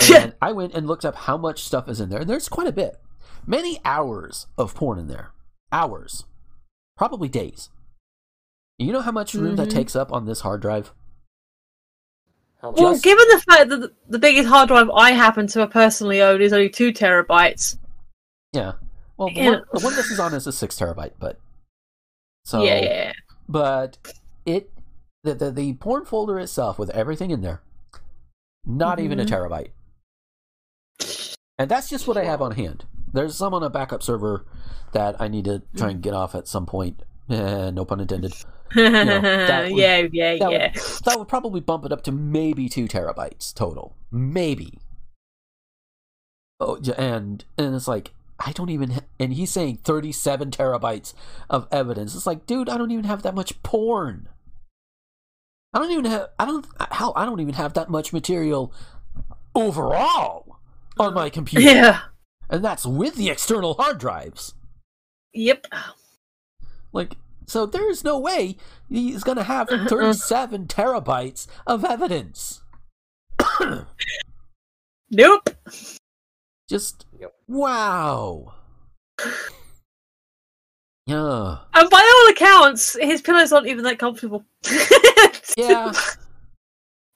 And 0.14 0.34
I 0.40 0.52
went 0.52 0.74
and 0.74 0.86
looked 0.86 1.04
up 1.04 1.14
how 1.14 1.36
much 1.36 1.64
stuff 1.64 1.88
is 1.88 2.00
in 2.00 2.08
there, 2.08 2.20
and 2.20 2.30
there's 2.30 2.48
quite 2.48 2.68
a 2.68 2.72
bit. 2.72 3.00
Many 3.46 3.80
hours 3.84 4.46
of 4.56 4.74
porn 4.74 4.98
in 4.98 5.06
there. 5.08 5.30
Hours. 5.72 6.24
Probably 6.96 7.28
days. 7.28 7.70
You 8.78 8.92
know 8.92 9.00
how 9.00 9.12
much 9.12 9.34
room 9.34 9.56
that 9.56 9.68
Mhm. 9.68 9.72
takes 9.72 9.96
up 9.96 10.12
on 10.12 10.26
this 10.26 10.40
hard 10.40 10.60
drive? 10.62 10.92
How 12.60 12.70
Well, 12.70 12.92
Just- 12.92 13.04
given 13.04 13.26
the 13.28 13.40
fact 13.48 13.68
that 13.70 13.80
the, 13.80 13.94
the 14.08 14.18
biggest 14.18 14.48
hard 14.48 14.68
drive 14.68 14.90
I 14.90 15.12
happen 15.12 15.46
to 15.48 15.60
have 15.60 15.70
personally 15.70 16.20
owned 16.20 16.42
is 16.42 16.52
only 16.52 16.68
two 16.68 16.92
terabytes. 16.92 17.78
Yeah. 18.52 18.72
Well, 19.16 19.28
the, 19.28 19.34
Yeah. 19.34 19.50
One, 19.50 19.62
the 19.72 19.80
one 19.80 19.94
this 19.96 20.10
is 20.10 20.20
on 20.20 20.34
is 20.34 20.46
a 20.46 20.52
six 20.52 20.76
terabyte, 20.76 21.12
but 21.18 21.38
so 22.44 22.62
yeah, 22.62 22.80
yeah. 22.80 23.12
but 23.48 23.98
it 24.46 24.70
the, 25.24 25.34
the 25.34 25.50
the 25.50 25.72
porn 25.74 26.04
folder 26.04 26.38
itself 26.38 26.78
with 26.78 26.90
everything 26.90 27.30
in 27.32 27.40
there, 27.42 27.62
not 28.64 29.00
even 29.00 29.18
a 29.20 29.24
Mhm. 29.24 29.28
terabyte, 30.98 31.30
and 31.58 31.68
that's 31.70 31.88
just 31.88 32.06
what 32.06 32.16
I 32.16 32.24
have 32.24 32.40
on 32.40 32.52
hand. 32.52 32.86
There's 33.12 33.36
some 33.36 33.54
on 33.54 33.62
a 33.62 33.70
backup 33.70 34.02
server 34.02 34.44
that 34.92 35.20
I 35.20 35.28
need 35.28 35.44
to 35.46 35.62
try 35.76 35.90
and 35.90 36.02
get 36.02 36.14
off 36.14 36.34
at 36.34 36.48
some 36.48 36.66
point. 36.66 37.02
Eh, 37.30 37.70
no 37.70 37.84
pun 37.84 38.00
intended. 38.00 38.32
know, 38.76 38.84
would- 39.70 39.76
yeah, 39.76 40.06
yeah, 40.12 40.36
That 40.38 40.50
yeah. 40.52 40.72
would, 40.74 41.04
that 41.04 41.18
would 41.18 41.28
probably 41.28 41.60
bump 41.60 41.84
it 41.84 41.92
up 41.92 42.02
to 42.04 42.12
maybe 42.12 42.68
two 42.68 42.86
terabytes 42.86 43.52
total, 43.54 43.94
maybe. 44.10 44.78
Oh, 46.60 46.78
and 46.96 47.44
and 47.56 47.74
it's 47.74 47.86
like 47.88 48.12
I 48.40 48.52
don't 48.52 48.70
even. 48.70 48.90
Ha- 48.90 49.00
and 49.20 49.32
he's 49.32 49.50
saying 49.50 49.78
thirty-seven 49.84 50.50
terabytes 50.50 51.14
of 51.48 51.68
evidence. 51.70 52.14
It's 52.14 52.26
like, 52.26 52.46
dude, 52.46 52.68
I 52.68 52.76
don't 52.76 52.90
even 52.90 53.04
have 53.04 53.22
that 53.22 53.34
much 53.34 53.62
porn. 53.62 54.28
I 55.72 55.78
don't 55.78 55.90
even 55.92 56.04
have. 56.06 56.28
I 56.38 56.44
don't. 56.46 56.66
How 56.90 57.12
I 57.14 57.24
don't 57.26 57.40
even 57.40 57.54
have 57.54 57.74
that 57.74 57.88
much 57.90 58.12
material 58.12 58.72
overall 59.54 60.58
on 60.98 61.14
my 61.14 61.30
computer. 61.30 61.64
Yeah. 61.64 62.00
And 62.50 62.64
that's 62.64 62.86
with 62.86 63.16
the 63.16 63.30
external 63.30 63.74
hard 63.74 63.98
drives. 63.98 64.54
Yep. 65.34 65.66
Like, 66.92 67.16
so 67.46 67.66
there's 67.66 68.04
no 68.04 68.18
way 68.18 68.56
he's 68.88 69.24
gonna 69.24 69.44
have 69.44 69.68
mm-hmm. 69.68 69.86
37 69.86 70.66
terabytes 70.66 71.46
of 71.66 71.84
evidence. 71.84 72.62
Nope. 75.10 75.50
Just 76.68 77.06
wow. 77.46 78.54
Yeah. 81.06 81.58
And 81.72 81.90
by 81.90 82.12
all 82.14 82.30
accounts, 82.30 82.96
his 83.00 83.22
pillows 83.22 83.52
aren't 83.52 83.68
even 83.68 83.84
that 83.84 83.98
comfortable. 83.98 84.44
Yeah. 85.56 85.92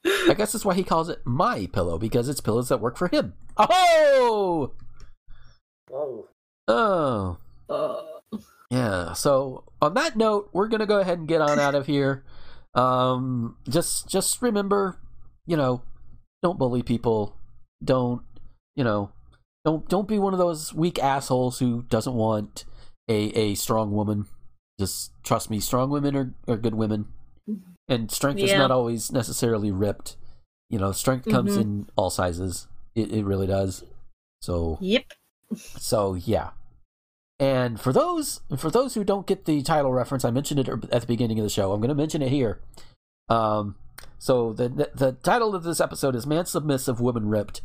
I 0.05 0.33
guess 0.33 0.51
that's 0.51 0.65
why 0.65 0.73
he 0.73 0.83
calls 0.83 1.07
it 1.07 1.21
my 1.23 1.65
pillow 1.71 1.97
because 1.97 2.27
it's 2.27 2.41
pillows 2.41 2.67
that 2.67 2.81
work 2.81 2.97
for 2.97 3.07
him. 3.07 3.35
Oh. 3.55 4.73
Oh. 5.93 6.27
Oh. 6.67 7.37
Uh, 7.69 8.37
Yeah. 8.69 9.13
So 9.13 9.63
on 9.81 9.93
that 9.93 10.15
note, 10.15 10.49
we're 10.53 10.67
gonna 10.67 10.85
go 10.87 10.99
ahead 10.99 11.19
and 11.19 11.27
get 11.27 11.41
on 11.41 11.59
out 11.59 11.75
of 11.75 11.85
here. 11.85 12.23
Um, 12.73 13.57
just 13.69 14.07
just 14.07 14.41
remember, 14.41 14.97
you 15.45 15.55
know, 15.55 15.83
don't 16.41 16.57
bully 16.57 16.81
people. 16.81 17.37
Don't 17.83 18.23
you 18.75 18.83
know? 18.83 19.11
Don't 19.65 19.87
don't 19.87 20.07
be 20.07 20.17
one 20.19 20.33
of 20.33 20.39
those 20.39 20.73
weak 20.73 20.97
assholes 21.01 21.59
who 21.59 21.83
doesn't 21.83 22.15
want 22.15 22.65
a 23.07 23.25
a 23.37 23.55
strong 23.55 23.91
woman. 23.91 24.25
Just 24.79 25.11
trust 25.23 25.49
me, 25.51 25.59
strong 25.59 25.91
women 25.91 26.15
are, 26.15 26.33
are 26.47 26.57
good 26.57 26.73
women, 26.75 27.05
and 27.87 28.09
strength 28.09 28.39
is 28.39 28.51
not 28.53 28.71
always 28.71 29.11
necessarily 29.11 29.71
ripped. 29.71 30.15
You 30.69 30.79
know, 30.79 30.91
strength 30.91 31.29
comes 31.29 31.55
Mhm. 31.55 31.61
in 31.61 31.89
all 31.95 32.09
sizes. 32.09 32.67
It 32.95 33.11
it 33.11 33.23
really 33.25 33.45
does. 33.47 33.83
So 34.41 34.79
yep. 34.81 35.03
So 35.55 36.13
yeah. 36.15 36.51
And 37.39 37.79
for 37.79 37.91
those 37.91 38.41
for 38.57 38.69
those 38.69 38.93
who 38.93 39.03
don't 39.03 39.27
get 39.27 39.45
the 39.45 39.61
title 39.63 39.91
reference, 39.91 40.23
I 40.23 40.31
mentioned 40.31 40.59
it 40.59 40.69
at 40.69 41.01
the 41.01 41.07
beginning 41.07 41.39
of 41.39 41.43
the 41.43 41.49
show. 41.49 41.71
I'm 41.71 41.81
going 41.81 41.89
to 41.89 41.95
mention 41.95 42.21
it 42.21 42.29
here. 42.29 42.61
Um, 43.27 43.75
so 44.19 44.53
the, 44.53 44.69
the 44.69 44.91
the 44.93 45.11
title 45.13 45.55
of 45.55 45.63
this 45.63 45.81
episode 45.81 46.15
is 46.15 46.25
"Man 46.25 46.45
Submissive, 46.45 47.01
Woman 47.01 47.27
Ripped." 47.27 47.61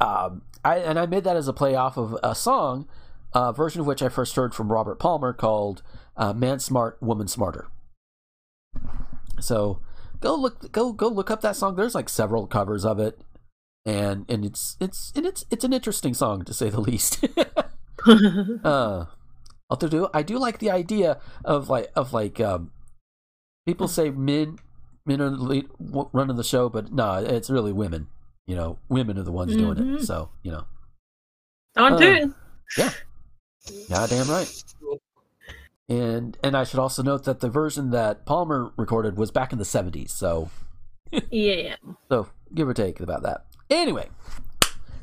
Um, 0.00 0.42
I 0.64 0.78
and 0.78 0.98
I 0.98 1.06
made 1.06 1.24
that 1.24 1.36
as 1.36 1.48
a 1.48 1.52
play 1.52 1.74
off 1.74 1.96
of 1.96 2.18
a 2.22 2.34
song, 2.34 2.88
uh, 3.32 3.52
version 3.52 3.80
of 3.80 3.86
which 3.86 4.02
I 4.02 4.08
first 4.08 4.36
heard 4.36 4.54
from 4.54 4.72
Robert 4.72 4.98
Palmer 4.98 5.32
called 5.32 5.82
uh, 6.16 6.32
"Man 6.32 6.58
Smart, 6.58 7.00
Woman 7.00 7.28
Smarter." 7.28 7.68
So 9.40 9.80
go 10.20 10.34
look 10.34 10.72
go 10.72 10.92
go 10.92 11.08
look 11.08 11.30
up 11.30 11.40
that 11.42 11.56
song. 11.56 11.76
There's 11.76 11.94
like 11.94 12.08
several 12.08 12.46
covers 12.46 12.84
of 12.84 12.98
it, 12.98 13.20
and 13.84 14.24
and 14.28 14.44
it's 14.44 14.76
it's 14.80 15.12
and 15.14 15.26
it's 15.26 15.44
it's 15.50 15.64
an 15.64 15.72
interesting 15.72 16.14
song 16.14 16.44
to 16.44 16.54
say 16.54 16.70
the 16.70 16.80
least. 16.80 17.24
uh, 18.64 19.04
although 19.70 19.88
do 19.88 20.08
I 20.12 20.22
do 20.22 20.38
like 20.38 20.58
the 20.58 20.70
idea 20.70 21.20
of 21.44 21.68
like 21.68 21.90
of 21.94 22.12
like 22.12 22.40
um, 22.40 22.70
people 23.66 23.88
say 23.88 24.10
men 24.10 24.58
men 25.06 25.20
are 25.20 25.30
the 25.30 25.36
lead, 25.36 25.68
running 26.12 26.36
the 26.36 26.44
show, 26.44 26.68
but 26.68 26.92
no, 26.92 27.14
it's 27.14 27.50
really 27.50 27.72
women. 27.72 28.08
You 28.46 28.56
know, 28.56 28.78
women 28.88 29.18
are 29.18 29.22
the 29.22 29.32
ones 29.32 29.54
doing 29.56 29.78
it. 29.78 29.84
Mhm. 29.84 30.04
So 30.04 30.30
you 30.42 30.50
know, 30.52 30.64
I'm 31.76 31.94
Uh, 31.94 31.98
doing. 31.98 32.34
yeah, 32.76 32.92
goddamn 33.88 34.28
right. 34.28 34.64
And 35.88 36.36
and 36.42 36.56
I 36.56 36.64
should 36.64 36.78
also 36.80 37.02
note 37.02 37.24
that 37.24 37.40
the 37.40 37.48
version 37.50 37.90
that 37.90 38.24
Palmer 38.26 38.72
recorded 38.76 39.16
was 39.16 39.30
back 39.30 39.52
in 39.52 39.58
the 39.58 39.64
'70s. 39.64 40.10
So 40.10 40.50
Yeah. 41.30 41.76
so 42.08 42.28
give 42.54 42.68
or 42.68 42.74
take 42.74 43.00
about 43.00 43.22
that. 43.22 43.44
Anyway, 43.72 44.08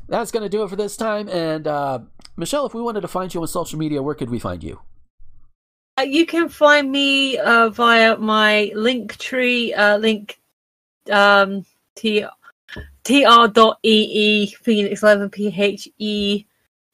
that's 0.07 0.31
gonna 0.31 0.47
do 0.47 0.63
it 0.63 0.69
for 0.69 0.75
this 0.75 0.95
time. 0.95 1.27
And 1.27 1.67
uh, 1.67 1.99
Michelle, 2.37 2.65
if 2.65 2.73
we 2.73 2.81
wanted 2.81 3.01
to 3.01 3.07
find 3.07 3.33
you 3.33 3.41
on 3.41 3.47
social 3.47 3.79
media, 3.79 4.01
where 4.01 4.15
could 4.15 4.29
we 4.29 4.39
find 4.39 4.63
you? 4.63 4.79
Uh, 5.97 6.03
you 6.03 6.25
can 6.25 6.47
find 6.47 6.91
me 6.91 7.37
uh, 7.37 7.69
via 7.69 8.15
my 8.17 8.71
link 8.75 9.17
tree, 9.17 9.73
uh, 9.73 9.97
link 9.97 10.39
um, 11.11 11.65
t 11.95 12.25
tr.ee 13.03 14.45
phoenix 14.61 15.01
11 15.01 15.29
p 15.31 15.47
h 15.47 15.89
e 15.97 16.45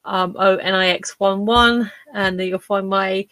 um, 0.04 0.34
o 0.38 0.56
n 0.56 0.74
i 0.74 0.88
x 0.88 1.14
1 1.18 1.44
1 1.44 1.90
and 2.14 2.40
you'll 2.40 2.58
find 2.58 2.88
my 2.88 3.26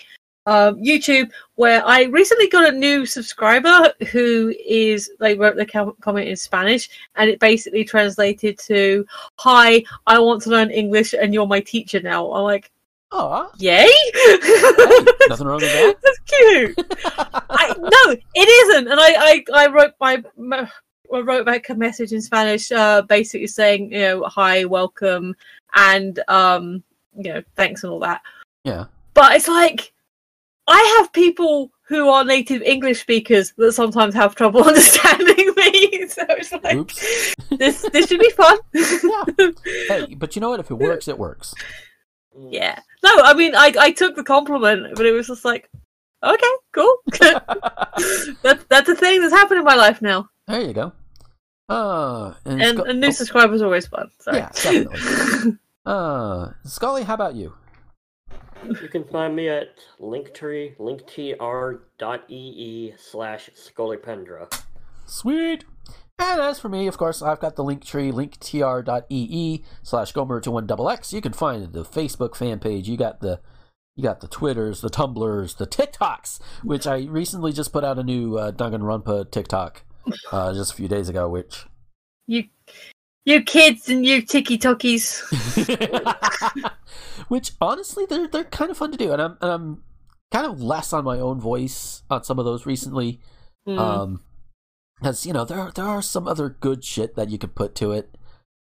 um, 0.47 0.77
YouTube 0.77 1.31
where 1.57 1.87
I 1.87 2.05
recently 2.05 2.49
got 2.49 2.73
a 2.73 2.77
new 2.77 3.07
subscriber 3.07 3.93
who 4.11 4.55
is 4.67 5.11
they 5.21 5.35
wrote 5.35 5.57
the 5.57 5.95
comment 6.01 6.29
in 6.29 6.37
Spanish 6.37 6.91
and 7.17 7.31
it 7.31 7.41
basically 7.41 7.85
translated 7.85 8.59
to 8.61 9.07
"Hi, 9.39 9.85
I 10.07 10.19
want 10.19 10.43
to 10.43 10.51
learn 10.51 10.71
English 10.71 11.15
and 11.15 11.33
you're 11.33 11.47
my 11.47 11.61
teacher 11.61 12.01
now." 12.01 12.31
I'm 12.33 12.43
like, 12.43 12.71
"Oh, 13.11 13.51
yay!" 13.57 13.89
Nothing 15.29 15.47
wrong 15.47 15.61
with 15.61 15.73
that. 15.73 15.95
That's 16.03 16.19
cute. 16.27 16.95
I, 17.51 17.75
no, 17.79 18.17
it 18.35 18.49
isn't. 18.49 18.89
And 18.89 19.01
I, 19.01 19.15
I, 19.15 19.45
I 19.55 19.67
wrote 19.69 19.95
my, 20.01 20.23
my 20.37 20.71
I 21.13 21.21
wrote 21.21 21.47
back 21.47 21.69
a 21.69 21.75
message 21.75 22.13
in 22.13 22.21
Spanish, 22.21 22.73
uh, 22.73 23.03
basically 23.03 23.47
saying, 23.47 23.93
you 23.93 23.99
know, 24.01 24.25
hi, 24.25 24.65
welcome, 24.65 25.35
and 25.75 26.19
um, 26.29 26.83
you 27.17 27.33
know, 27.33 27.43
thanks 27.57 27.85
and 27.85 27.93
all 27.93 28.01
that. 28.01 28.21
Yeah. 28.65 28.87
But 29.15 29.37
it's 29.37 29.49
like 29.49 29.94
I 30.67 30.97
have 30.99 31.13
people 31.13 31.71
who 31.87 32.09
are 32.09 32.25
native 32.25 32.63
English 32.63 33.01
speakers 33.01 33.53
that 33.59 33.73
sometimes 33.73 34.15
have 34.15 34.35
trouble 34.35 34.65
understanding 34.67 35.53
me. 35.57 36.07
So 36.09 36.23
it's 36.31 36.53
like 36.53 36.77
Oops. 36.77 37.35
this 37.51 37.83
this 37.93 38.09
should 38.09 38.21
be 38.21 38.31
fun. 38.31 38.59
yeah. 38.73 39.51
Hey, 39.89 40.15
but 40.15 40.35
you 40.37 40.41
know 40.41 40.51
what? 40.51 40.61
If 40.61 40.71
it 40.71 40.75
works, 40.75 41.09
it 41.09 41.19
works. 41.19 41.55
yeah. 42.51 42.79
No, 43.03 43.11
I 43.23 43.35
mean 43.35 43.55
I 43.55 43.73
I 43.79 43.91
took 43.93 44.17
the 44.17 44.25
compliment, 44.25 44.95
but 44.97 45.05
it 45.07 45.13
was 45.13 45.27
just 45.27 45.45
like, 45.45 45.69
okay, 46.23 46.55
cool. 46.73 46.97
that's 48.43 48.65
that's 48.69 48.89
a 48.89 48.95
thing 48.97 49.21
that's 49.21 49.33
happened 49.35 49.59
in 49.59 49.65
my 49.65 49.75
life 49.77 50.01
now. 50.03 50.29
There 50.47 50.63
you 50.63 50.73
go. 50.73 50.93
Uh, 51.69 52.35
and, 52.45 52.61
And, 52.63 52.79
Scu- 52.79 52.89
and 52.91 53.01
new 53.01 53.07
oh, 53.09 53.11
subscribers 53.11 53.63
always 53.63 53.87
fun. 53.87 54.11
So. 54.21 54.33
yeah, 54.35 54.51
definitely. 54.53 55.59
uh, 55.87 56.49
Scully, 56.65 57.03
how 57.05 57.15
about 57.15 57.35
you? 57.35 57.55
You 58.83 58.89
can 58.89 59.05
find 59.05 59.37
me 59.37 59.49
at 59.49 59.79
linktree, 60.01 60.77
linktr.ee 60.79 61.35
slash 62.97 63.51
scolipendra. 63.55 64.63
Sweet. 65.07 65.65
And 66.19 66.41
as 66.41 66.61
for 66.61 66.69
me, 66.69 66.87
of 66.87 66.97
course, 66.97 67.23
I've 67.23 67.41
got 67.41 67.57
the 67.57 67.65
link 67.65 67.85
tree, 67.85 68.13
linktr.ee 68.13 69.65
slash 69.83 70.13
gomer21xx. 70.13 71.13
You 71.13 71.21
can 71.21 71.33
find 71.33 71.73
the 71.73 71.85
Facebook 71.85 72.37
fan 72.37 72.61
page. 72.61 72.89
You 72.89 72.97
got 72.97 73.21
the 73.21 73.41
you 73.97 74.03
got 74.03 74.21
the 74.21 74.29
Twitters, 74.29 74.81
the 74.81 74.91
Tumblrs, 74.91 75.57
the 75.57 75.67
TikToks, 75.67 76.41
which 76.65 76.85
I 76.87 77.05
recently 77.05 77.53
just 77.53 77.73
put 77.73 77.85
out 77.85 77.99
a 77.99 78.03
new 78.03 78.37
uh, 78.37 78.51
Danganronpa 78.51 79.31
TikTok 79.31 79.85
uh, 80.33 80.53
just 80.53 80.73
a 80.73 80.77
few 80.77 80.89
days 80.89 81.09
ago, 81.09 81.29
which 81.29 81.67
You 82.27 82.45
you 83.25 83.43
kids 83.43 83.89
and 83.89 84.05
you 84.05 84.23
tiki 84.23 84.59
tockies. 84.59 85.23
which 87.29 87.53
honestly 87.61 88.07
they're 88.07 88.29
they're 88.29 88.45
kind 88.45 88.71
of 88.71 88.77
fun 88.77 88.93
to 88.93 88.99
do, 88.99 89.13
and 89.13 89.21
I'm 89.21 89.39
and 89.41 89.51
I'm 89.51 89.83
kind 90.31 90.47
of 90.47 90.61
less 90.61 90.93
on 90.93 91.05
my 91.05 91.19
own 91.19 91.41
voice 91.41 92.03
on 92.11 92.25
some 92.25 92.39
of 92.39 92.45
those 92.45 92.67
recently. 92.67 93.21
Mm. 93.67 93.79
Um, 93.79 94.21
because 95.01 95.27
you 95.27 95.33
know 95.33 95.45
there 95.45 95.71
there 95.75 95.87
are 95.87 96.03
some 96.03 96.29
other 96.29 96.49
good 96.49 96.85
shit 96.85 97.17
that 97.17 97.29
you 97.31 97.39
could 97.39 97.55
put 97.55 97.75
to 97.77 97.93
it, 97.93 98.17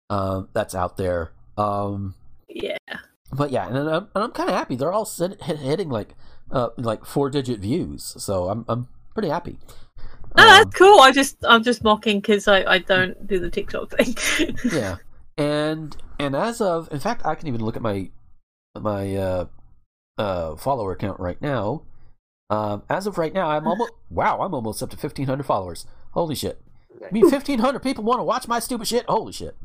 um, 0.09 0.49
that's 0.53 0.75
out 0.75 0.97
there. 0.97 1.31
Um, 1.57 2.15
yeah. 2.49 2.77
but 3.31 3.51
yeah, 3.51 3.67
and 3.67 3.77
I'm 3.77 4.07
and 4.13 4.23
I'm 4.23 4.31
kind 4.31 4.49
of 4.49 4.55
happy. 4.55 4.75
They're 4.75 4.91
all 4.91 5.05
sit, 5.05 5.41
hitting 5.41 5.89
like 5.89 6.15
uh 6.51 6.69
like 6.77 7.05
four 7.05 7.29
digit 7.29 7.59
views, 7.59 8.15
so 8.17 8.49
I'm 8.49 8.65
I'm 8.67 8.87
pretty 9.13 9.29
happy. 9.29 9.59
That's 10.35 10.75
cool. 10.75 10.99
I 11.01 11.11
just 11.11 11.37
I'm 11.47 11.63
just 11.63 11.83
mocking 11.83 12.19
because 12.19 12.47
I, 12.47 12.63
I 12.63 12.77
don't 12.79 13.27
do 13.27 13.39
the 13.39 13.49
TikTok 13.49 13.91
thing. 13.97 14.15
yeah. 14.71 14.97
And 15.37 15.95
and 16.19 16.35
as 16.35 16.61
of 16.61 16.89
in 16.91 16.99
fact 16.99 17.25
i 17.25 17.35
can 17.35 17.47
even 17.47 17.63
look 17.63 17.75
at 17.75 17.81
my 17.81 18.09
my 18.79 19.15
uh 19.15 19.45
uh 20.17 20.55
follower 20.55 20.95
count 20.95 21.19
right 21.19 21.41
now. 21.41 21.83
Um 22.49 22.83
as 22.89 23.07
of 23.07 23.17
right 23.17 23.33
now 23.33 23.49
i'm 23.49 23.67
almost 23.67 23.91
wow 24.09 24.41
i'm 24.41 24.53
almost 24.53 24.81
up 24.81 24.89
to 24.89 24.95
1500 24.97 25.43
followers. 25.43 25.85
Holy 26.11 26.35
shit. 26.35 26.61
I 27.05 27.11
mean 27.11 27.23
1500 27.23 27.79
people 27.83 28.03
want 28.03 28.19
to 28.19 28.23
watch 28.23 28.47
my 28.47 28.59
stupid 28.59 28.87
shit? 28.87 29.05
Holy 29.07 29.33
shit. 29.33 29.55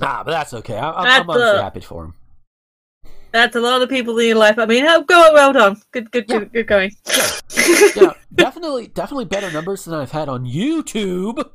Ah 0.00 0.24
but 0.24 0.32
that's 0.32 0.52
okay. 0.54 0.76
I, 0.76 0.90
I'm, 0.90 0.96
I'm 0.96 1.04
That's, 1.04 1.28
honestly 1.28 1.58
uh, 1.58 1.62
happy 1.62 1.80
for 1.80 2.04
him 2.04 2.14
That's 3.34 3.56
a 3.56 3.60
lot 3.60 3.82
of 3.82 3.88
people 3.88 4.16
in 4.20 4.28
your 4.28 4.36
life. 4.36 4.60
I 4.60 4.64
mean, 4.64 4.84
oh, 4.86 5.02
go 5.02 5.30
well 5.34 5.52
done. 5.52 5.82
Good, 5.90 6.12
good, 6.12 6.28
good, 6.28 6.52
good 6.52 6.68
going. 6.68 6.92
yeah 7.96 8.12
definitely 8.32 8.86
definitely 8.88 9.24
better 9.24 9.50
numbers 9.52 9.84
than 9.84 9.94
i've 9.94 10.10
had 10.10 10.28
on 10.28 10.44
youtube 10.44 11.50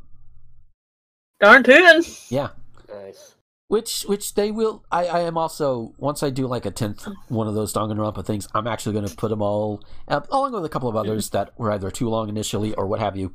Darn 1.39 1.63
tootin'. 1.63 2.03
yeah 2.29 2.49
Nice. 2.93 3.35
Which 3.67 4.01
which 4.03 4.33
they 4.33 4.49
will. 4.51 4.83
I, 4.91 5.05
I 5.05 5.19
am 5.21 5.37
also 5.37 5.93
once 5.97 6.23
I 6.23 6.31
do 6.31 6.47
like 6.47 6.65
a 6.65 6.71
tenth 6.71 7.07
one 7.27 7.47
of 7.47 7.53
those 7.53 7.71
Danganronpa 7.71 8.25
things. 8.25 8.47
I'm 8.55 8.65
actually 8.65 8.93
going 8.93 9.07
to 9.07 9.15
put 9.15 9.29
them 9.29 9.43
all, 9.43 9.83
uh, 10.07 10.21
along 10.31 10.53
with 10.53 10.65
a 10.65 10.69
couple 10.69 10.89
of 10.89 10.95
others 10.95 11.29
that 11.29 11.53
were 11.59 11.71
either 11.71 11.91
too 11.91 12.09
long 12.09 12.29
initially 12.29 12.73
or 12.73 12.87
what 12.87 12.99
have 12.99 13.15
you. 13.15 13.31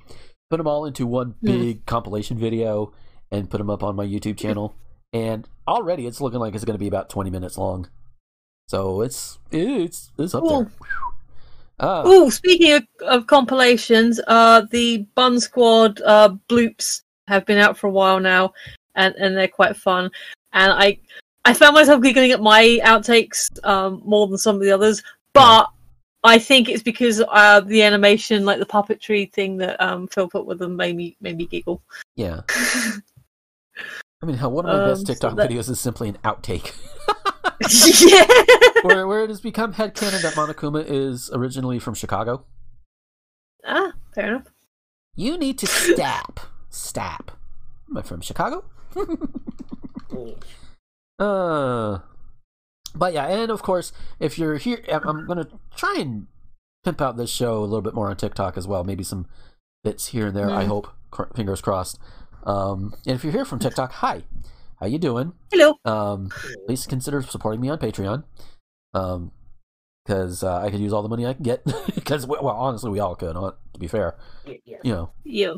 Put 0.50 0.56
them 0.56 0.66
all 0.66 0.86
into 0.86 1.06
one 1.06 1.36
Hmm. 1.40 1.46
big 1.46 1.86
compilation 1.86 2.36
video 2.36 2.92
and 3.30 3.48
put 3.48 3.58
them 3.58 3.70
up 3.70 3.84
on 3.84 3.94
my 3.94 4.04
YouTube 4.04 4.36
channel. 4.36 4.74
And 5.12 5.48
already 5.68 6.04
it's 6.08 6.20
looking 6.20 6.40
like 6.40 6.54
it's 6.56 6.64
going 6.64 6.74
to 6.74 6.80
be 6.82 6.88
about 6.88 7.08
20 7.10 7.30
minutes 7.30 7.56
long. 7.56 7.88
So 8.68 9.02
it's 9.02 9.38
it's 9.50 10.10
it's 10.18 10.34
up 10.34 10.44
there. 10.48 10.70
Uh, 11.80 12.02
Oh, 12.04 12.30
speaking 12.30 12.72
of, 12.72 12.84
of 13.02 13.26
compilations, 13.26 14.20
uh, 14.28 14.62
the 14.70 14.98
Bun 15.14 15.40
Squad 15.40 16.00
uh, 16.02 16.34
bloops 16.48 17.02
have 17.26 17.44
been 17.46 17.58
out 17.58 17.76
for 17.76 17.88
a 17.88 17.90
while 17.90 18.20
now, 18.20 18.52
and, 18.94 19.14
and 19.16 19.36
they're 19.36 19.48
quite 19.48 19.76
fun. 19.76 20.10
And 20.52 20.72
I 20.72 20.98
I 21.44 21.52
found 21.52 21.74
myself 21.74 22.02
giggling 22.02 22.30
at 22.30 22.40
my 22.40 22.80
outtakes 22.84 23.50
um, 23.66 24.02
more 24.04 24.26
than 24.28 24.38
some 24.38 24.54
of 24.56 24.62
the 24.62 24.70
others, 24.70 25.02
but 25.34 25.68
I 26.22 26.38
think 26.38 26.68
it's 26.70 26.82
because 26.82 27.22
uh, 27.28 27.60
the 27.60 27.82
animation, 27.82 28.44
like 28.46 28.60
the 28.60 28.66
puppetry 28.66 29.30
thing 29.32 29.56
that 29.58 29.78
um, 29.82 30.06
Phil 30.06 30.28
put 30.28 30.46
with 30.46 30.58
them, 30.60 30.76
made 30.76 30.96
me 30.96 31.16
made 31.20 31.36
me 31.36 31.46
giggle. 31.46 31.82
yeah. 32.16 32.40
I 34.22 34.26
mean, 34.26 34.36
hell, 34.38 34.52
one 34.52 34.64
of 34.64 34.74
my 34.74 34.86
best 34.86 35.00
Um, 35.00 35.06
so 35.06 35.12
TikTok 35.12 35.36
that- 35.36 35.50
videos 35.50 35.68
is 35.68 35.80
simply 35.80 36.08
an 36.08 36.16
outtake. 36.24 36.72
yeah. 38.00 38.26
where, 38.82 39.06
where 39.06 39.24
it 39.24 39.30
has 39.30 39.40
become 39.40 39.74
headcanon 39.74 40.22
that 40.22 40.34
Monokuma 40.34 40.84
is 40.86 41.30
originally 41.32 41.78
from 41.78 41.94
Chicago. 41.94 42.44
Ah, 43.66 43.92
fair 44.14 44.28
enough. 44.34 44.46
You 45.16 45.38
need 45.38 45.58
to 45.58 45.66
stap. 45.66 46.40
Stap. 46.70 47.30
Am 47.88 47.96
I 47.98 48.02
from 48.02 48.20
Chicago? 48.20 48.64
uh, 51.18 51.98
but 52.94 53.12
yeah, 53.12 53.26
and 53.26 53.50
of 53.50 53.62
course, 53.62 53.92
if 54.20 54.38
you're 54.38 54.56
here, 54.56 54.80
I'm- 54.90 55.06
I'm 55.08 55.26
gonna 55.26 55.48
try 55.76 55.96
and 55.98 56.26
pimp 56.84 57.00
out 57.00 57.16
this 57.16 57.30
show 57.30 57.58
a 57.60 57.64
little 57.64 57.82
bit 57.82 57.94
more 57.94 58.10
on 58.10 58.16
TikTok 58.16 58.56
as 58.56 58.66
well. 58.66 58.84
Maybe 58.84 59.02
some 59.04 59.26
bits 59.82 60.08
here 60.08 60.26
and 60.28 60.36
there. 60.36 60.50
I 60.50 60.64
Mm. 60.64 60.68
hope. 60.68 60.88
Fingers 61.34 61.60
crossed. 61.60 61.98
Um, 62.44 62.94
and 63.06 63.14
if 63.14 63.22
you're 63.24 63.32
here 63.32 63.44
from 63.44 63.58
TikTok, 63.60 63.92
hi, 63.92 64.24
how 64.80 64.86
you 64.86 64.98
doing? 64.98 65.32
Hello. 65.52 65.74
Um, 65.84 66.30
please 66.66 66.86
consider 66.86 67.22
supporting 67.22 67.60
me 67.60 67.68
on 67.68 67.78
Patreon. 67.78 68.24
Um, 68.94 69.32
because 70.04 70.42
uh, 70.44 70.58
I 70.58 70.70
could 70.70 70.80
use 70.80 70.92
all 70.92 71.02
the 71.02 71.08
money 71.08 71.26
I 71.26 71.32
can 71.32 71.42
get. 71.44 71.64
Because 71.94 72.26
well, 72.26 72.46
honestly, 72.48 72.90
we 72.90 73.00
all 73.00 73.14
could. 73.14 73.34
hon- 73.36 73.54
To 73.72 73.80
be 73.80 73.86
fair, 73.88 74.16
Yeah. 74.46 74.76
you 74.82 74.92
know. 74.92 75.10
Yep. 75.24 75.56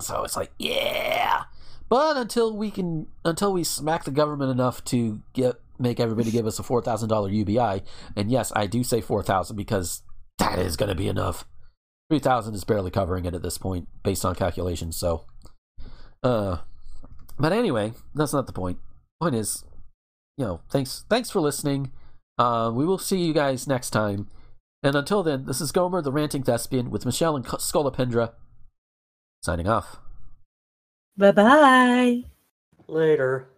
So 0.00 0.24
it's 0.24 0.34
like, 0.36 0.50
yeah. 0.58 1.44
But 1.88 2.16
until 2.16 2.56
we 2.56 2.72
can, 2.72 3.06
until 3.24 3.52
we 3.52 3.62
smack 3.62 4.02
the 4.04 4.10
government 4.10 4.50
enough 4.50 4.82
to 4.86 5.22
get 5.32 5.54
make 5.78 6.00
everybody 6.00 6.30
give 6.32 6.46
us 6.46 6.58
a 6.58 6.64
four 6.64 6.82
thousand 6.82 7.08
dollar 7.10 7.28
UBI, 7.28 7.82
and 8.16 8.30
yes, 8.30 8.52
I 8.56 8.66
do 8.66 8.82
say 8.82 9.00
four 9.00 9.22
thousand 9.22 9.54
because 9.56 10.02
that 10.38 10.58
is 10.58 10.76
going 10.76 10.88
to 10.88 10.94
be 10.96 11.06
enough. 11.06 11.46
Three 12.10 12.18
thousand 12.18 12.54
is 12.54 12.64
barely 12.64 12.90
covering 12.90 13.24
it 13.26 13.34
at 13.34 13.42
this 13.42 13.58
point, 13.58 13.86
based 14.02 14.24
on 14.24 14.34
calculations. 14.34 14.96
So, 14.96 15.26
uh, 16.24 16.58
but 17.38 17.52
anyway, 17.52 17.92
that's 18.14 18.32
not 18.32 18.46
the 18.46 18.52
point. 18.52 18.78
Point 19.20 19.34
is, 19.34 19.64
you 20.36 20.44
know, 20.44 20.60
thanks, 20.70 21.04
thanks 21.08 21.30
for 21.30 21.40
listening. 21.40 21.92
Uh, 22.38 22.70
we 22.74 22.84
will 22.84 22.98
see 22.98 23.18
you 23.18 23.32
guys 23.32 23.66
next 23.66 23.90
time. 23.90 24.28
And 24.82 24.96
until 24.96 25.22
then, 25.22 25.46
this 25.46 25.60
is 25.60 25.72
Gomer, 25.72 26.02
the 26.02 26.12
ranting 26.12 26.42
thespian, 26.42 26.90
with 26.90 27.06
Michelle 27.06 27.36
and 27.36 27.44
Scolopendra, 27.44 28.32
signing 29.42 29.68
off. 29.68 29.98
Bye 31.16 31.32
bye. 31.32 32.24
Later. 32.86 33.48